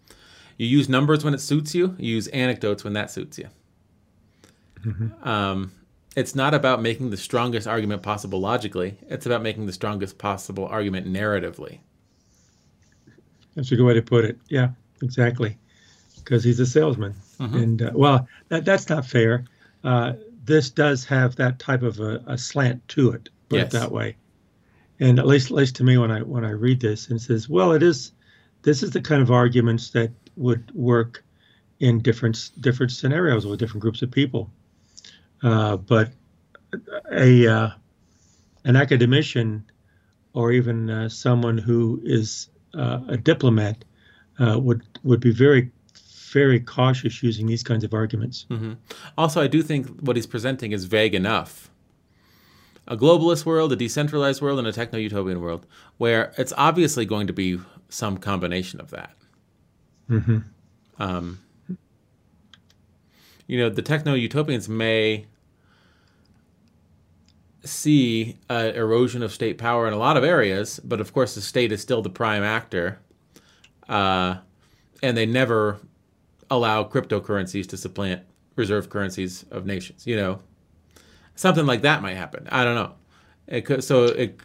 You 0.58 0.66
use 0.66 0.88
numbers 0.88 1.24
when 1.24 1.34
it 1.34 1.40
suits 1.40 1.74
you. 1.74 1.96
You 1.98 2.14
use 2.14 2.28
anecdotes 2.28 2.84
when 2.84 2.92
that 2.92 3.10
suits 3.10 3.38
you. 3.38 3.48
Mm-hmm. 4.84 5.28
Um, 5.28 5.72
it's 6.14 6.34
not 6.34 6.54
about 6.54 6.82
making 6.82 7.10
the 7.10 7.16
strongest 7.16 7.66
argument 7.66 8.02
possible 8.02 8.40
logically. 8.40 8.98
It's 9.08 9.26
about 9.26 9.42
making 9.42 9.66
the 9.66 9.72
strongest 9.72 10.18
possible 10.18 10.66
argument 10.66 11.06
narratively. 11.06 11.78
That's 13.54 13.72
a 13.72 13.76
good 13.76 13.84
way 13.84 13.94
to 13.94 14.02
put 14.02 14.24
it. 14.24 14.38
Yeah, 14.48 14.70
exactly. 15.02 15.56
Because 16.16 16.44
he's 16.44 16.60
a 16.60 16.66
salesman. 16.66 17.14
Mm-hmm. 17.38 17.56
And 17.56 17.82
uh, 17.82 17.90
well, 17.94 18.28
that, 18.48 18.64
that's 18.64 18.88
not 18.88 19.06
fair. 19.06 19.44
Uh, 19.84 20.14
this 20.44 20.70
does 20.70 21.04
have 21.04 21.36
that 21.36 21.58
type 21.58 21.82
of 21.82 22.00
a, 22.00 22.22
a 22.26 22.36
slant 22.36 22.86
to 22.88 23.12
it, 23.12 23.28
put 23.48 23.58
yes. 23.58 23.74
it 23.74 23.78
that 23.78 23.92
way. 23.92 24.16
And 25.00 25.18
at 25.18 25.26
least, 25.26 25.50
at 25.50 25.56
least 25.56 25.76
to 25.76 25.84
me, 25.84 25.98
when 25.98 26.10
I 26.10 26.20
when 26.20 26.44
I 26.44 26.50
read 26.50 26.80
this, 26.80 27.08
and 27.08 27.20
says, 27.20 27.48
well, 27.48 27.72
it 27.72 27.82
is. 27.82 28.12
This 28.62 28.84
is 28.84 28.92
the 28.92 29.00
kind 29.00 29.20
of 29.20 29.32
arguments 29.32 29.90
that 29.90 30.12
would 30.36 30.70
work 30.74 31.24
in 31.80 32.00
different 32.00 32.50
different 32.60 32.92
scenarios 32.92 33.46
with 33.46 33.58
different 33.58 33.82
groups 33.82 34.02
of 34.02 34.10
people. 34.10 34.50
Uh, 35.42 35.76
but 35.76 36.10
a 37.12 37.46
uh, 37.46 37.70
an 38.64 38.76
academician 38.76 39.64
or 40.34 40.52
even 40.52 40.88
uh, 40.88 41.08
someone 41.08 41.58
who 41.58 42.00
is 42.04 42.48
uh, 42.74 43.00
a 43.08 43.16
diplomat 43.16 43.84
uh, 44.38 44.58
would 44.58 44.82
would 45.02 45.20
be 45.20 45.32
very 45.32 45.70
very 46.32 46.60
cautious 46.60 47.22
using 47.22 47.46
these 47.46 47.62
kinds 47.62 47.84
of 47.84 47.92
arguments. 47.92 48.46
Mm-hmm. 48.48 48.72
Also, 49.18 49.42
I 49.42 49.48
do 49.48 49.62
think 49.62 49.86
what 50.00 50.16
he's 50.16 50.26
presenting 50.26 50.72
is 50.72 50.86
vague 50.86 51.14
enough. 51.14 51.70
A 52.88 52.96
globalist 52.96 53.44
world, 53.44 53.72
a 53.72 53.76
decentralized 53.76 54.40
world, 54.40 54.58
and 54.58 54.66
a 54.66 54.72
techno 54.72 54.98
utopian 54.98 55.40
world, 55.40 55.66
where 55.98 56.32
it's 56.38 56.52
obviously 56.56 57.04
going 57.04 57.26
to 57.26 57.32
be 57.32 57.60
some 57.88 58.16
combination 58.16 58.80
of 58.80 58.90
that. 58.90 59.14
Mm-hmm. 60.10 60.38
Um, 60.98 61.40
you 63.46 63.58
know, 63.58 63.68
the 63.68 63.82
techno 63.82 64.14
utopians 64.14 64.68
may 64.68 65.26
see 67.64 68.38
uh, 68.50 68.72
erosion 68.74 69.22
of 69.22 69.32
state 69.32 69.58
power 69.58 69.86
in 69.86 69.92
a 69.92 69.98
lot 69.98 70.16
of 70.16 70.24
areas, 70.24 70.80
but 70.80 71.00
of 71.00 71.12
course 71.12 71.34
the 71.34 71.40
state 71.40 71.72
is 71.72 71.80
still 71.80 72.02
the 72.02 72.10
prime 72.10 72.42
actor, 72.42 72.98
uh, 73.88 74.36
and 75.02 75.16
they 75.16 75.26
never 75.26 75.78
allow 76.50 76.84
cryptocurrencies 76.84 77.66
to 77.68 77.76
supplant 77.76 78.22
reserve 78.56 78.90
currencies 78.90 79.44
of 79.50 79.64
nations. 79.64 80.06
You 80.06 80.16
know, 80.16 80.40
something 81.34 81.66
like 81.66 81.82
that 81.82 82.02
might 82.02 82.16
happen. 82.16 82.48
I 82.50 82.64
don't 82.64 82.74
know. 82.74 82.94
It 83.46 83.62
could 83.62 83.84
so 83.84 84.04
it 84.04 84.40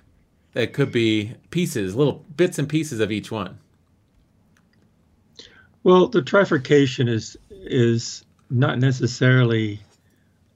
it 0.53 0.73
could 0.73 0.91
be 0.91 1.35
pieces, 1.49 1.95
little 1.95 2.25
bits 2.35 2.59
and 2.59 2.67
pieces 2.67 2.99
of 2.99 3.11
each 3.11 3.31
one. 3.31 3.59
Well, 5.87 6.09
the 6.09 6.21
trifurcation 6.21 7.07
is 7.07 7.37
is 7.49 8.25
not 8.49 8.77
necessarily 8.77 9.79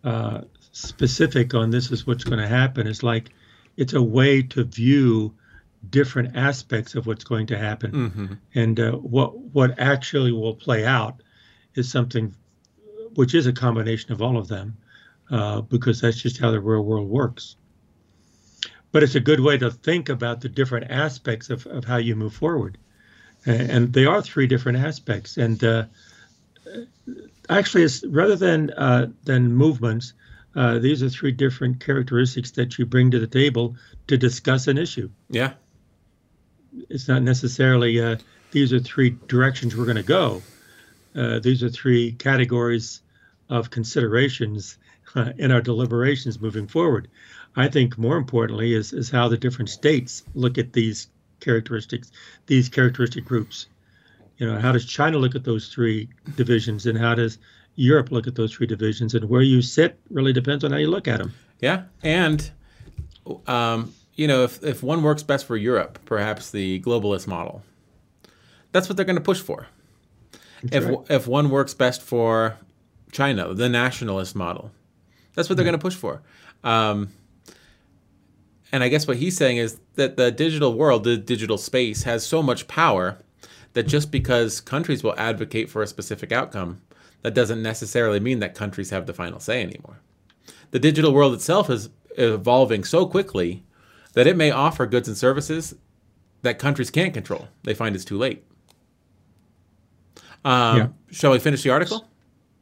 uh, 0.04 0.42
specific 0.74 1.54
on 1.54 1.70
this 1.70 1.90
is 1.90 2.06
what's 2.06 2.26
going 2.26 2.40
to 2.40 2.48
happen. 2.50 2.86
It's 2.86 3.02
like 3.02 3.30
it's 3.78 3.94
a 3.94 4.02
way 4.02 4.42
to 4.42 4.66
view 4.66 5.34
different 5.90 6.36
aspects 6.36 6.96
of 6.96 7.08
what's 7.08 7.24
going 7.24 7.48
to 7.48 7.58
happen, 7.58 7.92
mm-hmm. 7.92 8.34
and 8.56 8.78
uh, 8.78 8.92
what 8.92 9.40
what 9.40 9.80
actually 9.80 10.34
will 10.34 10.54
play 10.54 10.86
out 10.86 11.24
is 11.76 11.90
something 11.90 12.36
which 13.16 13.34
is 13.34 13.48
a 13.48 13.54
combination 13.54 14.12
of 14.12 14.22
all 14.22 14.38
of 14.38 14.50
them, 14.50 14.76
uh, 15.30 15.62
because 15.62 16.02
that's 16.02 16.22
just 16.22 16.40
how 16.40 16.52
the 16.52 16.60
real 16.60 16.84
world 16.84 17.08
works. 17.08 17.56
But 18.92 19.02
it's 19.02 19.16
a 19.16 19.22
good 19.22 19.40
way 19.40 19.58
to 19.60 19.72
think 19.72 20.10
about 20.10 20.42
the 20.42 20.50
different 20.50 20.92
aspects 20.92 21.50
of, 21.50 21.66
of 21.68 21.86
how 21.86 21.96
you 21.96 22.18
move 22.18 22.34
forward. 22.34 22.78
And, 23.46 23.72
and 23.72 23.94
they 23.94 24.06
are 24.06 24.22
three 24.22 24.48
different 24.48 24.80
aspects. 24.80 25.38
And 25.38 25.64
uh, 25.64 25.86
actually, 27.50 27.84
it's, 27.84 28.06
rather 28.06 28.36
than 28.36 28.72
uh, 28.72 29.08
than 29.24 29.54
movements, 29.54 30.14
uh, 30.56 30.80
these 30.80 31.02
are 31.04 31.10
three 31.10 31.32
different 31.32 31.80
characteristics 31.80 32.52
that 32.52 32.78
you 32.78 32.86
bring 32.86 33.12
to 33.12 33.20
the 33.20 33.28
table 33.28 33.76
to 34.08 34.18
discuss 34.18 34.68
an 34.68 34.78
issue. 34.78 35.10
Yeah. 35.30 35.54
It's 36.90 37.08
not 37.08 37.22
necessarily 37.22 38.02
uh, 38.02 38.18
these 38.52 38.74
are 38.74 38.80
three 38.80 39.18
directions 39.28 39.76
we're 39.76 39.86
going 39.86 39.98
to 39.98 40.04
go. 40.04 40.42
Uh, 41.16 41.40
these 41.40 41.64
are 41.64 41.70
three 41.70 42.14
categories 42.14 43.02
of 43.50 43.70
considerations 43.70 44.78
uh, 45.16 45.34
in 45.38 45.52
our 45.52 45.62
deliberations 45.62 46.40
moving 46.40 46.68
forward. 46.68 47.10
I 47.56 47.68
think 47.68 47.98
more 47.98 48.18
importantly 48.18 48.74
is, 48.74 48.94
is 48.94 49.10
how 49.10 49.28
the 49.28 49.38
different 49.38 49.70
states 49.70 50.24
look 50.34 50.58
at 50.58 50.72
these 50.72 51.08
characteristics, 51.42 52.12
these 52.48 52.70
characteristic 52.70 53.26
groups. 53.26 53.68
You 54.38 54.48
know, 54.48 54.60
how 54.60 54.72
does 54.72 54.86
China 54.86 55.18
look 55.18 55.36
at 55.36 55.44
those 55.44 55.68
three 55.68 56.08
divisions, 56.36 56.86
and 56.86 56.98
how 56.98 57.14
does 57.14 57.38
Europe 57.76 58.12
look 58.12 58.26
at 58.26 58.36
those 58.36 58.54
three 58.54 58.68
divisions? 58.68 59.14
And 59.14 59.30
where 59.30 59.42
you 59.42 59.62
sit 59.62 60.00
really 60.10 60.34
depends 60.34 60.64
on 60.64 60.72
how 60.72 60.78
you 60.78 60.90
look 60.90 61.08
at 61.08 61.20
them. 61.20 61.34
Yeah, 61.60 61.84
and 62.02 62.50
um, 63.46 63.94
you 64.16 64.28
know, 64.28 64.44
if 64.44 64.64
if 64.64 64.82
one 64.82 65.04
works 65.04 65.22
best 65.22 65.46
for 65.46 65.58
Europe, 65.58 66.00
perhaps 66.06 66.52
the 66.52 66.80
globalist 66.82 67.28
model. 67.28 67.62
That's 68.72 68.88
what 68.88 68.96
they're 68.96 69.06
going 69.06 69.18
to 69.18 69.22
push 69.22 69.42
for 69.42 69.68
if 70.64 70.86
right. 70.86 70.98
if 71.10 71.28
one 71.28 71.50
works 71.50 71.74
best 71.74 72.02
for 72.02 72.58
China, 73.12 73.54
the 73.54 73.70
nationalist 73.70 74.36
model, 74.36 74.72
that's 75.34 75.50
what 75.50 75.56
they're 75.56 75.66
going 75.66 75.78
to 75.78 75.82
push 75.82 75.96
for. 75.96 76.22
Um, 76.64 77.12
and 78.72 78.84
I 78.84 78.90
guess 78.90 79.08
what 79.08 79.18
he's 79.18 79.38
saying 79.38 79.58
is 79.58 79.80
that 79.96 80.18
the 80.18 80.32
digital 80.32 80.74
world, 80.74 81.04
the 81.04 81.18
digital 81.18 81.58
space, 81.58 82.04
has 82.04 82.26
so 82.26 82.42
much 82.42 82.68
power 82.68 83.18
that 83.74 83.84
just 83.84 84.12
because 84.12 84.62
countries 84.62 85.04
will 85.04 85.18
advocate 85.18 85.70
for 85.70 85.82
a 85.82 85.88
specific 85.88 86.32
outcome, 86.32 86.82
that 87.22 87.34
doesn't 87.34 87.62
necessarily 87.62 88.20
mean 88.20 88.40
that 88.40 88.56
countries 88.56 88.90
have 88.90 89.06
the 89.06 89.14
final 89.14 89.40
say 89.40 89.62
anymore. 89.62 90.00
The 90.72 90.80
digital 90.80 91.14
world 91.14 91.34
itself 91.34 91.70
is 91.70 91.90
evolving 92.18 92.84
so 92.84 93.06
quickly 93.06 93.64
that 94.14 94.28
it 94.28 94.36
may 94.36 94.52
offer 94.52 94.86
goods 94.86 95.08
and 95.08 95.18
services 95.18 95.76
that 96.42 96.60
countries 96.60 96.90
can't 96.90 97.14
control. 97.14 97.48
They 97.64 97.74
find 97.74 97.96
it's 97.96 98.06
too 98.06 98.18
late. 98.18 98.44
Um, 100.44 100.78
yeah. 100.78 100.88
Shall 101.12 101.32
we 101.32 101.40
finish 101.40 101.62
the 101.64 101.70
article? 101.70 102.08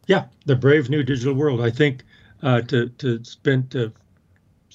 Yeah, 0.08 0.26
the 0.46 0.56
brave 0.56 0.90
new 0.90 1.04
digital 1.04 1.34
world. 1.34 1.62
I 1.62 1.70
think 1.70 2.04
uh, 2.44 2.62
to 2.62 2.90
to 2.90 3.24
spin 3.24 3.68
to 3.68 3.94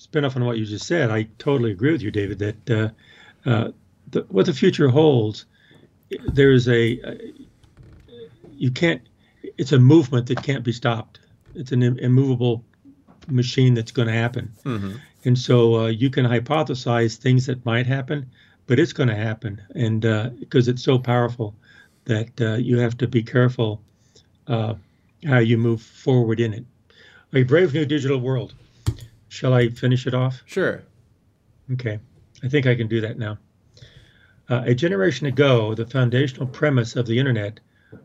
spin 0.04 0.24
off 0.24 0.36
on 0.36 0.44
what 0.44 0.58
you 0.58 0.66
just 0.66 0.86
said, 0.86 1.10
I 1.10 1.26
totally 1.38 1.72
agree 1.72 1.90
with 1.90 2.02
you, 2.02 2.10
David. 2.10 2.38
That 2.38 2.70
uh, 2.70 3.48
uh, 3.48 3.70
the, 4.10 4.20
what 4.28 4.46
the 4.46 4.52
future 4.52 4.88
holds, 4.88 5.46
there 6.26 6.52
is 6.52 6.68
a, 6.68 7.00
a 7.00 7.32
you 8.52 8.70
can't. 8.70 9.02
It's 9.56 9.72
a 9.72 9.78
movement 9.78 10.26
that 10.26 10.42
can't 10.42 10.62
be 10.62 10.72
stopped. 10.72 11.20
It's 11.54 11.72
an 11.72 11.82
immovable 11.82 12.64
machine 13.28 13.74
that's 13.74 13.92
going 13.92 14.08
to 14.08 14.14
happen. 14.14 14.52
Mm-hmm. 14.64 14.92
And 15.24 15.38
so 15.38 15.76
uh, 15.76 15.86
you 15.86 16.10
can 16.10 16.26
hypothesize 16.26 17.16
things 17.16 17.46
that 17.46 17.64
might 17.64 17.86
happen, 17.86 18.30
but 18.66 18.78
it's 18.78 18.92
going 18.92 19.08
to 19.08 19.16
happen, 19.16 19.62
and 19.74 20.02
because 20.38 20.68
uh, 20.68 20.72
it's 20.72 20.84
so 20.84 20.98
powerful 20.98 21.54
that 22.04 22.38
uh, 22.40 22.54
you 22.54 22.78
have 22.78 22.98
to 22.98 23.08
be 23.08 23.22
careful 23.22 23.80
uh, 24.48 24.74
how 25.24 25.38
you 25.38 25.56
move 25.56 25.80
forward 25.80 26.40
in 26.40 26.52
it. 26.52 26.64
A 27.32 27.42
brave 27.42 27.72
new 27.72 27.86
digital 27.86 28.18
world. 28.18 28.54
Shall 29.34 29.52
I 29.52 29.68
finish 29.68 30.06
it 30.06 30.14
off? 30.14 30.44
Sure. 30.46 30.84
Okay. 31.72 31.98
I 32.44 32.48
think 32.48 32.68
I 32.68 32.76
can 32.76 32.86
do 32.86 33.00
that 33.00 33.18
now. 33.18 33.38
Uh, 34.48 34.62
a 34.64 34.76
generation 34.76 35.26
ago, 35.26 35.74
the 35.74 35.86
foundational 35.86 36.46
premise 36.46 36.94
of 36.94 37.06
the 37.06 37.18
internet 37.18 37.58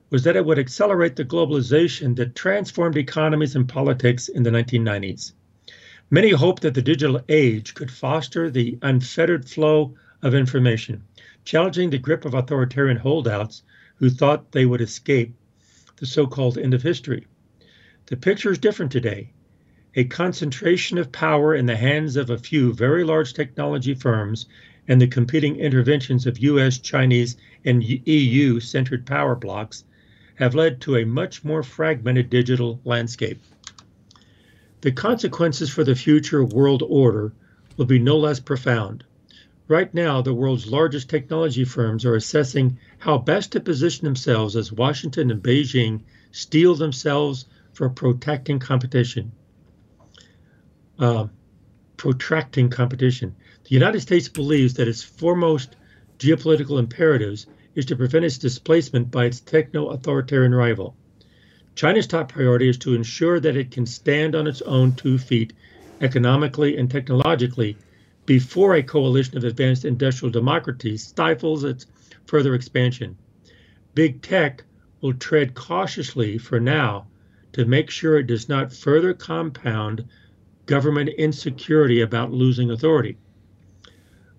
was 0.09 0.23
that 0.23 0.35
it 0.35 0.43
would 0.43 0.57
accelerate 0.57 1.15
the 1.15 1.23
globalization 1.23 2.15
that 2.15 2.33
transformed 2.33 2.97
economies 2.97 3.55
and 3.55 3.69
politics 3.69 4.27
in 4.27 4.41
the 4.41 4.49
1990s. 4.49 5.33
Many 6.09 6.31
hoped 6.31 6.63
that 6.63 6.73
the 6.73 6.81
digital 6.81 7.21
age 7.29 7.75
could 7.75 7.91
foster 7.91 8.49
the 8.49 8.79
unfettered 8.81 9.47
flow 9.47 9.93
of 10.23 10.33
information, 10.33 11.03
challenging 11.45 11.91
the 11.91 11.99
grip 11.99 12.25
of 12.25 12.33
authoritarian 12.33 12.97
holdouts 12.97 13.61
who 13.97 14.09
thought 14.09 14.51
they 14.51 14.65
would 14.65 14.81
escape 14.81 15.35
the 15.97 16.07
so 16.07 16.25
called 16.25 16.57
end 16.57 16.73
of 16.73 16.81
history. 16.81 17.27
The 18.07 18.17
picture 18.17 18.51
is 18.51 18.57
different 18.57 18.91
today. 18.91 19.31
A 19.95 20.03
concentration 20.03 20.99
of 20.99 21.11
power 21.11 21.55
in 21.55 21.65
the 21.65 21.75
hands 21.75 22.15
of 22.15 22.29
a 22.29 22.37
few 22.37 22.73
very 22.73 23.03
large 23.03 23.33
technology 23.33 23.95
firms 23.95 24.45
and 24.87 25.01
the 25.01 25.07
competing 25.07 25.55
interventions 25.55 26.27
of 26.27 26.37
US, 26.37 26.77
Chinese, 26.77 27.37
and 27.65 27.83
EU 27.83 28.59
centered 28.59 29.07
power 29.07 29.35
blocks 29.35 29.83
have 30.35 30.53
led 30.53 30.79
to 30.81 30.95
a 30.95 31.05
much 31.05 31.43
more 31.43 31.63
fragmented 31.63 32.29
digital 32.29 32.79
landscape. 32.85 33.39
the 34.81 34.91
consequences 34.91 35.71
for 35.71 35.83
the 35.83 35.95
future 35.95 36.45
world 36.45 36.83
order 36.87 37.33
will 37.75 37.85
be 37.85 37.97
no 37.99 38.17
less 38.17 38.39
profound. 38.39 39.03
Right 39.67 39.93
now, 39.93 40.21
the 40.21 40.35
world's 40.35 40.67
largest 40.67 41.09
technology 41.09 41.65
firms 41.65 42.05
are 42.05 42.15
assessing 42.15 42.77
how 42.99 43.17
best 43.17 43.51
to 43.53 43.59
position 43.59 44.05
themselves 44.05 44.55
as 44.55 44.71
Washington 44.71 45.31
and 45.31 45.41
Beijing 45.41 46.01
steel 46.31 46.75
themselves 46.75 47.45
for 47.73 47.89
protecting 47.89 48.59
competition. 48.59 49.31
Uh, 50.99 51.27
protracting 51.95 52.69
competition. 52.69 53.33
The 53.63 53.69
United 53.69 54.01
States 54.01 54.27
believes 54.27 54.73
that 54.73 54.87
its 54.89 55.01
foremost 55.01 55.77
geopolitical 56.17 56.77
imperatives 56.77 57.47
is 57.73 57.85
to 57.85 57.95
prevent 57.95 58.25
its 58.25 58.37
displacement 58.37 59.09
by 59.09 59.23
its 59.23 59.39
techno 59.39 59.87
authoritarian 59.89 60.53
rival. 60.53 60.97
China's 61.75 62.07
top 62.07 62.33
priority 62.33 62.67
is 62.67 62.77
to 62.79 62.95
ensure 62.95 63.39
that 63.39 63.55
it 63.55 63.71
can 63.71 63.85
stand 63.85 64.35
on 64.35 64.45
its 64.45 64.61
own 64.63 64.93
two 64.93 65.17
feet 65.17 65.53
economically 66.01 66.75
and 66.75 66.91
technologically 66.91 67.77
before 68.25 68.75
a 68.75 68.83
coalition 68.83 69.37
of 69.37 69.45
advanced 69.45 69.85
industrial 69.85 70.31
democracies 70.31 71.07
stifles 71.07 71.63
its 71.63 71.85
further 72.25 72.55
expansion. 72.55 73.17
Big 73.95 74.21
tech 74.21 74.65
will 74.99 75.13
tread 75.13 75.53
cautiously 75.55 76.37
for 76.37 76.59
now 76.59 77.07
to 77.53 77.63
make 77.63 77.89
sure 77.89 78.17
it 78.17 78.27
does 78.27 78.49
not 78.49 78.73
further 78.73 79.13
compound 79.13 80.05
government 80.69 81.09
insecurity 81.09 81.99
about 81.99 82.31
losing 82.31 82.69
authority. 82.69 83.17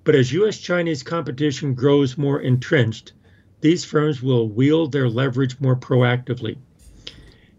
But 0.05 0.15
as 0.15 0.33
US 0.33 0.59
Chinese 0.59 1.03
competition 1.03 1.75
grows 1.75 2.17
more 2.17 2.41
entrenched, 2.41 3.15
these 3.63 3.85
firms 3.85 4.23
will 4.23 4.49
wield 4.49 4.93
their 4.93 5.09
leverage 5.09 5.59
more 5.59 5.75
proactively. 5.75 6.57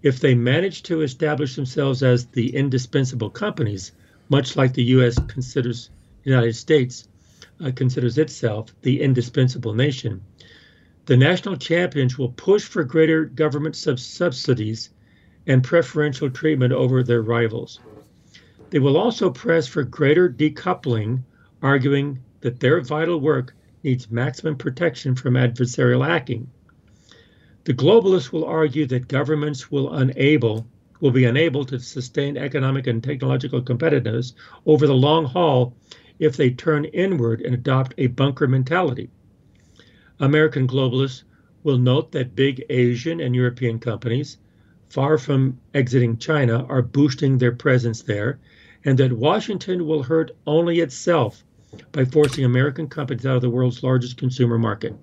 If 0.02 0.22
they 0.22 0.36
manage 0.36 0.84
to 0.84 1.02
establish 1.02 1.58
themselves 1.58 2.02
as 2.02 2.28
the 2.28 2.56
indispensable 2.56 3.30
companies, 3.30 3.92
much 4.30 4.56
like 4.56 4.74
the 4.74 4.96
U.S. 4.96 5.20
considers 5.28 5.90
the 6.24 6.30
United 6.30 6.56
States 6.56 7.10
uh, 7.60 7.72
considers 7.76 8.18
itself 8.18 8.74
the 8.84 9.02
indispensable 9.02 9.74
nation, 9.74 10.22
the 11.08 11.18
national 11.18 11.58
champions 11.58 12.18
will 12.18 12.32
push 12.32 12.64
for 12.64 12.86
greater 12.86 13.26
government 13.26 13.76
sub- 13.76 14.00
subsidies 14.00 14.92
and 15.46 15.62
preferential 15.62 16.30
treatment 16.30 16.72
over 16.72 17.04
their 17.04 17.22
rivals. 17.22 17.82
They 18.72 18.80
will 18.80 18.96
also 18.96 19.30
press 19.30 19.68
for 19.68 19.84
greater 19.84 20.30
decoupling, 20.30 21.24
arguing 21.62 22.20
that 22.40 22.62
their 22.62 22.80
vital 22.80 23.20
work 23.20 23.54
needs 23.84 24.10
maximum 24.10 24.56
protection 24.56 25.14
from 25.14 25.34
adversarial 25.34 26.08
hacking. 26.08 26.48
The 27.66 27.74
globalists 27.74 28.32
will 28.32 28.46
argue 28.46 28.86
that 28.86 29.10
governments 29.10 29.70
will 29.70 29.94
unable 29.94 30.66
will 31.02 31.12
be 31.12 31.26
unable 31.26 31.66
to 31.66 31.80
sustain 31.80 32.38
economic 32.38 32.88
and 32.88 33.04
technological 33.04 33.62
competitiveness 33.62 34.34
over 34.66 34.88
the 34.88 34.96
long 34.96 35.26
haul 35.26 35.76
if 36.18 36.38
they 36.38 36.52
turn 36.52 36.86
inward 36.86 37.42
and 37.42 37.54
adopt 37.54 37.94
a 37.98 38.08
bunker 38.08 38.48
mentality. 38.48 39.10
American 40.20 40.66
globalists 40.66 41.24
will 41.64 41.78
note 41.78 42.14
that 42.14 42.36
big 42.38 42.64
Asian 42.70 43.20
and 43.20 43.36
European 43.36 43.80
companies, 43.80 44.38
far 44.88 45.18
from 45.18 45.58
exiting 45.74 46.16
China, 46.16 46.64
are 46.70 46.82
boosting 46.82 47.38
their 47.38 47.52
presence 47.52 48.04
there, 48.04 48.40
and 48.86 48.98
that 48.98 49.14
Washington 49.14 49.86
will 49.86 50.04
hurt 50.04 50.32
only 50.48 50.80
itself 50.80 51.44
by 51.92 52.06
forcing 52.06 52.46
American 52.46 52.88
companies 52.88 53.26
out 53.26 53.36
of 53.36 53.42
the 53.42 53.50
world's 53.50 53.84
largest 53.84 54.18
consumer 54.18 54.58
market 54.58 54.96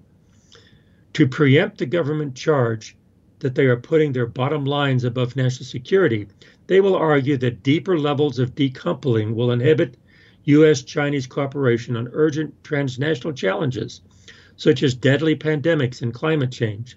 to 1.19 1.27
preempt 1.27 1.79
the 1.79 1.87
government 1.87 2.35
charge 2.35 2.97
that 3.41 3.55
they 3.55 3.67
are 3.67 3.77
putting 3.77 4.13
their 4.13 4.27
bottom 4.27 4.65
lines 4.65 5.03
above 5.03 5.35
national 5.35 5.67
security, 5.67 6.29
they 6.67 6.81
will 6.81 6.95
argue 6.95 7.37
that 7.37 7.63
deeper 7.63 7.99
levels 7.99 8.39
of 8.39 8.55
decoupling 8.55 9.35
will 9.35 9.51
inhibit 9.51 9.97
U.S. 10.45 10.83
Chinese 10.83 11.27
cooperation 11.27 11.97
on 11.97 12.09
urgent 12.13 12.55
transnational 12.63 13.33
challenges, 13.33 14.01
such 14.57 14.83
as 14.85 14.95
deadly 14.95 15.35
pandemics 15.35 16.03
and 16.03 16.15
climate 16.15 16.53
change. 16.53 16.97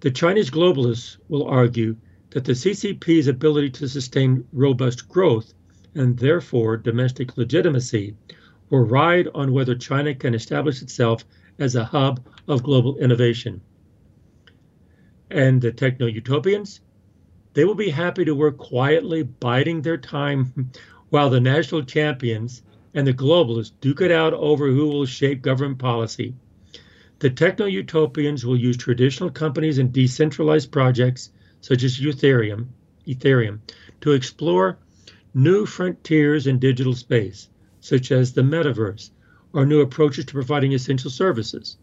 The 0.00 0.10
Chinese 0.10 0.50
globalists 0.50 1.16
will 1.28 1.44
argue 1.44 1.96
that 2.32 2.44
the 2.44 2.52
CCP's 2.52 3.28
ability 3.28 3.68
to 3.68 3.88
sustain 3.88 4.46
robust 4.52 5.06
growth 5.08 5.52
and 5.94 6.18
therefore 6.18 6.78
domestic 6.78 7.36
legitimacy 7.36 8.16
will 8.70 8.86
ride 8.86 9.28
on 9.34 9.52
whether 9.52 9.74
China 9.74 10.14
can 10.14 10.34
establish 10.34 10.80
itself 10.80 11.26
as 11.58 11.76
a 11.76 11.84
hub 11.84 12.26
of 12.48 12.62
global 12.62 12.96
innovation. 12.96 13.60
And 15.30 15.60
the 15.60 15.72
techno 15.72 16.06
utopians, 16.06 16.80
they 17.52 17.66
will 17.66 17.74
be 17.74 17.90
happy 17.90 18.24
to 18.24 18.34
work 18.34 18.56
quietly, 18.56 19.22
biding 19.22 19.82
their 19.82 19.98
time 19.98 20.70
while 21.10 21.28
the 21.28 21.40
national 21.40 21.82
champions 21.82 22.62
and 22.94 23.06
the 23.06 23.12
globalists 23.12 23.72
duke 23.82 24.00
it 24.00 24.10
out 24.10 24.32
over 24.32 24.68
who 24.68 24.88
will 24.88 25.04
shape 25.04 25.42
government 25.42 25.78
policy. 25.78 26.34
The 27.18 27.28
techno 27.30 27.66
utopians 27.66 28.44
will 28.44 28.56
use 28.56 28.78
traditional 28.78 29.30
companies 29.30 29.76
and 29.78 29.92
decentralized 29.92 30.72
projects 30.72 31.30
such 31.62 31.82
as 31.84 31.98
Ethereum, 31.98 32.66
Ethereum 33.06 33.60
to 34.02 34.12
explore 34.12 34.76
new 35.32 35.64
frontiers 35.64 36.46
in 36.46 36.58
digital 36.58 36.94
space, 36.94 37.48
such 37.80 38.12
as 38.12 38.32
the 38.32 38.42
metaverse, 38.42 39.10
or 39.54 39.64
new 39.64 39.80
approaches 39.80 40.26
to 40.26 40.34
providing 40.34 40.74
essential 40.74 41.10
services. 41.10 41.78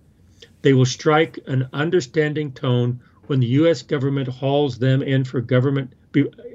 They 0.62 0.74
will 0.74 0.86
strike 0.86 1.40
an 1.48 1.68
understanding 1.74 2.52
tone 2.52 3.00
when 3.28 3.40
the 3.40 3.48
U.S. 3.62 3.82
government 3.82 4.28
hauls 4.28 4.78
them 4.78 5.02
in 5.02 5.24
for 5.24 5.40
government 5.42 5.94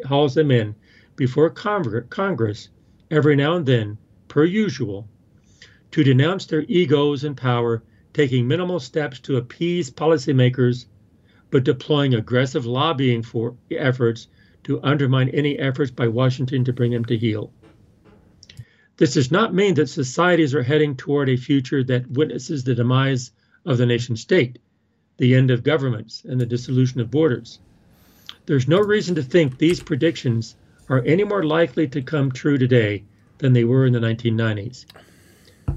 hauls 0.05 0.35
them 0.35 0.51
in 0.51 0.75
before 1.17 1.51
Congress 1.51 2.69
every 3.11 3.37
now 3.37 3.57
and 3.57 3.65
then, 3.65 3.97
per 4.29 4.45
usual, 4.45 5.09
to 5.93 6.05
denounce 6.05 6.47
their 6.47 6.65
egos 6.69 7.25
and 7.25 7.37
power, 7.37 7.83
taking 8.13 8.49
minimal 8.49 8.81
steps 8.81 9.21
to 9.21 9.37
appease 9.37 9.91
policymakers, 9.91 10.87
but 11.55 11.63
deploying 11.63 12.15
aggressive 12.15 12.67
lobbying 12.67 13.23
for 13.23 13.55
efforts 13.71 14.27
to 14.65 14.83
undermine 14.83 15.29
any 15.29 15.57
efforts 15.57 15.93
by 15.93 16.09
Washington 16.09 16.65
to 16.65 16.73
bring 16.73 16.91
them 16.91 17.05
to 17.05 17.17
heel. 17.17 17.53
This 18.97 19.15
does 19.15 19.31
not 19.31 19.55
mean 19.55 19.75
that 19.75 19.89
societies 19.89 20.53
are 20.53 20.65
heading 20.65 20.97
toward 20.97 21.29
a 21.29 21.37
future 21.37 21.85
that 21.85 22.11
witnesses 22.11 22.65
the 22.65 22.75
demise 22.75 23.31
of 23.65 23.79
the 23.79 23.87
nation 23.87 24.17
state, 24.17 24.59
the 25.19 25.37
end 25.37 25.53
of 25.53 25.63
governments, 25.63 26.25
and 26.25 26.41
the 26.41 26.45
dissolution 26.45 27.01
of 27.01 27.13
borders. 27.13 27.61
There's 28.47 28.67
no 28.67 28.81
reason 28.81 29.15
to 29.15 29.23
think 29.23 29.57
these 29.57 29.81
predictions 29.81 30.57
are 30.89 31.05
any 31.05 31.23
more 31.23 31.45
likely 31.45 31.87
to 31.87 32.03
come 32.03 32.33
true 32.33 32.59
today 32.59 33.05
than 33.39 33.53
they 33.53 33.63
were 33.63 33.87
in 33.87 33.93
the 33.93 34.01
1990s. 34.01 34.87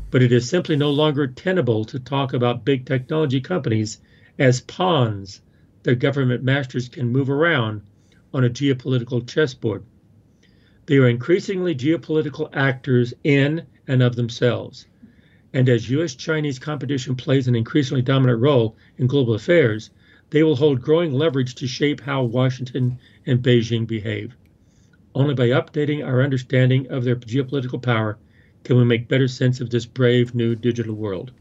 But 0.10 0.24
it 0.24 0.32
is 0.32 0.50
simply 0.50 0.76
no 0.76 0.90
longer 0.90 1.28
tenable 1.28 1.86
to 1.86 2.00
talk 2.00 2.34
about 2.34 2.66
big 2.66 2.88
technology 2.88 3.42
companies 3.42 4.00
as 4.40 4.62
pawns 4.62 5.42
that 5.88 6.00
government 6.00 6.44
masters 6.44 6.90
can 6.90 7.08
move 7.08 7.30
around 7.30 7.82
on 8.34 8.44
a 8.44 8.50
geopolitical 8.50 9.26
chessboard. 9.26 9.82
They 10.86 10.98
are 10.98 11.08
increasingly 11.08 11.74
geopolitical 11.74 12.50
actors 12.52 13.14
in 13.24 13.66
and 13.88 14.04
of 14.04 14.18
themselves. 14.18 14.86
And 15.54 15.70
as 15.70 15.90
US 15.90 16.14
Chinese 16.14 16.60
competition 16.60 17.16
plays 17.16 17.48
an 17.48 17.56
increasingly 17.56 18.02
dominant 18.02 18.42
role 18.42 18.76
in 18.98 19.08
global 19.08 19.34
affairs, 19.34 19.90
they 20.32 20.44
will 20.44 20.58
hold 20.58 20.82
growing 20.82 21.14
leverage 21.14 21.56
to 21.56 21.68
shape 21.68 22.02
how 22.02 22.22
Washington 22.22 23.00
and 23.26 23.42
Beijing 23.42 23.88
behave. 23.88 24.36
Only 25.16 25.36
by 25.36 25.48
updating 25.48 26.06
our 26.06 26.22
understanding 26.22 26.86
of 26.92 27.06
their 27.06 27.16
geopolitical 27.16 27.82
power 27.82 28.18
can 28.66 28.76
we 28.76 28.84
make 28.84 29.08
better 29.08 29.30
sense 29.30 29.62
of 29.62 29.70
this 29.70 29.86
brave 29.86 30.36
new 30.36 30.54
digital 30.54 30.96
world. 30.96 31.32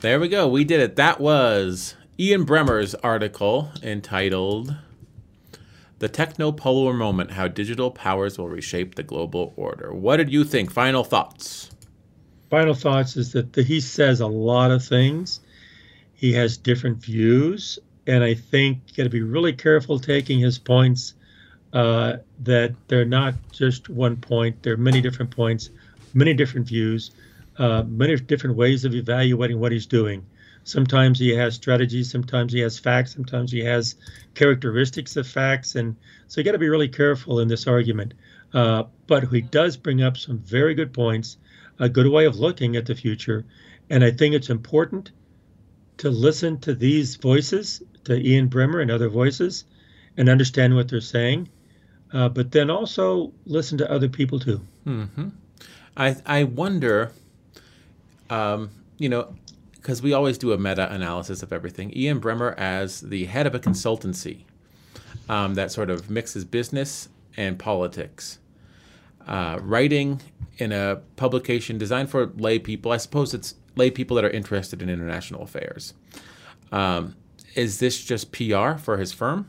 There 0.00 0.18
we 0.18 0.26
go. 0.26 0.48
We 0.48 0.64
did 0.64 0.80
it. 0.80 0.96
That 0.96 1.20
was 1.20 1.94
Ian 2.20 2.44
Bremmer's 2.44 2.96
article 2.96 3.70
entitled 3.80 4.74
the 6.00 6.08
technopolar 6.08 6.92
moment, 6.92 7.30
how 7.30 7.46
digital 7.46 7.92
powers 7.92 8.36
will 8.36 8.48
reshape 8.48 8.96
the 8.96 9.04
global 9.04 9.52
order. 9.54 9.94
What 9.94 10.16
did 10.16 10.32
you 10.32 10.42
think? 10.42 10.72
Final 10.72 11.04
thoughts. 11.04 11.70
Final 12.50 12.74
thoughts 12.74 13.16
is 13.16 13.30
that 13.32 13.52
the, 13.52 13.62
he 13.62 13.78
says 13.78 14.20
a 14.20 14.26
lot 14.26 14.72
of 14.72 14.84
things. 14.84 15.38
He 16.12 16.32
has 16.32 16.56
different 16.56 16.98
views, 16.98 17.78
and 18.08 18.24
I 18.24 18.34
think 18.34 18.80
you 18.88 18.96
got 18.96 19.04
to 19.04 19.10
be 19.10 19.22
really 19.22 19.52
careful 19.52 20.00
taking 20.00 20.40
his 20.40 20.58
points. 20.58 21.14
Uh, 21.72 22.16
that 22.40 22.74
they're 22.88 23.04
not 23.04 23.34
just 23.52 23.88
one 23.88 24.16
point; 24.16 24.60
there 24.64 24.72
are 24.72 24.78
many 24.78 25.00
different 25.00 25.30
points, 25.30 25.70
many 26.14 26.34
different 26.34 26.66
views, 26.66 27.12
uh, 27.58 27.84
many 27.86 28.16
different 28.16 28.56
ways 28.56 28.84
of 28.84 28.94
evaluating 28.94 29.60
what 29.60 29.70
he's 29.70 29.86
doing. 29.86 30.26
Sometimes 30.68 31.18
he 31.18 31.30
has 31.36 31.54
strategies, 31.54 32.10
sometimes 32.10 32.52
he 32.52 32.60
has 32.60 32.78
facts, 32.78 33.14
sometimes 33.14 33.50
he 33.52 33.60
has 33.64 33.96
characteristics 34.34 35.16
of 35.16 35.26
facts. 35.26 35.76
And 35.76 35.96
so 36.26 36.40
you 36.40 36.44
got 36.44 36.52
to 36.52 36.58
be 36.58 36.68
really 36.68 36.88
careful 36.88 37.40
in 37.40 37.48
this 37.48 37.66
argument. 37.66 38.14
Uh, 38.52 38.84
but 39.06 39.28
he 39.28 39.40
does 39.40 39.76
bring 39.76 40.02
up 40.02 40.16
some 40.16 40.38
very 40.38 40.74
good 40.74 40.92
points, 40.92 41.38
a 41.78 41.88
good 41.88 42.06
way 42.06 42.26
of 42.26 42.36
looking 42.38 42.76
at 42.76 42.86
the 42.86 42.94
future. 42.94 43.44
And 43.90 44.04
I 44.04 44.10
think 44.10 44.34
it's 44.34 44.50
important 44.50 45.12
to 45.98 46.10
listen 46.10 46.58
to 46.60 46.74
these 46.74 47.16
voices, 47.16 47.82
to 48.04 48.14
Ian 48.14 48.48
Bremmer 48.48 48.80
and 48.82 48.90
other 48.90 49.08
voices, 49.08 49.64
and 50.16 50.28
understand 50.28 50.74
what 50.74 50.88
they're 50.88 51.00
saying. 51.00 51.48
uh, 52.12 52.28
but 52.28 52.50
then 52.52 52.70
also 52.70 53.32
listen 53.46 53.78
to 53.78 53.90
other 53.90 54.08
people 54.08 54.38
too. 54.38 54.60
Mm-hmm. 54.86 55.28
I 55.96 56.16
I 56.24 56.44
wonder, 56.44 57.12
um, 58.30 58.70
you 58.98 59.08
know, 59.08 59.34
because 59.88 60.02
we 60.02 60.12
always 60.12 60.36
do 60.36 60.52
a 60.52 60.58
meta 60.58 60.92
analysis 60.92 61.42
of 61.42 61.50
everything. 61.50 61.90
Ian 61.96 62.20
Bremmer, 62.20 62.54
as 62.58 63.00
the 63.00 63.24
head 63.24 63.46
of 63.46 63.54
a 63.54 63.58
consultancy 63.58 64.44
um, 65.30 65.54
that 65.54 65.72
sort 65.72 65.88
of 65.88 66.10
mixes 66.10 66.44
business 66.44 67.08
and 67.38 67.58
politics, 67.58 68.38
uh, 69.26 69.58
writing 69.62 70.20
in 70.58 70.72
a 70.72 71.00
publication 71.16 71.78
designed 71.78 72.10
for 72.10 72.26
lay 72.36 72.58
people. 72.58 72.92
I 72.92 72.98
suppose 72.98 73.32
it's 73.32 73.54
lay 73.76 73.90
people 73.90 74.14
that 74.16 74.26
are 74.26 74.30
interested 74.30 74.82
in 74.82 74.90
international 74.90 75.40
affairs. 75.40 75.94
Um, 76.70 77.16
is 77.54 77.78
this 77.78 78.04
just 78.04 78.30
PR 78.30 78.72
for 78.74 78.98
his 78.98 79.14
firm? 79.14 79.48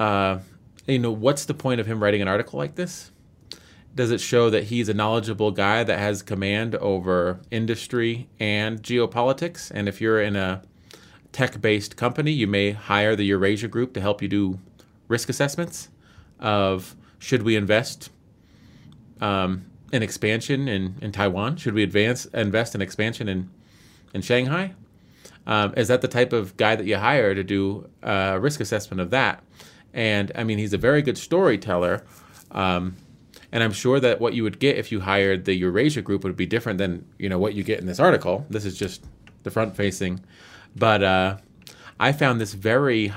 Uh, 0.00 0.40
you 0.88 0.98
know, 0.98 1.12
what's 1.12 1.44
the 1.44 1.54
point 1.54 1.80
of 1.80 1.86
him 1.86 2.02
writing 2.02 2.20
an 2.20 2.26
article 2.26 2.58
like 2.58 2.74
this? 2.74 3.11
Does 3.94 4.10
it 4.10 4.20
show 4.20 4.48
that 4.48 4.64
he's 4.64 4.88
a 4.88 4.94
knowledgeable 4.94 5.50
guy 5.50 5.84
that 5.84 5.98
has 5.98 6.22
command 6.22 6.74
over 6.76 7.40
industry 7.50 8.28
and 8.40 8.82
geopolitics? 8.82 9.70
And 9.70 9.86
if 9.88 10.00
you're 10.00 10.20
in 10.20 10.34
a 10.34 10.62
tech 11.32 11.60
based 11.60 11.96
company, 11.96 12.32
you 12.32 12.46
may 12.46 12.70
hire 12.70 13.14
the 13.14 13.24
Eurasia 13.24 13.68
Group 13.68 13.92
to 13.94 14.00
help 14.00 14.22
you 14.22 14.28
do 14.28 14.58
risk 15.08 15.28
assessments 15.28 15.90
of 16.40 16.96
should 17.18 17.42
we 17.42 17.54
invest 17.54 18.10
um, 19.20 19.66
in 19.92 20.02
expansion 20.02 20.68
in, 20.68 20.96
in 21.02 21.12
Taiwan? 21.12 21.56
Should 21.56 21.74
we 21.74 21.82
advance 21.82 22.24
invest 22.26 22.74
in 22.74 22.80
expansion 22.80 23.28
in, 23.28 23.50
in 24.14 24.22
Shanghai? 24.22 24.72
Um, 25.46 25.74
is 25.76 25.88
that 25.88 26.00
the 26.00 26.08
type 26.08 26.32
of 26.32 26.56
guy 26.56 26.76
that 26.76 26.86
you 26.86 26.96
hire 26.96 27.34
to 27.34 27.44
do 27.44 27.88
a 28.02 28.40
risk 28.40 28.60
assessment 28.60 29.00
of 29.00 29.10
that? 29.10 29.42
And 29.92 30.32
I 30.34 30.44
mean, 30.44 30.58
he's 30.58 30.72
a 30.72 30.78
very 30.78 31.02
good 31.02 31.18
storyteller. 31.18 32.04
Um, 32.50 32.96
and 33.52 33.62
I'm 33.62 33.72
sure 33.72 34.00
that 34.00 34.20
what 34.20 34.32
you 34.32 34.42
would 34.42 34.58
get 34.58 34.76
if 34.78 34.90
you 34.90 35.00
hired 35.00 35.44
the 35.44 35.54
Eurasia 35.54 36.00
group 36.00 36.24
would 36.24 36.36
be 36.36 36.46
different 36.46 36.78
than 36.78 37.06
you 37.18 37.28
know 37.28 37.38
what 37.38 37.54
you 37.54 37.62
get 37.62 37.78
in 37.80 37.86
this 37.86 38.00
article. 38.00 38.46
This 38.48 38.64
is 38.64 38.76
just 38.76 39.04
the 39.42 39.50
front 39.50 39.76
facing, 39.76 40.20
but 40.74 41.02
uh, 41.02 41.36
I 42.00 42.12
found 42.12 42.40
this 42.40 42.54
very 42.54 43.12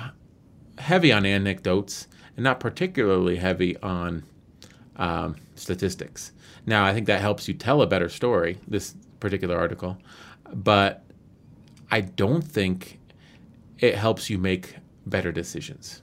heavy 0.78 1.12
on 1.12 1.26
anecdotes 1.26 2.08
and 2.36 2.44
not 2.44 2.60
particularly 2.60 3.38
heavy 3.38 3.78
on 3.78 4.24
um, 4.98 5.38
statistics. 5.56 6.34
Now 6.66 6.86
I 6.86 6.94
think 6.94 7.08
that 7.08 7.22
helps 7.22 7.48
you 7.48 7.54
tell 7.54 7.82
a 7.82 7.88
better 7.88 8.10
story. 8.10 8.58
This 8.68 8.94
particular 9.22 9.58
article, 9.58 9.98
but 10.54 11.04
I 11.90 12.02
don't 12.02 12.44
think 12.44 13.00
it 13.80 13.96
helps 13.96 14.30
you 14.30 14.38
make 14.38 14.76
better 15.06 15.32
decisions. 15.32 16.02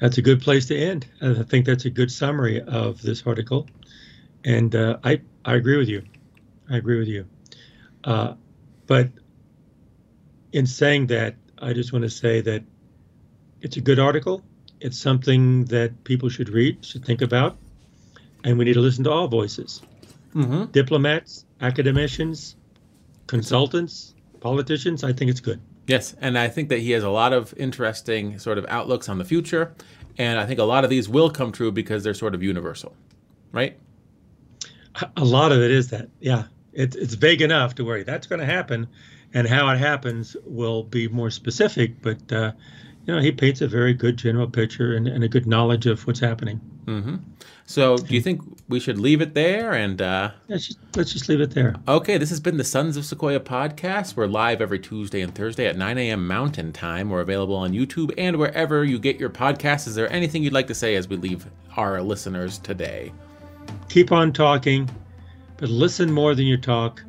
That's 0.00 0.16
a 0.16 0.22
good 0.22 0.40
place 0.40 0.66
to 0.66 0.76
end. 0.76 1.06
I 1.20 1.42
think 1.42 1.66
that's 1.66 1.84
a 1.84 1.90
good 1.90 2.10
summary 2.10 2.62
of 2.62 3.02
this 3.02 3.26
article, 3.26 3.68
and 4.44 4.74
uh, 4.74 4.98
I 5.04 5.20
I 5.44 5.54
agree 5.54 5.76
with 5.76 5.88
you. 5.88 6.02
I 6.70 6.78
agree 6.78 6.98
with 6.98 7.08
you. 7.08 7.26
Uh, 8.04 8.34
but 8.86 9.10
in 10.52 10.66
saying 10.66 11.08
that, 11.08 11.36
I 11.60 11.74
just 11.74 11.92
want 11.92 12.04
to 12.04 12.10
say 12.10 12.40
that 12.40 12.64
it's 13.60 13.76
a 13.76 13.80
good 13.80 13.98
article. 13.98 14.42
It's 14.80 14.98
something 14.98 15.66
that 15.66 16.04
people 16.04 16.30
should 16.30 16.48
read, 16.48 16.84
should 16.84 17.04
think 17.04 17.20
about, 17.20 17.58
and 18.42 18.58
we 18.58 18.64
need 18.64 18.74
to 18.74 18.80
listen 18.80 19.04
to 19.04 19.10
all 19.10 19.28
voices. 19.28 19.82
Mm-hmm. 20.34 20.70
Diplomats, 20.72 21.44
academicians, 21.60 22.56
consultants, 23.26 24.14
politicians. 24.40 25.04
I 25.04 25.12
think 25.12 25.30
it's 25.30 25.40
good. 25.40 25.60
Yes, 25.86 26.14
and 26.20 26.38
I 26.38 26.48
think 26.48 26.68
that 26.68 26.78
he 26.78 26.92
has 26.92 27.02
a 27.02 27.10
lot 27.10 27.32
of 27.32 27.52
interesting 27.56 28.38
sort 28.38 28.58
of 28.58 28.66
outlooks 28.68 29.08
on 29.08 29.18
the 29.18 29.24
future, 29.24 29.74
and 30.18 30.38
I 30.38 30.46
think 30.46 30.60
a 30.60 30.64
lot 30.64 30.84
of 30.84 30.90
these 30.90 31.08
will 31.08 31.30
come 31.30 31.52
true 31.52 31.72
because 31.72 32.04
they're 32.04 32.14
sort 32.14 32.34
of 32.34 32.42
universal, 32.42 32.94
right? 33.52 33.76
A 35.16 35.24
lot 35.24 35.52
of 35.52 35.58
it 35.58 35.70
is 35.70 35.88
that, 35.90 36.08
yeah. 36.20 36.44
It, 36.72 36.94
it's 36.94 37.14
vague 37.14 37.42
enough 37.42 37.74
to 37.74 37.84
worry 37.84 38.04
that's 38.04 38.28
going 38.28 38.38
to 38.38 38.46
happen, 38.46 38.86
and 39.34 39.48
how 39.48 39.68
it 39.70 39.78
happens 39.78 40.36
will 40.44 40.84
be 40.84 41.08
more 41.08 41.28
specific. 41.28 42.00
But 42.00 42.32
uh, 42.32 42.52
you 43.06 43.14
know, 43.14 43.20
he 43.20 43.32
paints 43.32 43.60
a 43.60 43.66
very 43.66 43.92
good 43.92 44.16
general 44.16 44.48
picture 44.48 44.94
and, 44.94 45.08
and 45.08 45.24
a 45.24 45.28
good 45.28 45.48
knowledge 45.48 45.86
of 45.86 46.06
what's 46.06 46.20
happening. 46.20 46.60
Mm-hmm. 46.84 47.16
So, 47.70 47.96
do 47.96 48.16
you 48.16 48.20
think 48.20 48.42
we 48.68 48.80
should 48.80 48.98
leave 48.98 49.20
it 49.20 49.32
there? 49.34 49.74
And 49.74 50.02
uh, 50.02 50.32
let's 50.48 50.66
just 50.66 50.78
let's 50.96 51.12
just 51.12 51.28
leave 51.28 51.40
it 51.40 51.52
there. 51.52 51.76
Okay, 51.86 52.18
this 52.18 52.28
has 52.30 52.40
been 52.40 52.56
the 52.56 52.64
Sons 52.64 52.96
of 52.96 53.04
Sequoia 53.04 53.38
podcast. 53.38 54.16
We're 54.16 54.26
live 54.26 54.60
every 54.60 54.80
Tuesday 54.80 55.20
and 55.20 55.32
Thursday 55.32 55.66
at 55.66 55.76
9 55.76 55.96
a.m. 55.96 56.26
Mountain 56.26 56.72
Time. 56.72 57.10
We're 57.10 57.20
available 57.20 57.54
on 57.54 57.70
YouTube 57.70 58.12
and 58.18 58.38
wherever 58.38 58.84
you 58.84 58.98
get 58.98 59.20
your 59.20 59.30
podcasts. 59.30 59.86
Is 59.86 59.94
there 59.94 60.12
anything 60.12 60.42
you'd 60.42 60.52
like 60.52 60.66
to 60.66 60.74
say 60.74 60.96
as 60.96 61.06
we 61.06 61.14
leave 61.14 61.46
our 61.76 62.02
listeners 62.02 62.58
today? 62.58 63.12
Keep 63.88 64.10
on 64.10 64.32
talking, 64.32 64.90
but 65.56 65.68
listen 65.68 66.10
more 66.10 66.34
than 66.34 66.46
you 66.46 66.56
talk, 66.56 67.00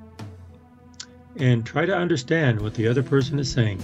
and 1.38 1.66
try 1.66 1.88
to 1.88 1.96
understand 1.96 2.62
what 2.62 2.76
the 2.76 2.88
other 2.88 3.02
person 3.02 3.40
is 3.40 3.52
saying. 3.52 3.84